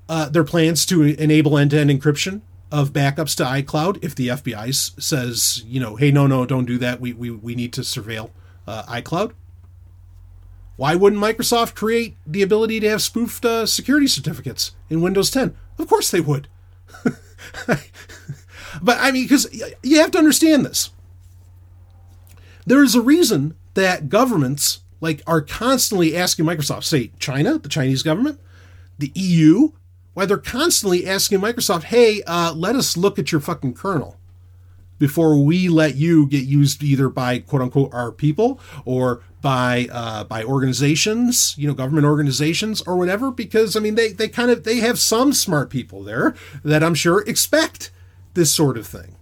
uh, 0.08 0.28
their 0.28 0.44
plans 0.44 0.84
to 0.86 1.02
enable 1.02 1.56
end-to-end 1.56 1.90
encryption 1.90 2.42
of 2.70 2.92
backups 2.92 3.36
to 3.36 3.44
iCloud 3.44 4.02
if 4.02 4.14
the 4.14 4.28
FBI 4.28 5.00
says, 5.00 5.62
you 5.66 5.80
know, 5.80 5.96
hey, 5.96 6.10
no, 6.10 6.26
no, 6.26 6.46
don't 6.46 6.64
do 6.64 6.78
that. 6.78 7.00
We, 7.00 7.12
we, 7.12 7.30
we 7.30 7.54
need 7.54 7.72
to 7.74 7.82
surveil 7.82 8.30
uh, 8.66 8.82
iCloud. 8.84 9.32
Why 10.76 10.94
wouldn't 10.94 11.22
Microsoft 11.22 11.74
create 11.74 12.16
the 12.26 12.42
ability 12.42 12.80
to 12.80 12.88
have 12.88 13.02
spoofed 13.02 13.44
uh, 13.44 13.66
security 13.66 14.06
certificates 14.06 14.72
in 14.88 15.02
Windows 15.02 15.30
10? 15.30 15.54
Of 15.78 15.86
course 15.86 16.10
they 16.10 16.20
would. 16.20 16.48
but 18.80 18.98
I 19.00 19.10
mean, 19.10 19.24
because 19.24 19.52
you 19.82 20.00
have 20.00 20.10
to 20.12 20.18
understand 20.18 20.64
this. 20.64 20.90
There 22.64 22.82
is 22.82 22.94
a 22.94 23.02
reason 23.02 23.56
that 23.74 24.08
governments 24.08 24.80
like 25.00 25.22
are 25.26 25.40
constantly 25.40 26.16
asking 26.16 26.44
Microsoft, 26.44 26.84
say 26.84 27.10
China, 27.18 27.58
the 27.58 27.68
Chinese 27.68 28.02
government, 28.02 28.38
the 28.98 29.10
EU, 29.14 29.72
why 30.14 30.26
they're 30.26 30.38
constantly 30.38 31.06
asking 31.06 31.40
Microsoft, 31.40 31.84
hey, 31.84 32.22
uh, 32.26 32.52
let 32.54 32.76
us 32.76 32.96
look 32.96 33.18
at 33.18 33.32
your 33.32 33.40
fucking 33.40 33.74
kernel 33.74 34.16
before 34.98 35.36
we 35.36 35.68
let 35.68 35.96
you 35.96 36.26
get 36.28 36.44
used 36.44 36.82
either 36.84 37.08
by 37.08 37.40
quote 37.40 37.62
unquote 37.62 37.92
our 37.92 38.12
people 38.12 38.60
or 38.84 39.20
by 39.40 39.88
uh, 39.90 40.22
by 40.22 40.44
organizations, 40.44 41.56
you 41.58 41.66
know, 41.66 41.74
government 41.74 42.06
organizations 42.06 42.80
or 42.82 42.96
whatever. 42.96 43.32
Because 43.32 43.74
I 43.74 43.80
mean, 43.80 43.96
they 43.96 44.12
they 44.12 44.28
kind 44.28 44.52
of 44.52 44.62
they 44.62 44.76
have 44.76 45.00
some 45.00 45.32
smart 45.32 45.70
people 45.70 46.04
there 46.04 46.36
that 46.62 46.84
I'm 46.84 46.94
sure 46.94 47.22
expect 47.22 47.90
this 48.34 48.52
sort 48.52 48.76
of 48.76 48.86
thing. 48.86 49.16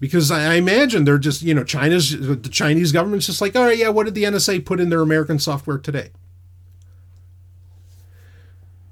Because 0.00 0.30
I, 0.30 0.54
imagine 0.54 1.04
they're 1.04 1.18
just 1.18 1.42
you 1.42 1.54
know 1.54 1.64
China's 1.64 2.18
the 2.18 2.48
Chinese 2.48 2.92
government's 2.92 3.26
just 3.26 3.40
like, 3.40 3.56
all 3.56 3.64
right, 3.64 3.76
yeah, 3.76 3.88
what 3.88 4.04
did 4.04 4.14
the 4.14 4.24
NSA 4.24 4.64
put 4.64 4.80
in 4.80 4.90
their 4.90 5.00
American 5.00 5.38
software 5.38 5.78
today? 5.78 6.10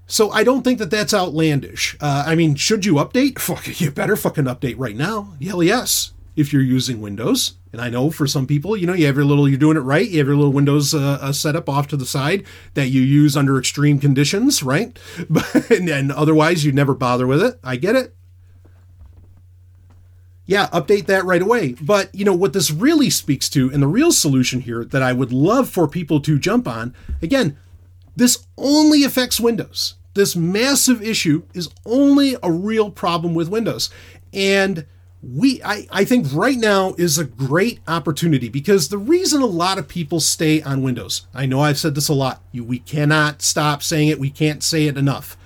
So 0.06 0.30
I 0.30 0.44
don't 0.44 0.62
think 0.62 0.78
that 0.78 0.90
that's 0.90 1.12
outlandish. 1.12 1.96
Uh, 2.00 2.24
I 2.26 2.34
mean, 2.36 2.54
should 2.54 2.84
you 2.84 2.94
update? 2.94 3.38
Fuck, 3.38 3.80
you 3.80 3.90
better 3.90 4.16
fucking 4.16 4.44
update 4.44 4.76
right 4.78 4.96
now. 4.96 5.34
Hell 5.42 5.62
yes, 5.62 6.12
if 6.36 6.52
you're 6.52 6.62
using 6.62 7.00
Windows. 7.00 7.54
And 7.72 7.80
I 7.80 7.90
know 7.90 8.10
for 8.10 8.26
some 8.26 8.46
people, 8.46 8.76
you 8.76 8.86
know, 8.86 8.94
you 8.94 9.06
have 9.06 9.16
your 9.16 9.24
little, 9.24 9.48
you're 9.48 9.58
doing 9.58 9.76
it 9.76 9.80
right. 9.80 10.08
You 10.08 10.18
have 10.18 10.28
your 10.28 10.36
little 10.36 10.52
Windows 10.52 10.94
uh, 10.94 11.18
uh, 11.20 11.32
setup 11.32 11.68
off 11.68 11.88
to 11.88 11.96
the 11.96 12.06
side 12.06 12.44
that 12.74 12.88
you 12.88 13.02
use 13.02 13.36
under 13.36 13.58
extreme 13.58 13.98
conditions, 13.98 14.62
right? 14.62 14.98
But 15.28 15.70
and, 15.70 15.88
and 15.88 16.12
otherwise, 16.12 16.64
you 16.64 16.72
never 16.72 16.94
bother 16.94 17.26
with 17.26 17.42
it. 17.42 17.58
I 17.62 17.76
get 17.76 17.96
it. 17.96 18.14
Yeah, 20.46 20.68
update 20.68 21.06
that 21.06 21.24
right 21.24 21.42
away. 21.42 21.72
But 21.72 22.14
you 22.14 22.24
know 22.24 22.34
what 22.34 22.52
this 22.52 22.70
really 22.70 23.10
speaks 23.10 23.48
to, 23.50 23.70
and 23.72 23.82
the 23.82 23.88
real 23.88 24.12
solution 24.12 24.60
here 24.60 24.84
that 24.84 25.02
I 25.02 25.12
would 25.12 25.32
love 25.32 25.68
for 25.68 25.88
people 25.88 26.20
to 26.20 26.38
jump 26.38 26.68
on, 26.68 26.94
again, 27.20 27.56
this 28.14 28.46
only 28.56 29.04
affects 29.04 29.40
Windows. 29.40 29.94
This 30.14 30.34
massive 30.34 31.02
issue 31.02 31.42
is 31.52 31.68
only 31.84 32.36
a 32.42 32.50
real 32.50 32.90
problem 32.90 33.34
with 33.34 33.50
Windows. 33.50 33.90
And 34.32 34.86
we 35.22 35.62
I, 35.62 35.86
I 35.90 36.04
think 36.04 36.28
right 36.32 36.56
now 36.56 36.94
is 36.96 37.18
a 37.18 37.24
great 37.24 37.80
opportunity 37.88 38.48
because 38.48 38.88
the 38.88 38.98
reason 38.98 39.42
a 39.42 39.46
lot 39.46 39.78
of 39.78 39.88
people 39.88 40.20
stay 40.20 40.62
on 40.62 40.82
Windows, 40.82 41.26
I 41.34 41.46
know 41.46 41.60
I've 41.60 41.78
said 41.78 41.94
this 41.94 42.08
a 42.08 42.14
lot, 42.14 42.42
you, 42.52 42.64
we 42.64 42.78
cannot 42.78 43.42
stop 43.42 43.82
saying 43.82 44.08
it, 44.08 44.20
we 44.20 44.30
can't 44.30 44.62
say 44.62 44.86
it 44.86 44.96
enough. 44.96 45.36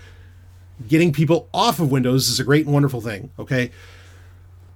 Getting 0.87 1.13
people 1.13 1.49
off 1.53 1.81
of 1.81 1.91
Windows 1.91 2.29
is 2.29 2.41
a 2.41 2.45
great 2.45 2.67
and 2.67 2.73
wonderful 2.73 3.01
thing, 3.01 3.31
okay? 3.39 3.71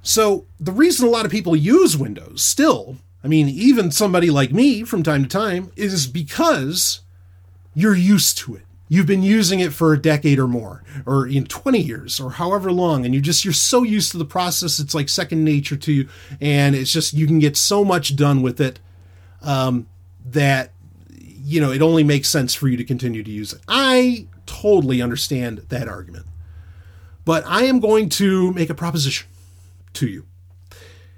So 0.05 0.45
the 0.61 0.71
reason 0.71 1.09
a 1.09 1.11
lot 1.11 1.25
of 1.25 1.33
people 1.33 1.57
use 1.57 1.97
Windows 1.97 2.43
still, 2.43 2.99
I 3.25 3.27
mean, 3.27 3.49
even 3.49 3.91
somebody 3.91 4.31
like 4.31 4.53
me 4.53 4.85
from 4.85 5.03
time 5.03 5.23
to 5.23 5.29
time, 5.29 5.73
is 5.77 6.07
because 6.07 7.01
you're 7.75 7.97
used 7.97 8.37
to 8.39 8.55
it. 8.55 8.63
You've 8.87 9.07
been 9.07 9.23
using 9.23 9.61
it 9.61 9.73
for 9.73 9.95
a 9.95 10.01
decade 10.01 10.39
or 10.39 10.47
more, 10.47 10.85
or 11.07 11.27
in 11.27 11.47
20 11.47 11.79
years, 11.81 12.21
or 12.21 12.33
however 12.33 12.71
long, 12.71 13.07
and 13.07 13.15
you 13.15 13.23
just 13.23 13.47
you're 13.47 13.55
so 13.55 13.83
used 13.83 14.13
to 14.13 14.19
the 14.19 14.27
process, 14.27 14.79
it's 14.79 14.95
like 14.95 15.09
second 15.09 15.43
nature 15.43 15.75
to 15.75 15.91
you, 15.91 16.09
and 16.39 16.77
it's 16.77 16.93
just 16.93 17.15
you 17.15 17.27
can 17.27 17.39
get 17.39 17.57
so 17.57 17.83
much 17.83 18.15
done 18.15 18.43
with 18.43 18.61
it 18.61 18.81
um, 19.41 19.87
that 20.27 20.73
you 21.09 21.63
know 21.63 21.73
it 21.73 21.81
only 21.81 22.05
makes 22.05 22.29
sense 22.29 22.53
for 22.55 22.69
you 22.69 22.77
to 22.77 22.85
continue 22.85 23.23
to 23.23 23.31
use 23.31 23.55
it. 23.55 23.63
I 23.67 24.27
totally 24.45 25.01
understand 25.01 25.65
that 25.71 25.89
argument, 25.89 26.27
but 27.25 27.43
I 27.47 27.65
am 27.65 27.81
going 27.81 28.11
to 28.11 28.53
make 28.53 28.69
a 28.69 28.75
proposition 28.75 29.29
to 29.95 30.07
you, 30.07 30.27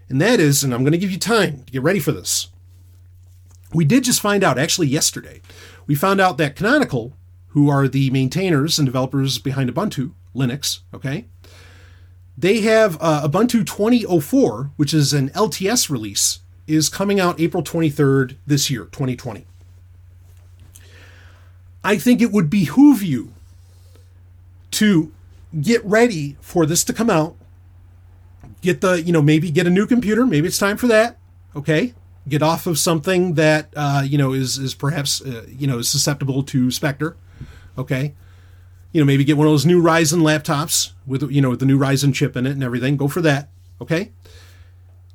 and 0.08 0.20
that 0.20 0.40
is, 0.40 0.62
and 0.62 0.72
I'm 0.72 0.82
going 0.82 0.92
to 0.92 0.98
give 0.98 1.10
you 1.10 1.18
time 1.18 1.64
to 1.64 1.72
get 1.72 1.82
ready 1.82 2.00
for 2.00 2.12
this. 2.12 2.48
We 3.72 3.84
did 3.84 4.04
just 4.04 4.20
find 4.20 4.44
out, 4.44 4.58
actually 4.58 4.86
yesterday, 4.86 5.40
we 5.86 5.94
found 5.94 6.20
out 6.20 6.38
that 6.38 6.56
Canonical, 6.56 7.14
who 7.48 7.68
are 7.68 7.88
the 7.88 8.10
maintainers 8.10 8.78
and 8.78 8.86
developers 8.86 9.38
behind 9.38 9.72
Ubuntu, 9.72 10.12
Linux, 10.34 10.80
okay, 10.94 11.26
they 12.38 12.60
have 12.60 12.98
uh, 13.00 13.26
Ubuntu 13.26 13.66
2004, 13.66 14.70
which 14.76 14.92
is 14.92 15.12
an 15.12 15.30
LTS 15.30 15.88
release 15.88 16.40
is 16.66 16.88
coming 16.88 17.20
out 17.20 17.40
April 17.40 17.62
23rd 17.62 18.36
this 18.46 18.70
year, 18.70 18.84
2020. 18.86 19.46
I 21.84 21.96
think 21.96 22.20
it 22.20 22.32
would 22.32 22.50
behoove 22.50 23.02
you 23.02 23.32
to 24.72 25.12
get 25.60 25.84
ready 25.84 26.36
for 26.40 26.66
this 26.66 26.82
to 26.84 26.92
come 26.92 27.08
out. 27.08 27.36
Get 28.62 28.80
the, 28.80 29.02
you 29.02 29.12
know, 29.12 29.22
maybe 29.22 29.50
get 29.50 29.66
a 29.66 29.70
new 29.70 29.86
computer. 29.86 30.26
Maybe 30.26 30.46
it's 30.46 30.58
time 30.58 30.76
for 30.76 30.86
that. 30.88 31.18
Okay. 31.54 31.94
Get 32.28 32.42
off 32.42 32.66
of 32.66 32.78
something 32.78 33.34
that, 33.34 33.72
uh, 33.76 34.02
you 34.04 34.18
know, 34.18 34.32
is, 34.32 34.58
is 34.58 34.74
perhaps, 34.74 35.20
uh, 35.20 35.46
you 35.48 35.66
know, 35.66 35.78
is 35.78 35.88
susceptible 35.88 36.42
to 36.44 36.70
Spectre. 36.70 37.16
Okay. 37.78 38.14
You 38.92 39.00
know, 39.00 39.04
maybe 39.04 39.24
get 39.24 39.36
one 39.36 39.46
of 39.46 39.52
those 39.52 39.66
new 39.66 39.82
Ryzen 39.82 40.22
laptops 40.22 40.92
with, 41.06 41.30
you 41.30 41.40
know, 41.40 41.50
with 41.50 41.60
the 41.60 41.66
new 41.66 41.78
Ryzen 41.78 42.14
chip 42.14 42.36
in 42.36 42.46
it 42.46 42.52
and 42.52 42.64
everything. 42.64 42.96
Go 42.96 43.08
for 43.08 43.20
that. 43.20 43.50
Okay 43.80 44.12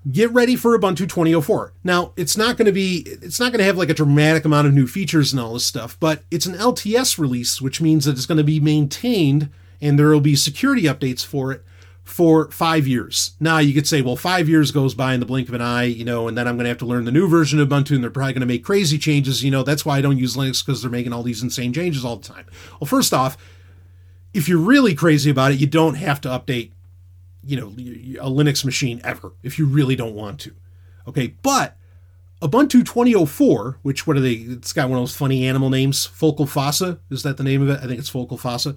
get 0.09 0.31
ready 0.31 0.55
for 0.55 0.77
Ubuntu 0.77 0.97
2004. 0.97 1.73
Now, 1.84 2.13
it's 2.15 2.35
not 2.35 2.57
going 2.57 2.65
to 2.65 2.72
be 2.72 3.03
it's 3.05 3.39
not 3.39 3.51
going 3.51 3.59
to 3.59 3.65
have 3.65 3.77
like 3.77 3.89
a 3.89 3.93
dramatic 3.93 4.45
amount 4.45 4.68
of 4.68 4.73
new 4.73 4.88
features 4.88 5.31
and 5.31 5.39
all 5.39 5.53
this 5.53 5.65
stuff, 5.65 5.99
but 5.99 6.23
it's 6.31 6.45
an 6.45 6.55
LTS 6.55 7.18
release, 7.19 7.61
which 7.61 7.81
means 7.81 8.05
that 8.05 8.13
it's 8.13 8.26
going 8.26 8.38
to 8.38 8.43
be 8.43 8.59
maintained 8.59 9.49
and 9.81 9.97
there 9.97 10.09
will 10.09 10.22
be 10.22 10.35
security 10.35 10.84
updates 10.84 11.26
for 11.26 11.51
it 11.51 11.63
for 12.12 12.52
5 12.52 12.88
years. 12.88 13.32
Now, 13.40 13.60
you 13.60 13.74
could 13.74 13.88
say, 13.88 14.02
well, 14.02 14.16
5 14.16 14.50
years 14.50 14.72
goes 14.72 14.94
by 14.94 15.14
in 15.14 15.20
the 15.20 15.26
blink 15.26 15.48
of 15.48 15.54
an 15.54 15.62
eye, 15.62 15.86
you 15.86 16.06
know, 16.06 16.28
and 16.28 16.38
then 16.38 16.48
I'm 16.48 16.56
going 16.56 16.66
to 16.66 16.70
have 16.70 16.78
to 16.80 16.86
learn 16.86 17.06
the 17.06 17.12
new 17.12 17.28
version 17.28 17.60
of 17.60 17.70
Ubuntu 17.70 17.96
and 17.96 18.04
they're 18.04 18.12
probably 18.12 18.34
going 18.34 18.42
to 18.42 18.48
make 18.48 18.64
crazy 18.64 18.98
changes, 18.98 19.44
you 19.44 19.52
know, 19.52 19.64
that's 19.64 19.86
why 19.86 19.98
I 19.98 20.02
don't 20.02 20.18
use 20.18 20.36
Linux 20.36 20.66
because 20.66 20.82
they're 20.82 20.92
making 20.92 21.14
all 21.14 21.24
these 21.24 21.42
insane 21.42 21.74
changes 21.74 22.04
all 22.06 22.18
the 22.18 22.28
time. 22.28 22.46
Well, 22.80 22.88
first 22.88 23.14
off, 23.14 23.38
if 24.34 24.48
you're 24.48 24.60
really 24.60 24.94
crazy 24.94 25.30
about 25.30 25.52
it, 25.52 25.60
you 25.60 25.68
don't 25.68 25.96
have 25.96 26.22
to 26.22 26.30
update 26.30 26.72
you 27.44 27.60
know 27.60 27.68
a 27.68 28.30
Linux 28.30 28.64
machine 28.64 29.02
ever 29.04 29.32
if 29.44 29.58
you 29.58 29.66
really 29.66 29.96
don't 29.96 30.14
want 30.14 30.40
to. 30.42 30.54
Okay, 31.08 31.36
but 31.42 31.78
Ubuntu 32.42 32.86
2004, 32.86 33.80
which 33.82 34.06
what 34.06 34.18
are 34.18 34.22
they? 34.22 34.34
It's 34.34 34.74
got 34.74 34.90
one 34.90 34.98
of 34.98 35.04
those 35.04 35.16
funny 35.16 35.46
animal 35.46 35.70
names. 35.70 36.06
Focal 36.06 36.46
Fossa 36.46 37.00
is 37.10 37.24
that 37.24 37.38
the 37.38 37.44
name 37.44 37.62
of 37.62 37.70
it? 37.70 37.80
I 37.84 37.88
think 37.88 38.00
it's 38.00 38.10
Focal 38.10 38.38
Fossa. 38.38 38.76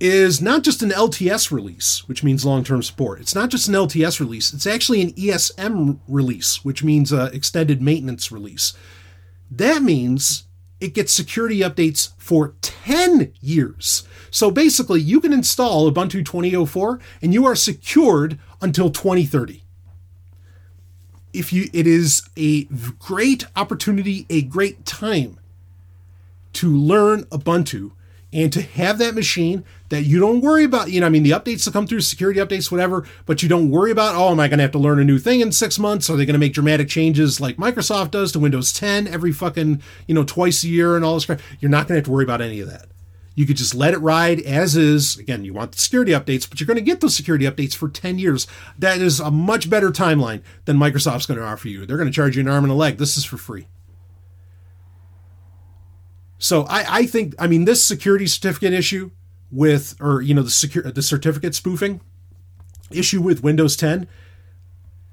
Is 0.00 0.40
not 0.40 0.62
just 0.62 0.82
an 0.82 0.90
LTS 0.90 1.50
release, 1.50 2.08
which 2.08 2.24
means 2.24 2.46
long-term 2.46 2.82
support. 2.82 3.20
It's 3.20 3.34
not 3.34 3.50
just 3.50 3.68
an 3.68 3.74
LTS 3.74 4.18
release. 4.18 4.54
It's 4.54 4.66
actually 4.66 5.02
an 5.02 5.12
ESM 5.12 5.98
release, 6.08 6.64
which 6.64 6.82
means 6.82 7.12
uh, 7.12 7.28
extended 7.34 7.82
maintenance 7.82 8.32
release. 8.32 8.72
That 9.50 9.82
means 9.82 10.44
it 10.80 10.94
gets 10.94 11.12
security 11.12 11.60
updates 11.60 12.12
for 12.16 12.54
10 12.62 13.34
years. 13.40 14.04
So 14.30 14.50
basically, 14.50 15.00
you 15.00 15.20
can 15.20 15.32
install 15.32 15.90
Ubuntu 15.90 16.24
2004 16.24 16.98
and 17.20 17.34
you 17.34 17.44
are 17.44 17.54
secured 17.54 18.38
until 18.62 18.90
2030. 18.90 19.62
If 21.32 21.52
you 21.52 21.68
it 21.72 21.86
is 21.86 22.28
a 22.36 22.64
great 22.64 23.44
opportunity, 23.54 24.26
a 24.30 24.42
great 24.42 24.84
time 24.84 25.38
to 26.54 26.74
learn 26.74 27.24
Ubuntu 27.24 27.92
and 28.32 28.52
to 28.52 28.62
have 28.62 28.98
that 28.98 29.14
machine 29.14 29.64
that 29.90 30.04
you 30.04 30.18
don't 30.18 30.40
worry 30.40 30.64
about. 30.64 30.90
You 30.90 31.00
know, 31.00 31.06
I 31.06 31.10
mean, 31.10 31.22
the 31.22 31.32
updates 31.32 31.64
that 31.64 31.72
come 31.72 31.86
through, 31.86 32.00
security 32.00 32.40
updates, 32.40 32.72
whatever, 32.72 33.06
but 33.26 33.42
you 33.42 33.48
don't 33.48 33.70
worry 33.70 33.90
about, 33.90 34.14
oh, 34.16 34.30
am 34.30 34.40
I 34.40 34.48
going 34.48 34.58
to 34.58 34.62
have 34.62 34.72
to 34.72 34.78
learn 34.78 34.98
a 34.98 35.04
new 35.04 35.18
thing 35.18 35.40
in 35.40 35.52
six 35.52 35.78
months? 35.78 36.08
Are 36.08 36.16
they 36.16 36.24
going 36.24 36.34
to 36.34 36.40
make 36.40 36.54
dramatic 36.54 36.88
changes 36.88 37.40
like 37.40 37.56
Microsoft 37.56 38.12
does 38.12 38.32
to 38.32 38.38
Windows 38.38 38.72
10 38.72 39.06
every 39.06 39.32
fucking, 39.32 39.82
you 40.06 40.14
know, 40.14 40.24
twice 40.24 40.64
a 40.64 40.68
year 40.68 40.96
and 40.96 41.04
all 41.04 41.14
this 41.14 41.26
crap? 41.26 41.40
You're 41.58 41.70
not 41.70 41.86
going 41.86 41.94
to 41.94 41.98
have 41.98 42.04
to 42.04 42.10
worry 42.10 42.24
about 42.24 42.40
any 42.40 42.60
of 42.60 42.70
that. 42.70 42.86
You 43.34 43.46
could 43.46 43.56
just 43.56 43.74
let 43.74 43.94
it 43.94 43.98
ride 43.98 44.40
as 44.40 44.76
is. 44.76 45.16
Again, 45.18 45.44
you 45.44 45.52
want 45.52 45.72
the 45.72 45.80
security 45.80 46.12
updates, 46.12 46.48
but 46.48 46.60
you're 46.60 46.66
going 46.66 46.76
to 46.76 46.82
get 46.82 47.00
those 47.00 47.16
security 47.16 47.46
updates 47.46 47.74
for 47.74 47.88
10 47.88 48.18
years. 48.18 48.46
That 48.78 49.00
is 49.00 49.18
a 49.18 49.30
much 49.30 49.70
better 49.70 49.90
timeline 49.90 50.42
than 50.66 50.76
Microsoft's 50.76 51.26
going 51.26 51.38
to 51.38 51.46
offer 51.46 51.68
you. 51.68 51.86
They're 51.86 51.96
going 51.96 52.08
to 52.08 52.14
charge 52.14 52.36
you 52.36 52.42
an 52.42 52.48
arm 52.48 52.64
and 52.64 52.72
a 52.72 52.76
leg. 52.76 52.98
This 52.98 53.16
is 53.16 53.24
for 53.24 53.36
free. 53.36 53.66
So 56.38 56.62
I, 56.64 56.98
I 56.98 57.06
think, 57.06 57.34
I 57.38 57.46
mean, 57.46 57.64
this 57.64 57.84
security 57.84 58.26
certificate 58.26 58.72
issue 58.72 59.10
with, 59.50 59.96
or, 60.00 60.20
you 60.20 60.34
know, 60.34 60.42
the 60.42 60.50
secure, 60.50 60.84
the 60.84 61.02
certificate 61.02 61.54
spoofing 61.54 62.00
issue 62.90 63.20
with 63.20 63.42
Windows 63.42 63.76
10, 63.76 64.08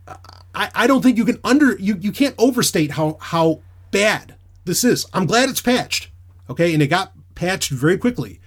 I, 0.08 0.70
I 0.74 0.88
don't 0.88 1.02
think 1.02 1.18
you 1.18 1.26
can 1.26 1.40
under, 1.44 1.76
you, 1.78 1.98
you 2.00 2.12
can't 2.12 2.36
overstate 2.38 2.92
how, 2.92 3.18
how 3.20 3.62
bad 3.92 4.36
this 4.66 4.84
is. 4.84 5.06
I'm 5.14 5.26
glad 5.26 5.50
it's 5.50 5.62
patched. 5.62 6.10
Okay. 6.50 6.74
And 6.74 6.82
it 6.82 6.88
got 6.88 7.14
patched 7.36 7.72
very 7.72 7.98
quickly. 7.98 8.40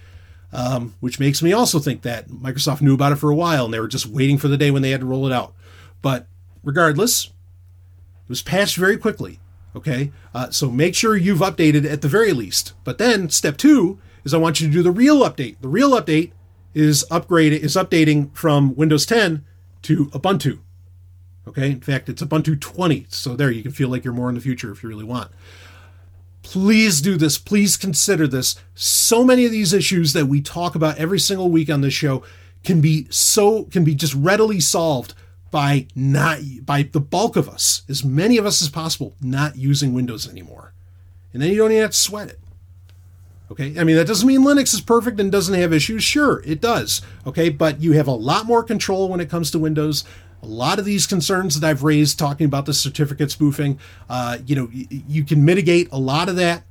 Um, 0.53 0.95
which 0.99 1.17
makes 1.17 1.41
me 1.41 1.53
also 1.53 1.79
think 1.79 2.01
that 2.01 2.27
Microsoft 2.27 2.81
knew 2.81 2.93
about 2.93 3.13
it 3.13 3.15
for 3.15 3.29
a 3.29 3.35
while 3.35 3.63
and 3.63 3.73
they 3.73 3.79
were 3.79 3.87
just 3.87 4.05
waiting 4.05 4.37
for 4.37 4.49
the 4.49 4.57
day 4.57 4.69
when 4.69 4.81
they 4.81 4.91
had 4.91 4.99
to 4.99 5.05
roll 5.05 5.25
it 5.25 5.31
out. 5.31 5.53
But 6.01 6.27
regardless, 6.61 7.27
it 7.27 8.27
was 8.27 8.41
patched 8.41 8.75
very 8.75 8.97
quickly. 8.97 9.39
Okay, 9.73 10.11
uh, 10.33 10.49
so 10.49 10.69
make 10.69 10.95
sure 10.95 11.15
you've 11.15 11.39
updated 11.39 11.89
at 11.89 12.01
the 12.01 12.09
very 12.09 12.33
least. 12.33 12.73
But 12.83 12.97
then 12.97 13.29
step 13.29 13.55
two 13.55 13.99
is 14.23 14.33
I 14.33 14.37
want 14.37 14.61
you 14.61 14.67
to 14.67 14.73
do 14.73 14.83
the 14.83 14.91
real 14.91 15.19
update. 15.19 15.57
The 15.61 15.67
real 15.67 15.91
update 15.91 16.31
is 16.73 17.05
upgrade 17.11 17.53
is 17.53 17.75
updating 17.75 18.33
from 18.35 18.75
Windows 18.75 19.05
10 19.05 19.43
to 19.83 20.05
Ubuntu. 20.07 20.59
Okay, 21.47 21.71
in 21.71 21.81
fact, 21.81 22.07
it's 22.07 22.21
Ubuntu 22.21 22.59
20. 22.59 23.07
So 23.09 23.35
there, 23.35 23.51
you 23.51 23.63
can 23.63 23.71
feel 23.71 23.89
like 23.89 24.03
you're 24.03 24.13
more 24.13 24.29
in 24.29 24.35
the 24.35 24.41
future 24.41 24.71
if 24.71 24.83
you 24.83 24.89
really 24.89 25.03
want. 25.03 25.31
Please 26.43 27.01
do 27.01 27.17
this. 27.17 27.37
Please 27.37 27.77
consider 27.77 28.27
this. 28.27 28.55
So 28.75 29.23
many 29.23 29.45
of 29.45 29.51
these 29.51 29.73
issues 29.73 30.13
that 30.13 30.27
we 30.27 30.41
talk 30.41 30.75
about 30.75 30.97
every 30.97 31.19
single 31.19 31.49
week 31.49 31.69
on 31.69 31.81
this 31.81 31.93
show 31.93 32.23
can 32.63 32.81
be 32.81 33.07
so 33.09 33.63
can 33.65 33.83
be 33.83 33.95
just 33.95 34.13
readily 34.13 34.59
solved 34.59 35.13
by 35.49 35.87
not 35.95 36.39
by 36.63 36.83
the 36.83 36.99
bulk 36.99 37.35
of 37.35 37.49
us, 37.49 37.83
as 37.89 38.03
many 38.03 38.37
of 38.37 38.45
us 38.45 38.61
as 38.61 38.69
possible, 38.69 39.15
not 39.21 39.57
using 39.57 39.93
Windows 39.93 40.27
anymore. 40.27 40.73
And 41.33 41.41
then 41.41 41.49
you 41.49 41.57
don't 41.57 41.71
even 41.71 41.81
have 41.81 41.91
to 41.91 41.97
sweat 41.97 42.29
it. 42.29 42.39
Okay, 43.51 43.77
I 43.77 43.83
mean 43.83 43.97
that 43.97 44.07
doesn't 44.07 44.27
mean 44.27 44.41
Linux 44.41 44.73
is 44.73 44.81
perfect 44.81 45.19
and 45.19 45.31
doesn't 45.31 45.53
have 45.53 45.73
issues. 45.73 46.03
Sure, 46.03 46.41
it 46.45 46.61
does. 46.61 47.01
Okay, 47.27 47.49
but 47.49 47.81
you 47.81 47.91
have 47.93 48.07
a 48.07 48.11
lot 48.13 48.45
more 48.45 48.63
control 48.63 49.09
when 49.09 49.19
it 49.19 49.29
comes 49.29 49.51
to 49.51 49.59
Windows 49.59 50.05
a 50.43 50.47
lot 50.47 50.79
of 50.79 50.85
these 50.85 51.05
concerns 51.05 51.59
that 51.59 51.67
I've 51.67 51.83
raised 51.83 52.17
talking 52.17 52.45
about 52.45 52.65
the 52.65 52.73
certificate 52.73 53.31
spoofing, 53.31 53.79
uh, 54.09 54.39
you 54.45 54.55
know, 54.55 54.69
y- 54.73 54.87
you 54.89 55.23
can 55.23 55.45
mitigate 55.45 55.89
a 55.91 55.99
lot 55.99 56.29
of 56.29 56.35
that. 56.37 56.63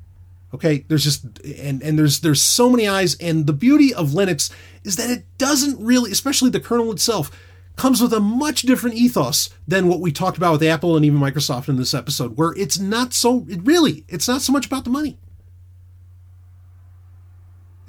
Okay, 0.53 0.85
there's 0.89 1.05
just 1.05 1.25
and 1.45 1.81
and 1.81 1.97
there's 1.97 2.21
there's 2.21 2.43
so 2.43 2.69
many 2.69 2.89
eyes, 2.89 3.17
and 3.21 3.47
the 3.47 3.53
beauty 3.53 3.95
of 3.95 4.09
Linux 4.09 4.53
is 4.83 4.97
that 4.97 5.09
it 5.09 5.25
doesn't 5.39 5.79
really, 5.85 6.11
especially 6.11 6.51
the 6.51 6.59
kernel 6.59 6.91
itself, 6.91 7.31
comes 7.77 8.03
with 8.03 8.13
a 8.13 8.19
much 8.19 8.63
different 8.63 8.97
ethos 8.97 9.51
than 9.69 9.87
what 9.87 10.01
we 10.01 10.11
talked 10.11 10.37
about 10.37 10.51
with 10.53 10.63
Apple 10.65 10.97
and 10.97 11.05
even 11.05 11.21
Microsoft 11.21 11.69
in 11.69 11.77
this 11.77 11.95
episode, 11.95 12.37
where 12.37 12.53
it's 12.57 12.81
not 12.81 13.13
so 13.13 13.47
it 13.49 13.61
really 13.63 14.05
it's 14.09 14.27
not 14.27 14.43
so 14.43 14.53
much 14.53 14.67
about 14.67 14.83
the 14.83 14.91
money. 14.91 15.19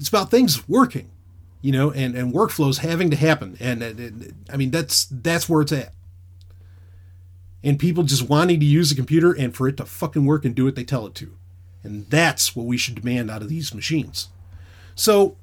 It's 0.01 0.09
about 0.09 0.29
things 0.29 0.67
working 0.67 1.09
you 1.61 1.71
know, 1.71 1.91
and, 1.91 2.15
and 2.15 2.33
workflows 2.33 2.79
having 2.79 3.09
to 3.11 3.15
happen. 3.15 3.55
And, 3.59 3.83
and, 3.83 3.99
and, 3.99 4.45
I 4.51 4.57
mean, 4.57 4.71
that's 4.71 5.05
that's 5.05 5.47
where 5.47 5.61
it's 5.61 5.71
at. 5.71 5.93
And 7.63 7.77
people 7.77 8.03
just 8.03 8.27
wanting 8.27 8.59
to 8.59 8.65
use 8.65 8.91
a 8.91 8.95
computer 8.95 9.31
and 9.31 9.55
for 9.55 9.67
it 9.67 9.77
to 9.77 9.85
fucking 9.85 10.25
work 10.25 10.43
and 10.45 10.55
do 10.55 10.65
what 10.65 10.75
they 10.75 10.83
tell 10.83 11.05
it 11.05 11.13
to. 11.15 11.37
And 11.83 12.09
that's 12.09 12.55
what 12.55 12.65
we 12.65 12.77
should 12.77 12.95
demand 12.95 13.29
out 13.29 13.43
of 13.43 13.49
these 13.49 13.73
machines. 13.73 14.29
So 14.95 15.37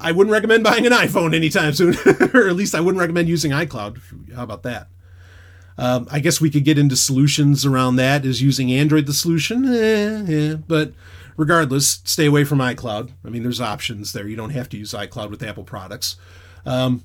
I 0.00 0.12
wouldn't 0.12 0.32
recommend 0.32 0.64
buying 0.64 0.86
an 0.86 0.92
iPhone 0.92 1.34
anytime 1.34 1.74
soon, 1.74 1.94
or 2.34 2.48
at 2.48 2.56
least 2.56 2.74
I 2.74 2.80
wouldn't 2.80 3.00
recommend 3.00 3.28
using 3.28 3.52
iCloud. 3.52 4.34
How 4.34 4.42
about 4.42 4.62
that? 4.62 4.88
Um, 5.78 6.08
I 6.10 6.20
guess 6.20 6.40
we 6.40 6.48
could 6.48 6.64
get 6.64 6.78
into 6.78 6.96
solutions 6.96 7.66
around 7.66 7.96
that. 7.96 8.24
Is 8.24 8.40
using 8.40 8.72
Android 8.72 9.04
the 9.04 9.12
solution? 9.12 9.66
Eh, 9.66 10.22
yeah, 10.26 10.54
but 10.54 10.94
regardless, 11.36 12.00
stay 12.04 12.26
away 12.26 12.44
from 12.44 12.58
iCloud. 12.58 13.12
I 13.24 13.28
mean, 13.28 13.42
there's 13.42 13.60
options 13.60 14.12
there. 14.12 14.26
You 14.26 14.36
don't 14.36 14.50
have 14.50 14.68
to 14.70 14.76
use 14.76 14.92
iCloud 14.92 15.30
with 15.30 15.42
Apple 15.42 15.64
products. 15.64 16.16
Um, 16.64 17.04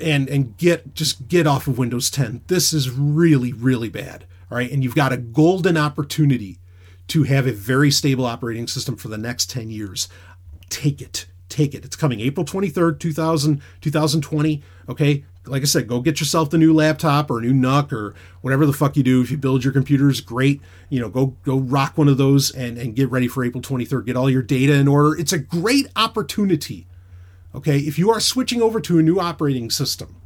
and 0.00 0.28
and 0.28 0.56
get 0.56 0.94
just 0.94 1.28
get 1.28 1.46
off 1.46 1.66
of 1.66 1.78
Windows 1.78 2.10
10. 2.10 2.42
This 2.46 2.72
is 2.72 2.90
really 2.90 3.52
really 3.52 3.88
bad. 3.88 4.26
All 4.50 4.56
right, 4.56 4.70
and 4.70 4.82
you've 4.82 4.94
got 4.94 5.12
a 5.12 5.16
golden 5.16 5.76
opportunity 5.76 6.58
to 7.08 7.24
have 7.24 7.46
a 7.46 7.52
very 7.52 7.90
stable 7.90 8.24
operating 8.24 8.66
system 8.66 8.96
for 8.96 9.08
the 9.08 9.18
next 9.18 9.50
10 9.50 9.70
years. 9.70 10.08
Take 10.68 11.00
it. 11.00 11.26
Take 11.48 11.74
it. 11.74 11.84
It's 11.84 11.96
coming 11.96 12.20
April 12.20 12.44
23rd, 12.44 12.98
2000, 12.98 13.62
2020. 13.80 14.62
Okay 14.88 15.24
like 15.48 15.62
I 15.62 15.66
said, 15.66 15.88
go 15.88 16.00
get 16.00 16.20
yourself 16.20 16.50
the 16.50 16.58
new 16.58 16.72
laptop 16.72 17.30
or 17.30 17.38
a 17.38 17.42
new 17.42 17.52
NUC 17.52 17.92
or 17.92 18.14
whatever 18.40 18.66
the 18.66 18.72
fuck 18.72 18.96
you 18.96 19.02
do. 19.02 19.20
If 19.20 19.30
you 19.30 19.36
build 19.36 19.64
your 19.64 19.72
computers, 19.72 20.20
great. 20.20 20.60
You 20.88 21.00
know, 21.00 21.08
go 21.08 21.36
go 21.44 21.58
rock 21.58 21.98
one 21.98 22.08
of 22.08 22.16
those 22.16 22.50
and, 22.50 22.78
and 22.78 22.94
get 22.94 23.10
ready 23.10 23.28
for 23.28 23.44
April 23.44 23.62
23rd. 23.62 24.06
Get 24.06 24.16
all 24.16 24.30
your 24.30 24.42
data 24.42 24.74
in 24.74 24.88
order. 24.88 25.18
It's 25.18 25.32
a 25.32 25.38
great 25.38 25.88
opportunity. 25.96 26.86
Okay, 27.54 27.78
if 27.78 27.98
you 27.98 28.10
are 28.10 28.20
switching 28.20 28.62
over 28.62 28.80
to 28.80 28.98
a 28.98 29.02
new 29.02 29.18
operating 29.18 29.70
system, 29.70 30.16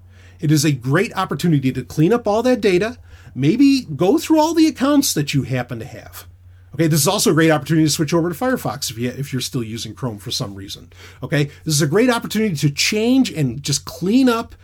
it 0.40 0.50
is 0.50 0.64
a 0.64 0.72
great 0.72 1.16
opportunity 1.16 1.72
to 1.72 1.84
clean 1.84 2.12
up 2.12 2.26
all 2.26 2.42
that 2.42 2.60
data. 2.60 2.98
Maybe 3.34 3.82
go 3.82 4.18
through 4.18 4.40
all 4.40 4.54
the 4.54 4.66
accounts 4.66 5.14
that 5.14 5.32
you 5.32 5.44
happen 5.44 5.78
to 5.78 5.84
have. 5.84 6.26
Okay, 6.74 6.86
this 6.86 7.00
is 7.00 7.08
also 7.08 7.30
a 7.30 7.34
great 7.34 7.50
opportunity 7.50 7.86
to 7.86 7.92
switch 7.92 8.14
over 8.14 8.30
to 8.30 8.34
Firefox 8.34 8.90
if 8.90 8.98
you 8.98 9.10
if 9.10 9.32
you're 9.32 9.42
still 9.42 9.62
using 9.62 9.94
Chrome 9.94 10.18
for 10.18 10.30
some 10.30 10.54
reason. 10.54 10.90
Okay, 11.22 11.44
this 11.64 11.74
is 11.74 11.82
a 11.82 11.86
great 11.86 12.08
opportunity 12.08 12.56
to 12.56 12.70
change 12.70 13.30
and 13.30 13.62
just 13.62 13.84
clean 13.84 14.28
up 14.28 14.54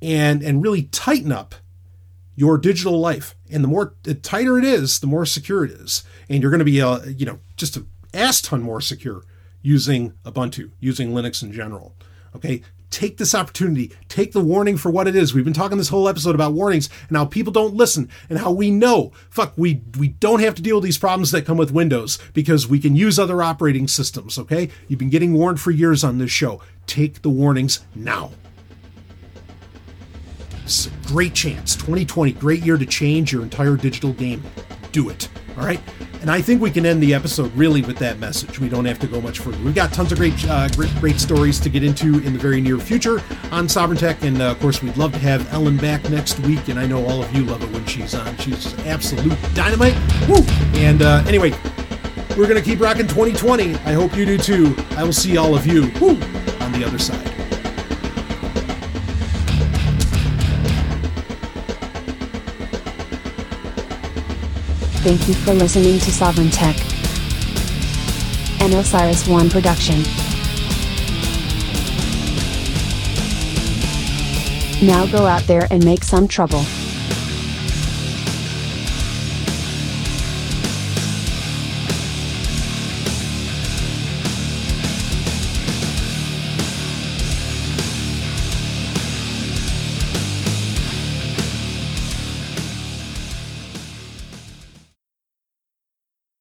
and 0.00 0.42
and 0.42 0.62
really 0.62 0.84
tighten 0.84 1.32
up 1.32 1.54
your 2.36 2.56
digital 2.56 3.00
life. 3.00 3.34
And 3.50 3.64
the 3.64 3.68
more 3.68 3.94
the 4.04 4.14
tighter 4.14 4.58
it 4.58 4.64
is, 4.64 5.00
the 5.00 5.06
more 5.06 5.26
secure 5.26 5.64
it 5.64 5.72
is. 5.72 6.04
And 6.28 6.40
you're 6.40 6.52
going 6.52 6.60
to 6.60 6.64
be, 6.64 6.80
uh, 6.80 7.00
you 7.06 7.26
know, 7.26 7.40
just 7.56 7.76
a 7.76 7.84
ass 8.14 8.40
ton 8.40 8.62
more 8.62 8.80
secure 8.80 9.24
using 9.60 10.12
Ubuntu, 10.24 10.70
using 10.78 11.10
Linux 11.10 11.42
in 11.42 11.52
general. 11.52 11.96
Okay, 12.36 12.62
take 12.90 13.16
this 13.16 13.34
opportunity, 13.34 13.92
take 14.08 14.32
the 14.32 14.40
warning 14.40 14.76
for 14.76 14.90
what 14.90 15.08
it 15.08 15.16
is. 15.16 15.34
We've 15.34 15.44
been 15.44 15.52
talking 15.52 15.78
this 15.78 15.88
whole 15.88 16.08
episode 16.08 16.34
about 16.34 16.52
warnings 16.52 16.88
and 17.08 17.16
how 17.16 17.24
people 17.24 17.52
don't 17.52 17.74
listen 17.74 18.08
and 18.30 18.38
how 18.38 18.52
we 18.52 18.70
know, 18.70 19.12
fuck, 19.30 19.52
we 19.56 19.82
we 19.98 20.08
don't 20.08 20.40
have 20.40 20.54
to 20.56 20.62
deal 20.62 20.76
with 20.76 20.84
these 20.84 20.98
problems 20.98 21.30
that 21.32 21.44
come 21.44 21.56
with 21.56 21.70
Windows 21.72 22.18
because 22.34 22.68
we 22.68 22.78
can 22.78 22.96
use 22.96 23.18
other 23.18 23.42
operating 23.42 23.88
systems, 23.88 24.38
okay? 24.38 24.70
You've 24.86 24.98
been 24.98 25.10
getting 25.10 25.34
warned 25.34 25.60
for 25.60 25.70
years 25.70 26.04
on 26.04 26.18
this 26.18 26.30
show. 26.30 26.62
Take 26.86 27.22
the 27.22 27.30
warnings 27.30 27.80
now. 27.94 28.30
A 30.68 30.90
great 31.06 31.32
chance. 31.32 31.74
2020, 31.76 32.32
great 32.32 32.60
year 32.60 32.76
to 32.76 32.84
change 32.84 33.32
your 33.32 33.42
entire 33.42 33.74
digital 33.74 34.12
game. 34.12 34.42
Do 34.92 35.08
it. 35.08 35.30
All 35.56 35.64
right. 35.64 35.80
And 36.20 36.30
I 36.30 36.42
think 36.42 36.60
we 36.60 36.70
can 36.70 36.84
end 36.84 37.02
the 37.02 37.14
episode 37.14 37.54
really 37.56 37.80
with 37.80 37.96
that 37.98 38.18
message. 38.18 38.58
We 38.58 38.68
don't 38.68 38.84
have 38.84 38.98
to 38.98 39.06
go 39.06 39.18
much 39.22 39.38
further. 39.38 39.56
We've 39.64 39.74
got 39.74 39.94
tons 39.94 40.12
of 40.12 40.18
great, 40.18 40.34
uh, 40.46 40.68
great, 40.76 40.94
great 40.96 41.20
stories 41.20 41.58
to 41.60 41.70
get 41.70 41.82
into 41.82 42.18
in 42.18 42.34
the 42.34 42.38
very 42.38 42.60
near 42.60 42.76
future 42.78 43.20
on 43.50 43.66
Sovryn 43.66 43.98
Tech, 43.98 44.22
and 44.22 44.42
uh, 44.42 44.50
of 44.50 44.60
course, 44.60 44.82
we'd 44.82 44.96
love 44.98 45.12
to 45.12 45.18
have 45.20 45.50
Ellen 45.54 45.78
back 45.78 46.10
next 46.10 46.38
week. 46.40 46.68
And 46.68 46.78
I 46.78 46.86
know 46.86 47.06
all 47.06 47.22
of 47.22 47.34
you 47.34 47.44
love 47.44 47.62
it 47.62 47.70
when 47.70 47.86
she's 47.86 48.14
on. 48.14 48.36
She's 48.36 48.78
absolute 48.80 49.38
dynamite. 49.54 49.94
Woo! 50.28 50.42
And 50.74 51.00
uh, 51.00 51.24
anyway, 51.26 51.52
we're 52.36 52.46
gonna 52.46 52.60
keep 52.60 52.80
rocking 52.80 53.06
2020. 53.06 53.74
I 53.76 53.92
hope 53.94 54.14
you 54.14 54.26
do 54.26 54.36
too. 54.36 54.76
I 54.98 55.02
will 55.02 55.14
see 55.14 55.38
all 55.38 55.54
of 55.54 55.66
you 55.66 55.90
woo, 55.98 56.20
on 56.60 56.72
the 56.72 56.84
other 56.84 56.98
side. 56.98 57.37
Thank 65.08 65.26
you 65.26 65.32
for 65.32 65.54
listening 65.54 65.98
to 66.00 66.10
Sovryn 66.10 66.52
Tech, 66.52 66.76
an 68.60 68.74
Osiris 68.74 69.26
One 69.26 69.48
production. 69.48 70.02
Now 74.86 75.06
go 75.06 75.24
out 75.24 75.44
there 75.44 75.66
and 75.70 75.82
make 75.82 76.04
some 76.04 76.28
trouble. 76.28 76.62